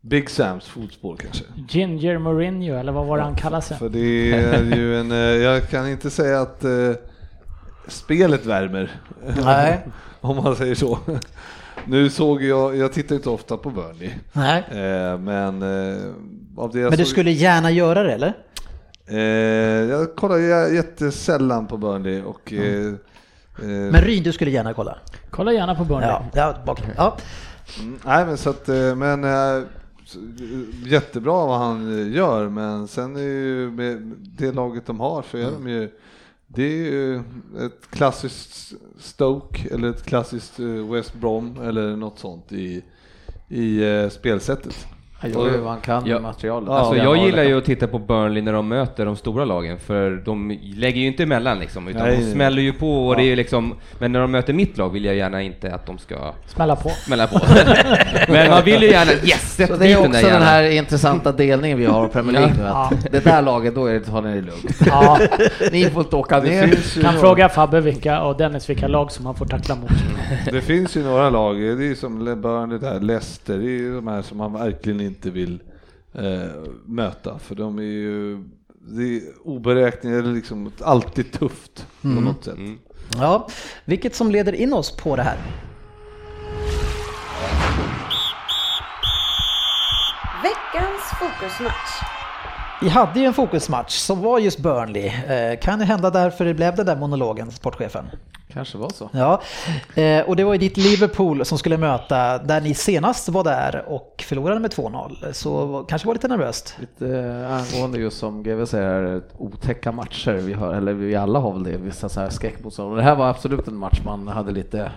Big 0.00 0.30
Sams 0.30 0.64
fotspår 0.64 1.16
kanske? 1.16 1.44
Ginger 1.68 2.18
Mourinho, 2.18 2.74
eller 2.76 2.92
vad 2.92 3.06
var 3.06 3.16
det 3.16 3.22
han 3.24 3.36
kallade 3.36 3.62
sig? 3.62 3.76
För 3.78 3.88
det 3.88 4.32
är 4.32 4.62
ju 4.76 5.00
en, 5.00 5.12
eh, 5.12 5.18
jag 5.18 5.68
kan 5.70 5.88
inte 5.88 6.10
säga 6.10 6.40
att 6.40 6.64
eh, 6.64 6.90
spelet 7.88 8.46
värmer. 8.46 8.90
Nej. 9.44 9.86
Om 10.20 10.36
man 10.36 10.56
säger 10.56 10.74
så. 10.74 10.98
Nu 11.86 12.10
såg 12.10 12.42
jag, 12.42 12.76
jag 12.76 12.92
tittar 12.92 13.14
inte 13.14 13.30
ofta 13.30 13.56
på 13.56 13.70
Burnley, 13.70 14.10
Nej. 14.32 14.64
eh, 14.70 15.18
men 15.18 15.62
eh, 15.62 16.02
av 16.56 16.72
det 16.72 16.80
jag 16.80 16.90
Men 16.90 16.98
du 16.98 17.04
såg, 17.04 17.06
skulle 17.06 17.30
gärna 17.30 17.70
göra 17.70 18.02
det 18.02 18.12
eller? 18.12 18.32
eh, 19.06 19.18
jag 19.90 20.16
kollar 20.16 20.36
jä- 20.36 20.74
jättesällan 20.74 21.66
på 21.66 21.76
Burnley 21.76 22.22
och 22.22 22.52
eh, 22.52 22.92
Men 23.62 24.00
Ryn, 24.00 24.22
du 24.22 24.32
skulle 24.32 24.50
gärna 24.50 24.74
kolla? 24.74 24.98
Kolla 25.30 25.52
gärna 25.52 25.74
på 25.74 25.84
Burnley. 25.84 26.08
Ja, 26.08 26.24
ja, 26.34 26.54
bak. 26.66 26.82
ja. 26.96 27.16
mm, 27.80 27.98
nej 28.04 28.26
men 28.26 28.36
så 28.36 28.50
att, 28.50 28.68
eh, 28.68 28.94
men 28.96 29.24
jättebra 30.86 31.46
vad 31.46 31.58
han 31.58 32.12
gör, 32.12 32.48
men 32.48 32.88
sen 32.88 33.16
är 33.16 33.20
ju 33.20 33.70
med 33.70 34.12
det 34.38 34.52
laget 34.52 34.86
de 34.86 35.00
har 35.00 35.24
så 35.30 35.36
är 35.38 35.50
de 35.50 35.68
ju 35.68 35.90
det 36.54 36.62
är 36.62 36.90
ju 36.90 37.16
ett 37.66 37.90
klassiskt 37.90 38.72
Stoke 38.98 39.74
eller 39.74 39.90
ett 39.90 40.02
klassiskt 40.02 40.60
eh, 40.60 40.66
West 40.66 41.14
Brom 41.14 41.60
eller 41.62 41.96
något 41.96 42.18
sånt 42.18 42.52
i, 42.52 42.82
i 43.48 43.82
eh, 43.84 44.08
spelsättet. 44.08 44.86
Han 45.32 45.42
gör 45.44 45.52
ju 45.52 45.58
vad 45.58 45.70
han 45.70 45.80
kan 45.80 46.02
Ja. 46.06 46.14
med 46.14 46.22
materialet. 46.22 46.68
Alltså, 46.68 46.96
Ja, 46.96 47.04
jag 47.04 47.16
ja, 47.16 47.24
gillar 47.26 47.42
ju 47.42 47.58
att 47.58 47.64
titta 47.64 47.86
på 47.86 47.98
Burnley 47.98 48.42
när 48.42 48.52
de 48.52 48.68
möter 48.68 49.04
de 49.06 49.16
stora 49.16 49.44
lagen, 49.44 49.78
för 49.78 50.22
de 50.24 50.58
lägger 50.76 51.00
ju 51.00 51.06
inte 51.06 51.22
emellan 51.22 51.58
liksom, 51.58 51.88
utan 51.88 52.02
Nej, 52.02 52.16
de 52.16 52.22
nej. 52.22 52.32
smäller 52.32 52.62
ju 52.62 52.72
på 52.72 53.06
och 53.08 53.16
det 53.16 53.22
är 53.22 53.26
ju 53.26 53.36
liksom, 53.36 53.74
men 53.98 54.12
när 54.12 54.20
de 54.20 54.30
möter 54.30 54.52
mitt 54.52 54.78
lag 54.78 54.88
vill 54.92 55.04
jag 55.04 55.14
gärna 55.16 55.42
inte 55.42 55.74
att 55.74 55.86
de 55.86 55.98
ska 55.98 56.14
Smälla 56.46 56.76
på. 56.76 56.88
smälla 56.88 57.26
på. 57.26 57.40
men 58.28 58.50
man 58.50 58.64
vill 58.64 58.82
ju 58.82 58.90
gärna, 58.90 59.12
yes, 59.12 59.56
Så 59.56 59.76
det 59.76 59.86
är 59.86 59.88
den 59.88 59.98
också 59.98 60.12
den 60.12 60.20
jäveln. 60.22 60.42
här 60.42 60.70
intressanta 60.70 61.32
delningen 61.32 61.78
vi 61.78 61.84
har 61.86 62.06
i 62.06 62.08
Premier 62.08 62.32
League 62.32 62.54
nu. 62.58 62.64
Att. 62.66 63.12
Det 63.12 63.24
där 63.24 63.42
laget, 63.42 63.74
då 63.74 63.86
är 63.86 63.92
det, 63.94 64.00
tar 64.00 64.22
ni 64.22 64.28
det 64.34 64.40
lugnt. 64.40 64.80
Ja, 64.86 65.18
Ni 65.72 65.84
får 65.84 66.02
inte 66.02 66.16
åka 66.16 66.40
ner. 66.40 67.02
kan 67.02 67.14
fråga 67.14 67.48
Fabbe 67.48 67.80
vilka, 67.80 68.22
och 68.22 68.36
Dennis 68.36 68.70
vilka 68.70 68.88
lag 68.88 69.12
som 69.12 69.26
han 69.26 69.34
får 69.34 69.46
tackla 69.46 69.74
mot. 69.74 69.90
det 70.52 70.60
finns 70.60 70.96
ju 70.96 71.02
några 71.04 71.30
lag, 71.30 71.56
det 71.60 71.66
är 71.68 71.74
ju 71.82 71.96
som 71.96 72.22
Le- 72.24 72.34
Burnley 72.34 72.78
där, 72.78 73.00
Leicester, 73.00 73.58
det 73.58 73.64
är 73.64 73.78
ju 73.78 73.94
de 73.94 74.06
här 74.08 74.22
som 74.22 74.38
man 74.38 74.52
verkligen 74.52 75.00
inte 75.00 75.13
vill 75.30 75.62
eh, 76.12 76.62
möta, 76.86 77.38
för 77.38 77.54
de 77.54 77.78
är 77.78 77.82
ju 77.82 78.44
det 78.86 79.02
är 79.02 79.22
oberäkneliga, 79.44 80.22
liksom 80.22 80.72
alltid 80.80 81.32
tufft 81.32 81.86
på 82.02 82.08
något 82.08 82.44
sätt. 82.44 82.56
Mm. 82.56 82.78
ja. 83.16 83.48
Vilket 83.84 84.14
som 84.14 84.30
leder 84.30 84.52
in 84.52 84.72
oss 84.72 84.96
på 84.96 85.16
det 85.16 85.22
här? 85.22 85.38
Veckans 90.42 91.02
fokusmatch. 91.18 92.13
Vi 92.80 92.88
hade 92.88 93.20
ju 93.20 93.26
en 93.26 93.34
fokusmatch 93.34 93.92
som 93.92 94.22
var 94.22 94.38
just 94.38 94.58
Burnley. 94.58 95.06
Eh, 95.06 95.58
kan 95.60 95.78
det 95.78 95.84
hända 95.84 96.10
därför 96.10 96.44
det 96.44 96.54
blev 96.54 96.76
den 96.76 96.86
där 96.86 96.96
monologen, 96.96 97.50
sportchefen? 97.50 98.04
Kanske 98.52 98.78
var 98.78 98.90
så. 98.90 99.10
Ja, 99.12 99.40
eh, 99.94 100.28
och 100.28 100.36
det 100.36 100.44
var 100.44 100.52
ju 100.52 100.58
ditt 100.58 100.76
Liverpool 100.76 101.44
som 101.44 101.58
skulle 101.58 101.76
möta 101.76 102.38
där 102.38 102.60
ni 102.60 102.74
senast 102.74 103.28
var 103.28 103.44
där 103.44 103.84
och 103.88 104.24
förlorade 104.26 104.60
med 104.60 104.70
2-0. 104.70 105.32
Så 105.32 105.84
kanske 105.88 106.06
var 106.06 106.14
lite 106.14 106.28
nervöst. 106.28 106.76
Lite 106.80 107.18
eh, 107.18 107.52
angående 107.52 107.98
just 107.98 108.18
som 108.18 108.42
GW 108.42 108.66
säger, 108.66 109.22
otäcka 109.38 109.92
matcher. 109.92 110.32
Vi 110.32 110.52
har, 110.52 110.74
eller 110.74 110.92
vi 110.92 111.16
alla 111.16 111.38
har 111.38 111.52
väl 111.52 111.62
det, 111.64 111.76
vissa 111.76 112.08
så 112.08 112.20
här 112.20 112.30
skräckmotstånd. 112.30 112.96
Det 112.96 113.02
här 113.02 113.16
var 113.16 113.28
absolut 113.28 113.68
en 113.68 113.76
match 113.76 114.00
man 114.04 114.28
hade 114.28 114.52
lite 114.52 114.90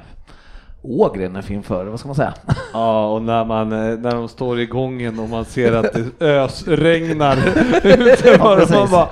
Ågren 0.82 1.44
inför, 1.50 1.86
vad 1.86 2.00
ska 2.00 2.08
man 2.10 2.16
säga? 2.16 2.34
Ja, 2.74 3.08
och 3.08 3.22
när, 3.22 3.46
man, 3.46 3.72
eh, 3.72 3.98
när 4.00 4.12
de 4.12 4.28
står 4.28 4.60
i 4.60 4.66
gången 4.66 5.20
och 5.20 5.30
man 5.30 5.46
ser 5.46 5.74
att 5.74 5.94
det 5.94 6.26
ösregnar 6.26 7.36
man 8.80 8.90
bara, 8.92 9.08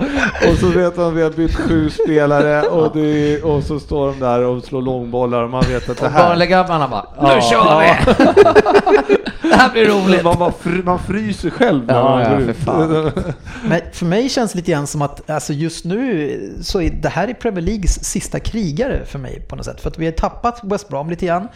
och 0.50 0.58
så 0.60 0.66
vet 0.68 0.96
man 0.96 1.06
att 1.08 1.14
vi 1.14 1.22
har 1.22 1.30
bytt 1.30 1.54
sju 1.54 1.90
spelare 1.90 2.62
och, 2.62 2.90
det, 2.96 3.42
och 3.42 3.62
så 3.62 3.80
står 3.80 4.06
de 4.06 4.20
där 4.20 4.42
och 4.42 4.64
slår 4.64 4.82
långbollar 4.82 5.42
och 5.42 5.50
man 5.50 5.64
vet 5.68 5.88
att 5.90 5.98
det 5.98 6.06
Och 6.06 6.12
här... 6.12 6.28
Burnley-grabbarna 6.30 6.88
bara, 6.88 7.06
Ja, 7.20 7.34
nu 7.34 7.40
kör 7.40 7.80
vi! 7.80 7.86
det 9.48 9.54
här 9.56 9.70
blir 9.72 9.86
roligt! 9.86 10.24
Man, 10.24 10.38
bara 10.38 10.52
fr, 10.52 10.82
man 10.84 10.98
fryser 10.98 11.50
själv 11.50 11.86
när 11.86 11.94
Ja, 11.94 12.02
man 12.10 12.22
ja, 12.22 12.28
går 12.30 12.38
för 12.40 12.50
ut. 12.50 12.56
fan. 12.56 13.12
Men 13.68 13.80
för 13.92 14.06
mig 14.06 14.28
känns 14.28 14.52
det 14.52 14.58
lite 14.58 14.70
grann 14.70 14.86
som 14.86 15.02
att 15.02 15.30
alltså 15.30 15.52
just 15.52 15.84
nu 15.84 16.56
så 16.62 16.80
är 16.80 16.90
det 16.90 17.08
här 17.08 17.28
är 17.28 17.34
Premier 17.34 17.62
Leagues 17.64 18.04
sista 18.04 18.40
krigare 18.40 19.04
för 19.06 19.18
mig 19.18 19.40
på 19.48 19.56
något 19.56 19.64
sätt. 19.64 19.80
För 19.80 19.90
att 19.90 19.98
vi 19.98 20.04
har 20.04 20.12
tappat 20.12 20.60
West 20.62 20.88
Brom 20.88 21.10
lite 21.10 21.26
grann. 21.26 21.48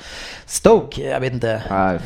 Stoke, 0.47 1.03
jag 1.03 1.21
vet 1.21 1.33
inte. 1.33 1.63
Nej. 1.71 1.99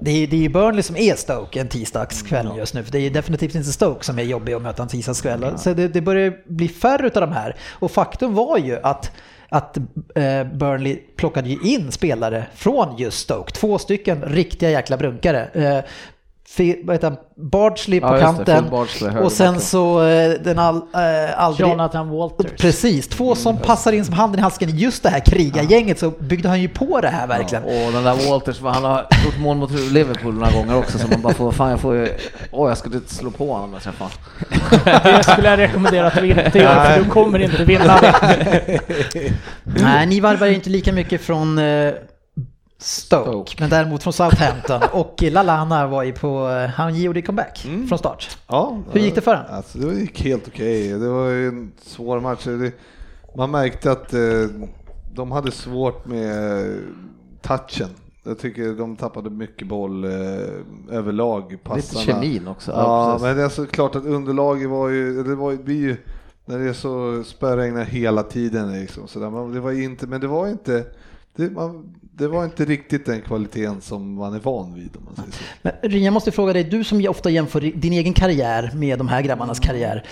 Det 0.00 0.10
är, 0.10 0.26
det 0.26 0.36
är 0.36 0.40
ju 0.40 0.48
Burnley 0.48 0.82
som 0.82 0.96
är 0.96 1.14
Stoke 1.14 1.60
en 1.60 1.68
tisdagskväll 1.68 2.50
just 2.56 2.74
nu. 2.74 2.84
För 2.84 2.92
det 2.92 2.98
är 2.98 3.10
definitivt 3.10 3.54
inte 3.54 3.72
Stoke 3.72 4.04
som 4.04 4.18
är 4.18 4.22
jobbig 4.22 4.52
att 4.52 4.62
möta 4.62 4.82
en 4.82 4.88
tisdagskväll. 4.88 5.58
Så 5.58 5.74
det, 5.74 5.88
det 5.88 6.00
börjar 6.00 6.34
bli 6.46 6.68
färre 6.68 7.06
utav 7.06 7.20
de 7.20 7.32
här. 7.32 7.56
Och 7.70 7.90
faktum 7.90 8.34
var 8.34 8.58
ju 8.58 8.80
att 8.82 9.12
att 9.52 9.76
eh, 10.14 10.44
Burnley 10.44 10.96
plockade 11.16 11.48
ju 11.48 11.74
in 11.74 11.92
spelare 11.92 12.46
från 12.54 12.96
just 12.98 13.18
Stoke. 13.18 13.52
Två 13.52 13.78
stycken 13.78 14.22
riktiga 14.22 14.70
jäkla 14.70 14.96
brunkare. 14.96 15.84
Fi- 16.56 16.82
vad 16.84 16.94
heter 16.94 17.10
han? 17.10 17.18
Bardsley 17.50 18.00
på 18.00 18.06
Ja, 18.06 18.12
det, 18.12 18.20
kanten 18.20 18.70
Bardsley, 18.70 19.16
och 19.16 19.32
sen 19.32 19.60
så 19.60 20.02
eh, 20.02 20.30
den 20.30 20.58
all, 20.58 20.76
eh, 20.76 21.40
aldrig... 21.40 21.68
Jonathan 21.68 22.10
Walters. 22.10 22.50
Precis, 22.60 23.08
två 23.08 23.34
som 23.34 23.56
passar 23.58 23.92
in 23.92 24.04
som 24.04 24.14
handen 24.14 24.38
i 24.38 24.42
handsken 24.42 24.68
i 24.68 24.72
just 24.72 25.02
det 25.02 25.08
här 25.08 25.20
krigargänget 25.20 25.98
så 25.98 26.10
byggde 26.10 26.48
han 26.48 26.60
ju 26.60 26.68
på 26.68 27.00
det 27.00 27.08
här 27.08 27.26
verkligen. 27.26 27.64
Ja, 27.66 27.86
och 27.86 27.92
den 27.92 28.04
där 28.04 28.30
Walters, 28.30 28.60
han 28.60 28.84
har 28.84 29.06
gjort 29.24 29.38
mål 29.38 29.56
mot 29.56 29.70
Liverpool 29.70 30.34
några 30.34 30.52
gånger 30.52 30.76
också 30.78 30.98
så 30.98 31.08
man 31.08 31.22
bara 31.22 31.34
får, 31.34 31.52
fan 31.52 31.70
jag 31.70 31.80
får 31.80 31.94
ju, 31.94 32.08
åh 32.50 32.68
jag 32.68 32.78
skulle 32.78 32.96
inte 32.96 33.14
slå 33.14 33.30
på 33.30 33.52
honom 33.52 33.72
jag 33.72 33.82
träffar 33.82 34.08
Det 35.16 35.24
skulle 35.24 35.48
jag 35.50 35.58
rekommendera 35.58 36.06
att 36.06 36.14
du 36.14 36.26
inte 36.26 36.58
gör, 36.58 36.84
för 36.84 37.04
du 37.04 37.10
kommer 37.10 37.38
inte 37.38 37.64
vinna 37.64 38.00
det. 38.00 38.80
Nej, 39.64 40.06
ni 40.06 40.20
varvar 40.20 40.46
ju 40.46 40.54
inte 40.54 40.70
lika 40.70 40.92
mycket 40.92 41.20
från 41.20 41.58
eh, 41.58 41.92
Stoke, 42.82 43.30
Stoke. 43.30 43.56
men 43.60 43.70
däremot 43.70 44.02
från 44.02 44.12
Southampton. 44.12 44.82
Och 44.92 45.22
Lalana 45.22 45.86
var 45.86 46.02
ju 46.02 46.12
på, 46.12 46.48
eh, 46.48 46.68
han 46.70 46.94
gjorde 46.94 47.22
comeback 47.22 47.66
från 47.88 47.98
start. 47.98 48.38
Ja, 48.46 48.78
Hur 48.92 49.00
gick 49.00 49.14
det 49.14 49.20
för 49.20 49.34
honom? 49.34 49.50
Alltså, 49.54 49.78
det 49.78 49.94
gick 49.94 50.22
helt 50.22 50.48
okej. 50.48 50.88
Det 50.88 51.08
var 51.08 51.28
ju 51.28 51.48
en 51.48 51.72
svår 51.82 52.20
match. 52.20 52.46
Man 53.36 53.50
märkte 53.50 53.92
att 53.92 54.14
eh, 54.14 54.20
de 55.14 55.32
hade 55.32 55.50
svårt 55.50 56.06
med 56.06 56.66
touchen. 57.42 57.88
Jag 58.24 58.38
tycker 58.38 58.72
de 58.72 58.96
tappade 58.96 59.30
mycket 59.30 59.68
boll 59.68 60.04
eh, 60.04 60.10
överlag, 60.90 61.50
Lite 61.52 61.64
passarna. 61.64 62.04
kemin 62.04 62.48
också. 62.48 62.70
Ja, 62.72 63.12
precis. 63.12 63.22
men 63.26 63.36
det 63.36 63.42
är 63.42 63.48
så 63.48 63.66
klart 63.66 63.96
att 63.96 64.04
underlaget 64.04 64.68
var 64.70 64.88
ju, 64.88 65.22
det 65.22 65.34
var, 65.34 65.54
blir 65.54 65.80
ju 65.80 65.96
när 66.44 66.58
det 66.58 66.68
är 66.68 66.72
så 66.72 67.22
spöregnar 67.24 67.84
hela 67.84 68.22
tiden 68.22 68.72
liksom, 68.72 69.08
så 69.08 69.18
där, 69.18 69.30
man, 69.30 69.52
det 69.52 69.60
var 69.60 69.72
inte, 69.72 70.06
men 70.06 70.20
det 70.20 70.26
var 70.26 70.48
inte, 70.48 70.84
det, 71.36 71.50
man, 71.50 71.94
det 72.20 72.28
var 72.28 72.44
inte 72.44 72.64
riktigt 72.64 73.06
den 73.06 73.20
kvaliteten 73.20 73.80
som 73.80 74.14
man 74.14 74.34
är 74.34 74.38
van 74.38 74.74
vid 74.74 74.96
om 74.96 75.04
man 75.04 75.14
säger 75.16 75.32
så. 75.32 75.88
Men 75.88 76.04
jag 76.04 76.12
måste 76.12 76.32
fråga 76.32 76.52
dig, 76.52 76.64
du 76.64 76.84
som 76.84 77.06
ofta 77.08 77.30
jämför 77.30 77.60
din 77.60 77.92
egen 77.92 78.12
karriär 78.12 78.70
med 78.74 78.98
de 78.98 79.08
här 79.08 79.22
grabbarnas 79.22 79.60
karriär. 79.60 80.04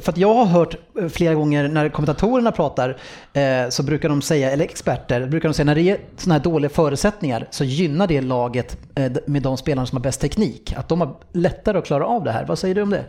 För 0.00 0.12
att 0.12 0.18
jag 0.18 0.34
har 0.34 0.44
hört 0.44 0.76
eh, 0.98 1.08
flera 1.08 1.34
gånger 1.34 1.68
när 1.68 1.88
kommentatorerna 1.88 2.52
pratar 2.52 2.98
eh, 3.32 3.68
så 3.68 3.82
brukar 3.82 4.08
de 4.08 4.22
säga, 4.22 4.50
eller 4.50 4.64
experter, 4.64 5.26
brukar 5.26 5.48
de 5.48 5.54
säga 5.54 5.64
när 5.64 5.74
det 5.74 5.82
är 5.82 5.98
sådana 6.16 6.38
här 6.38 6.44
dåliga 6.44 6.70
förutsättningar 6.70 7.48
så 7.50 7.64
gynnar 7.64 8.06
det 8.06 8.20
laget 8.20 8.78
eh, 8.94 9.12
med 9.26 9.42
de 9.42 9.56
spelarna 9.56 9.86
som 9.86 9.96
har 9.96 10.02
bäst 10.02 10.20
teknik. 10.20 10.74
Att 10.76 10.88
de 10.88 11.00
har 11.00 11.16
lättare 11.32 11.78
att 11.78 11.86
klara 11.86 12.06
av 12.06 12.24
det 12.24 12.32
här. 12.32 12.44
Vad 12.46 12.58
säger 12.58 12.74
du 12.74 12.82
om 12.82 12.90
det? 12.90 13.04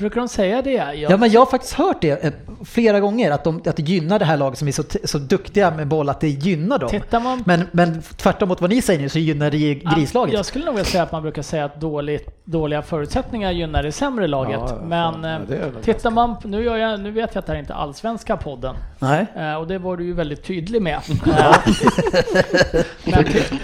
Brukar 0.00 0.20
de 0.20 0.28
säga 0.28 0.62
det? 0.62 0.70
Jag, 0.70 1.10
Ja, 1.10 1.16
men 1.16 1.30
jag 1.30 1.40
har 1.40 1.46
faktiskt 1.46 1.74
hört 1.74 2.00
det 2.00 2.24
eh, 2.24 2.32
flera 2.64 3.00
gånger, 3.00 3.30
att, 3.30 3.44
de, 3.44 3.62
att 3.66 3.76
det 3.76 3.82
gynnar 3.82 4.18
det 4.18 4.24
här 4.24 4.36
laget 4.36 4.58
som 4.58 4.68
är 4.68 4.72
så, 4.72 4.82
så 5.04 5.18
duktiga 5.18 5.70
med 5.70 5.88
boll, 5.88 6.08
att 6.08 6.20
det 6.20 6.28
gynnar 6.28 6.78
dem. 6.78 6.90
Tittar 6.90 7.20
man 7.20 7.42
Men, 7.46 7.66
men 7.72 8.02
tvärtom 8.02 8.48
mot 8.48 8.60
vad 8.60 8.70
ni 8.70 8.82
säger 8.82 9.00
nu 9.00 9.08
så 9.08 9.18
gynnar 9.18 9.50
det 9.50 9.74
grislaget. 9.74 10.34
Jag 10.34 10.46
skulle 10.46 10.64
nog 10.64 10.74
vilja 10.74 10.90
säga 10.90 11.02
att 11.02 11.12
man 11.12 11.22
brukar 11.22 11.42
säga 11.42 11.64
att 11.64 11.80
dåligt, 11.80 12.44
dåliga 12.44 12.82
förutsättningar 12.82 13.50
gynnar 13.50 13.82
det 13.82 13.92
sämre 13.92 14.26
laget. 14.26 14.60
Ja, 14.60 14.78
ja, 14.80 14.86
men 14.86 15.24
ja, 15.24 15.38
eh, 15.54 15.68
tittar 15.82 16.10
man, 16.10 16.36
nu, 16.44 16.64
gör 16.64 16.76
jag, 16.76 17.00
nu 17.00 17.10
vet 17.10 17.34
jag 17.34 17.40
att 17.40 17.46
det 17.46 17.52
här 17.52 17.60
inte 17.60 17.72
är 17.72 17.76
allsvenska 17.76 18.36
podden. 18.36 18.76
Nej. 18.98 19.26
Eh, 19.36 19.54
och 19.54 19.66
det 19.66 19.78
var 19.78 19.96
du 19.96 20.04
ju 20.04 20.12
väldigt 20.12 20.44
tydlig 20.44 20.82
med. 20.82 21.00
Men, 21.08 21.18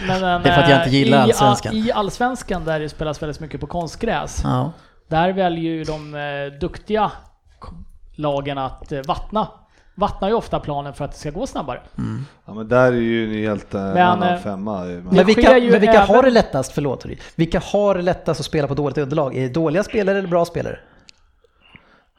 men, 0.07 0.43
Det 0.43 0.49
är 0.49 0.55
för 0.55 0.62
att 0.62 0.70
jag 0.70 0.78
inte 0.78 0.97
gillar 0.97 1.18
i, 1.18 1.20
allsvenskan. 1.20 1.74
I 1.74 1.93
allsvenskan 1.93 2.64
där 2.64 2.80
det 2.80 2.89
spelas 2.89 3.22
väldigt 3.22 3.41
mycket 3.41 3.61
på 3.61 3.66
konstgräs. 3.66 4.41
Ja. 4.45 4.72
Där 5.09 5.32
väljer 5.32 5.72
ju 5.72 5.84
de 5.84 6.14
eh, 6.14 6.59
duktiga 6.61 7.12
lagen 8.14 8.59
att 8.59 8.92
eh, 8.92 9.00
vattna. 9.07 9.48
Vattnar 9.94 10.28
ju 10.28 10.34
ofta 10.34 10.61
planen 10.61 10.94
för 10.94 11.04
att 11.04 11.12
det 11.12 11.18
ska 11.18 11.30
gå 11.30 11.46
snabbare. 11.46 11.80
Ja, 12.46 12.54
men 12.54 12.68
där 12.68 12.86
är 12.92 12.96
ju 12.96 13.24
en 13.24 13.42
helt 13.42 13.74
eh, 13.74 13.80
Men, 13.80 13.98
annan 14.09 14.34
eh, 14.34 14.38
femma. 14.40 14.84
Men, 14.84 15.02
Men 15.04 15.26
vilka, 15.26 15.50
men 15.50 15.61
vilka 15.80 15.92
även- 15.92 16.07
har 16.16 16.22
det 16.22 16.30
lättast, 16.30 16.72
förlåt, 16.72 17.07
vilka 17.36 17.61
har 17.72 17.94
det 17.94 18.02
lättast 18.02 18.40
att 18.40 18.46
spela 18.46 18.68
på 18.68 18.74
dåligt 18.74 18.98
underlag? 18.98 19.36
Är 19.36 19.42
det 19.42 19.48
dåliga 19.48 19.82
spelare 19.82 20.18
eller 20.18 20.28
bra 20.28 20.44
spelare? 20.44 20.78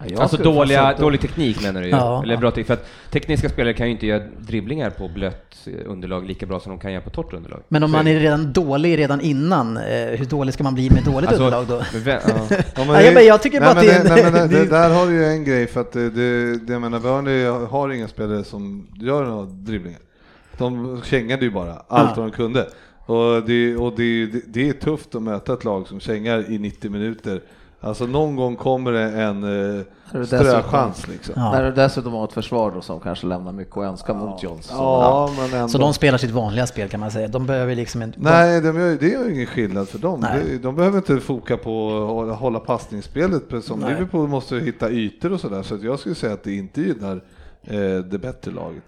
Ja, 0.06 0.22
Alltså 0.22 0.38
dåliga, 0.38 0.94
dålig 1.00 1.22
teknik 1.22 1.64
menar 1.64 1.82
du 1.82 1.88
ju? 1.88 1.92
Ja. 1.92 2.24
Eller 2.24 2.38
bra 2.38 2.52
teknik, 2.52 2.68
för 2.68 2.74
att 2.74 2.86
tekniska 3.12 3.50
spelare 3.50 3.74
kan 3.74 3.88
ju 3.88 3.92
inte 3.94 4.06
göra 4.08 4.24
dribblingar 4.40 4.90
på 4.90 5.08
blött 5.08 5.56
eh, 5.68 5.74
underlag 5.92 6.26
lika 6.26 6.46
bra 6.46 6.60
som 6.60 6.70
de 6.70 6.80
kan 6.80 6.92
göra 6.94 7.02
på 7.04 7.10
torrt 7.10 7.34
underlag. 7.34 7.60
Men 7.68 7.84
om 7.84 7.90
Så 7.90 7.98
man 7.98 8.08
är 8.08 8.20
redan 8.20 8.54
dålig 8.54 8.98
redan 8.98 9.22
innan, 9.22 9.78
eh, 9.78 9.84
hur 9.94 10.26
dålig 10.26 10.54
ska 10.54 10.64
man 10.64 10.74
bli 10.74 10.90
med 10.90 11.04
dåligt 11.04 11.28
Alltså, 11.30 11.44
underlag 11.44 11.68
då? 11.68 11.82
vem- 12.00 12.20
ja. 12.28 12.56
Ja, 12.76 12.86
men 12.86 12.88
Ja, 13.16 13.22
jag- 13.22 13.42
tycker 13.42 13.60
bara 13.60 13.74
nej, 13.74 13.98
att 13.98 14.04
det 14.04 14.10
är 14.12 14.16
men 14.24 14.36
en- 14.36 14.50
nej, 14.50 14.60
det, 14.60 14.66
där 14.70 14.90
har 14.90 15.06
du 15.08 15.14
ju 15.14 15.26
en 15.26 15.44
grej 15.44 15.68
för 15.68 15.82
att 15.82 15.92
det, 15.92 16.10
det, 16.10 16.58
det 16.58 16.74
jag 16.74 16.82
menar, 16.82 17.00
Burnley 17.00 17.46
har 17.46 17.90
inga 17.90 18.08
spelare 18.08 18.44
som 18.44 18.88
gör 19.02 19.26
några 19.26 19.46
dribblingar. 19.46 20.00
De 20.58 21.02
kängade 21.06 21.46
ju 21.46 21.52
bara 21.52 21.74
allt 21.88 22.18
vad 22.18 22.26
de 22.26 22.32
kunde. 22.32 22.68
Och, 23.06 23.44
det, 23.46 23.76
och 23.76 23.94
det, 23.98 24.26
det 24.48 24.70
är 24.70 24.74
tufft 24.74 25.16
att 25.16 25.22
möta 25.22 25.54
ett 25.54 25.64
lag 25.64 25.88
som 25.88 26.00
kängar 26.00 26.52
i 26.52 26.58
90 26.60 26.92
minuter. 26.92 27.42
Alltså 27.82 28.06
någon 28.06 28.36
gång 28.36 28.56
kommer 28.56 28.92
det 28.92 29.02
en 29.22 29.44
eh, 29.78 29.84
det 30.12 30.26
ströchans 30.26 31.08
liksom. 31.08 31.34
Ja. 31.38 31.52
När 31.52 31.64
du 31.64 31.72
dessutom 31.72 32.14
har 32.14 32.24
ett 32.24 32.34
försvar 32.34 32.72
då 32.72 32.82
som 32.82 33.00
kanske 33.00 33.28
lämnar 33.28 33.52
mycket 33.52 33.78
att 33.78 33.84
önska 33.84 34.14
mot 34.14 34.44
Jones. 34.44 34.70
Ja, 34.72 35.30
men 35.38 35.54
ändå. 35.54 35.68
Så 35.68 35.78
de 35.78 35.94
spelar 35.94 36.18
sitt 36.18 36.32
vanliga 36.32 36.68
spel 36.68 36.90
kan 36.90 37.00
man 37.00 37.12
säga. 37.12 37.28
De 37.28 37.46
behöver 37.46 37.76
liksom 37.76 38.02
en... 38.02 38.14
Nej, 38.18 38.62
de 38.62 38.80
gör, 38.80 38.98
det 39.00 39.08
gör 39.08 39.26
ju 39.26 39.34
ingen 39.34 39.46
skillnad 39.46 39.90
för 39.90 40.00
dem. 40.00 40.20
Nej. 40.20 40.44
De, 40.44 40.58
de 40.58 40.76
behöver 40.76 40.98
inte 40.98 41.20
foka 41.20 41.58
på 41.58 42.30
att 42.32 42.40
hålla 42.40 42.60
passningsspelet. 42.60 43.44
Som 43.64 43.80
Nej. 43.80 43.94
Liverpool 43.94 44.28
måste 44.28 44.56
hitta 44.56 44.90
ytor 44.90 45.34
och 45.34 45.40
sådär. 45.40 45.64
Så 45.64 45.76
att 45.76 45.84
jag 45.84 46.00
skulle 46.00 46.16
säga 46.16 46.34
att 46.34 46.44
det 46.44 46.54
inte 46.54 46.82
gynnar 46.82 47.22
eh, 47.64 47.98
det 48.04 48.18
bättre 48.18 48.52
laget. 48.52 48.84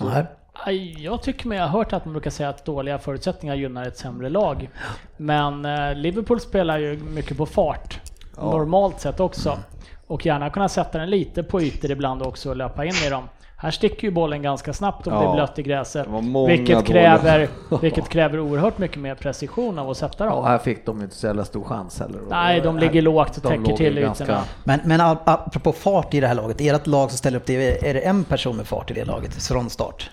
Nej. 0.00 0.26
Aj, 0.64 1.04
Jag 1.04 1.22
tycker 1.22 1.48
mig 1.48 1.58
ha 1.58 1.66
hört 1.66 1.92
att 1.92 2.04
man 2.04 2.12
brukar 2.12 2.30
säga 2.30 2.48
att 2.48 2.64
dåliga 2.64 2.98
förutsättningar 2.98 3.54
gynnar 3.54 3.86
ett 3.86 3.98
sämre 3.98 4.28
lag. 4.28 4.70
Men 5.16 5.64
eh, 5.64 5.94
Liverpool 5.94 6.40
spelar 6.40 6.78
ju 6.78 6.96
mycket 6.96 7.36
på 7.36 7.46
fart. 7.46 8.00
Normalt 8.40 9.00
sett 9.00 9.20
också. 9.20 9.58
Och 10.06 10.26
gärna 10.26 10.50
kunna 10.50 10.68
sätta 10.68 10.98
den 10.98 11.10
lite 11.10 11.42
på 11.42 11.62
ytor 11.62 11.90
ibland 11.90 12.22
också 12.22 12.50
och 12.50 12.56
löpa 12.56 12.84
in 12.84 12.92
i 13.06 13.10
dem. 13.10 13.24
Här 13.58 13.70
sticker 13.70 14.08
ju 14.08 14.10
bollen 14.10 14.42
ganska 14.42 14.72
snabbt 14.72 15.06
om 15.06 15.12
det 15.12 15.18
Ja, 15.22 15.30
är 15.30 15.34
blött 15.34 15.58
i 15.58 15.62
gräset. 15.62 16.06
det 16.10 16.46
Vilket 16.56 16.86
kräver, 16.86 17.48
vilket 17.82 18.08
kräver 18.08 18.40
oerhört 18.40 18.78
mycket 18.78 18.98
mer 18.98 19.14
precision 19.14 19.78
av 19.78 19.90
att 19.90 19.96
sätta 19.96 20.24
Ja, 20.24 20.30
dem. 20.30 20.44
här 20.44 20.58
fick 20.58 20.86
de 20.86 21.02
inte 21.02 21.14
så 21.16 21.26
jävla 21.26 21.44
stor 21.44 21.64
chans 21.64 22.00
heller. 22.00 22.20
Nej, 22.30 22.60
de 22.60 22.78
ligger 22.78 23.02
lågt 23.02 23.36
och 23.36 23.42
De 23.42 23.48
täcker 23.64 23.76
till 23.76 23.96
ju 23.96 24.02
ganska- 24.02 24.24
ytorna. 24.24 24.42
Men, 24.64 24.80
men 24.84 25.00
ap- 25.00 25.18
apropå 25.24 25.72
fart 25.72 26.14
i 26.14 26.20
det 26.20 26.26
här 26.26 26.34
laget, 26.34 26.60
ert 26.60 26.86
lag 26.86 27.10
som 27.10 27.18
ställer 27.18 27.36
upp, 27.38 27.46
det 27.46 27.88
är 27.88 27.94
det 27.94 28.00
en 28.00 28.24
person 28.24 28.56
med 28.56 28.66
fart 28.66 28.90
i 28.90 28.94
det 28.94 29.04
laget 29.04 29.42
från 29.42 29.70
start? 29.70 30.10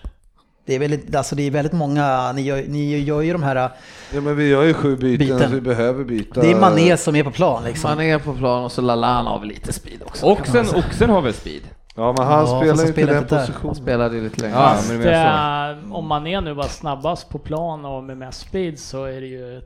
Det 0.65 0.75
är 0.75 0.79
väldigt, 0.79 1.15
alltså 1.15 1.35
det 1.35 1.43
är 1.47 1.51
väldigt 1.51 1.73
många, 1.73 2.31
ni 2.31 2.41
gör, 2.41 2.63
ni 2.67 2.99
gör 2.99 3.21
ju 3.21 3.31
de 3.33 3.43
här, 3.43 3.55
Ja, 4.13 4.21
men 4.21 4.35
vi 4.35 4.47
gör 4.49 4.63
ju 4.63 4.73
sju 4.73 4.95
byten, 4.95 5.17
Byten. 5.27 5.39
så 5.49 5.55
vi 5.55 5.61
behöver 5.61 6.03
byta. 6.03 6.41
det 6.41 6.51
är 6.51 6.55
Mané 6.59 6.97
som 6.97 7.15
är 7.15 7.23
på 7.23 7.31
plan 7.31 7.63
liksom. 7.63 7.89
Man 7.89 8.01
är 8.01 8.19
på 8.19 8.33
plan 8.33 8.63
och 8.63 8.71
så 8.71 8.81
Lallana 8.81 9.29
har 9.29 9.39
väl 9.39 9.47
lite 9.47 9.73
speed 9.73 10.01
också. 10.05 10.25
Oxen, 10.25 10.65
oxen 10.75 11.09
har 11.09 11.21
väl 11.21 11.33
speed? 11.33 11.61
Ja, 11.95 12.15
men 12.17 12.27
han 12.27 12.39
Ja, 12.39 12.45
spelar 12.47 12.63
ju 12.65 12.71
inte 12.71 12.91
spelar 12.93 13.13
den 13.13 13.23
där. 13.27 13.37
Han 13.37 13.45
positionen. 13.47 13.75
spelade 13.75 14.21
lite 14.21 14.41
längre. 14.41 14.55
Ja, 14.55 14.69
Fast 14.69 14.91
eh, 15.85 15.95
om 15.95 16.07
man 16.07 16.27
är 16.27 16.41
nu 16.41 16.53
var 16.53 16.63
snabbast 16.67 17.29
på 17.29 17.39
plan 17.39 17.85
och 17.85 18.03
med 18.03 18.17
mest 18.17 18.39
speed 18.41 18.79
så 18.79 19.03
är 19.05 19.21
det 19.21 19.27
ju 19.27 19.61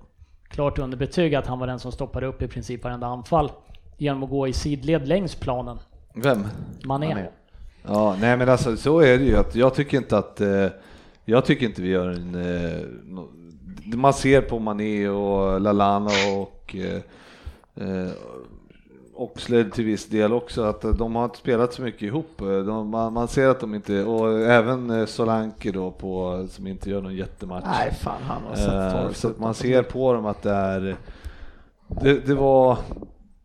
klart 0.49 0.79
underbetyg 0.79 1.35
att 1.35 1.47
han 1.47 1.59
var 1.59 1.67
den 1.67 1.79
som 1.79 1.91
stoppade 1.91 2.25
upp 2.27 2.41
i 2.41 2.47
princip 2.47 2.83
varenda 2.83 3.07
anfall 3.07 3.51
genom 3.97 4.23
att 4.23 4.29
gå 4.29 4.47
i 4.47 4.53
sidled 4.53 5.07
längs 5.07 5.35
planen. 5.35 5.79
Vem? 6.15 6.47
Mané. 6.85 7.07
Mané. 7.07 7.25
Ja, 7.87 8.15
nej 8.21 8.37
men 8.37 8.49
alltså 8.49 8.77
så 8.77 8.99
är 8.99 9.17
det 9.17 9.23
ju. 9.23 9.37
Att 9.37 9.55
jag 9.55 9.73
tycker 9.73 9.97
inte 9.97 10.17
att, 10.17 10.41
eh, 10.41 10.67
jag 11.25 11.45
tycker 11.45 11.65
inte 11.65 11.81
vi 11.81 11.89
gör 11.89 12.09
en, 12.09 12.35
eh, 12.35 12.81
man 13.97 14.13
ser 14.13 14.41
på 14.41 14.59
Mané 14.59 15.09
och 15.09 15.61
Lalana 15.61 16.11
och 16.37 16.75
eh, 16.75 17.01
Oxlade 19.19 19.69
till 19.69 19.85
viss 19.85 20.05
del 20.05 20.33
också 20.33 20.63
att 20.63 20.81
de 20.97 21.15
har 21.15 21.25
inte 21.25 21.37
spelat 21.37 21.73
så 21.73 21.81
mycket 21.81 22.01
ihop. 22.01 22.31
De, 22.37 22.89
man, 22.89 23.13
man 23.13 23.27
ser 23.27 23.47
att 23.47 23.59
de 23.59 23.75
inte, 23.75 24.03
och 24.03 24.41
även 24.41 25.07
Solanke 25.07 25.71
då 25.71 25.91
på, 25.91 26.45
som 26.49 26.67
inte 26.67 26.89
gör 26.89 27.01
någon 27.01 27.15
jättematch. 27.15 27.65
Nej, 27.65 27.93
fan 27.93 28.21
han 28.23 28.41
har 28.43 28.55
sett 28.55 29.05
Eh, 29.05 29.11
så 29.11 29.27
att 29.27 29.39
man 29.39 29.53
ser 29.53 29.83
på 29.83 30.13
dem 30.13 30.25
att 30.25 30.41
det 30.41 30.51
är, 30.51 30.95
det, 31.87 32.27
det 32.27 32.35
var, 32.35 32.77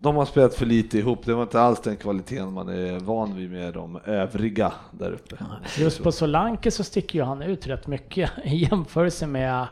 de 0.02 0.16
har 0.16 0.24
spelat 0.24 0.54
för 0.54 0.66
lite 0.66 0.98
ihop, 0.98 1.24
det 1.24 1.34
var 1.34 1.42
inte 1.42 1.60
alls 1.60 1.80
den 1.80 1.96
kvaliteten 1.96 2.52
man 2.52 2.68
är 2.68 2.98
van 3.00 3.36
vid 3.36 3.50
med 3.50 3.74
de 3.74 3.98
övriga 4.04 4.72
där 4.90 5.12
uppe. 5.12 5.36
Just 5.78 6.02
på 6.02 6.12
Solanke 6.12 6.70
så 6.70 6.84
sticker 6.84 7.18
ju 7.18 7.24
han 7.24 7.42
ut 7.42 7.66
rätt 7.66 7.86
mycket 7.86 8.30
i 8.44 8.56
jämförelse 8.56 9.26
med 9.26 9.66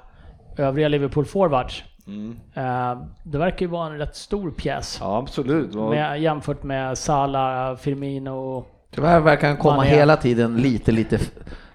övriga 0.59 0.89
Liverpool-forwards. 0.89 1.83
Mm. 2.07 2.37
Eh, 2.55 3.03
Det 3.24 3.39
verkar 3.39 3.61
ju 3.66 3.66
vara 3.66 3.87
en 3.87 3.99
rätt 3.99 4.16
stor 4.16 4.51
pjäs. 4.51 4.99
Ja 5.01 5.18
absolut. 5.18 5.74
Med, 5.74 6.22
jämfört 6.22 6.62
med 6.62 6.99
Salah, 6.99 7.76
Firmino. 7.76 8.64
Tyvärr 8.91 9.20
verkar 9.20 9.49
han 9.49 9.57
komma 9.57 9.76
Mané. 9.76 9.88
hela 9.88 10.16
tiden 10.16 10.57
lite, 10.57 10.93
lite... 10.93 11.18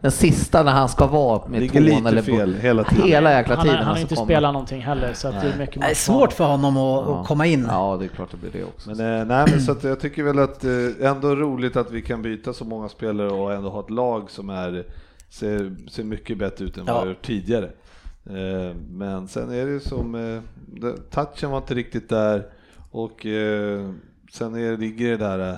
Den 0.02 0.12
sista 0.12 0.64
när 0.64 0.72
han 0.72 0.90
ska 0.90 1.08
vara 1.08 1.48
med 1.48 1.60
Ligger 1.60 1.74
tån 1.80 1.84
lite 1.86 2.10
eller 2.10 2.22
fel 2.22 2.54
hela 2.56 2.84
tiden. 2.84 3.08
Hela 3.08 3.32
jäkla 3.32 3.56
Han, 3.56 3.64
tiden. 3.66 3.78
har- 3.78 3.84
han 3.84 3.86
har 3.86 3.92
alltså 3.92 4.02
inte 4.02 4.16
kommer- 4.16 4.28
spelat 4.28 4.54
någonting 4.54 4.82
heller 4.82 5.14
så 5.14 5.28
att 5.28 5.42
det 5.42 5.48
är 5.54 5.58
mycket 5.58 5.82
Det 5.82 5.88
är 5.88 5.94
svårt 5.94 6.34
för 6.34 6.44
honom 6.46 6.78
att, 6.78 7.06
Ja. 7.08 7.20
att 7.22 7.28
komma 7.28 7.46
in. 7.46 7.66
Ja, 7.70 7.98
det 8.00 8.06
är 8.06 8.10
klart 8.10 8.32
det 8.32 8.38
blir 8.38 8.52
det 8.52 8.64
också. 8.64 8.90
Men, 8.90 9.00
eh, 9.20 9.26
nej, 9.28 9.46
men 9.52 9.62
så 9.62 9.72
att 9.72 9.84
jag 9.84 10.00
tycker 10.00 10.24
väl 10.24 10.40
att 10.40 10.64
eh, 10.64 10.72
ändå 11.12 11.36
roligt 11.36 11.76
att 11.76 11.92
vi 11.92 12.02
kan 12.02 12.22
byta 12.22 12.54
så 12.54 12.66
många 12.66 12.90
spelare 12.90 13.30
och 13.32 13.54
ändå 13.54 13.70
ha 13.70 13.80
ett 13.80 13.90
lag 13.90 14.32
som 14.32 14.50
är, 14.50 14.84
ser, 15.30 15.76
ser 15.90 16.04
mycket 16.04 16.38
bättre 16.38 16.66
ut 16.66 16.78
än 16.78 16.86
vad 16.86 16.96
Ja. 16.96 17.02
det 17.04 17.10
gjort 17.10 17.26
tidigare. 17.26 17.70
Eh, 18.30 18.76
men 18.90 19.28
sen 19.28 19.52
är 19.52 19.66
det 19.66 19.72
ju 19.72 19.80
som, 19.80 20.16
eh, 20.16 20.42
det, 20.82 21.12
touchen 21.12 21.50
var 21.52 21.58
inte 21.58 21.74
riktigt 21.74 22.10
där 22.10 22.44
och 22.92 23.26
eh, 23.26 23.90
sen 24.32 24.56
är, 24.56 24.78
ligger 24.78 25.10
det 25.10 25.18
där, 25.18 25.50
eh, 25.52 25.56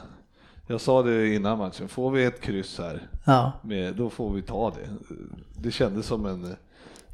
jag 0.68 0.82
sa 0.82 1.04
det 1.04 1.34
innan 1.36 1.58
matchen, 1.58 1.88
får 1.88 2.12
vi 2.12 2.24
ett 2.26 2.42
kryss 2.42 2.78
här, 2.80 3.08
Ja. 3.26 3.52
med, 3.64 3.96
då 3.96 4.10
får 4.10 4.34
vi 4.34 4.42
ta 4.42 4.70
det. 4.72 5.16
Det 5.62 5.72
kändes 5.72 6.06
som, 6.06 6.26
en, 6.26 6.56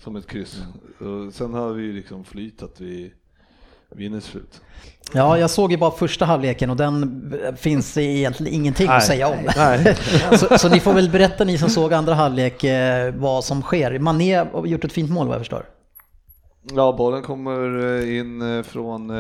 som 0.04 0.16
ett 0.16 0.28
kryss. 0.28 0.62
Och 1.00 1.34
sen 1.34 1.54
har 1.54 1.70
vi 1.70 1.92
liksom 1.94 2.24
flyt 2.24 2.64
att 2.64 2.82
vi 2.82 3.14
vinner 3.96 4.20
slut. 4.20 4.62
ja, 5.14 5.38
jag 5.38 5.50
såg 5.50 5.72
ju 5.72 5.78
bara 5.78 5.92
första 5.92 6.26
halvleken 6.26 6.70
och 6.70 6.76
den 6.78 7.34
finns 7.58 7.98
egentligen 7.98 8.54
ingenting 8.54 8.88
att 8.88 9.06
säga 9.06 9.28
om. 9.28 9.38
Nej. 9.56 9.96
Så, 10.40 10.58
så 10.58 10.70
ni 10.70 10.80
får 10.80 10.94
väl 10.94 11.10
berätta 11.10 11.44
ni 11.44 11.58
som 11.58 11.70
såg 11.70 11.94
andra 11.94 12.14
halvlek 12.14 12.64
eh, 12.64 13.14
vad 13.16 13.44
som 13.44 13.62
sker. 13.62 14.00
Mané 14.00 14.36
har 14.36 14.66
gjort 14.66 14.84
ett 14.86 14.94
fint 14.94 15.12
mål 15.12 15.28
vad 15.28 15.36
jag 15.36 15.42
förstår. 15.42 15.66
Ja, 16.76 16.96
bollen 16.98 17.22
kommer 17.24 17.86
eh, 18.00 18.18
in 18.18 18.58
eh, 18.58 18.64
från 18.64 19.12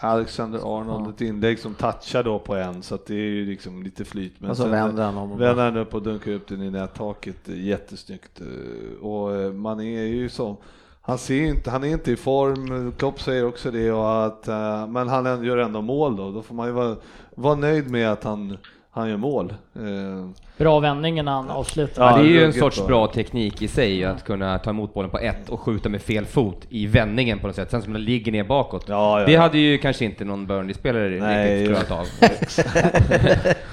Alexander 0.00 0.78
Arnold, 0.78 1.14
ett 1.14 1.20
inlägg 1.20 1.58
som 1.58 1.74
touchar 1.74 2.22
då 2.22 2.38
på 2.38 2.54
en, 2.54 2.82
så 2.82 2.94
att 2.94 3.06
det 3.06 3.14
är 3.14 3.18
ju 3.30 3.46
liksom 3.46 3.82
lite 3.82 4.04
flyt. 4.04 4.32
Men 4.38 4.50
Och 4.50 4.56
så 4.56 4.62
sen 4.62 4.72
vänder 4.72 5.04
han 5.04 5.16
om 5.16 5.38
vänder 5.38 5.64
han 5.64 5.76
upp 5.76 5.94
och 5.94 6.02
dunkar 6.02 6.32
upp 6.32 6.48
den 6.48 6.62
i 6.62 6.70
nättaket, 6.70 7.48
eh, 7.48 7.64
jättesnyggt. 7.66 8.40
Eh, 8.40 9.04
Och 9.06 9.36
eh, 9.36 9.52
man 9.52 9.80
är 9.80 10.04
ju 10.04 10.28
som, 10.28 10.56
han 11.00 11.18
ser 11.18 11.42
inte, 11.42 11.70
han 11.70 11.84
är 11.84 11.88
inte 11.88 12.12
i 12.12 12.16
form, 12.16 12.92
Klopp 12.92 13.20
säger 13.20 13.46
också 13.46 13.70
det, 13.70 13.92
och 13.92 14.24
att, 14.24 14.46
men 14.88 15.08
han 15.08 15.44
gör 15.44 15.56
ändå 15.56 15.82
mål 15.82 16.16
då, 16.16 16.30
då 16.32 16.42
får 16.42 16.54
man 16.54 16.66
ju 16.66 16.72
vara, 16.72 16.96
vara 17.34 17.54
nöjd 17.54 17.90
med 17.90 18.12
att 18.12 18.24
han, 18.24 18.56
han 18.92 19.08
gör 19.08 19.16
mål. 19.16 19.54
Eh, 19.76 20.30
Bra 20.58 20.80
vändning 20.80 21.24
när 21.24 21.32
han 21.32 21.50
avslutar. 21.50 22.10
Ja, 22.10 22.16
det 22.16 22.22
är 22.22 22.30
ju 22.32 22.44
en 22.44 22.52
sorts 22.52 22.86
bra. 22.86 23.06
teknik 23.06 23.62
i 23.62 23.68
sig, 23.68 24.04
att 24.04 24.24
kunna 24.24 24.58
ta 24.58 24.70
emot 24.70 24.94
bollen 24.94 25.10
på 25.10 25.18
ett 25.18 25.48
och 25.48 25.60
skjuta 25.60 25.88
med 25.88 26.02
fel 26.02 26.24
fot 26.26 26.66
i 26.68 26.86
vändningen 26.86 27.38
på 27.38 27.46
något 27.46 27.56
sätt, 27.56 27.70
sen 27.70 27.82
som 27.82 27.92
den 27.92 28.04
ligger 28.04 28.32
ner 28.32 28.44
bakåt. 28.44 28.84
Ja, 28.88 29.20
ja. 29.20 29.26
Det 29.26 29.36
hade 29.36 29.58
ju 29.58 29.78
kanske 29.78 30.04
inte 30.04 30.24
någon 30.24 30.46
Burnley-spelare 30.46 31.08
riktigt 31.08 31.68
klarat 31.68 31.90
av. 31.90 32.06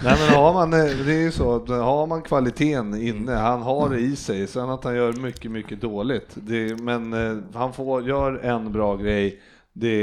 Nej 0.03 0.15
men 0.19 0.35
har 0.35 0.53
man, 0.53 0.73
eh, 0.73 0.80
det 1.06 1.14
är 1.14 1.22
ju 1.22 1.31
så 1.31 1.56
att 1.56 1.69
har 1.69 2.07
man 2.07 2.22
kvaliteten 2.22 3.02
inne, 3.02 3.31
han 3.31 3.61
har 3.61 3.89
det 3.89 3.99
i 3.99 4.15
sig, 4.15 4.48
sen 4.48 4.69
att 4.69 4.84
han 4.84 4.95
gör 4.95 5.14
mycket, 5.14 5.52
mycket 5.52 5.81
dåligt. 5.81 6.30
Det, 6.34 6.81
men 6.81 7.14
eh, 7.14 7.38
han 7.53 7.73
får, 7.73 8.07
gör 8.07 8.39
en 8.44 8.72
bra 8.72 8.95
grej, 8.95 9.39
det 9.80 9.99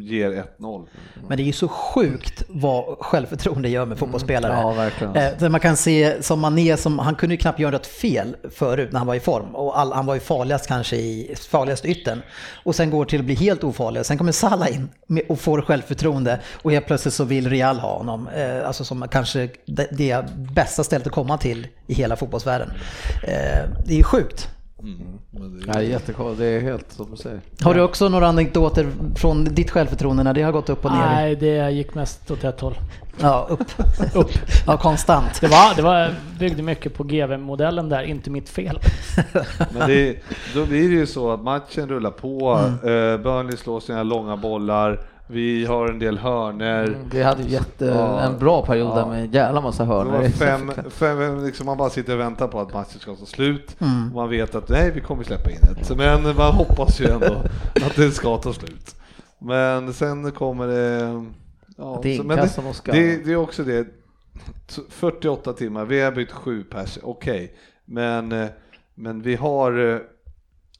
ger 0.00 0.44
1-0. 0.58 0.86
Men 1.28 1.36
det 1.36 1.42
är 1.42 1.44
ju 1.44 1.52
så 1.52 1.68
sjukt 1.68 2.42
vad 2.48 2.98
självförtroende 3.00 3.68
gör 3.68 3.86
med 3.86 3.98
fotbollsspelare. 3.98 4.52
Ja, 4.52 4.72
verkligen. 4.72 5.16
Eh, 5.16 5.48
man 5.50 5.60
kan 5.60 5.76
se 5.76 6.22
som 6.22 6.40
Mané, 6.40 6.76
som, 6.76 6.98
han 6.98 7.14
kunde 7.14 7.34
ju 7.34 7.38
knappt 7.38 7.58
göra 7.58 7.76
ett 7.76 7.86
fel 7.86 8.36
förut 8.50 8.92
när 8.92 8.98
han 8.98 9.06
var 9.06 9.14
i 9.14 9.20
form. 9.20 9.54
Och 9.54 9.78
all, 9.78 9.92
han 9.92 10.06
var 10.06 10.14
ju 10.14 10.20
farligast 10.20 10.66
kanske 10.66 10.96
i 10.96 11.34
farligast 11.50 11.84
ytten. 11.84 12.22
Och 12.64 12.74
sen 12.74 12.90
går 12.90 13.04
till 13.04 13.18
att 13.18 13.24
bli 13.24 13.34
helt 13.34 13.64
ofarlig. 13.64 14.06
Sen 14.06 14.18
kommer 14.18 14.32
Salah 14.32 14.74
in 14.74 14.88
och 15.28 15.40
får 15.40 15.62
självförtroende. 15.62 16.40
Och 16.62 16.72
helt 16.72 16.86
plötsligt 16.86 17.14
så 17.14 17.24
vill 17.24 17.50
Real 17.50 17.78
ha 17.78 17.98
honom. 17.98 18.28
Eh, 18.28 18.66
alltså 18.66 18.84
som 18.84 19.08
kanske 19.10 19.48
det, 19.66 19.88
det 19.90 20.24
bästa 20.36 20.84
stället 20.84 21.06
att 21.06 21.12
komma 21.12 21.38
till 21.38 21.66
i 21.86 21.94
hela 21.94 22.16
fotbollsvärlden. 22.16 22.70
Eh, 23.22 23.70
det 23.86 23.92
är 23.92 23.96
ju 23.96 24.02
sjukt. 24.02 24.48
Ja, 24.80 25.72
det 25.72 25.78
är 25.78 25.80
jättekul, 25.80 26.36
det 26.38 26.46
är 26.46 26.60
helt 26.60 26.92
som 26.92 27.10
du 27.10 27.16
säger. 27.16 27.40
Har 27.60 27.74
du 27.74 27.80
också 27.82 28.08
några 28.08 28.26
anekdoter 28.26 28.90
från 29.16 29.44
ditt 29.44 29.70
självförtroende 29.70 30.22
när 30.22 30.34
det 30.34 30.42
har 30.42 30.52
gått 30.52 30.68
upp 30.68 30.84
och 30.84 30.90
ner? 30.90 30.98
Nej, 30.98 31.36
det 31.36 31.70
gick 31.70 31.94
mest 31.94 32.30
åt 32.30 32.44
ett 32.44 32.60
håll. 32.60 32.74
Ja, 33.20 33.46
upp. 33.50 33.60
upp. 34.14 34.30
Ja, 34.66 34.76
konstant. 34.76 35.40
Det, 35.40 35.46
var, 35.46 35.76
det 35.76 35.82
var, 35.82 36.14
byggde 36.38 36.62
mycket 36.62 36.94
på 36.94 37.04
GV-modellen 37.04 37.88
där, 37.88 38.02
inte 38.02 38.30
mitt 38.30 38.48
fel. 38.48 38.78
Men 39.72 39.88
det, 39.88 40.16
då 40.54 40.66
blir 40.66 40.88
det 40.88 40.94
ju 40.94 41.06
så 41.06 41.30
att 41.30 41.42
matchen 41.42 41.88
rullar 41.88 42.10
på, 42.10 42.60
mm. 42.82 43.22
Burnley 43.22 43.56
slår 43.56 43.80
sina 43.80 44.02
långa 44.02 44.36
bollar, 44.36 45.00
vi 45.30 45.64
har 45.64 45.88
en 45.88 45.98
del 45.98 46.18
hörner. 46.18 46.96
Vi 47.12 47.22
hade 47.22 47.42
jätte, 47.42 47.84
Ja. 47.84 48.20
en 48.20 48.38
bra 48.38 48.66
period 48.66 48.88
Ja. 48.90 48.94
där 48.94 49.06
med 49.06 49.20
en 49.24 49.30
jävla 49.32 49.60
massa 49.60 49.82
Det 49.84 49.88
hörnor. 49.88 50.28
fem, 50.28 50.72
fem, 50.90 51.44
liksom 51.44 51.66
man 51.66 51.76
bara 51.78 51.90
sitter 51.90 52.14
och 52.14 52.20
väntar 52.20 52.48
på 52.48 52.60
att 52.60 52.72
matchen 52.74 53.00
ska 53.00 53.14
ta 53.14 53.26
slut. 53.26 53.76
Mm. 53.80 54.10
Man 54.14 54.30
vet 54.30 54.54
att 54.54 54.68
nej, 54.68 54.90
vi 54.94 55.00
kommer 55.00 55.24
släppa 55.24 55.50
in 55.50 55.56
ett. 55.62 55.96
Men 55.96 56.22
man 56.22 56.52
hoppas 56.54 57.00
ju 57.00 57.06
ändå 57.10 57.42
att 57.86 57.96
det 57.96 58.10
ska 58.10 58.36
ta 58.36 58.52
slut. 58.52 58.94
Men 59.38 59.92
sen 59.92 60.32
kommer 60.32 60.66
det... 60.66 61.24
Ja, 61.76 62.00
Det 62.02 62.12
är 62.14 62.16
så- 62.16 62.24
men 62.24 62.38
inkast 62.38 62.54
som 62.54 62.64
de 62.64 62.74
ska. 62.74 62.92
det, 62.92 63.24
det 63.24 63.32
är 63.32 63.36
också 63.36 63.64
det. 63.64 63.86
48 64.88 65.52
timmar, 65.52 65.84
vi 65.84 66.00
har 66.00 66.12
bytt 66.12 66.32
sju 66.32 66.62
pers, 66.64 66.98
okej. 67.02 67.54
Men, 67.84 68.32
eh, 68.32 68.46
men 68.94 69.22
vi 69.22 69.34
har... 69.36 70.02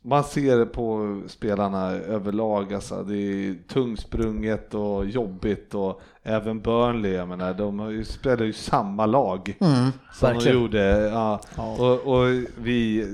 Man 0.03 0.25
ser 0.25 0.59
det 0.59 0.67
på 0.67 1.21
spelarna 1.27 1.91
överlag, 1.91 2.75
alltså, 2.75 3.03
det 3.03 3.17
är 3.17 3.55
tungsprunget 3.69 4.75
och 4.75 5.07
jobbigt 5.07 5.75
och 5.75 6.01
även 6.23 6.61
Burnley, 6.61 7.13
jag 7.13 7.29
menar, 7.29 7.55
de 7.55 8.05
spelar 8.05 8.45
ju 8.45 8.53
samma 8.53 9.07
lag 9.07 9.57
Mm, 9.61 9.75
som 9.75 9.93
de 10.21 10.27
verkligen. 10.35 10.59
gjorde. 10.61 11.09
Ja. 11.13 11.41
Och, 11.57 12.15
och, 12.15 12.27
vi, 12.59 13.07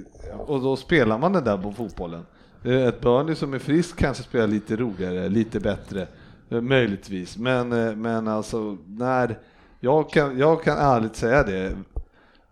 och 0.46 0.60
då 0.60 0.76
spelar 0.76 1.18
man 1.18 1.32
den 1.32 1.44
där 1.44 1.58
på 1.58 1.72
fotbollen. 1.72 2.26
Eh, 2.64 2.86
Ett 2.86 3.00
Burnley 3.00 3.34
som 3.34 3.54
är 3.54 3.58
frisk 3.58 3.96
kanske 3.98 4.22
spelar 4.22 4.46
lite 4.46 4.76
roligare, 4.76 5.28
lite 5.28 5.60
bättre, 5.60 6.06
eh, 6.50 6.60
möjligtvis. 6.60 7.38
Men, 7.38 7.72
eh, 7.72 7.96
men 7.96 8.28
alltså, 8.28 8.76
när, 8.86 9.38
jag 9.80 10.10
kan, 10.10 10.38
jag 10.38 10.62
kan 10.64 10.78
ärligt 10.78 11.16
säga 11.16 11.42
det, 11.42 11.72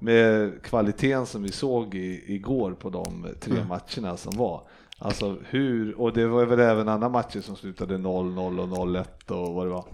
med 0.02 0.62
kvaliteten 0.62 1.26
som 1.26 1.42
vi 1.42 1.52
såg 1.52 1.94
i, 1.94 2.34
igår 2.34 2.72
på 2.72 2.90
de 2.90 3.28
tre 3.40 3.54
matcherna 3.64 4.16
som 4.16 4.38
var. 4.38 4.62
Alltså 4.98 5.36
hur, 5.48 6.00
och 6.00 6.12
det 6.12 6.26
var 6.26 6.44
väl 6.44 6.60
även 6.60 6.88
andra 6.88 7.08
matcher 7.08 7.40
som 7.40 7.56
slutade 7.56 7.94
0-0 7.94 8.60
och 8.60 8.68
0-1 8.68 9.30
och 9.30 9.54
vad 9.54 9.66
det 9.66 9.70
var. 9.70 9.84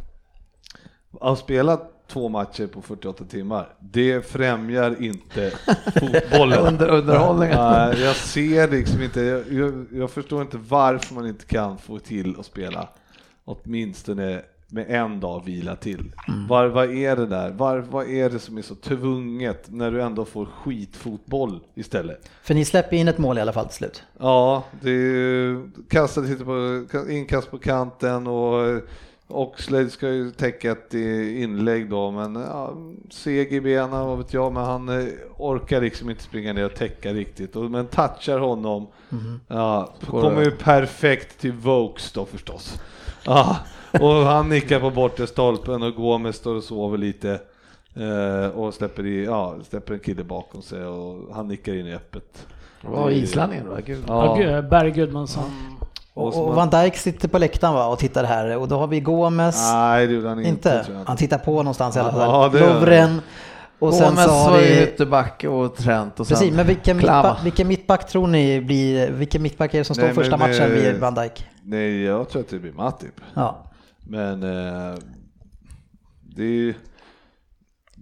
Att 1.20 1.38
spela 1.38 1.80
två 2.06 2.28
matcher 2.28 2.66
på 2.66 2.82
48 2.82 3.24
timmar, 3.24 3.74
det 3.80 4.26
främjar 4.26 5.02
inte 5.02 5.50
fotbollen. 6.00 6.66
Under, 6.66 6.88
underhållningen. 6.88 7.58
Nej, 7.58 8.00
jag 8.00 8.16
ser 8.16 8.70
liksom 8.70 9.02
inte, 9.02 9.20
jag, 9.20 9.52
jag, 9.52 9.86
jag 9.92 10.10
förstår 10.10 10.42
inte 10.42 10.58
varför 10.58 11.14
man 11.14 11.26
inte 11.26 11.46
kan 11.46 11.78
få 11.78 11.98
till 11.98 12.36
att 12.38 12.46
spela 12.46 12.88
åtminstone 13.44 14.42
med 14.70 14.90
en 14.90 15.20
dag 15.20 15.44
vila 15.44 15.76
till. 15.76 16.12
Var, 16.48 16.66
vad 16.66 16.90
är 16.90 17.16
det 17.16 17.26
där? 17.26 17.50
Var, 17.50 17.78
vad 17.78 18.10
är 18.10 18.30
det 18.30 18.38
som 18.38 18.58
är 18.58 18.62
så 18.62 18.74
tvunget 18.74 19.66
när 19.70 19.90
du 19.90 20.02
ändå 20.02 20.24
får 20.24 20.46
skitfotboll 20.46 21.60
istället? 21.74 22.30
För 22.42 22.54
ni 22.54 22.64
släpper 22.64 22.96
in 22.96 23.08
ett 23.08 23.18
mål 23.18 23.38
i 23.38 23.40
alla 23.40 23.52
fall 23.52 23.66
till 23.66 23.76
slut. 23.76 24.02
Ja, 24.18 24.64
det 24.80 24.90
är 24.90 24.94
ju 24.94 25.70
kastat 25.88 26.44
på, 26.44 26.86
inkast 27.10 27.50
på 27.50 27.58
kanten 27.58 28.26
och 28.26 28.82
Oxlade 29.30 29.90
ska 29.90 30.08
ju 30.08 30.30
täcka 30.30 30.72
ett 30.72 30.94
eh, 30.94 31.42
inlägg 31.42 31.90
då, 31.90 32.10
men 32.10 32.34
ja, 32.34 32.76
seg 33.10 33.52
i 33.52 33.60
benen, 33.60 34.06
vad 34.06 34.18
vet 34.18 34.32
jag, 34.32 34.52
men 34.52 34.64
han 34.64 34.88
eh, 34.88 35.08
orkar 35.36 35.80
liksom 35.80 36.10
inte 36.10 36.22
springa 36.22 36.52
ner 36.52 36.64
och 36.64 36.74
täcka 36.74 37.12
riktigt. 37.12 37.54
Men 37.54 37.86
touchar 37.86 38.38
honom, 38.38 38.86
ja, 39.48 39.94
går 40.10 40.22
kommer 40.22 40.44
ju 40.44 40.50
perfekt 40.50 41.40
till 41.40 41.52
Vokes 41.52 42.12
då 42.12 42.24
förstås. 42.24 42.80
Ja, 43.28 43.56
och 44.00 44.14
han 44.14 44.48
nickar 44.48 44.80
på 44.80 44.90
bortre 44.90 45.26
stolpen 45.26 45.82
och 45.82 45.94
Gomes 45.94 46.36
står 46.36 46.54
och 46.54 46.64
sover 46.64 46.98
lite. 46.98 47.40
Eh, 47.94 48.58
och 48.58 48.74
släpper, 48.74 49.06
i, 49.06 49.24
ja, 49.24 49.54
släpper 49.68 49.94
en 49.94 50.00
kille 50.00 50.24
bakom 50.24 50.62
sig 50.62 50.84
och 50.84 51.34
han 51.34 51.48
nickar 51.48 51.74
in 51.74 51.86
i 51.86 51.94
öppet. 51.94 52.46
Det 52.82 52.88
var 52.88 53.10
islänningen 53.10 53.68
va? 53.68 53.76
Gud. 53.86 54.04
Ja. 54.06 54.40
Ja, 54.40 54.62
Berg 54.62 54.90
Gudmundsson. 54.90 55.44
och 56.14 56.54
Van 56.54 56.70
Dijk 56.70 56.96
sitter 56.96 57.28
på 57.28 57.38
läktaren 57.38 57.74
va, 57.74 57.86
och 57.86 57.98
tittar 57.98 58.24
här 58.24 58.56
och 58.56 58.68
då 58.68 58.78
har 58.78 58.86
vi 58.86 59.00
Gomes, 59.00 59.72
Nej, 59.72 60.06
det 60.06 60.12
gjorde 60.12 60.28
han 60.28 60.44
inte. 60.44 60.84
inte? 60.86 61.04
Han 61.06 61.16
tittar 61.16 61.38
på 61.38 61.52
någonstans 61.52 61.96
i 61.96 61.98
alla 61.98 62.12
fall. 62.12 62.20
Ja, 62.20 62.48
det. 62.52 62.60
Lovren. 62.60 63.20
Och 63.78 63.94
sen 63.94 64.08
Gomes 64.08 64.24
så 64.24 64.30
har 64.30 64.58
vi... 64.58 64.82
ytterback 64.82 65.44
och 65.44 65.76
Trent 65.76 66.20
och 66.20 66.26
sen 66.26 66.36
Precis, 66.36 66.54
men 66.54 66.66
vilken 66.66 66.96
mittback, 66.96 67.44
vilken 67.44 67.68
mittback 67.68 68.08
tror 68.08 68.26
ni 68.26 68.60
blir, 68.60 69.10
vilken 69.10 69.42
mittback 69.42 69.74
är 69.74 69.78
det 69.78 69.84
som 69.84 69.94
står 69.94 70.04
Nej, 70.04 70.14
första 70.14 70.36
matchen 70.36 70.62
eh, 70.62 70.68
vid 70.68 71.00
Van 71.00 71.14
Dijk? 71.14 71.46
Nej, 71.68 72.02
jag 72.02 72.28
tror 72.28 72.42
att 72.42 72.48
det 72.48 72.58
blir 72.58 72.72
Matip. 72.72 73.20
Ja. 73.34 73.70
Men 74.06 74.42
eh, 74.42 74.98
det 76.22 76.44
är 76.44 76.74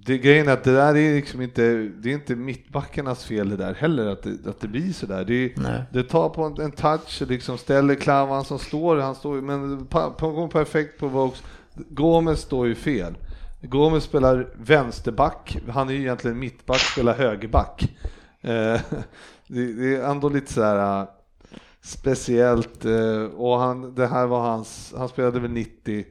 det 0.07 0.19
grejen 0.19 0.49
är 0.49 0.53
att 0.53 0.65
det 0.65 0.75
där 0.75 0.97
är 0.97 1.15
liksom 1.15 1.41
inte, 1.41 1.63
det 1.73 2.11
är 2.11 2.15
inte 2.15 2.37
mittbackarnas 2.37 3.25
fel 3.25 3.49
det 3.49 3.57
där 3.57 3.75
heller 3.75 4.07
att 4.07 4.23
det, 4.23 4.51
att 4.51 4.61
det 4.61 4.69
blir 4.69 4.93
sådär. 4.93 5.25
Det, 5.25 5.53
Nej. 5.57 5.83
det 5.93 6.03
tar 6.03 6.29
på 6.29 6.43
en, 6.45 6.61
en 6.61 6.73
touch 6.73 7.23
liksom 7.29 7.59
ställer 7.59 7.95
Klavan 7.95 8.45
som 8.45 8.59
står, 8.59 8.97
han 8.97 9.15
står 9.15 9.41
men 9.41 9.87
går 10.21 10.49
perfekt 10.49 11.01
på 11.01 11.09
Vokes. 11.09 11.43
Gomes 11.75 12.41
står 12.41 12.67
ju 12.67 12.75
fel. 12.75 13.17
Gomes 13.63 14.05
spelar 14.05 14.49
vänsterback, 14.59 15.59
han 15.69 15.89
är 15.89 15.93
ju 15.93 16.01
egentligen 16.01 16.39
mittback, 16.39 16.81
spelar 16.81 17.15
högerback. 17.15 17.97
Eh, 18.41 18.51
det, 19.47 19.73
det 19.73 19.97
är 19.97 20.11
ändå 20.11 20.29
lite 20.29 20.53
sådär 20.53 21.07
speciellt 21.87 22.85
eh, 22.85 23.23
och 23.37 23.59
han, 23.59 23.95
det 23.95 24.07
här 24.07 24.27
var 24.27 24.41
hans, 24.41 24.95
han 24.99 25.09
spelade 25.09 25.41
väl 25.41 25.51
90 25.51 26.05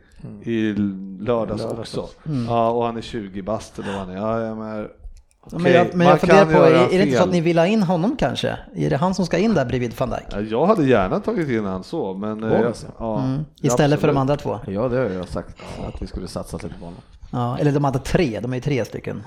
i 0.43 0.73
lördags, 0.73 1.61
Lördags 1.61 1.97
också. 1.97 2.07
Ja, 2.47 2.69
och 2.69 2.85
han 2.85 2.97
är 2.97 3.01
20 3.01 3.41
bast 3.41 3.79
eller 3.79 3.91
vad 3.91 3.99
han 3.99 4.09
är. 4.09 4.15
Ja, 4.15 4.41
ja, 4.41 4.55
men, 4.55 5.71
jag, 5.73 5.87
men 5.87 5.97
man 5.97 6.07
jag 6.07 6.19
funderar 6.19 6.45
kan 6.45 6.53
på, 6.53 6.59
är, 6.59 6.71
är 6.71 6.97
det 6.97 7.03
inte 7.05 7.17
så 7.17 7.23
att 7.23 7.31
ni 7.31 7.41
vill 7.41 7.57
ha 7.57 7.65
in 7.67 7.83
honom 7.83 8.15
kanske? 8.19 8.57
Är 8.75 8.89
det 8.89 8.97
han 8.97 9.13
som 9.13 9.25
ska 9.25 9.37
in 9.37 9.53
där 9.53 9.65
bredvid 9.65 9.99
van 9.99 10.09
Dijk? 10.09 10.23
Ja, 10.31 10.41
jag 10.41 10.65
hade 10.65 10.85
gärna 10.85 11.19
tagit 11.19 11.49
in 11.49 11.65
han 11.65 11.83
så, 11.83 12.13
men... 12.13 12.43
eh, 12.43 12.49
Gomes, 12.61 12.85
ja, 12.99 13.23
Mm. 13.23 13.45
Istället 13.61 13.99
för 13.99 14.07
de 14.07 14.17
andra 14.17 14.37
två? 14.37 14.59
Ja, 14.67 14.87
det 14.87 14.97
har 14.97 15.05
jag 15.05 15.27
sagt 15.27 15.57
att 15.87 16.01
vi 16.01 16.07
skulle 16.07 16.27
satsa 16.27 16.57
lite 16.57 16.75
på 16.79 16.85
honom. 16.85 16.99
Ja, 17.31 17.57
eller 17.57 17.71
de 17.71 17.85
andra 17.85 17.99
tre, 17.99 18.39
de 18.39 18.51
är 18.51 18.55
ju 18.55 18.61
tre 18.61 18.85
stycken. 18.85 19.23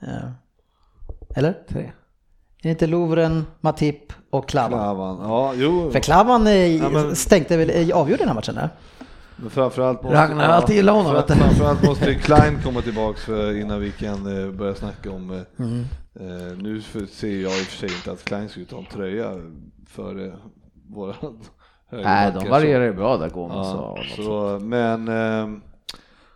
Ja. 0.00 0.06
Eller? 1.36 1.52
Tre. 1.68 1.82
Är 1.82 2.62
det 2.62 2.70
inte 2.70 2.86
Lovren, 2.86 3.46
Matip 3.60 4.12
och 4.34 4.48
Klavan? 4.48 4.70
Klavan. 4.78 5.18
Ja, 5.22 5.52
jo. 5.56 5.90
För 5.90 6.00
Klavan 6.00 6.46
eh, 6.46 6.76
Ja, 6.76 6.88
men- 6.88 7.16
stänkte 7.16 7.56
väl, 7.56 7.70
eh, 7.90 7.96
avgjorde 7.96 8.18
den 8.22 8.28
här 8.28 8.34
matchen 8.34 8.54
där? 8.54 8.68
Men 9.36 9.50
framförallt 9.50 10.02
måste, 10.02 10.18
Ragnar 10.18 10.46
har 10.46 10.52
alltid 10.54 10.76
gillat 10.76 10.94
honom, 10.94 11.12
för 11.12 11.18
att- 11.18 11.30
vet 11.30 11.36
du. 11.38 11.44
Framförallt 11.44 11.82
måste 11.86 12.14
Klein 12.14 12.58
komma 12.64 12.80
tillbaks 12.80 13.24
för, 13.24 13.56
innan 13.60 13.80
vi 13.80 13.90
kan 13.90 14.44
eh, 14.44 14.50
börja 14.50 14.74
snacka 14.74 15.10
om... 15.10 15.30
eh, 15.30 15.64
Mm. 15.64 15.80
eh, 16.20 16.56
nu 16.58 16.80
ser 17.12 17.28
jag 17.42 17.52
i 17.52 17.62
och 17.62 17.66
för 17.66 17.76
sig 17.88 17.88
inte 17.96 18.12
att 18.12 18.24
Klein 18.24 18.48
ska 18.48 18.60
ut 18.60 18.70
ha 18.72 18.78
en 18.78 18.84
tröja 18.86 19.30
för 19.90 20.26
eh, 20.26 20.32
våra 20.90 21.14
Nej, 21.90 22.32
de 22.40 22.48
varierar 22.48 22.84
ju 22.84 22.92
bra 22.92 23.16
där, 23.16 23.28
Gomes 23.30 23.56
Ja, 23.56 23.98
och 24.18 24.24
så, 24.24 24.58
men 24.64 25.08
ehm, 25.08 25.60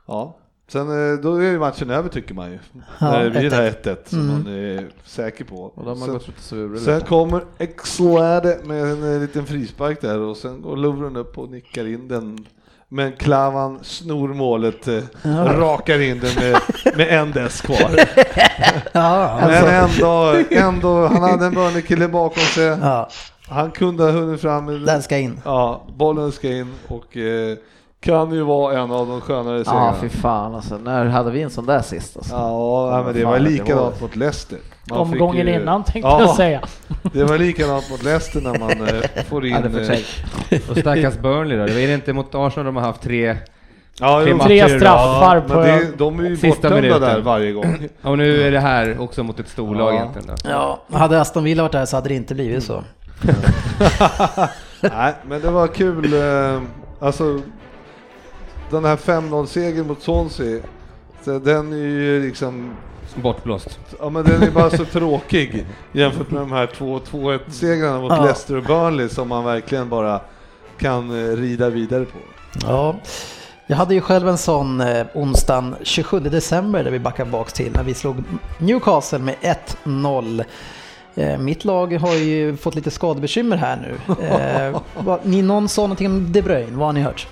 ja, 0.06 0.36
sen 0.68 1.12
eh, 1.12 1.18
då 1.20 1.34
är 1.36 1.42
ju 1.42 1.58
matchen 1.58 1.90
över 1.90 2.08
tycker 2.08 2.34
man 2.34 2.50
ju. 2.50 2.58
Ja, 2.98 3.10
När 3.10 3.24
det 3.24 3.30
blir 3.30 3.50
det 3.50 3.56
här 3.56 3.70
1-1. 3.70 3.82
1-1 3.82 3.96
som 4.08 4.20
Mm. 4.20 4.32
man 4.42 4.52
är 4.54 4.86
säker 5.04 5.44
på. 5.44 5.56
Och 5.56 5.84
de 5.84 5.88
har 5.88 6.06
sen, 6.06 6.14
gått 6.14 6.28
ut 6.28 6.34
och 6.36 6.42
svurit 6.42 6.82
sen 6.82 6.94
lite. 6.94 7.06
kommer 7.06 7.44
Exlade 7.58 8.58
med 8.64 8.82
en 8.84 9.14
eh, 9.14 9.20
liten 9.20 9.46
frispark 9.46 10.00
där 10.00 10.18
och 10.18 10.36
sen 10.36 10.62
går 10.62 10.76
Lovren 10.76 11.16
upp 11.16 11.38
och 11.38 11.50
nickar 11.50 11.86
in 11.86 12.08
den. 12.08 12.46
Men 12.90 13.12
Klavan 13.12 13.78
snor 13.82 14.28
målet, 14.28 14.88
eh, 14.88 15.02
rakar 15.46 16.00
in 16.00 16.20
den 16.20 16.34
med, 16.34 16.60
med 16.96 17.08
en 17.08 17.32
dess 17.32 17.60
kvar. 17.60 17.90
Ja, 18.92 19.38
Men 19.46 19.64
ändå, 19.64 20.36
ändå, 20.50 21.06
han 21.06 21.22
hade 21.22 21.46
en 21.46 21.54
Burnley-kille 21.54 22.08
bakom 22.08 22.42
sig. 22.42 22.64
ja 22.64 23.08
Han 23.48 23.70
kunde 23.70 24.02
ha 24.04 24.10
hunnit 24.10 24.40
fram. 24.40 24.84
den 24.84 25.02
ska 25.02 25.18
in. 25.18 25.40
Ja, 25.44 25.82
bollen 25.96 26.32
ska 26.32 26.48
in 26.52 26.74
och 26.88 27.16
eh, 27.16 27.56
kan 28.00 28.32
ju 28.32 28.42
vara 28.42 28.78
en 28.78 28.90
av 28.90 29.06
de 29.08 29.20
skönare 29.20 29.64
segrarna. 29.64 29.86
Ja, 29.86 29.94
fy 30.00 30.08
fan 30.08 30.54
alltså. 30.54 30.78
När 30.78 31.04
hade 31.06 31.30
vi 31.30 31.42
en 31.42 31.50
sån 31.50 31.66
där 31.66 31.80
sist 31.82 32.16
alltså? 32.16 32.34
Ja, 32.34 32.90
nej, 32.94 33.04
men 33.04 33.14
det 33.14 33.20
Fan, 33.22 33.30
var 33.30 33.38
det 33.38 33.44
likadant 33.44 34.00
mot 34.00 34.16
Leicester. 34.16 34.58
Man 34.90 34.98
Omgången 34.98 35.46
fick 35.46 35.54
ju- 35.54 35.60
innan 35.62 35.84
tänkte 35.84 35.98
Ja. 36.08 36.20
jag 36.20 36.30
säga. 36.36 36.60
Det 37.12 37.24
var 37.24 37.38
likadant 37.38 37.90
mot 37.90 38.02
Leicester 38.02 38.40
när 38.40 38.58
man 38.58 38.70
eh, 38.70 39.24
får 39.28 39.46
in... 39.46 39.52
Ja, 39.52 39.60
det 39.68 40.02
eh, 40.56 40.60
Och 40.70 40.76
stackars 40.76 41.18
Burnley 41.18 41.58
då, 41.58 41.66
det 41.66 41.84
är 41.84 41.94
inte 41.94 42.12
mot 42.12 42.34
Arsenal 42.34 42.66
de 42.66 42.76
har 42.76 42.82
haft 42.82 43.02
tre... 43.02 43.36
ja, 44.00 44.24
tre 44.42 44.68
straffar 44.78 45.36
ja, 45.36 45.54
på... 45.54 45.60
det, 45.60 45.88
de 45.98 46.18
är 46.20 46.24
ju 46.24 46.36
Sista 46.36 46.48
bortdömda 46.70 46.80
minuten. 46.80 47.00
där 47.00 47.20
varje 47.20 47.52
gång. 47.52 47.88
Och 48.02 48.18
nu 48.18 48.42
är 48.42 48.50
det 48.50 48.60
här 48.60 49.00
också 49.00 49.22
mot 49.22 49.40
ett 49.40 49.48
storlag 49.48 49.94
Ja. 49.94 49.98
egentligen 49.98 50.28
då. 50.28 50.34
Ja, 50.50 50.82
hade 50.98 51.20
Aston 51.20 51.44
Villa 51.44 51.62
varit 51.62 51.72
där 51.72 51.86
så 51.86 51.96
hade 51.96 52.08
det 52.08 52.14
inte 52.14 52.34
blivit 52.34 52.64
så. 52.64 52.84
Nej, 54.80 55.12
men 55.26 55.40
det 55.40 55.50
var 55.50 55.66
kul. 55.66 56.14
eh, 56.14 56.60
Alltså, 57.00 57.40
den 58.70 58.84
här 58.84 58.96
5-0-segern 58.96 59.86
mot 59.86 60.02
Swansea, 60.02 60.60
den 61.24 61.72
är 61.72 61.76
ju 61.76 62.22
liksom, 62.26 62.70
Bortblåst. 63.14 63.78
ja 64.00 64.10
men 64.10 64.24
den 64.24 64.42
är 64.42 64.50
bara 64.50 64.70
så 64.70 64.84
tråkig 64.84 65.66
jämfört 65.92 66.30
med 66.30 66.42
de 66.42 66.52
här 66.52 66.66
2-1-segrarna 66.66 68.00
mot 68.00 68.12
Ja. 68.12 68.24
Leicester 68.24 68.56
och 68.56 68.62
Burnley 68.62 69.08
som 69.08 69.28
man 69.28 69.44
verkligen 69.44 69.88
bara 69.88 70.20
kan 70.78 71.10
eh, 71.30 71.36
rida 71.36 71.70
vidare 71.70 72.04
på. 72.04 72.18
Ja, 72.66 72.96
jag 73.66 73.76
hade 73.76 73.94
ju 73.94 74.00
själv 74.00 74.28
en 74.28 74.38
sån 74.38 74.80
eh, 74.80 75.06
onsdagen 75.14 75.74
27 75.82 76.20
december 76.20 76.84
där 76.84 76.90
vi 76.90 76.98
backade 76.98 77.30
bak 77.30 77.52
till 77.52 77.72
när 77.74 77.82
vi 77.84 77.94
slog 77.94 78.16
Newcastle 78.58 79.18
med 79.18 79.34
1-0. 79.84 80.44
Eh, 81.14 81.38
mitt 81.38 81.64
lag 81.64 81.92
har 81.96 82.14
ju 82.14 82.56
fått 82.56 82.74
lite 82.74 82.90
skadebekymmer 82.90 83.56
här 83.56 83.76
nu. 83.76 84.14
Eh, 84.26 84.80
vad, 85.04 85.26
ni 85.26 85.42
någon 85.42 85.68
sa 85.68 85.82
någonting 85.82 86.06
om 86.06 86.32
De 86.32 86.42
Bruyne, 86.42 86.76
vad 86.76 86.86
har 86.88 86.92
ni 86.92 87.00
hört? 87.02 87.26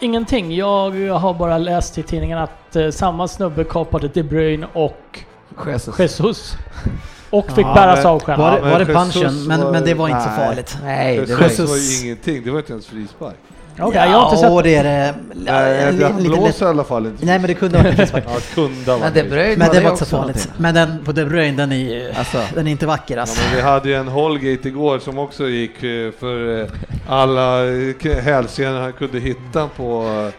Ingenting. 0.00 0.54
Jag 0.56 0.90
har 1.14 1.34
bara 1.34 1.58
läst 1.58 1.98
i 1.98 2.02
tidningen 2.02 2.38
att 2.38 2.76
eh, 2.76 2.90
samma 2.90 3.28
snubbe 3.28 3.64
kapade 3.64 4.08
De 4.08 4.22
Bruyne 4.22 4.66
och 4.72 5.18
Jesus. 5.66 5.98
Jesus. 5.98 6.56
Och 7.30 7.46
fick 7.50 7.66
Ja, 7.66 7.74
bäras 7.74 7.96
men- 8.04 8.06
av 8.12 8.20
själv. 8.22 8.40
Var, 8.40 8.50
det- 8.56 8.60
men 8.62 8.70
var 8.70 8.78
det 8.78 8.92
Jesus 8.92 9.14
punchen? 9.14 9.46
Men, 9.46 9.60
var- 9.64 9.72
men 9.72 9.84
det 9.84 9.94
var 9.94 10.08
inte 10.08 10.20
så 10.20 10.28
nej. 10.28 10.38
farligt. 10.46 10.78
Nej, 10.82 11.16
det 11.26 11.34
var 11.34 11.42
Jesus. 11.42 11.70
var 11.70 11.76
ju 11.76 12.04
ingenting, 12.06 12.44
det 12.44 12.50
var 12.50 12.58
inte 12.58 12.72
ens 12.72 12.86
frispark. 12.86 13.36
Okej, 13.82 14.00
jag 14.10 14.18
har 14.18 14.24
inte 14.24 14.36
sett 14.36 14.50
Ja, 14.52 14.62
det 14.62 14.74
är 14.76 14.84
det. 14.84 15.14
Nej, 15.34 15.84
det 15.84 15.90
li- 15.92 15.98
lite 15.98 16.30
lätt- 16.30 16.38
blåser 16.40 16.66
i 16.66 16.68
alla 16.68 16.84
fall 16.84 17.06
inte. 17.06 17.26
Nej, 17.26 17.38
men 17.38 17.48
det 17.48 17.54
kunde 17.54 17.78
ha 17.78 17.84
varit 17.84 17.96
frispark. 17.96 18.24
Ja, 18.28 18.34
det 18.34 18.54
kunde 18.54 18.74
Men 18.86 19.00
varit 19.00 19.14
De 19.14 19.20
frispark. 19.20 19.30
Bruyne 19.30 19.56
Men 19.56 19.68
det 19.68 19.74
var 19.74 19.78
inte 19.80 19.90
också 19.90 20.04
så 20.04 20.16
farligt. 20.16 20.48
Men 20.56 20.74
den 20.74 21.04
på 21.04 21.12
De 21.12 21.24
Bruyne, 21.24 21.56
den 21.56 21.72
är 21.72 22.18
Alltså. 22.18 22.38
den 22.54 22.66
är 22.66 22.70
inte 22.70 22.86
vacker 22.86 23.14
Ja, 23.14 23.20
alltså. 23.20 23.40
men 23.46 23.56
vi 23.56 23.62
hade 23.62 23.88
ju 23.88 23.94
en 23.94 24.08
Holgate 24.08 24.68
igår 24.68 24.98
som 24.98 25.18
också 25.18 25.48
gick 25.48 25.82
eh, 25.82 26.12
för 26.18 26.60
eh, 26.60 26.66
alla 27.08 27.64
eh, 27.66 28.16
hälsenor 28.24 28.80
han 28.80 28.92
kunde 28.92 29.18
hitta 29.18 29.68
på, 29.76 30.02
eh, 30.26 30.32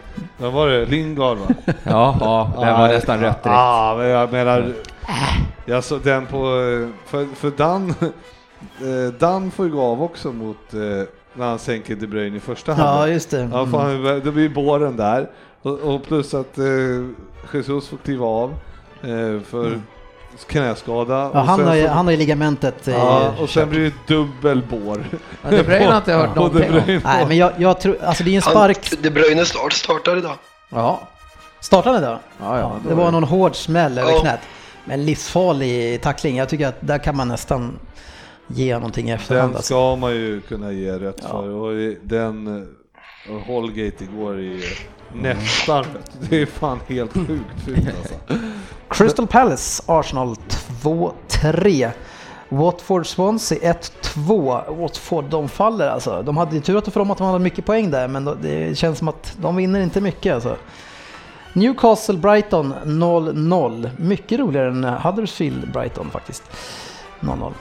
vad 0.44 0.52
var 0.52 0.68
det, 0.68 0.84
Lingard 0.86 1.38
va? 1.38 1.46
Ja, 1.84 2.16
ja, 2.20 2.50
det 2.66 2.72
var 2.72 2.88
nästan 2.88 3.20
rött 3.20 3.42
direkt. 3.42 3.56
Ja, 3.56 3.94
men 3.98 4.06
jag 4.08 4.32
menar, 4.32 4.72
jag 5.66 5.84
såg 5.84 6.00
den 6.02 6.26
på, 6.26 6.36
eh, 6.36 6.88
för, 7.10 7.26
för 7.36 7.50
Dan, 7.50 7.94
eh, 8.00 9.12
Dan 9.18 9.50
får 9.50 9.66
ju 9.66 9.72
gå 9.72 9.82
av 9.82 10.02
också 10.02 10.32
mot, 10.32 10.74
eh, 10.74 10.80
när 11.34 11.46
han 11.46 11.58
sänker 11.58 11.94
De 11.96 12.06
Bruyne 12.06 12.36
i 12.36 12.40
första 12.40 12.72
Ja, 12.72 12.76
halvlek. 12.84 13.14
just 13.14 13.30
det. 13.30 13.48
Ja, 13.52 13.58
Mm. 13.58 13.70
fan, 13.72 14.20
det 14.24 14.32
blir 14.32 14.48
båren 14.48 14.96
där. 14.96 15.30
Och, 15.62 15.78
och 15.78 16.04
plus 16.04 16.34
att 16.34 16.58
eh, 16.58 16.64
Jesus 17.52 17.88
får 17.88 17.96
kliva 17.96 18.26
av 18.26 18.50
eh, 19.02 19.40
för 19.50 19.80
knäskada. 20.46 21.14
Ja, 21.14 21.28
och 21.28 21.46
han, 21.46 21.58
sen 21.58 21.66
har 21.68 21.74
ju, 21.74 21.82
så- 21.86 21.88
han 21.92 22.04
har 22.06 22.10
ju 22.10 22.16
ligamentet 22.18 22.88
eh, 22.88 22.94
Ja, 22.94 23.28
och 23.40 23.50
sen 23.50 23.62
kört. 23.62 23.68
blir 23.70 23.80
det 24.06 24.14
dubbel 24.14 24.62
bår. 24.70 25.04
Men 25.42 25.54
De 25.56 25.62
Bruyne 25.62 25.86
har 25.90 25.96
inte 25.96 26.12
hört 26.12 26.34
någonting 26.36 26.70
om. 26.72 27.00
Nej, 27.04 27.26
men 27.28 27.36
jag, 27.36 27.52
jag 27.56 27.80
tror, 27.80 27.96
alltså 28.04 28.24
det 28.24 28.30
är 28.30 28.36
en 28.36 28.42
Han, 28.42 28.52
spark. 28.52 28.90
De 29.02 29.10
Bruyne 29.10 29.44
start 29.44 29.72
startar 29.72 30.16
idag. 30.16 30.34
Ja, 30.70 31.00
Startade 31.60 32.00
då? 32.00 32.18
ja, 32.40 32.58
ja. 32.58 32.76
då 32.84 32.88
Det 32.88 32.94
var 32.94 33.10
någon 33.10 33.24
hård 33.24 33.56
smäll 33.56 33.98
över 33.98 34.10
Ja. 34.12 34.20
knät. 34.20 34.40
Men 34.84 35.04
livsfarlig 35.04 36.02
tackling. 36.02 36.36
Jag 36.36 36.48
tycker 36.48 36.66
att 36.68 36.76
där 36.80 36.98
kan 36.98 37.16
man 37.16 37.28
nästan 37.28 37.78
ge 38.54 38.74
någonting 38.74 39.08
i 39.08 39.12
efterhand. 39.12 39.48
Den 39.50 39.56
Alltså. 39.56 39.74
ska 39.74 39.96
man 39.96 40.10
ju 40.14 40.40
kunna 40.40 40.72
ge 40.72 40.92
rätt 40.98 41.18
Ja. 41.22 41.28
för. 41.28 41.48
Och 41.48 41.72
i- 41.74 41.98
den 42.02 42.68
och 43.30 43.40
Holgate 43.40 44.04
igår 44.04 44.34
är 44.34 44.38
ju 44.38 44.62
nästan 45.14 45.78
rätt. 45.84 46.12
Det 46.30 46.42
är 46.42 46.46
fan 46.46 46.80
helt 46.88 47.12
sjukt 47.12 47.64
fult 47.64 47.86
alltså. 47.98 48.14
Crystal 48.88 49.26
Palace, 49.26 49.82
Arsenal 49.86 50.34
2-3. 50.82 51.90
Watford 52.48 53.06
Swansea 53.06 53.58
1-2. 53.72 54.74
Watford, 54.80 55.24
de 55.24 55.48
faller 55.48 55.88
alltså. 55.88 56.22
De 56.22 56.36
hade 56.36 56.54
ju 56.54 56.60
tur 56.60 56.76
att 56.78 56.92
för 56.92 57.00
dem 57.00 57.10
att 57.10 57.18
de 57.18 57.26
hade 57.26 57.38
mycket 57.38 57.64
poäng 57.66 57.90
där, 57.90 58.08
men 58.08 58.24
det 58.42 58.78
känns 58.78 58.98
som 58.98 59.08
att 59.08 59.36
de 59.40 59.56
vinner 59.56 59.80
inte 59.80 60.00
mycket 60.00 60.34
alltså. 60.34 60.56
Newcastle 61.52 62.18
Brighton 62.18 62.74
0-0. 62.84 63.90
Mycket 63.96 64.38
roligare 64.40 64.68
än 64.68 64.84
Huddersfield 64.84 65.72
Brighton 65.72 66.10
faktiskt. 66.10 66.42
0-0. 67.20 67.52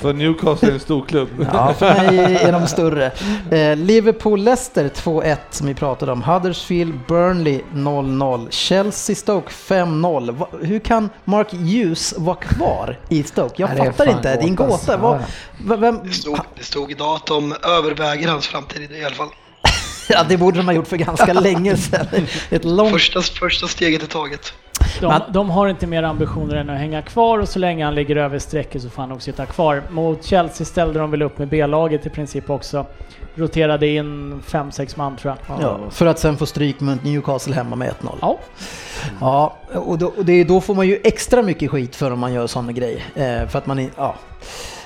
För 0.00 0.12
Newcastle 0.12 0.68
är 0.68 0.72
en 0.72 0.80
stor 0.80 1.04
klubb. 1.06 1.28
Ja, 1.52 1.74
för 1.78 1.94
mig 1.94 2.36
är 2.36 2.52
de 2.52 2.66
större. 2.66 3.06
Eh, 3.50 3.76
Liverpool-Leicester 3.76 4.88
2-1 4.88 5.36
som 5.50 5.66
vi 5.66 5.74
pratade 5.74 6.12
om. 6.12 6.22
Huddersfield 6.22 6.94
Burnley 7.08 7.60
0-0. 7.74 8.48
Chelsea-Stoke 8.50 9.50
5-0. 9.50 10.30
Va- 10.36 10.48
Hur 10.62 10.78
kan 10.78 11.10
Mark 11.24 11.52
Hughes 11.52 12.14
vara 12.18 12.36
kvar 12.36 12.98
i 13.08 13.22
Stoke? 13.22 13.54
Jag 13.62 13.70
Nej, 13.70 13.78
är 13.86 13.92
fattar 13.92 14.10
inte. 14.10 14.22
Det 14.36 14.42
är 14.42 14.48
en 14.48 14.54
gåta, 14.56 14.68
gåta. 14.70 14.92
alltså. 14.92 14.96
Vad- 14.96 15.16
Ja, 15.20 15.24
v- 15.58 15.76
Vem, 15.76 16.00
Det 16.04 16.10
stod, 16.12 16.38
det 16.58 16.64
stod 16.64 16.90
idag 16.90 17.14
att 17.16 17.26
de 17.26 17.52
överväger 17.78 18.28
hans 18.28 18.46
framtid 18.46 18.92
i 18.92 19.04
alla 19.04 19.14
fall. 19.14 19.28
ja, 20.08 20.24
det 20.28 20.36
borde 20.36 20.56
de 20.58 20.66
ha 20.66 20.72
gjort 20.74 20.88
för 20.88 20.96
ganska 20.96 21.32
länge 21.40 21.76
sedan. 21.76 22.06
Ett 22.50 22.64
långt... 22.64 22.92
Första, 22.92 23.22
första 23.22 23.68
steget 23.68 24.02
i 24.02 24.06
taget. 24.06 24.52
De, 25.00 25.06
Men- 25.08 25.32
de 25.32 25.50
har 25.50 25.68
inte 25.68 25.86
mer 25.86 26.02
ambitioner 26.02 26.56
än 26.56 26.70
att 26.70 26.78
hänga 26.78 27.02
kvar 27.02 27.38
och 27.38 27.48
så 27.48 27.58
länge 27.58 27.84
han 27.84 27.94
ligger 27.94 28.16
över 28.16 28.38
strecket 28.38 28.82
så 28.82 28.90
får 28.90 29.02
han 29.02 29.08
nog 29.08 29.22
sitta 29.22 29.46
kvar. 29.46 29.82
Mot 29.90 30.24
Chelsea 30.24 30.64
ställde 30.64 30.98
de 30.98 31.10
väl 31.10 31.22
upp 31.22 31.38
med 31.38 31.48
B-laget 31.48 32.06
i 32.06 32.10
princip 32.10 32.50
också. 32.50 32.86
Roterade 33.34 33.86
in 33.86 34.42
5-6 34.46 34.94
man 34.98 35.16
tror 35.16 35.34
jag. 35.48 35.60
Ja, 35.62 35.78
för 35.90 36.06
att 36.06 36.18
sen 36.18 36.36
få 36.36 36.46
stryk 36.46 36.80
mot 36.80 37.04
Newcastle 37.04 37.54
hemma 37.54 37.76
med 37.76 37.88
1-0. 37.88 38.08
Ja. 38.20 38.38
Ja, 39.20 39.56
och, 39.74 39.98
då, 39.98 40.06
och 40.06 40.24
det, 40.24 40.44
då 40.44 40.60
får 40.60 40.74
man 40.74 40.86
ju 40.86 41.00
extra 41.04 41.42
mycket 41.42 41.70
skit 41.70 41.96
för 41.96 42.10
om 42.10 42.18
man 42.18 42.32
gör 42.32 42.46
sådana 42.46 42.72
grejer. 42.72 43.02
Eh, 43.14 43.48
för 43.48 43.58
att 43.58 43.66
man 43.66 43.90
ja. 43.96 44.14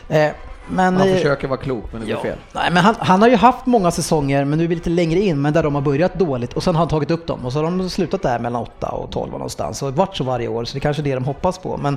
Eh, 0.08 0.30
men, 0.70 0.96
eh, 1.00 1.14
försöker 1.14 1.48
vara 1.48 1.60
klok 1.60 1.84
men 1.92 2.00
det 2.00 2.04
blir 2.04 2.14
Ja. 2.16 2.22
fel. 2.22 2.38
Nej, 2.52 2.70
men 2.70 2.84
han, 2.84 2.94
han 2.98 3.22
har 3.22 3.28
ju 3.28 3.36
haft 3.36 3.66
många 3.66 3.90
säsonger, 3.90 4.44
men 4.44 4.58
nu 4.58 4.64
är 4.64 4.68
vi 4.68 4.74
lite 4.74 4.90
längre 4.90 5.20
in, 5.20 5.42
men 5.42 5.52
där 5.52 5.62
de 5.62 5.74
har 5.74 5.82
börjat 5.82 6.14
dåligt 6.14 6.52
och 6.52 6.62
sen 6.62 6.74
har 6.74 6.80
han 6.80 6.88
tagit 6.88 7.10
upp 7.10 7.26
dem 7.26 7.44
och 7.46 7.52
så 7.52 7.58
har 7.58 7.64
de 7.64 7.90
slutat 7.90 8.22
där 8.22 8.38
mellan 8.38 8.62
8 8.62 8.88
och 8.88 9.10
12 9.12 9.30
någonstans 9.32 9.82
och 9.82 9.94
varit 9.96 10.16
så 10.16 10.24
varje 10.24 10.48
år, 10.48 10.64
så 10.64 10.72
det 10.72 10.78
är 10.78 10.80
kanske 10.80 11.02
är 11.02 11.04
det 11.04 11.14
de 11.14 11.24
hoppas 11.24 11.58
på. 11.58 11.76
Men 11.76 11.96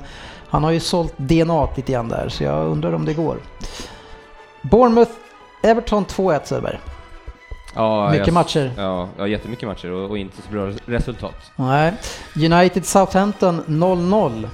han 0.49 0.63
har 0.63 0.71
ju 0.71 0.79
sålt 0.79 1.13
DNA 1.17 1.67
lite 1.75 1.91
grann 1.91 2.09
där, 2.09 2.29
så 2.29 2.43
jag 2.43 2.67
undrar 2.67 2.93
om 2.93 3.05
det 3.05 3.13
går. 3.13 3.37
Bournemouth, 4.61 5.11
Everton 5.63 6.05
2-1 6.05 6.39
Söderberg. 6.45 6.79
Ja, 7.75 8.09
Mycket 8.11 8.27
jag- 8.27 8.33
matcher. 8.33 8.71
Ja, 8.77 9.07
ja, 9.17 9.27
jättemycket 9.27 9.67
matcher 9.67 9.91
och, 9.91 10.09
och 10.09 10.17
inte 10.17 10.41
så 10.41 10.51
bra 10.51 10.71
resultat. 10.85 11.35
Nej. 11.55 11.93
United 12.35 12.85
Southampton 12.85 13.63
0-0. 13.67 14.47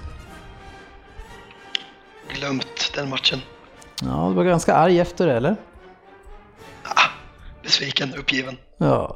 Glömt 2.33 2.91
den 2.95 3.09
matchen. 3.09 3.39
Ja, 4.03 4.25
du 4.29 4.33
var 4.35 4.43
ganska 4.43 4.73
arg 4.75 4.99
efter 4.99 5.27
det, 5.27 5.33
eller? 5.33 5.55
Besviken, 7.63 8.13
uppgiven. 8.19 8.57
Ja. 8.77 9.15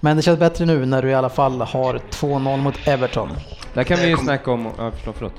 Men 0.00 0.16
det 0.16 0.22
känns 0.22 0.38
bättre 0.38 0.64
nu 0.66 0.86
när 0.86 1.02
du 1.02 1.08
i 1.10 1.14
alla 1.14 1.28
fall 1.28 1.60
har 1.60 2.00
2-0 2.10 2.56
mot 2.56 2.74
Everton. 2.88 3.28
Där 3.74 3.84
kan 3.84 3.96
vi 3.96 4.02
ju 4.04 4.08
Jag 4.10 4.16
kom- 4.18 4.26
snacka 4.26 4.50
om, 4.50 4.68
ja, 4.78 4.90
förlåt, 5.00 5.16
förlåt. 5.18 5.34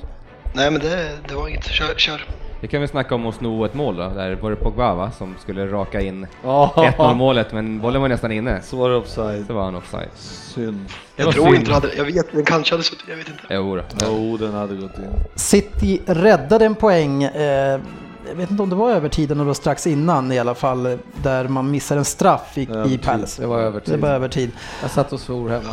Nej 0.53 0.71
men 0.71 0.81
det, 0.81 1.09
det 1.29 1.35
var 1.35 1.47
inget. 1.47 1.65
Kör, 1.65 1.93
kör. 1.95 2.25
Det 2.61 2.67
kan 2.67 2.81
vi 2.81 2.87
snacka 2.87 3.15
om 3.15 3.25
att 3.25 3.35
sno 3.35 3.65
ett 3.65 3.73
mål 3.73 3.95
då. 3.95 4.09
Där 4.09 4.35
var 4.35 4.49
det 4.49 4.55
Pogba 4.55 4.95
va, 4.95 5.11
som 5.11 5.35
skulle 5.39 5.67
raka 5.67 6.01
in 6.01 6.27
Ja, 6.43 6.73
1-0 6.97 7.13
målet, 7.15 7.53
men 7.53 7.79
bollen 7.81 8.01
var 8.01 8.09
nästan 8.09 8.31
inne. 8.31 8.61
så 8.61 8.77
var 8.77 8.89
det 8.89 8.95
offside. 8.95 9.47
Så 9.47 9.53
var 9.53 9.63
han 9.63 9.75
offside. 9.75 10.09
Synd. 10.15 10.85
Jag 11.15 11.31
tror 11.33 11.43
synd. 11.45 11.55
inte 11.55 11.69
det 11.69 11.73
hade, 11.73 11.93
jag 11.95 12.05
vet, 12.05 12.31
den 12.31 12.45
kanske 12.45 12.73
hade 12.73 12.83
suttit, 12.83 13.05
jag 13.09 13.15
vet 13.15 13.27
inte. 13.27 13.41
Jo, 13.49 13.75
då. 13.75 13.81
Jo, 14.05 14.37
den 14.37 14.53
hade 14.53 14.75
gått 14.75 14.97
in. 14.97 15.09
City 15.35 16.01
räddade 16.05 16.65
en 16.65 16.75
poäng, 16.75 17.23
eh, 17.23 17.79
jag 18.27 18.35
vet 18.35 18.51
inte 18.51 18.63
om 18.63 18.69
det 18.69 18.75
var 18.75 18.91
övertiden 18.91 19.39
eller 19.39 19.53
strax 19.53 19.87
innan 19.87 20.31
i 20.31 20.39
alla 20.39 20.55
fall, 20.55 20.97
där 21.23 21.47
man 21.47 21.71
missar 21.71 21.97
en 21.97 22.05
straff 22.05 22.57
i, 22.57 22.61
i. 22.87 22.97
Palace. 22.97 23.41
Det 23.41 23.47
var 23.47 23.59
övertid. 23.59 23.93
Det 23.93 23.97
var 24.01 24.09
övertid. 24.09 24.51
Jag 24.81 24.91
satt 24.91 25.13
och 25.13 25.19
svor 25.19 25.49
hemma. 25.49 25.69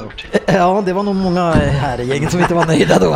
Ja, 0.47 0.83
det 0.87 0.93
var 0.93 1.03
nog 1.03 1.15
många 1.17 1.51
här 1.53 2.01
i 2.01 2.05
gänget 2.05 2.31
som 2.31 2.41
inte 2.41 2.55
var 2.55 2.67
nöjda 2.67 2.99
då. 2.99 3.15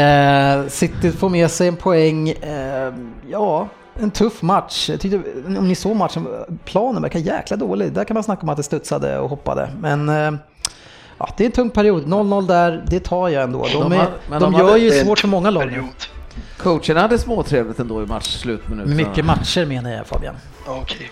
Eh, 0.00 0.68
City 0.68 1.12
får 1.12 1.28
med 1.28 1.50
sig 1.50 1.68
en 1.68 1.76
poäng. 1.76 2.28
Eh, 2.30 2.92
ja, 3.30 3.68
en 3.94 4.10
tuff 4.10 4.42
match. 4.42 4.86
Tyckte, 4.98 5.20
om 5.46 5.68
ni 5.68 5.74
såg 5.74 5.96
matchen, 5.96 6.28
planen 6.64 7.02
verkar 7.02 7.18
jäkla 7.18 7.56
dålig. 7.56 7.92
Där 7.92 8.04
kan 8.04 8.14
man 8.14 8.22
snacka 8.22 8.42
om 8.42 8.48
att 8.48 8.56
det 8.56 8.62
studsade 8.62 9.18
och 9.18 9.30
hoppade. 9.30 9.68
Men 9.80 10.08
eh, 10.08 10.32
ja, 11.18 11.28
det 11.36 11.44
är 11.44 11.46
en 11.46 11.52
tung 11.52 11.70
period. 11.70 12.04
0-0 12.04 12.46
där, 12.46 12.84
det 12.86 13.00
tar 13.00 13.28
jag 13.28 13.42
ändå. 13.42 13.66
De, 13.72 13.80
De 13.82 13.92
är, 13.92 13.96
har- 13.96 14.10
men 14.30 14.40
de 14.42 14.52
de 14.52 14.58
gör 14.60 14.76
ju 14.76 14.90
svårt 14.90 15.18
för 15.18 15.28
många 15.28 15.50
lag 15.50 15.62
period. 15.68 15.84
Coachen 16.62 16.96
hade 16.96 17.18
småtrevligt 17.18 17.78
ändå 17.80 18.02
i 18.02 18.06
matchslutminuterna. 18.06 18.96
Mycket 18.96 19.24
matcher 19.24 19.66
menar 19.66 19.90
jag 19.90 20.06
Fabian. 20.06 20.34
Okej. 20.66 21.10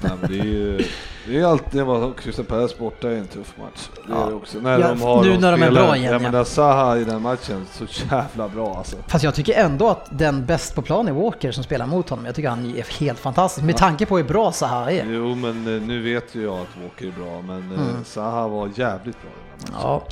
Men 0.00 0.18
det 0.28 0.38
är 0.40 0.44
ju 0.44 0.84
det 1.26 1.38
är 1.38 1.44
alltid 1.44 1.82
vad 1.82 2.16
Crystal 2.18 2.44
Palace 2.44 2.74
borta 2.78 3.08
är 3.10 3.16
en 3.16 3.26
tuff 3.26 3.54
match. 3.58 3.88
Det 4.06 4.12
är 4.12 4.16
Ja. 4.16 4.26
det 4.26 4.34
också. 4.34 4.58
När 4.58 4.78
Ja, 4.78 4.88
de 4.88 5.02
har 5.02 5.24
nu 5.24 5.38
när 5.38 5.52
de 5.52 5.62
är 5.62 5.70
bra 5.70 5.96
igen, 5.96 6.12
Jag 6.12 6.22
ja. 6.22 6.30
menar 6.30 6.44
Zaha 6.44 6.98
i 6.98 7.04
den 7.04 7.22
matchen, 7.22 7.66
så 7.72 7.84
jävla 8.10 8.48
bra 8.48 8.74
alltså. 8.78 8.96
Fast 9.08 9.24
jag 9.24 9.34
tycker 9.34 9.54
ändå 9.54 9.88
att 9.88 10.06
den 10.10 10.46
bäst 10.46 10.74
på 10.74 10.82
plan 10.82 11.08
är 11.08 11.12
Walker 11.12 11.52
som 11.52 11.64
spelar 11.64 11.86
mot 11.86 12.08
honom. 12.08 12.26
Jag 12.26 12.34
tycker 12.34 12.48
han 12.48 12.66
är 12.76 12.98
helt 13.00 13.18
fantastisk 13.18 13.64
med 13.64 13.76
tanke 13.76 14.06
på 14.06 14.16
hur 14.16 14.24
bra 14.24 14.52
Zaha 14.52 14.90
är. 14.90 15.04
Jo, 15.08 15.34
men 15.34 15.76
eh, 15.76 15.82
nu 15.82 16.02
vet 16.02 16.34
ju 16.34 16.42
jag 16.42 16.54
att 16.58 16.82
Walker 16.82 17.06
är 17.06 17.12
bra, 17.12 17.42
men 17.42 17.72
eh, 17.72 17.80
Mm. 17.90 18.04
Zaha 18.04 18.48
var 18.48 18.70
jävligt 18.74 19.22
bra 19.22 19.30
i 19.30 19.64
den 19.64 19.72
matchen. 19.74 19.88
Ja, 19.88 20.02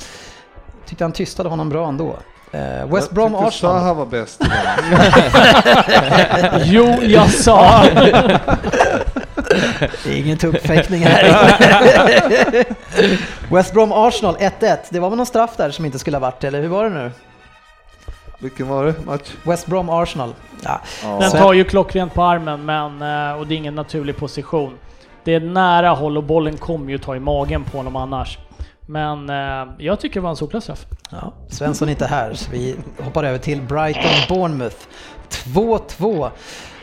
tyckte 0.85 1.03
han 1.03 1.11
tystade 1.11 1.49
honom 1.49 1.69
bra 1.69 1.87
ändå. 1.87 2.17
Eh, 2.51 2.87
West 2.93 3.07
Jag 3.07 3.15
Brom 3.15 3.35
Arsenal. 3.35 3.51
Zaha 3.51 3.93
var 3.93 4.05
bäst. 4.05 4.41
Jo, 6.65 6.95
jag 7.01 7.29
sa! 7.29 7.83
Det 10.03 10.09
är 10.09 10.17
ingen 10.17 10.37
tuppfäktning 10.37 11.01
här. 11.03 12.65
West 13.55 13.73
Brom 13.73 13.91
Arsenal 13.91 14.35
1-1. 14.35 14.77
Det 14.89 14.99
var 14.99 15.09
väl 15.09 15.17
någon 15.17 15.25
straff 15.25 15.57
där 15.57 15.71
som 15.71 15.85
inte 15.85 15.99
skulle 15.99 16.17
ha 16.17 16.21
varit, 16.21 16.43
eller 16.43 16.61
hur 16.61 16.67
var 16.67 16.83
det 16.83 16.89
nu? 16.89 17.11
Vilken 18.39 18.67
var 18.67 18.85
det 18.85 19.05
match? 19.05 19.31
West 19.43 19.67
Brom 19.67 19.89
Arsenal. 19.89 20.33
Ja. 20.63 20.81
Ja. 21.03 21.17
Den 21.21 21.31
tar 21.31 21.53
ju 21.53 21.63
klockrent 21.63 22.13
på 22.13 22.23
armen, 22.23 22.65
men, 22.65 23.01
eh, 23.01 23.39
och 23.39 23.47
det 23.47 23.53
är 23.53 23.57
ingen 23.57 23.75
naturlig 23.75 24.17
position. 24.17 24.73
Det 25.23 25.33
är 25.33 25.39
nära 25.39 25.89
håll 25.89 26.17
och 26.17 26.23
bollen 26.23 26.57
kommer 26.57 26.91
ju 26.91 26.97
ta 26.97 27.15
i 27.15 27.19
magen 27.19 27.63
på 27.63 27.77
honom 27.77 27.95
annars. 27.95 28.37
Men 28.85 29.29
eh, 29.29 29.73
jag 29.77 29.99
tycker 29.99 30.15
det 30.15 30.23
var 30.23 30.29
en 30.29 30.35
solklar 30.35 30.61
straff. 30.61 30.85
Ja, 31.09 31.33
Svensson 31.49 31.87
är 31.87 31.91
inte 31.91 32.05
här, 32.05 32.33
så 32.33 32.51
vi 32.51 32.75
hoppar 33.03 33.23
över 33.23 33.37
till 33.37 33.61
Brighton-Bournemouth. 33.61 34.87
2-2. 35.29 36.29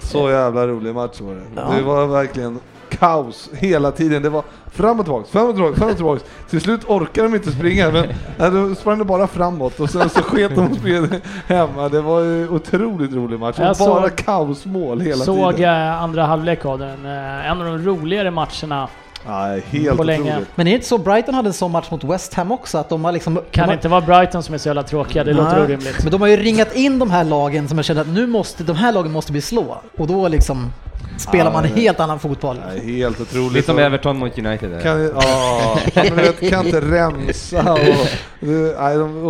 Så 0.03 0.31
jävla 0.31 0.67
rolig 0.67 0.95
match 0.95 1.21
var 1.21 1.35
det. 1.35 1.43
Ja. 1.57 1.71
Det 1.77 1.83
var 1.83 2.07
verkligen 2.07 2.59
kaos 2.91 3.51
hela 3.55 3.91
tiden. 3.93 4.23
Det 4.23 4.29
var 4.31 4.43
fram 4.73 4.99
och 5.01 5.07
tillbaks, 5.07 5.31
fram 5.31 5.47
och 5.49 5.55
tillbaks, 5.55 5.79
fram 5.79 5.89
och 5.91 5.97
tillbaks. 5.97 6.25
Till 6.51 6.61
slut 6.61 6.85
orkade 6.85 7.29
de 7.29 7.35
inte 7.35 7.53
springa, 7.53 7.91
men 7.91 8.07
nej, 8.39 8.51
då 8.51 8.75
sprang 8.75 8.99
de 8.99 9.05
bara 9.05 9.27
framåt 9.27 9.81
och 9.81 9.91
sen 9.91 10.09
så 10.09 10.23
sket 10.23 10.55
de 10.55 10.71
och 10.71 10.77
spelade 10.77 11.21
hemma. 11.47 11.89
Det 11.89 12.01
var 12.01 12.21
ju 12.21 12.49
otroligt 12.49 13.13
rolig 13.13 13.39
match. 13.41 13.57
Jag 13.59 13.71
Och 13.71 13.77
bara 13.79 14.09
såg- 14.09 14.17
kaosmål 14.17 15.01
hela 15.01 15.25
Såg 15.25 15.57
tiden. 15.57 15.89
eh, 15.89 16.03
andra 16.03 16.25
halvlek 16.27 16.65
av 16.65 16.79
den. 16.79 17.07
Eh, 17.07 17.51
en 17.51 17.61
av 17.61 17.67
de 17.67 17.79
roligare 17.79 18.31
matcherna. 18.31 18.89
Nej, 19.29 19.63
helt 19.71 19.97
på 19.97 20.03
länge. 20.05 20.31
otroligt. 20.31 20.49
Men 20.55 20.67
är 20.67 20.71
det 20.71 20.75
inte 20.75 20.87
så 20.89 20.99
Brighton 20.99 21.35
hade 21.35 21.49
en 21.49 21.53
sån 21.53 21.71
match 21.73 21.91
mot 21.91 22.05
West 22.05 22.35
Ham 22.35 22.53
också? 22.53 22.79
Att 22.79 22.89
de 22.89 23.05
har 23.05 23.13
liksom... 23.13 23.35
Kan 23.35 23.43
de 23.51 23.61
det 23.61 23.63
har, 23.67 23.73
inte 23.73 23.89
vara 23.89 24.01
Brighton 24.01 24.43
som 24.43 24.55
är 24.55 24.59
så 24.59 24.69
jävla 24.69 24.83
tråkiga? 24.83 25.25
Det 25.25 25.33
låter 25.33 25.53
Nej, 25.53 25.63
orimligt. 25.63 26.03
Men 26.03 26.11
de 26.13 26.21
har 26.21 26.29
ju 26.29 26.37
ringat 26.37 26.77
in 26.77 26.99
de 26.99 27.11
här 27.11 27.25
lagen 27.25 27.69
som 27.69 27.79
jag 27.79 27.85
känner 27.85 28.01
att 28.01 28.09
nu 28.09 28.27
måste, 28.27 28.65
de 28.65 28.77
här 28.77 28.93
lagen 28.93 29.13
måste 29.13 29.33
vi 29.33 29.41
slå. 29.41 29.77
Och 29.99 30.07
då 30.07 30.29
liksom 30.29 30.73
spelar 31.19 31.45
Ja, 31.45 31.51
man 31.53 31.65
en 31.65 31.75
helt 31.77 32.01
annan 32.01 32.19
fotboll. 32.19 32.57
Nej, 32.67 32.97
helt 32.97 33.21
otroligt. 33.21 33.53
Lite 33.53 33.67
som 33.67 33.77
Och- 33.77 33.83
Everton 33.83 34.19
mot 34.19 34.39
United. 34.39 34.83
Kan, 34.83 35.03
ja, 35.03 35.79
men 35.95 36.17
vet, 36.17 36.51
kan 36.51 36.67
inte 36.67 36.81
rensa 36.81 37.73
och... 37.73 37.79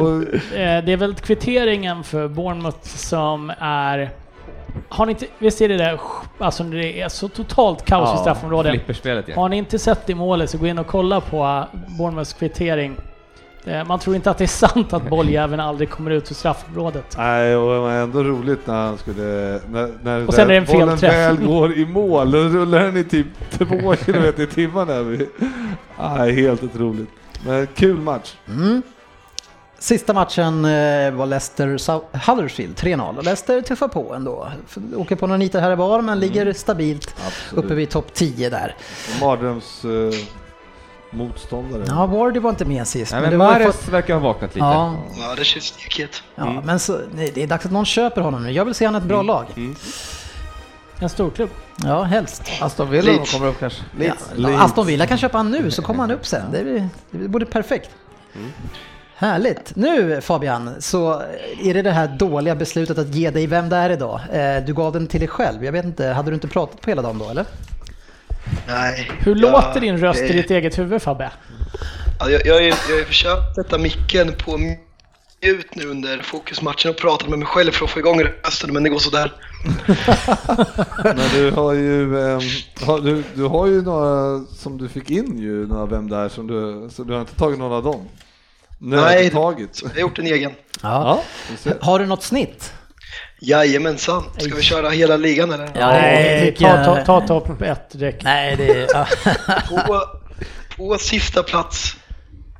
och 0.02 0.22
Eh, 0.54 0.84
Det 0.84 0.92
är 0.92 0.96
väl 0.96 1.14
kvitteringen 1.14 2.04
för 2.04 2.28
Bournemouth 2.28 2.78
som 2.96 3.52
är... 3.58 4.10
Har 4.88 5.06
ni 5.06 5.12
inte, 5.12 5.26
visst 5.38 5.60
är 5.60 5.68
det 5.68 5.76
där, 5.76 6.00
alltså 6.38 6.64
när 6.64 6.76
det 6.76 7.00
är 7.00 7.08
så 7.08 7.28
totalt 7.28 7.84
kaos 7.84 8.14
i 8.14 8.18
straffområdet. 8.20 8.70
Flipperspelet 8.72 9.28
ja. 9.28 9.34
Har 9.34 9.48
ni 9.48 9.56
inte 9.56 9.78
sett 9.78 10.06
det 10.06 10.14
målet 10.14 10.50
så 10.50 10.58
gå 10.58 10.66
in 10.66 10.78
och 10.78 10.86
kolla 10.86 11.20
på 11.20 11.36
eh, 11.72 11.80
Bournemouths 11.98 12.32
kvittering. 12.32 12.96
Eh, 13.64 13.84
Man 13.84 13.98
tror 13.98 14.16
inte 14.16 14.30
att 14.30 14.38
det 14.38 14.44
är 14.44 14.48
sant 14.48 14.92
att 14.92 15.10
bolljäveln 15.10 15.60
aldrig 15.68 15.90
kommer 15.90 16.10
ut 16.10 16.30
ur 16.30 16.34
straffområdet. 16.34 17.14
Nej, 17.18 17.56
och 17.56 17.72
det 17.74 17.80
var 17.80 17.90
ändå 17.92 18.22
roligt 18.22 18.66
när 18.66 18.74
han 18.74 18.98
skulle... 18.98 19.22
När, 19.70 19.90
när 20.02 20.26
Och 20.26 20.34
sen 20.34 20.44
är 20.44 20.48
det 20.48 20.56
en 20.56 20.64
bollen 20.64 20.98
felträff. 20.98 21.38
väl 21.40 21.46
går 21.46 21.72
i 21.72 21.86
mål, 21.86 22.30
då 22.30 22.38
rullar 22.38 22.80
den 22.80 22.96
i 22.96 23.04
typ 23.04 23.26
två 23.50 23.94
kilometer 23.96 24.42
i 24.42 24.46
timmen. 24.46 24.86
Där. 24.86 25.26
Nej, 26.16 26.32
helt 26.34 26.62
otroligt. 26.62 27.08
Men 27.46 27.66
kul 27.74 27.96
match. 27.96 28.34
Mm. 28.48 28.82
Sista 29.84 30.12
matchen 30.14 30.64
eh, 30.64 31.10
var 31.10 31.26
Leicester 31.26 31.66
Huddersfield 32.30 32.74
3-0. 32.76 33.16
Och 33.18 33.24
Leicester 33.24 33.60
tuffar 33.62 33.88
på 33.88 34.14
ändå. 34.14 34.48
Åker 34.96 35.16
på 35.16 35.26
några 35.26 35.38
nitar 35.38 35.60
här 35.60 35.70
och 35.70 35.78
var 35.78 36.02
men 36.02 36.20
ligger 36.20 36.52
stabilt 36.52 37.14
Absolut. 37.26 37.64
uppe 37.64 37.74
vid 37.74 37.90
topp 37.90 38.14
10 38.14 38.50
där. 38.50 38.76
Mardröms 39.20 39.84
eh, 39.84 39.90
motståndare. 41.10 41.84
Ja, 41.86 42.06
Wardy 42.06 42.40
var 42.40 42.50
inte 42.50 42.64
med 42.64 42.86
sist. 42.86 43.12
Nej, 43.12 43.20
men 43.20 43.30
men 43.30 43.38
Mares 43.38 43.76
fått- 43.76 43.88
verkar 43.88 44.14
ha 44.14 44.20
vaknat 44.20 44.54
lite. 44.54 44.58
Ja, 44.66 44.94
Ja, 45.20 45.34
det 45.36 45.44
känns 45.44 45.64
stekhet. 45.64 46.22
ja 46.34 46.62
men 46.64 46.78
så, 46.80 47.00
nej, 47.14 47.32
det 47.34 47.42
är 47.42 47.46
dags 47.46 47.66
att 47.66 47.72
någon 47.72 47.84
köper 47.86 48.20
honom 48.20 48.42
nu. 48.42 48.50
Jag 48.50 48.64
vill 48.64 48.74
se 48.74 48.84
han 48.84 48.94
ett 48.94 49.02
bra 49.02 49.22
lag. 49.22 49.46
En 50.98 51.08
storklubb. 51.08 51.50
Ja, 51.84 52.02
helst. 52.02 52.42
Aston 52.60 52.90
Villa 52.90 53.12
Leeds. 53.12 53.32
kommer 53.32 53.46
upp 53.46 53.60
kanske. 53.60 53.82
Ja, 54.00 54.12
Leeds. 54.34 54.60
Aston 54.62 54.86
Villa 54.86 55.06
kan 55.06 55.18
köpa 55.18 55.36
han 55.38 55.50
nu 55.50 55.70
så 55.70 55.82
kommer 55.82 56.00
han 56.00 56.10
upp 56.10 56.26
sen. 56.26 56.52
Det, 56.52 56.62
blir, 56.62 56.88
det 57.10 57.28
borde 57.28 57.46
perfekt. 57.46 57.90
Härligt. 59.24 59.72
Nu 59.76 60.20
Fabian, 60.20 60.70
så 60.78 61.22
är 61.62 61.74
det 61.74 61.82
det 61.82 61.90
här 61.90 62.08
dåliga 62.08 62.54
beslutet 62.54 62.98
att 62.98 63.14
ge 63.14 63.30
dig 63.30 63.46
vem 63.46 63.68
det 63.68 63.76
är 63.76 63.90
idag. 63.90 64.20
Eh, 64.32 64.64
Du 64.66 64.74
gav 64.74 64.92
den 64.92 65.06
till 65.06 65.20
dig 65.20 65.28
själv. 65.28 65.64
Jag 65.64 65.72
vet 65.72 65.84
inte, 65.84 66.06
hade 66.06 66.30
du 66.30 66.34
inte 66.34 66.48
pratat 66.48 66.80
på 66.80 66.90
hela 66.90 67.02
dagen 67.02 67.18
då 67.18 67.28
eller? 67.30 67.44
Nej. 68.68 69.10
Hur 69.18 69.30
jag- 69.36 69.40
låter 69.52 69.80
din 69.80 69.98
röst 69.98 70.20
det- 70.20 70.28
i 70.28 70.32
ditt 70.32 70.50
eget 70.50 70.78
huvud 70.78 71.02
Fabbe? 71.02 71.30
Ja, 72.20 72.30
jag, 72.30 72.46
jag, 72.46 72.54
har 72.54 72.60
ju- 72.60 72.66
jag 72.68 72.94
har 72.94 72.98
ju 72.98 73.04
försökt 73.04 73.54
sätta 73.54 73.78
micken 73.78 74.32
på 74.44 74.58
mute 74.58 75.68
nu 75.74 75.86
under 75.86 76.18
fokusmatchen 76.22 76.90
och 76.90 76.96
pratat 76.96 77.28
med 77.28 77.38
mig 77.38 77.48
själv 77.48 77.70
för 77.72 77.84
att 77.84 77.90
få 77.90 77.98
igång 77.98 78.22
rösten, 78.22 78.72
men 78.72 78.82
det 78.82 78.88
går 78.90 78.98
sådär. 78.98 79.32
Men 81.04 81.16
du 81.34 81.50
har 81.50 81.72
ju, 81.72 82.02
ehm, 82.20 82.40
har, 82.86 83.00
du, 83.00 83.22
du 83.34 83.42
har 83.44 83.66
ju 83.66 83.82
några 83.82 84.44
som 84.44 84.78
du 84.78 84.88
fick 84.88 85.10
in 85.10 85.38
ju, 85.38 85.66
några 85.66 85.86
vem 85.86 86.08
där 86.10 86.28
som 86.28 86.46
du, 86.46 86.88
så 86.90 87.04
du 87.04 87.12
har 87.12 87.20
inte 87.20 87.34
tagit 87.34 87.58
någon 87.58 87.72
av 87.72 87.82
dem? 87.82 88.08
Nej. 88.84 89.24
Nödtaget. 89.24 89.82
Jag 89.82 89.90
har 89.90 90.00
gjort 90.00 90.18
en 90.18 90.26
egen. 90.26 90.52
Ja. 90.82 91.22
ser. 91.58 91.78
Har 91.80 91.98
du 91.98 92.06
något 92.06 92.22
snitt? 92.22 92.72
Jajamensan. 93.40 94.24
Ska 94.38 94.54
vi 94.54 94.62
köra 94.62 94.90
hela 94.90 95.16
ligan 95.16 95.52
eller? 95.52 95.70
Ja, 95.74 95.86
Nej, 95.86 96.56
ta, 96.58 96.84
ta, 96.84 97.04
ta 97.04 97.26
topp 97.26 97.62
ett 97.62 97.90
direkt. 97.90 98.22
Nej, 98.22 98.56
det 98.56 98.68
är... 98.68 98.88
ja. 98.92 99.06
På, 99.86 100.00
på 100.76 100.98
sista 100.98 101.42
plats, 101.42 101.96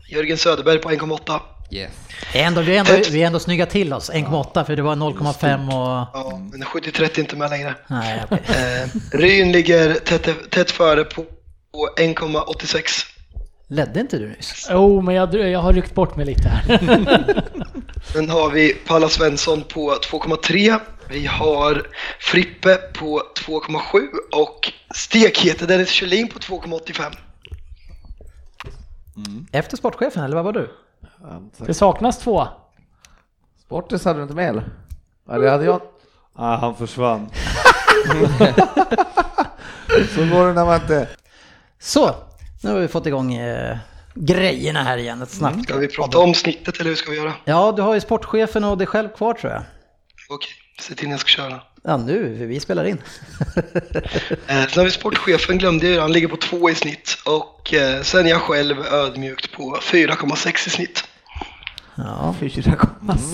Jörgen 0.08 0.38
Söderberg 0.38 0.78
på 0.78 0.90
1,8. 0.90 1.40
Yes. 1.70 1.92
ändå, 2.32 2.60
vi, 2.60 2.76
är 2.76 2.80
ändå, 2.80 2.92
vi 3.10 3.22
är 3.22 3.26
ändå 3.26 3.38
snygga 3.38 3.66
till 3.66 3.92
oss. 3.92 4.10
1,8 4.10 4.64
för 4.64 4.76
det 4.76 4.82
var 4.82 4.96
0,5 4.96 5.66
och... 5.66 6.08
Ja, 6.12 6.40
men 6.52 6.62
70-30 6.62 7.00
är 7.02 7.20
inte 7.20 7.36
med 7.36 7.50
längre. 7.50 7.74
Nej, 7.86 8.22
okej. 8.24 8.42
Eh, 8.48 9.18
Ryn 9.18 9.52
ligger 9.52 9.94
tätt, 9.94 10.50
tätt 10.50 10.70
före 10.70 11.04
på, 11.04 11.22
på 11.72 11.88
1,86. 11.98 13.13
Ledde 13.66 14.00
inte 14.00 14.18
du 14.18 14.28
nyss? 14.28 14.66
Jo, 14.70 14.76
oh, 14.76 15.02
men 15.02 15.14
jag, 15.14 15.34
jag 15.34 15.60
har 15.60 15.72
ryckt 15.72 15.94
bort 15.94 16.16
mig 16.16 16.26
lite 16.26 16.48
här. 16.48 16.78
Sen 18.12 18.30
har 18.30 18.50
vi 18.50 18.74
Palla 18.74 19.08
Svensson 19.08 19.62
på 19.62 19.90
2,3. 19.90 20.80
Vi 21.08 21.26
har 21.26 21.86
Frippe 22.20 22.76
på 22.76 23.22
2,7 23.46 24.08
och 24.32 24.72
Stekhete 24.94 25.66
Dennis 25.66 25.90
Kjellin 25.90 26.28
på 26.28 26.38
2,85. 26.38 27.14
Efter 29.52 29.76
sportchefen, 29.76 30.24
eller 30.24 30.36
vad 30.36 30.44
var 30.44 30.52
du? 30.52 30.70
Det 31.58 31.74
saknas 31.74 32.18
två. 32.18 32.48
Sportis 33.60 34.04
hade 34.04 34.18
du 34.18 34.22
inte 34.22 34.34
med 34.34 34.48
eller? 34.48 34.68
Eller 35.30 35.50
hade 35.50 35.64
jag? 35.64 35.80
Ah, 36.34 36.56
han 36.56 36.76
försvann. 36.76 37.30
så 40.14 40.20
går 40.20 40.46
det 40.46 40.52
när 40.52 40.64
man 40.64 40.80
inte... 40.80 41.08
Så, 41.78 42.14
nu 42.64 42.70
har 42.70 42.80
vi 42.80 42.88
fått 42.88 43.06
igång 43.06 43.34
eh, 43.34 43.76
grejerna 44.14 44.82
här 44.82 44.96
igen. 44.98 45.22
Ett 45.22 45.30
snabbt. 45.30 45.62
Ska 45.62 45.76
vi 45.76 45.88
prata 45.88 46.18
om 46.18 46.34
snittet 46.34 46.80
eller 46.80 46.90
hur 46.90 46.96
ska 46.96 47.10
vi 47.10 47.16
göra? 47.16 47.32
Ja, 47.44 47.72
du 47.76 47.82
har 47.82 47.94
ju 47.94 48.00
sportchefen 48.00 48.64
och 48.64 48.78
dig 48.78 48.86
själv 48.86 49.08
kvar 49.08 49.34
tror 49.34 49.52
jag. 49.52 49.62
Okej, 50.28 50.50
se 50.80 50.94
till 50.94 51.08
när 51.08 51.12
jag 51.12 51.20
ska 51.20 51.28
köra. 51.28 51.60
Ja, 51.84 51.96
nu, 51.96 52.46
vi 52.46 52.60
spelar 52.60 52.84
in. 52.84 53.02
Eh, 54.46 54.66
sen 54.66 54.78
har 54.78 54.84
vi 54.84 54.90
sportchefen, 54.90 55.58
glömde 55.58 55.88
jag, 55.88 56.02
han 56.02 56.12
ligger 56.12 56.28
på 56.28 56.36
2 56.36 56.70
i 56.70 56.74
snitt. 56.74 57.18
Och 57.26 57.74
eh, 57.74 58.02
sen 58.02 58.26
jag 58.26 58.40
själv 58.40 58.86
ödmjukt 58.92 59.52
på 59.56 59.76
4,6 59.82 60.66
i 60.66 60.70
snitt. 60.70 61.04
Ja, 61.96 62.34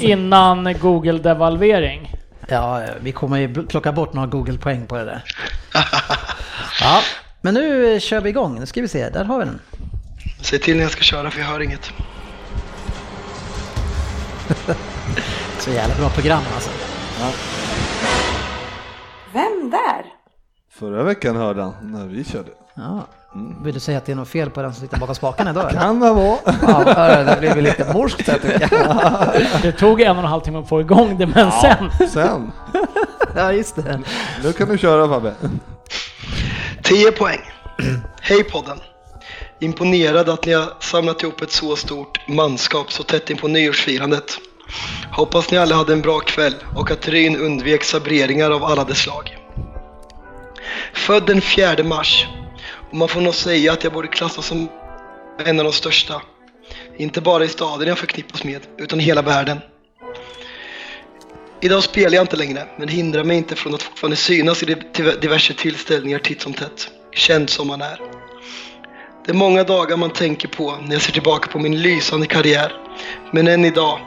Innan 0.00 0.64
Google-devalvering. 0.74 2.14
ja, 2.48 2.82
vi 3.00 3.12
kommer 3.12 3.38
ju 3.38 3.66
plocka 3.66 3.92
bort 3.92 4.12
några 4.12 4.26
Google-poäng 4.26 4.86
på 4.86 4.96
det 4.96 5.04
där. 5.04 5.24
Ja, 6.80 7.00
men 7.40 7.54
nu 7.54 7.94
eh, 7.94 8.00
kör 8.00 8.20
vi 8.20 8.28
igång. 8.28 8.60
Nu 8.60 8.66
ska 8.66 8.80
vi 8.80 8.88
se, 8.88 9.08
där 9.08 9.24
har 9.24 9.38
vi 9.38 9.44
den. 9.44 9.60
Se 10.42 10.58
till 10.58 10.76
när 10.76 10.82
jag 10.82 10.92
ska 10.92 11.02
köra 11.02 11.30
för 11.30 11.40
jag 11.40 11.46
hör 11.46 11.60
inget. 11.62 11.90
Så 15.58 15.70
jävla 15.70 15.94
bra 15.94 16.08
program 16.08 16.42
alltså. 16.54 16.70
Vem 19.32 19.70
där? 19.70 20.04
Förra 20.72 21.02
veckan 21.02 21.36
hörde 21.36 21.62
han 21.62 21.74
när 21.80 22.06
vi 22.06 22.24
körde. 22.24 22.50
Ja. 22.74 23.06
Vill 23.64 23.74
du 23.74 23.80
säga 23.80 23.98
att 23.98 24.06
det 24.06 24.12
är 24.12 24.16
något 24.16 24.28
fel 24.28 24.50
på 24.50 24.62
den 24.62 24.74
som 24.74 24.80
sitter 24.82 24.98
bakom 24.98 25.14
spakarna 25.14 25.50
idag? 25.50 25.70
Kan 25.70 26.00
det 26.00 26.12
vara. 26.12 26.38
Ja, 26.62 27.24
det 27.24 27.36
blev 27.40 27.56
lite 27.62 27.92
morskt 27.92 28.28
här 28.28 28.38
tycker 28.38 28.68
jag. 28.72 29.62
Det 29.62 29.72
tog 29.72 30.00
en 30.00 30.16
och 30.16 30.22
en 30.22 30.28
halv 30.28 30.40
timme 30.40 30.58
att 30.58 30.68
få 30.68 30.80
igång 30.80 31.18
det, 31.18 31.26
men 31.26 31.50
sen. 31.52 32.08
Sen. 32.08 32.52
Ja, 33.36 33.52
just 33.52 33.76
det. 33.76 34.00
Nu 34.42 34.52
kan 34.52 34.68
du 34.68 34.78
köra 34.78 35.08
Fabbe. 35.08 35.34
10 36.90 37.12
poäng. 37.12 37.40
Hej 38.20 38.44
podden! 38.44 38.80
Imponerad 39.60 40.28
att 40.28 40.46
ni 40.46 40.52
har 40.52 40.72
samlat 40.80 41.22
ihop 41.22 41.40
ett 41.40 41.50
så 41.50 41.76
stort 41.76 42.28
manskap 42.28 42.92
så 42.92 43.02
tätt 43.02 43.30
in 43.30 43.36
på 43.36 43.48
nyårsfirandet. 43.48 44.38
Hoppas 45.12 45.50
ni 45.50 45.58
alla 45.58 45.74
hade 45.74 45.92
en 45.92 46.00
bra 46.00 46.20
kväll 46.20 46.54
och 46.76 46.90
att 46.90 47.08
Ryn 47.08 47.36
undvek 47.36 47.84
sabreringar 47.84 48.50
av 48.50 48.64
alla 48.64 48.84
dess 48.84 48.98
slag. 48.98 49.36
Född 50.94 51.26
den 51.26 51.40
4 51.40 51.84
mars 51.84 52.26
och 52.90 52.96
man 52.96 53.08
får 53.08 53.20
nog 53.20 53.34
säga 53.34 53.72
att 53.72 53.84
jag 53.84 53.92
borde 53.92 54.08
klassas 54.08 54.46
som 54.46 54.68
en 55.44 55.58
av 55.58 55.64
de 55.64 55.72
största. 55.72 56.22
Inte 56.98 57.20
bara 57.20 57.44
i 57.44 57.48
staden 57.48 57.88
jag 57.88 57.98
förknippas 57.98 58.44
med, 58.44 58.60
utan 58.78 59.00
i 59.00 59.02
hela 59.02 59.22
världen. 59.22 59.60
Idag 61.62 61.82
spelar 61.82 62.14
jag 62.14 62.22
inte 62.22 62.36
längre, 62.36 62.66
men 62.78 62.88
hindrar 62.88 63.24
mig 63.24 63.36
inte 63.36 63.56
från 63.56 63.74
att 63.74 63.82
fortfarande 63.82 64.16
synas 64.16 64.62
i 64.62 64.76
diverse 65.20 65.54
tillställningar 65.54 66.18
titt 66.18 66.40
som 66.40 66.52
tätt, 66.52 66.90
känd 67.12 67.50
som 67.50 67.66
man 67.66 67.82
är. 67.82 68.00
Det 69.24 69.32
är 69.32 69.36
många 69.36 69.64
dagar 69.64 69.96
man 69.96 70.10
tänker 70.10 70.48
på 70.48 70.76
när 70.82 70.92
jag 70.92 71.02
ser 71.02 71.12
tillbaka 71.12 71.50
på 71.50 71.58
min 71.58 71.82
lysande 71.82 72.26
karriär, 72.26 72.72
men 73.32 73.48
än 73.48 73.64
idag 73.64 73.98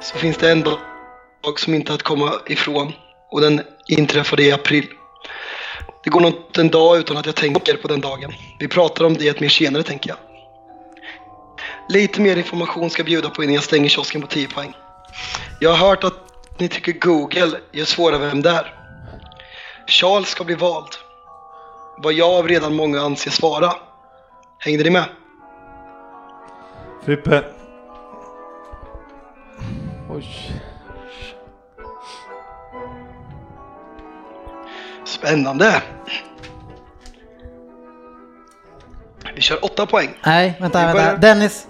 så 0.00 0.18
finns 0.18 0.36
det 0.36 0.50
en 0.50 0.60
dag 0.60 0.78
som 1.56 1.74
inte 1.74 1.94
att 1.94 2.02
komma 2.02 2.32
ifrån 2.46 2.92
och 3.30 3.40
den 3.40 3.62
inträffade 3.88 4.42
i 4.42 4.52
april. 4.52 4.86
Det 6.04 6.10
går 6.10 6.20
nog 6.20 6.30
inte 6.30 6.60
en 6.60 6.68
dag 6.68 6.98
utan 6.98 7.16
att 7.16 7.26
jag 7.26 7.34
tänker 7.34 7.76
på 7.76 7.88
den 7.88 8.00
dagen. 8.00 8.32
Vi 8.58 8.68
pratar 8.68 9.04
om 9.04 9.14
det 9.14 9.40
mer 9.40 9.48
senare 9.48 9.82
tänker 9.82 10.10
jag. 10.10 10.18
Lite 11.88 12.20
mer 12.20 12.36
information 12.36 12.90
ska 12.90 13.00
jag 13.00 13.06
bjuda 13.06 13.30
på 13.30 13.42
innan 13.42 13.54
jag 13.54 13.64
stänger 13.64 13.88
kiosken 13.88 14.20
på 14.20 14.26
10 14.26 14.48
poäng. 14.48 14.72
Jag 15.58 15.70
har 15.70 15.88
hört 15.88 16.04
att 16.04 16.23
ni 16.58 16.68
tycker 16.68 16.92
Google 16.92 17.58
gör 17.72 17.84
svåra 17.84 18.18
vem 18.18 18.42
det 18.42 18.50
är. 18.50 18.74
Charles 19.86 20.28
ska 20.28 20.44
bli 20.44 20.54
vald. 20.54 20.88
Vad 21.98 22.12
jag 22.12 22.30
av 22.30 22.48
redan 22.48 22.74
många 22.74 23.00
anser 23.00 23.30
svara. 23.30 23.72
Hängde 24.58 24.84
ni 24.84 24.90
med? 24.90 25.04
Frippe. 27.04 27.44
Oj. 30.10 30.52
Spännande. 35.04 35.82
Vi 39.34 39.40
kör 39.40 39.64
åtta 39.64 39.86
poäng. 39.86 40.18
Nej, 40.26 40.56
vänta, 40.60 40.86
vänta. 40.86 41.16
Dennis. 41.16 41.68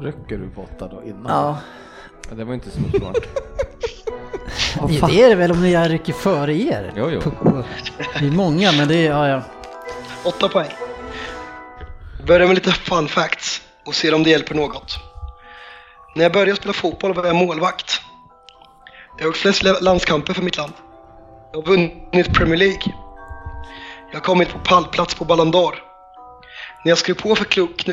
Rycker 0.00 0.38
du 0.38 0.48
på 0.48 0.62
åtta 0.62 0.88
då 0.88 1.02
innan? 1.02 1.26
Ja. 1.26 1.58
Ja, 2.28 2.34
det 2.36 2.44
var 2.44 2.54
inte 2.54 2.70
så 2.70 2.98
smart. 2.98 3.16
Ja, 5.00 5.06
det 5.06 5.22
är 5.22 5.28
det 5.28 5.34
väl 5.34 5.50
om 5.50 5.68
jag 5.68 5.90
rycker 5.90 6.12
före 6.12 6.54
er? 6.54 6.92
Jo, 6.96 7.10
jo. 7.10 7.20
Det 8.18 8.26
är 8.26 8.30
många, 8.30 8.72
men 8.72 8.88
det 8.88 8.96
är, 8.96 9.10
ja, 9.10 9.28
ja. 9.28 9.42
Åtta 10.24 10.48
poäng. 10.48 10.68
Börjar 12.26 12.46
med 12.46 12.54
lite 12.54 12.72
fun 12.72 13.08
facts 13.08 13.62
och 13.86 13.94
ser 13.94 14.14
om 14.14 14.22
det 14.22 14.30
hjälper 14.30 14.54
något. 14.54 14.96
När 16.16 16.22
jag 16.22 16.32
började 16.32 16.56
spela 16.56 16.72
fotboll 16.72 17.14
var 17.14 17.26
jag 17.26 17.36
målvakt. 17.36 18.00
Jag 19.18 19.24
har 19.24 19.26
gjort 19.26 19.36
flest 19.36 19.62
la- 19.62 19.80
landskamper 19.80 20.32
för 20.34 20.42
mitt 20.42 20.56
land. 20.56 20.72
Jag 21.52 21.58
har 21.60 21.66
vunnit 21.66 22.32
Premier 22.34 22.56
League. 22.56 22.92
Jag 24.10 24.16
har 24.18 24.24
kommit 24.24 24.48
på 24.48 24.58
pallplats 24.58 25.14
på 25.14 25.24
Ballon 25.24 25.52
d'Or. 25.54 25.74
När 26.84 26.90
jag 26.90 26.98
skrev 26.98 27.14
på 27.14 27.36
för 27.36 27.44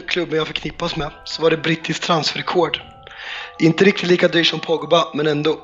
klubben 0.07 0.37
jag 0.37 0.47
förknippas 0.47 0.95
med 0.95 1.11
så 1.25 1.41
var 1.41 1.49
det 1.49 1.57
brittiskt 1.57 2.03
transferrekord. 2.03 2.81
Inte 3.59 3.83
riktigt 3.83 4.09
lika 4.09 4.27
dyr 4.27 4.43
som 4.43 4.59
Pogba, 4.59 5.07
men 5.13 5.27
ändå. 5.27 5.57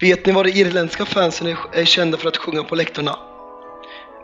Vet 0.00 0.26
ni 0.26 0.32
vad 0.32 0.46
de 0.46 0.52
irländska 0.52 1.04
fansen 1.04 1.56
är, 1.72 1.84
kända 1.84 2.18
för 2.18 2.28
att 2.28 2.36
sjunga 2.36 2.62
på 2.62 2.74
läktarna? 2.74 3.18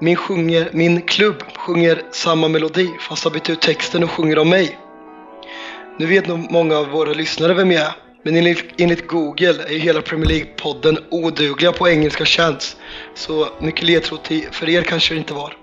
Min, 0.00 0.16
sjunger, 0.16 0.70
min 0.72 1.02
klubb 1.02 1.42
sjunger 1.56 2.02
samma 2.12 2.48
melodi 2.48 2.90
fast 3.00 3.24
har 3.24 3.30
bytt 3.30 3.50
ut 3.50 3.60
texten 3.60 4.04
och 4.04 4.10
sjunger 4.10 4.38
om 4.38 4.48
mig. 4.48 4.78
Nu 5.98 6.06
vet 6.06 6.26
nog 6.26 6.50
många 6.50 6.76
av 6.78 6.88
våra 6.88 7.12
lyssnare 7.12 7.54
vem 7.54 7.72
jag 7.72 7.82
är, 7.82 7.92
men 8.22 8.36
enligt, 8.36 8.80
enligt 8.80 9.06
Google 9.06 9.64
är 9.64 9.72
ju 9.72 9.78
hela 9.78 10.02
Premier 10.02 10.30
League-podden 10.30 10.98
odugliga 11.10 11.72
på 11.72 11.88
engelska 11.88 12.24
chants, 12.24 12.76
så 13.14 13.48
mycket 13.60 13.82
ledtråd 13.82 14.22
till- 14.22 14.48
för 14.52 14.68
er 14.68 14.82
kanske 14.82 15.14
det 15.14 15.18
inte 15.18 15.34
var. 15.34 15.56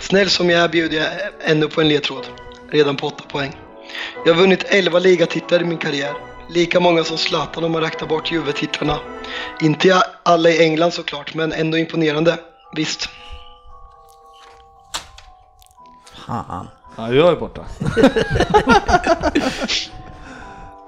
Snäll 0.00 0.30
som 0.30 0.50
jag 0.50 0.60
är 0.60 0.68
bjuder 0.68 0.96
jag 0.96 1.06
ännu 1.50 1.68
på 1.68 1.80
en 1.80 1.88
ledtråd, 1.88 2.26
redan 2.70 2.96
på 2.96 3.06
8 3.06 3.24
poäng. 3.28 3.67
Jag 4.24 4.34
har 4.34 4.40
vunnit 4.40 4.64
11 4.68 4.98
ligatitlar 4.98 5.60
i 5.60 5.64
min 5.64 5.78
karriär, 5.78 6.12
lika 6.48 6.80
många 6.80 7.04
som 7.04 7.18
Zlatan 7.18 7.64
om 7.64 7.72
man 7.72 7.82
räknar 7.82 8.08
bort 8.08 8.32
Juve-titlarna. 8.32 8.98
Inte 9.60 10.02
alla 10.22 10.50
i 10.50 10.64
England 10.64 10.92
såklart, 10.92 11.34
men 11.34 11.52
ändå 11.52 11.78
imponerande. 11.78 12.38
Visst. 12.76 13.08
Fan. 16.26 16.68
Ja, 16.96 17.12
jag 17.12 17.32
är 17.32 17.36
borta. 17.36 17.64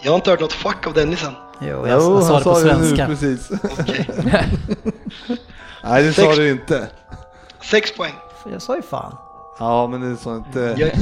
Jag 0.02 0.10
har 0.12 0.16
inte 0.16 0.30
hört 0.30 0.40
något 0.40 0.52
fuck 0.52 0.86
av 0.86 0.94
Dennis 0.94 1.24
än. 1.24 1.34
Jo, 1.60 1.68
jag, 1.68 1.88
jag 1.88 2.22
sa 2.22 2.38
det 2.38 2.44
på 2.44 2.58
det 2.60 2.78
nu 2.78 2.80
svenska. 2.86 3.06
precis. 3.06 3.50
Okej. 3.78 4.08
Nej, 5.84 6.02
det 6.02 6.12
sa 6.12 6.22
Sex. 6.22 6.36
du 6.36 6.50
inte. 6.50 6.88
Sex 7.70 7.96
poäng. 7.96 8.12
Jag 8.52 8.62
sa 8.62 8.76
ju 8.76 8.82
fan. 8.82 9.16
Ja, 9.58 9.86
men 9.86 10.10
det 10.10 10.16
sa 10.16 10.36
inte. 10.36 10.92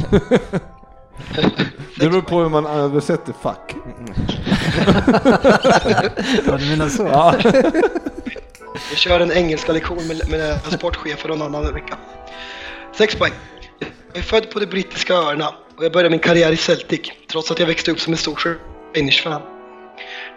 Det 1.96 2.08
beror 2.08 2.22
på 2.22 2.40
hur 2.40 2.48
man 2.48 2.66
översätter 2.66 3.34
fuck. 3.42 3.76
Ja, 6.46 6.56
du 6.56 6.66
menar 6.66 6.88
så? 6.88 7.02
Ja. 7.02 7.34
jag 8.90 8.98
kör 8.98 9.20
en 9.20 9.32
engelska 9.32 9.72
lektion 9.72 10.06
med, 10.06 10.30
med 10.30 10.40
en 10.40 10.70
sportchefer 10.70 11.28
någon 11.28 11.42
annan 11.42 11.74
vecka. 11.74 11.98
Sex 12.96 13.14
poäng. 13.14 13.32
Jag 14.12 14.18
är 14.18 14.22
född 14.22 14.50
på 14.50 14.58
de 14.58 14.66
brittiska 14.66 15.14
öarna 15.14 15.54
och 15.76 15.84
jag 15.84 15.92
började 15.92 16.10
min 16.10 16.20
karriär 16.20 16.52
i 16.52 16.56
Celtic, 16.56 17.00
trots 17.30 17.50
att 17.50 17.58
jag 17.58 17.66
växte 17.66 17.90
upp 17.90 18.00
som 18.00 18.12
en 18.12 18.18
stor 18.18 18.58
Rangers-fan. 18.96 19.42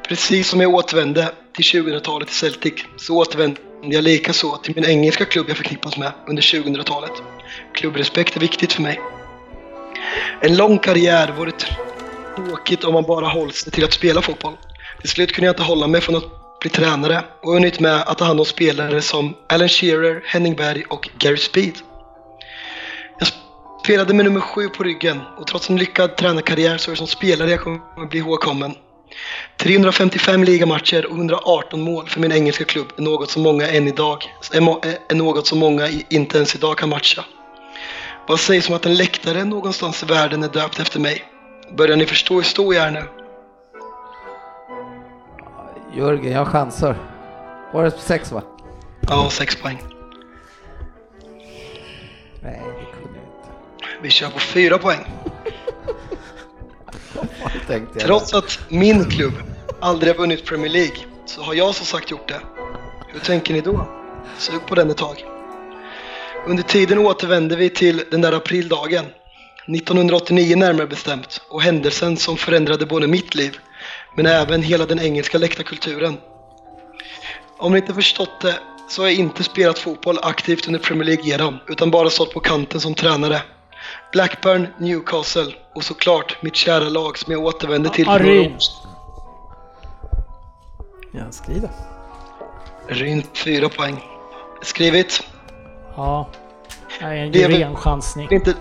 Precis 0.08 0.50
som 0.50 0.62
jag 0.62 0.74
återvände 0.74 1.32
till 1.56 1.66
2000-talet 1.66 2.30
i 2.30 2.34
Celtic 2.34 2.74
så 2.98 3.18
återvände 3.18 3.60
jag 3.82 4.04
lika 4.04 4.34
så 4.34 4.58
till 4.58 4.76
min 4.76 4.86
engelska 4.86 5.26
klubb 5.26 5.46
jag 5.50 5.58
förknippas 5.58 5.98
med 5.98 6.12
under 6.28 6.42
2000-talet. 6.44 7.12
Klubbrespekt 7.74 8.36
är 8.36 8.40
viktigt 8.40 8.74
för 8.74 8.82
mig. 8.82 9.00
En 10.40 10.56
lång 10.58 10.80
karriär 10.80 11.32
vore 11.38 11.52
tråkigt 12.36 12.84
om 12.84 12.94
man 12.94 13.04
bara 13.04 13.28
håller 13.28 13.54
sig 13.54 13.72
till 13.72 13.84
att 13.84 13.94
spela 13.94 14.22
fotboll. 14.22 14.54
Till 15.02 15.10
slut 15.10 15.32
kunde 15.34 15.46
jag 15.46 15.54
inte 15.54 15.64
hålla 15.64 15.88
mig 15.88 16.02
från 16.02 16.16
att 16.16 16.60
bli 16.60 16.70
tränare 16.70 17.24
och 17.42 17.54
hunnit 17.54 17.80
med 17.80 18.02
att 18.02 18.18
ta 18.18 18.26
hand 18.26 18.40
om 18.40 18.46
spelare 18.46 19.02
som 19.02 19.36
Alan 19.50 19.70
Shearer, 19.70 20.24
Henning 20.26 20.56
Berg 20.56 20.84
och 20.90 21.10
Gary 21.20 21.38
Speed. 21.38 21.74
Jag 23.20 23.28
spelade 23.84 24.14
med 24.14 24.26
nummer 24.26 24.42
sju 24.42 24.70
på 24.70 24.84
ryggen 24.84 25.22
och 25.38 25.48
trots 25.48 25.70
en 25.70 25.78
lyckad 25.78 26.18
tränarkarriär 26.18 26.78
så 26.78 26.92
är 26.92 26.94
det 26.94 26.98
som 26.98 27.08
spelare 27.08 27.52
jag 27.52 27.62
kommer 27.62 27.80
att 28.04 28.10
bli 28.10 28.20
ihågkommen. 28.20 28.76
355 29.58 30.44
ligamatcher 30.44 31.06
och 31.06 31.18
118 31.18 31.82
mål 31.82 32.10
för 32.10 32.20
min 32.20 32.32
engelska 32.32 32.64
klubb 32.64 32.94
är 32.98 33.02
något 33.02 33.30
som 33.30 33.42
många 33.42 33.68
än 33.68 33.88
idag 33.88 34.24
är, 34.54 35.16
något 35.16 35.48
som 35.48 35.60
många 35.60 35.88
inte 36.10 36.38
ens 36.38 36.56
idag 36.56 36.78
kan 36.78 36.90
matcha. 36.90 37.26
Vad 38.28 38.40
sägs 38.40 38.70
om 38.70 38.76
att 38.76 38.86
en 38.86 38.96
läktare 38.96 39.46
någonstans 39.46 40.04
i 40.04 40.06
världen 40.06 40.44
är 40.44 40.48
döpt 40.50 40.80
efter 40.80 41.00
mig? 41.00 41.24
Börjar 41.78 41.98
ni 41.98 42.06
förstå 42.06 42.36
hur 42.36 42.42
stor 42.42 42.76
jag 42.76 42.88
är 42.88 42.92
nu? 42.92 43.04
Jörgen, 45.96 46.32
jag 46.32 46.48
chansar. 46.48 46.98
Var 47.74 47.84
det 47.84 47.92
sex 47.92 48.32
va? 48.32 48.42
Ja, 49.02 49.30
sex 49.30 49.56
poäng. 49.56 49.84
Nej, 52.44 52.62
det 52.66 52.86
kunde 53.02 53.20
jag 53.20 53.26
inte. 53.26 53.88
Vi 54.02 54.10
kör 54.10 54.30
på 54.30 54.40
fyra 54.40 54.78
poäng. 54.78 55.06
Trots 58.00 58.34
att 58.34 58.60
min 58.70 59.06
klubb 59.06 59.34
aldrig 59.80 60.14
har 60.14 60.18
vunnit 60.18 60.46
Premier 60.46 60.72
League 60.72 60.98
så 61.26 61.42
har 61.42 61.54
jag 61.54 61.76
som 61.76 61.86
sagt 61.86 62.12
gjort 62.12 62.28
det. 62.28 62.42
Hur 63.08 63.20
tänker 63.20 63.54
ni 63.54 63.62
då? 63.62 63.88
Sug 64.38 64.66
på 64.68 64.76
den 64.76 64.90
ett 64.90 64.98
tag. 64.98 65.26
Under 66.48 66.64
tiden 66.64 66.98
återvände 66.98 67.56
vi 67.56 67.70
till 67.70 68.04
den 68.12 68.22
där 68.22 68.34
aprildagen. 68.34 69.06
1989 69.68 70.56
närmare 70.56 70.88
bestämt 70.88 71.42
och 71.50 71.62
händelsen 71.62 72.18
som 72.18 72.38
förändrade 72.38 72.86
både 72.86 73.08
mitt 73.08 73.36
liv 73.36 73.58
men 74.16 74.26
även 74.26 74.64
hela 74.64 74.86
den 74.86 75.00
engelska 75.00 75.38
läktarkulturen. 75.38 76.18
Om 77.58 77.72
ni 77.72 77.78
inte 77.78 77.94
förstått 77.94 78.42
det 78.42 78.56
så 78.90 79.02
har 79.02 79.08
jag 79.08 79.18
inte 79.18 79.44
spelat 79.44 79.80
fotboll 79.80 80.20
aktivt 80.22 80.68
under 80.68 80.80
Premier 80.80 81.06
League-eran 81.06 81.60
utan 81.68 81.92
bara 81.92 82.10
stått 82.10 82.34
på 82.34 82.40
kanten 82.40 82.80
som 82.82 82.96
tränare. 82.96 83.42
Blackburn, 84.12 84.68
Newcastle 84.80 85.54
och 85.76 85.84
såklart 85.84 86.44
mitt 86.44 86.56
kära 86.56 86.90
lag 86.90 87.18
som 87.18 87.34
jag 87.34 87.46
återvände 87.46 87.90
till 87.90 88.06
sedan. 88.06 88.58
Ja, 91.12 91.32
skriv 91.32 91.62
det. 91.62 91.72
Ryn, 92.88 93.24
fyra 93.34 93.70
poäng. 93.70 94.04
Skrivit. 94.62 95.31
Ja. 95.96 96.30
Det 97.00 97.06
är 97.06 97.46
en 97.46 97.52
ren 97.52 97.76
chansning. 97.76 98.28
Inte, 98.32 98.54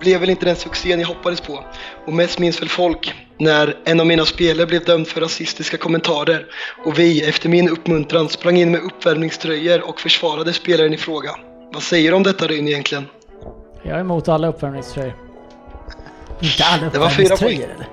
blev 0.00 0.20
väl 0.20 0.30
inte 0.30 0.46
den 0.46 0.56
succén 0.56 1.00
jag 1.00 1.08
hoppades 1.08 1.40
på. 1.40 1.64
Och 2.06 2.12
mest 2.12 2.38
minns 2.38 2.62
väl 2.62 2.68
folk 2.68 3.14
när 3.38 3.76
en 3.84 4.00
av 4.00 4.06
mina 4.06 4.24
spelare 4.24 4.66
blev 4.66 4.84
dömd 4.84 5.08
för 5.08 5.20
rasistiska 5.20 5.76
kommentarer 5.76 6.46
och 6.84 6.98
vi, 6.98 7.28
efter 7.28 7.48
min 7.48 7.68
uppmuntran, 7.68 8.28
sprang 8.28 8.56
in 8.56 8.70
med 8.70 8.80
uppvärmningströjor 8.80 9.88
och 9.88 10.00
försvarade 10.00 10.52
spelaren 10.52 10.94
i 10.94 10.96
fråga. 10.96 11.30
Vad 11.72 11.82
säger 11.82 12.10
du 12.10 12.16
om 12.16 12.22
detta 12.22 12.46
Ryn 12.46 12.68
egentligen? 12.68 13.06
Jag 13.82 13.96
är 13.96 14.00
emot 14.00 14.28
alla 14.28 14.48
uppvärmningströjor. 14.48 15.14
Inte 16.40 16.64
alla 16.64 16.90
Det 16.90 16.98
var 16.98 17.08
fyra 17.08 17.34
uppvärmningströjor 17.34 17.74
eller? 17.74 17.88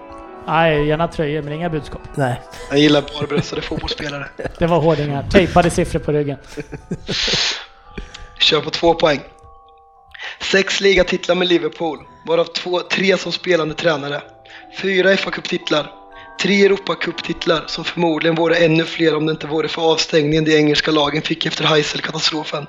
Nej, 0.48 0.88
gärna 0.88 1.08
tröjor 1.08 1.42
men 1.42 1.54
inga 1.54 1.70
budskap. 1.70 2.02
Nej. 2.16 2.42
Jag 2.70 2.80
gillar 2.80 3.02
barbröstade 3.02 3.62
fotbollsspelare. 3.62 4.26
Det 4.60 4.68
var 4.68 4.80
hårdingar. 4.80 5.26
Tejpade 5.32 5.70
siffror 5.70 6.00
på 6.00 6.12
ryggen. 6.12 6.38
Kör 8.46 8.62
på 8.62 8.70
två 8.70 8.94
poäng. 8.94 9.20
Sex 10.42 10.82
ligatitlar 10.82 11.36
med 11.36 11.48
Liverpool, 11.48 12.00
varav 12.28 12.46
två, 12.46 12.80
tre 12.80 13.18
som 13.18 13.32
spelande 13.32 13.76
tränare. 13.76 14.22
Fyra 14.82 15.16
FA-cuptitlar. 15.16 15.92
Tre 16.42 16.66
Europacup-titlar 16.66 17.64
som 17.68 17.84
förmodligen 17.84 18.36
vore 18.36 18.56
ännu 18.56 18.84
fler 18.84 19.16
om 19.16 19.26
det 19.26 19.32
inte 19.32 19.48
vore 19.48 19.68
för 19.68 19.92
avstängningen 19.92 20.46
de 20.46 20.58
engelska 20.58 20.92
lagen 20.92 21.22
fick 21.22 21.46
efter 21.46 21.64
Heysel-katastrofen. 21.64 22.68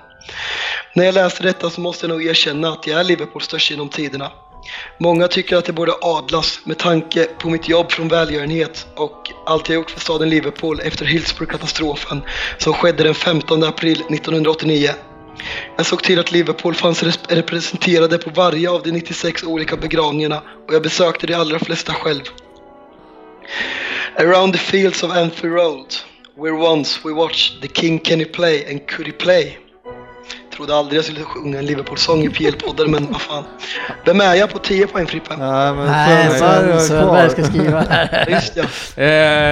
När 0.94 1.04
jag 1.04 1.14
läser 1.14 1.44
detta 1.44 1.70
så 1.70 1.80
måste 1.80 2.06
jag 2.06 2.08
nog 2.08 2.26
erkänna 2.26 2.68
att 2.68 2.86
jag 2.86 3.00
är 3.00 3.04
Liverpools 3.04 3.44
största 3.44 3.72
genom 3.74 3.88
tiderna. 3.88 4.32
Många 4.98 5.28
tycker 5.28 5.56
att 5.56 5.64
det 5.64 5.72
borde 5.72 5.92
adlas 6.00 6.60
med 6.64 6.78
tanke 6.78 7.24
på 7.24 7.50
mitt 7.50 7.68
jobb 7.68 7.92
från 7.92 8.08
välgörenhet 8.08 8.86
och 8.94 9.32
allt 9.46 9.68
jag 9.68 9.76
gjort 9.76 9.90
för 9.90 10.00
staden 10.00 10.30
Liverpool 10.30 10.80
efter 10.80 11.04
Hillsborough-katastrofen 11.04 12.22
som 12.58 12.72
skedde 12.72 13.02
den 13.02 13.14
15 13.14 13.64
april 13.64 14.00
1989. 14.00 14.90
Jag 15.76 15.86
såg 15.86 16.02
till 16.02 16.18
att 16.18 16.32
Liverpool 16.32 16.74
fanns 16.74 17.02
res- 17.02 17.20
representerade 17.28 18.18
på 18.18 18.30
varje 18.30 18.70
av 18.70 18.82
de 18.82 18.90
96 18.92 19.42
olika 19.44 19.76
begravningarna 19.76 20.42
och 20.68 20.74
jag 20.74 20.82
besökte 20.82 21.26
de 21.26 21.34
allra 21.34 21.58
flesta 21.58 21.92
själv. 21.92 22.22
Around 24.18 24.52
the 24.52 24.58
fields 24.58 25.02
of 25.02 25.10
Anfield 25.10 25.54
Road, 25.54 25.86
where 26.36 26.52
once 26.52 27.00
we 27.04 27.12
watched 27.12 27.62
the 27.62 27.68
King 27.80 28.00
Kenny 28.04 28.24
play 28.24 28.66
and 28.70 28.86
could 28.88 29.06
he 29.06 29.12
play? 29.12 29.58
Trodde 30.56 30.74
aldrig 30.76 30.98
jag 30.98 31.04
skulle 31.04 31.20
sjunga 31.24 31.58
en 31.58 31.66
Liverpool-sång 31.66 32.22
i 32.24 32.28
PL-podden, 32.28 32.86
men 32.88 33.06
vad 33.12 33.20
fan. 33.20 33.44
Vem 34.04 34.20
är 34.20 34.34
jag 34.34 34.50
på 34.50 34.58
10 34.58 34.86
poäng 34.86 35.06
Frippe? 35.06 35.36
Nej, 35.36 35.72
men 35.74 35.86
Nej, 35.86 37.30
ska 37.30 37.44
skriva 37.44 37.80
här. 37.80 38.26
Just 38.30 38.56
ja. 38.56 38.64
Eh, 39.02 39.06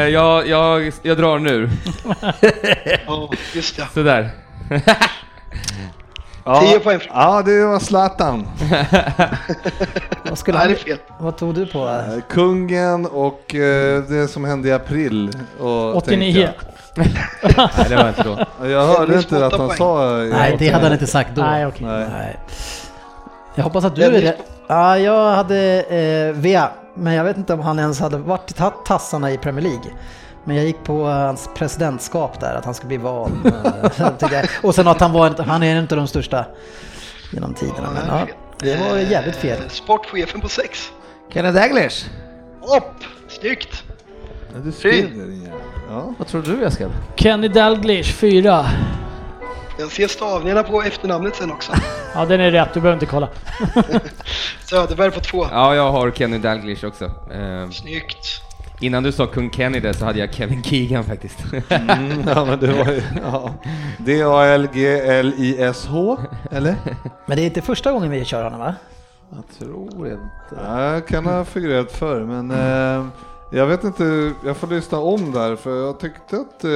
jag, 0.08 0.48
jag, 0.48 0.92
jag 1.02 1.16
drar 1.16 1.38
nu. 1.38 1.70
ja, 3.06 3.30
just 3.54 3.78
ja. 3.78 3.84
Sådär. 3.94 4.30
Ja, 6.44 6.60
10 6.60 6.78
poäng. 6.80 7.00
Ja, 7.14 7.42
det 7.42 7.64
var 7.64 7.78
Zlatan. 7.78 8.46
Vad, 10.28 10.38
skulle 10.38 10.58
Nej, 10.58 10.68
det 10.68 10.72
han, 10.74 10.80
är 10.92 10.96
fel. 10.96 10.98
vad 11.20 11.36
tog 11.36 11.54
du 11.54 11.66
på? 11.66 11.78
Eh, 11.88 12.22
Kungen 12.28 13.06
och 13.06 13.54
eh, 13.54 14.02
det 14.02 14.28
som 14.28 14.44
hände 14.44 14.68
i 14.68 14.72
april. 14.72 15.30
Och 15.60 15.96
89. 15.96 16.48
Nej, 16.96 17.08
det 17.88 17.96
var 17.96 18.08
inte 18.08 18.22
då. 18.22 18.66
Jag 18.66 18.86
hörde 18.86 19.16
inte 19.18 19.46
att 19.46 19.52
han 19.52 19.66
poäng. 19.66 19.78
sa... 19.78 20.22
eh, 20.22 20.28
Nej, 20.30 20.56
det 20.58 20.68
hade 20.68 20.84
han 20.84 20.92
inte 20.92 21.06
sagt 21.06 21.30
då. 21.34 21.42
Nej, 21.42 21.66
okej. 21.66 21.86
Nej. 21.86 22.06
Nej. 22.12 22.38
Jag 23.54 23.64
hoppas 23.64 23.84
att 23.84 23.96
du 23.96 24.02
är 24.02 24.10
det. 24.10 24.36
Ja, 24.66 24.98
jag 24.98 25.34
hade 25.34 25.80
eh, 25.82 26.40
Vea, 26.40 26.70
men 26.94 27.12
jag 27.14 27.24
vet 27.24 27.36
inte 27.36 27.54
om 27.54 27.60
han 27.60 27.78
ens 27.78 28.00
hade 28.00 28.16
varit 28.16 28.56
tagit 28.56 28.84
tassarna 28.86 29.30
i 29.30 29.38
Premier 29.38 29.62
League. 29.62 29.90
Men 30.44 30.56
jag 30.56 30.64
gick 30.64 30.84
på 30.84 31.04
hans 31.04 31.48
presidentskap 31.54 32.40
där, 32.40 32.54
att 32.54 32.64
han 32.64 32.74
skulle 32.74 32.88
bli 32.88 32.96
vald. 32.96 33.32
Eh. 34.32 34.44
Och 34.62 34.74
sen 34.74 34.88
att 34.88 35.00
han 35.00 35.12
var, 35.12 35.42
han 35.42 35.62
är 35.62 35.78
inte 35.78 35.94
de 35.94 36.06
största 36.08 36.44
genom 37.30 37.54
tiderna. 37.54 37.90
Men 37.94 38.06
ja, 38.08 38.26
det 38.58 38.76
var 38.76 38.96
jävligt 38.98 39.36
fel. 39.36 39.58
Eh, 39.62 39.68
Sportchefen 39.68 40.40
på 40.40 40.48
6. 40.48 40.92
Kenneth 41.32 41.56
Daglish, 41.56 42.06
Upp! 42.76 43.04
Snyggt! 43.28 43.84
Ja, 44.54 44.60
Du 44.60 44.70
det 44.70 45.00
din 45.26 45.42
jävel. 45.42 45.60
Ja. 45.90 46.14
vad 46.18 46.26
tror 46.28 46.42
du 46.42 46.64
Eskil? 46.64 46.88
Kenny 47.16 47.48
Dalglish, 47.48 48.12
4. 48.12 48.66
Jag 49.78 49.90
ser 49.90 50.08
stavningarna 50.08 50.62
på 50.62 50.82
efternamnet 50.82 51.36
sen 51.36 51.52
också. 51.52 51.72
Ja, 52.14 52.24
den 52.24 52.40
är 52.40 52.50
rätt. 52.50 52.74
Du 52.74 52.80
behöver 52.80 52.96
inte 52.96 53.06
kolla. 53.06 53.28
Söderberg 54.64 55.10
på 55.10 55.20
2. 55.20 55.46
Ja, 55.50 55.74
jag 55.74 55.92
har 55.92 56.10
Kenny 56.10 56.38
Dalglish 56.38 56.84
också. 56.84 57.04
Eh, 57.04 57.70
Snyggt. 57.70 58.42
Innan 58.84 59.02
du 59.02 59.12
sa 59.12 59.26
kung 59.26 59.50
Kenny 59.50 59.80
där 59.80 59.92
så 59.92 60.04
hade 60.04 60.18
jag 60.18 60.34
Kevin 60.34 60.62
Keegan 60.62 61.04
faktiskt. 61.04 61.38
Mm, 61.68 62.22
ja, 62.26 62.44
men 62.44 62.60
det 62.60 62.66
var 62.66 62.92
ju... 62.92 63.02
Ja. 63.22 63.54
D-A-L-G-L-I-S-H, 63.98 66.18
eller? 66.50 66.74
Men 67.26 67.36
det 67.36 67.42
är 67.42 67.46
inte 67.46 67.62
första 67.62 67.92
gången 67.92 68.10
vi 68.10 68.24
kör 68.24 68.44
honom 68.44 68.60
va? 68.60 68.74
Jag 69.30 69.44
tror 69.58 70.08
inte. 70.08 70.64
Ja, 70.64 70.92
jag 70.92 71.06
kan 71.06 71.26
ha 71.26 71.44
figurerat 71.44 71.92
förr, 71.92 72.24
men 72.24 72.50
eh, 72.50 73.06
jag 73.50 73.66
vet 73.66 73.84
inte. 73.84 74.32
Jag 74.44 74.56
får 74.56 74.66
lyssna 74.66 74.98
om 74.98 75.32
där, 75.32 75.56
för 75.56 75.76
jag 75.86 76.00
tyckte 76.00 76.36
att... 76.36 76.64
Eh, 76.64 76.70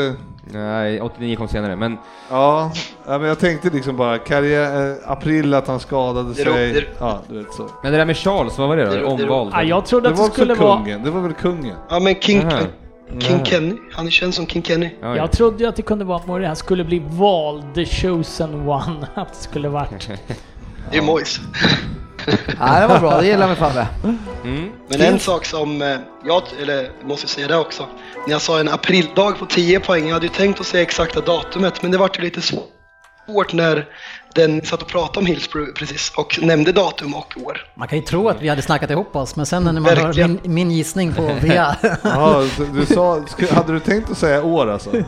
Nej, 0.52 1.00
89 1.00 1.36
kom 1.36 1.48
senare, 1.48 1.76
men 1.76 1.96
ja, 2.30 2.72
men 3.06 3.22
jag 3.22 3.38
tänkte 3.38 3.70
liksom 3.70 3.96
bara 3.96 4.18
karriär, 4.18 4.90
eh, 4.90 5.10
april 5.10 5.54
att 5.54 5.66
han 5.66 5.80
skadade 5.80 6.28
Det 6.28 6.34
sig. 6.34 6.72
det- 6.72 6.84
Ja, 6.98 7.20
du 7.28 7.38
vet 7.42 7.52
så. 7.54 7.66
Men 7.82 7.92
det 7.92 7.98
där 7.98 8.04
med 8.04 8.16
Charles, 8.16 8.58
vad 8.58 8.68
var 8.68 8.76
det 8.76 8.84
då? 8.84 8.90
Det- 8.90 8.98
det- 8.98 9.04
Omvald? 9.04 9.50
Ja, 9.52 9.62
jag 9.62 9.86
trodde 9.86 10.08
Det 10.08 10.12
att 10.12 10.18
var 10.18 10.26
det 10.26 10.32
skulle 10.32 10.54
vara... 10.54 10.76
kungen, 10.76 11.02
det 11.02 11.10
var 11.10 11.20
väl 11.20 11.32
kungen? 11.32 11.76
Ja 11.90 12.00
men 12.00 12.14
King, 12.14 12.38
Aha. 12.44 12.60
King. 13.20 13.44
Kenny, 13.44 13.76
han 13.92 14.06
är 14.06 14.10
känd 14.10 14.34
som 14.34 14.46
King 14.46 14.62
Kenny. 14.62 14.90
Ja, 15.00 15.08
ja. 15.08 15.16
Jag 15.16 15.32
trodde 15.32 15.62
ju 15.62 15.68
att 15.68 15.76
det 15.76 15.82
kunde 15.82 16.04
vara 16.04 16.20
Mourinho. 16.26 16.46
Han 16.46 16.56
skulle 16.56 16.84
bli 16.84 17.02
vald, 17.10 17.74
the 17.74 17.84
chosen 17.86 18.68
one. 18.68 19.06
Att 19.14 19.28
det 19.28 19.34
skulle 19.38 19.68
varit. 19.68 20.10
Det 20.90 20.98
är 20.98 21.02
Moise. 21.02 21.40
Ja, 22.60 22.80
det 22.80 22.86
var 22.86 22.98
bra, 23.00 23.20
det 23.20 23.26
gillar 23.26 23.48
vi 23.48 23.54
Fabbe. 23.54 23.86
Mm. 24.44 24.70
Men 24.88 25.00
en 25.00 25.18
sak 25.18 25.44
som 25.44 25.82
eh, 25.82 25.96
jag, 26.24 26.42
eller 26.62 26.90
måste 27.04 27.26
säga 27.28 27.48
det 27.48 27.56
också. 27.56 27.86
När 28.26 28.32
jag 28.32 28.40
sa 28.42 28.60
en 28.60 28.68
aprildag 28.68 29.38
på 29.38 29.46
10 29.46 29.80
poäng, 29.80 30.06
jag 30.06 30.14
hade 30.14 30.26
ju 30.26 30.32
tänkt 30.32 30.60
att 30.60 30.66
säga 30.66 30.82
exakta 30.82 31.20
datumet, 31.20 31.82
men 31.82 31.90
det 31.90 31.98
vart 31.98 32.18
ju 32.18 32.22
lite 32.22 32.40
svårt 32.40 33.52
när 33.52 33.86
den 34.34 34.64
satt 34.64 34.82
och 34.82 34.88
pratade 34.88 35.18
om 35.18 35.26
Hillsborough 35.26 35.72
precis 35.72 36.12
och 36.16 36.38
nämnde 36.42 36.72
datum 36.72 37.14
och 37.14 37.34
år. 37.44 37.66
Man 37.74 37.88
kan 37.88 37.98
ju 37.98 38.04
tro 38.04 38.28
att 38.28 38.42
vi 38.42 38.48
hade 38.48 38.62
snackat 38.62 38.90
ihop 38.90 39.16
oss, 39.16 39.36
men 39.36 39.46
sen 39.46 39.64
när 39.64 39.72
man 39.72 39.84
hör 39.84 39.96
Verkligen. 39.96 40.40
min, 40.42 40.54
min 40.54 40.70
gissning 40.70 41.14
på 41.14 41.22
Vea. 41.42 41.76
Ja, 42.02 42.44
du, 42.74 42.86
sa, 42.86 43.24
hade 43.50 43.72
du 43.72 43.80
tänkt 43.80 44.10
att 44.10 44.18
säga 44.18 44.42
år 44.42 44.70
alltså? 44.70 44.90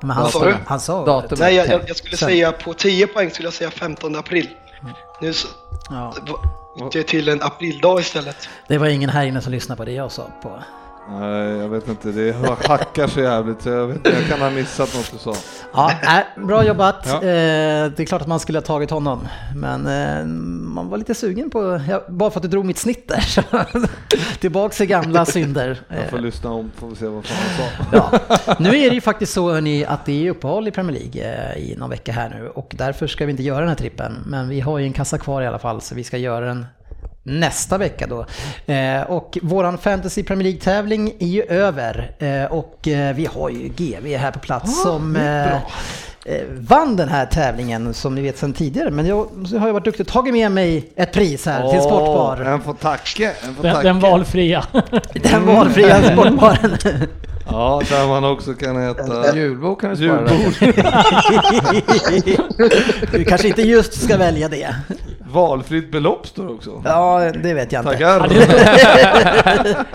Men 0.00 0.10
han 0.10 0.22
Vad 0.22 0.32
sa 0.32 0.52
han 0.66 0.80
sa 0.80 1.04
Datum. 1.04 1.38
Nej, 1.40 1.54
jag, 1.54 1.68
jag, 1.68 1.80
jag 1.88 1.96
skulle 1.96 2.16
Sen. 2.16 2.28
säga 2.28 2.52
på 2.52 2.74
10 2.74 3.06
poäng 3.06 3.30
skulle 3.30 3.46
jag 3.46 3.54
säga 3.54 3.70
15 3.70 4.16
april. 4.16 4.48
Nu 5.20 5.32
så, 5.32 5.48
Ja, 5.90 6.14
det 6.92 7.02
till 7.02 7.28
en 7.28 7.42
aprildag 7.42 8.00
istället. 8.00 8.48
det 8.66 8.78
var 8.78 8.86
ingen 8.86 9.10
här 9.10 9.26
inne 9.26 9.40
som 9.40 9.52
lyssnade 9.52 9.76
på 9.76 9.84
det 9.84 9.92
jag 9.92 10.12
sa 10.12 10.30
på. 10.42 10.62
Nej, 11.10 11.56
jag 11.56 11.68
vet 11.68 11.88
inte. 11.88 12.08
Det 12.12 12.36
hackar 12.68 13.06
så 13.06 13.20
jävligt. 13.20 13.62
så 13.62 13.68
Jag, 13.68 13.86
vet, 13.86 13.96
inte, 13.96 14.10
jag 14.10 14.28
kan 14.28 14.40
ha 14.40 14.50
missat 14.50 14.94
något 14.94 15.12
du 15.12 15.18
sa. 15.18 15.34
Ja, 15.74 15.90
äh, 16.36 16.44
bra 16.46 16.64
jobbat. 16.64 17.06
Ja. 17.06 17.14
Eh, 17.16 17.22
det 17.22 18.00
är 18.00 18.06
klart 18.06 18.22
att 18.22 18.28
man 18.28 18.40
skulle 18.40 18.58
ha 18.58 18.64
tagit 18.64 18.90
honom, 18.90 19.28
men 19.56 19.86
eh, 19.86 20.26
man 20.74 20.88
var 20.88 20.98
lite 20.98 21.14
sugen 21.14 21.50
på, 21.50 21.80
ja, 21.88 22.02
bara 22.08 22.30
för 22.30 22.38
att 22.38 22.42
du 22.42 22.48
drog 22.48 22.64
mitt 22.64 22.78
snitt 22.78 23.08
där. 23.08 23.46
Tillbaks 24.40 24.76
till 24.76 24.86
gamla 24.86 25.24
synder. 25.24 25.80
Jag 25.88 26.10
får 26.10 26.16
Eh, 26.16 26.22
lyssna 26.22 26.52
om, 26.52 26.70
får 26.76 26.88
vi 26.88 26.96
se 26.96 27.06
vad 27.06 27.24
fan 27.24 27.36
han 27.36 28.10
sa. 28.10 28.18
Ja. 28.46 28.54
Nu 28.58 28.68
är 28.68 28.88
det 28.90 28.94
ju 28.94 29.00
faktiskt 29.00 29.32
så 29.32 29.52
hörni, 29.52 29.84
att 29.84 30.06
det 30.06 30.26
är 30.26 30.30
uppehåll 30.30 30.68
i 30.68 30.70
Premier 30.70 30.96
League 31.00 31.52
eh, 31.52 31.70
i 31.70 31.76
någon 31.76 31.90
vecka 31.90 32.12
här 32.12 32.28
nu 32.28 32.48
och 32.48 32.74
därför 32.78 33.06
ska 33.06 33.24
vi 33.26 33.30
inte 33.30 33.42
göra 33.42 33.60
den 33.60 33.68
här 33.68 33.76
trippen. 33.76 34.12
Men 34.26 34.48
vi 34.48 34.60
har 34.60 34.78
ju 34.78 34.84
en 34.84 34.92
kassa 34.92 35.18
kvar 35.18 35.42
i 35.42 35.46
alla 35.46 35.58
fall 35.58 35.80
så 35.80 35.94
vi 35.94 36.04
ska 36.04 36.16
göra 36.16 36.46
den 36.46 36.66
nästa 37.22 37.78
vecka 37.78 38.06
då. 38.06 38.26
Eh, 38.72 39.02
och 39.02 39.38
våran 39.42 39.78
Fantasy 39.78 40.22
Premier 40.22 40.44
League-tävling 40.44 41.12
är 41.18 41.26
ju 41.26 41.42
över 41.42 42.10
eh, 42.18 42.44
och 42.44 42.88
eh, 42.88 43.14
vi 43.14 43.26
har 43.26 43.50
ju 43.50 43.68
GV 43.68 44.16
här 44.16 44.30
på 44.30 44.38
plats 44.38 44.82
som 44.82 45.16
eh, 45.16 45.54
eh, 45.54 45.60
vann 46.52 46.96
den 46.96 47.08
här 47.08 47.26
tävlingen 47.26 47.94
som 47.94 48.14
ni 48.14 48.22
vet 48.22 48.38
sedan 48.38 48.52
tidigare. 48.52 48.90
Men 48.90 49.06
jag, 49.06 49.28
har 49.58 49.66
jag 49.66 49.72
varit 49.72 49.84
duktig 49.84 50.06
och 50.06 50.12
tagit 50.12 50.34
med 50.34 50.52
mig 50.52 50.92
ett 50.96 51.12
pris 51.12 51.46
här 51.46 51.70
till 51.70 51.80
Sportbar. 51.80 52.36
En 52.36 52.60
får 52.60 52.74
tacka. 52.74 53.32
En 53.48 53.54
får 53.54 53.62
Den, 53.62 53.74
tacka. 53.74 53.88
den 53.88 54.00
valfria. 54.00 54.64
Den 55.12 55.46
valfria 55.56 56.02
Sportbaren. 56.12 56.78
Ja, 57.50 57.82
där 57.90 58.08
man 58.08 58.24
också 58.24 58.54
kan 58.54 58.90
äta 58.90 59.36
Julbord 59.36 59.80
kan 59.80 59.90
du 59.90 59.96
spara 59.96 60.30
julbord. 60.30 60.54
Du 63.12 63.24
kanske 63.24 63.48
inte 63.48 63.62
just 63.62 64.04
ska 64.04 64.16
välja 64.16 64.48
det. 64.48 64.76
Valfritt 65.34 65.92
belopp 65.92 66.26
står 66.26 66.50
också. 66.54 66.82
Ja, 66.84 67.32
det 67.42 67.54
vet 67.54 67.72
jag 67.72 67.80
inte. 67.80 67.92
Tackar. 67.92 68.28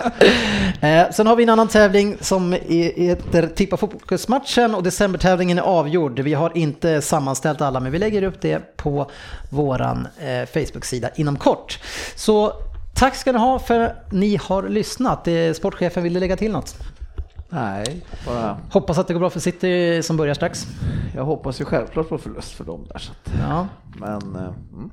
Eh, 0.82 1.10
sen 1.10 1.26
har 1.26 1.36
vi 1.36 1.42
en 1.42 1.48
annan 1.48 1.68
tävling 1.68 2.16
som 2.20 2.52
heter 2.96 3.46
Tippa 3.46 3.76
Fokusmatchen 3.76 4.74
och 4.74 4.82
decembertävlingen 4.82 5.58
är 5.58 5.62
avgjord. 5.62 6.20
Vi 6.20 6.34
har 6.34 6.56
inte 6.56 7.02
sammanställt 7.02 7.60
alla 7.60 7.80
men 7.80 7.92
vi 7.92 7.98
lägger 7.98 8.22
upp 8.22 8.40
det 8.40 8.76
på 8.76 9.10
våran 9.50 10.08
eh, 10.20 10.46
Facebook-sida 10.48 11.08
inom 11.16 11.36
kort. 11.36 11.78
Så 12.16 12.52
tack 12.94 13.14
ska 13.16 13.32
ni 13.32 13.38
ha 13.38 13.58
för 13.58 13.80
att 13.80 14.12
ni 14.12 14.36
har 14.42 14.62
lyssnat. 14.68 15.28
Eh, 15.28 15.52
Sportchefen, 15.54 16.02
vill 16.02 16.14
du 16.14 16.20
lägga 16.20 16.36
till 16.36 16.52
något? 16.52 16.74
Nej, 17.48 18.00
bara... 18.26 18.58
Hoppas 18.72 18.98
att 18.98 19.06
det 19.08 19.12
går 19.14 19.20
bra 19.20 19.30
för 19.30 19.40
City 19.40 20.02
som 20.02 20.16
börjar 20.16 20.34
strax. 20.34 20.66
Jag 21.14 21.24
hoppas 21.24 21.60
ju 21.60 21.64
självklart 21.64 22.08
på 22.08 22.18
förlust 22.18 22.52
för 22.52 22.64
dem 22.64 22.86
där. 22.92 22.98
Så 22.98 23.12
att, 23.12 23.32
Ja. 23.48 23.66
men... 24.00 24.36
eh, 24.36 24.52
Mm. 24.72 24.90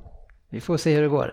Vi 0.50 0.60
får 0.60 0.76
se 0.76 0.94
hur 0.94 1.02
det 1.02 1.08
går. 1.08 1.32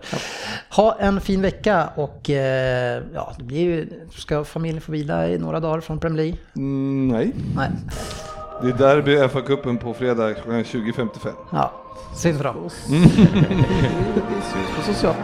Ha 0.70 0.96
en 1.00 1.20
fin 1.20 1.42
vecka 1.42 1.88
och 1.94 2.30
eh, 2.30 3.02
ja, 3.14 3.32
det 3.38 3.44
blir 3.44 3.60
ju, 3.60 3.88
ska 4.12 4.44
familjen 4.44 4.80
få 4.80 4.92
vila 4.92 5.28
i 5.28 5.38
några 5.38 5.60
dagar 5.60 5.80
från 5.80 6.00
Premier 6.00 6.24
League? 6.24 6.38
Mm, 6.56 7.08
nej, 7.08 7.32
Nej, 7.56 7.70
det 8.62 8.68
är 8.68 8.72
derby 8.72 9.16
FA-cupen 9.16 9.78
på 9.78 9.94
fredag 9.94 10.34
klockan 10.34 10.64
20.55. 10.64 11.32
ja. 11.52 11.72
Vi 12.12 12.16
syns 14.52 14.76
på 14.76 14.82
sociala 14.92 15.16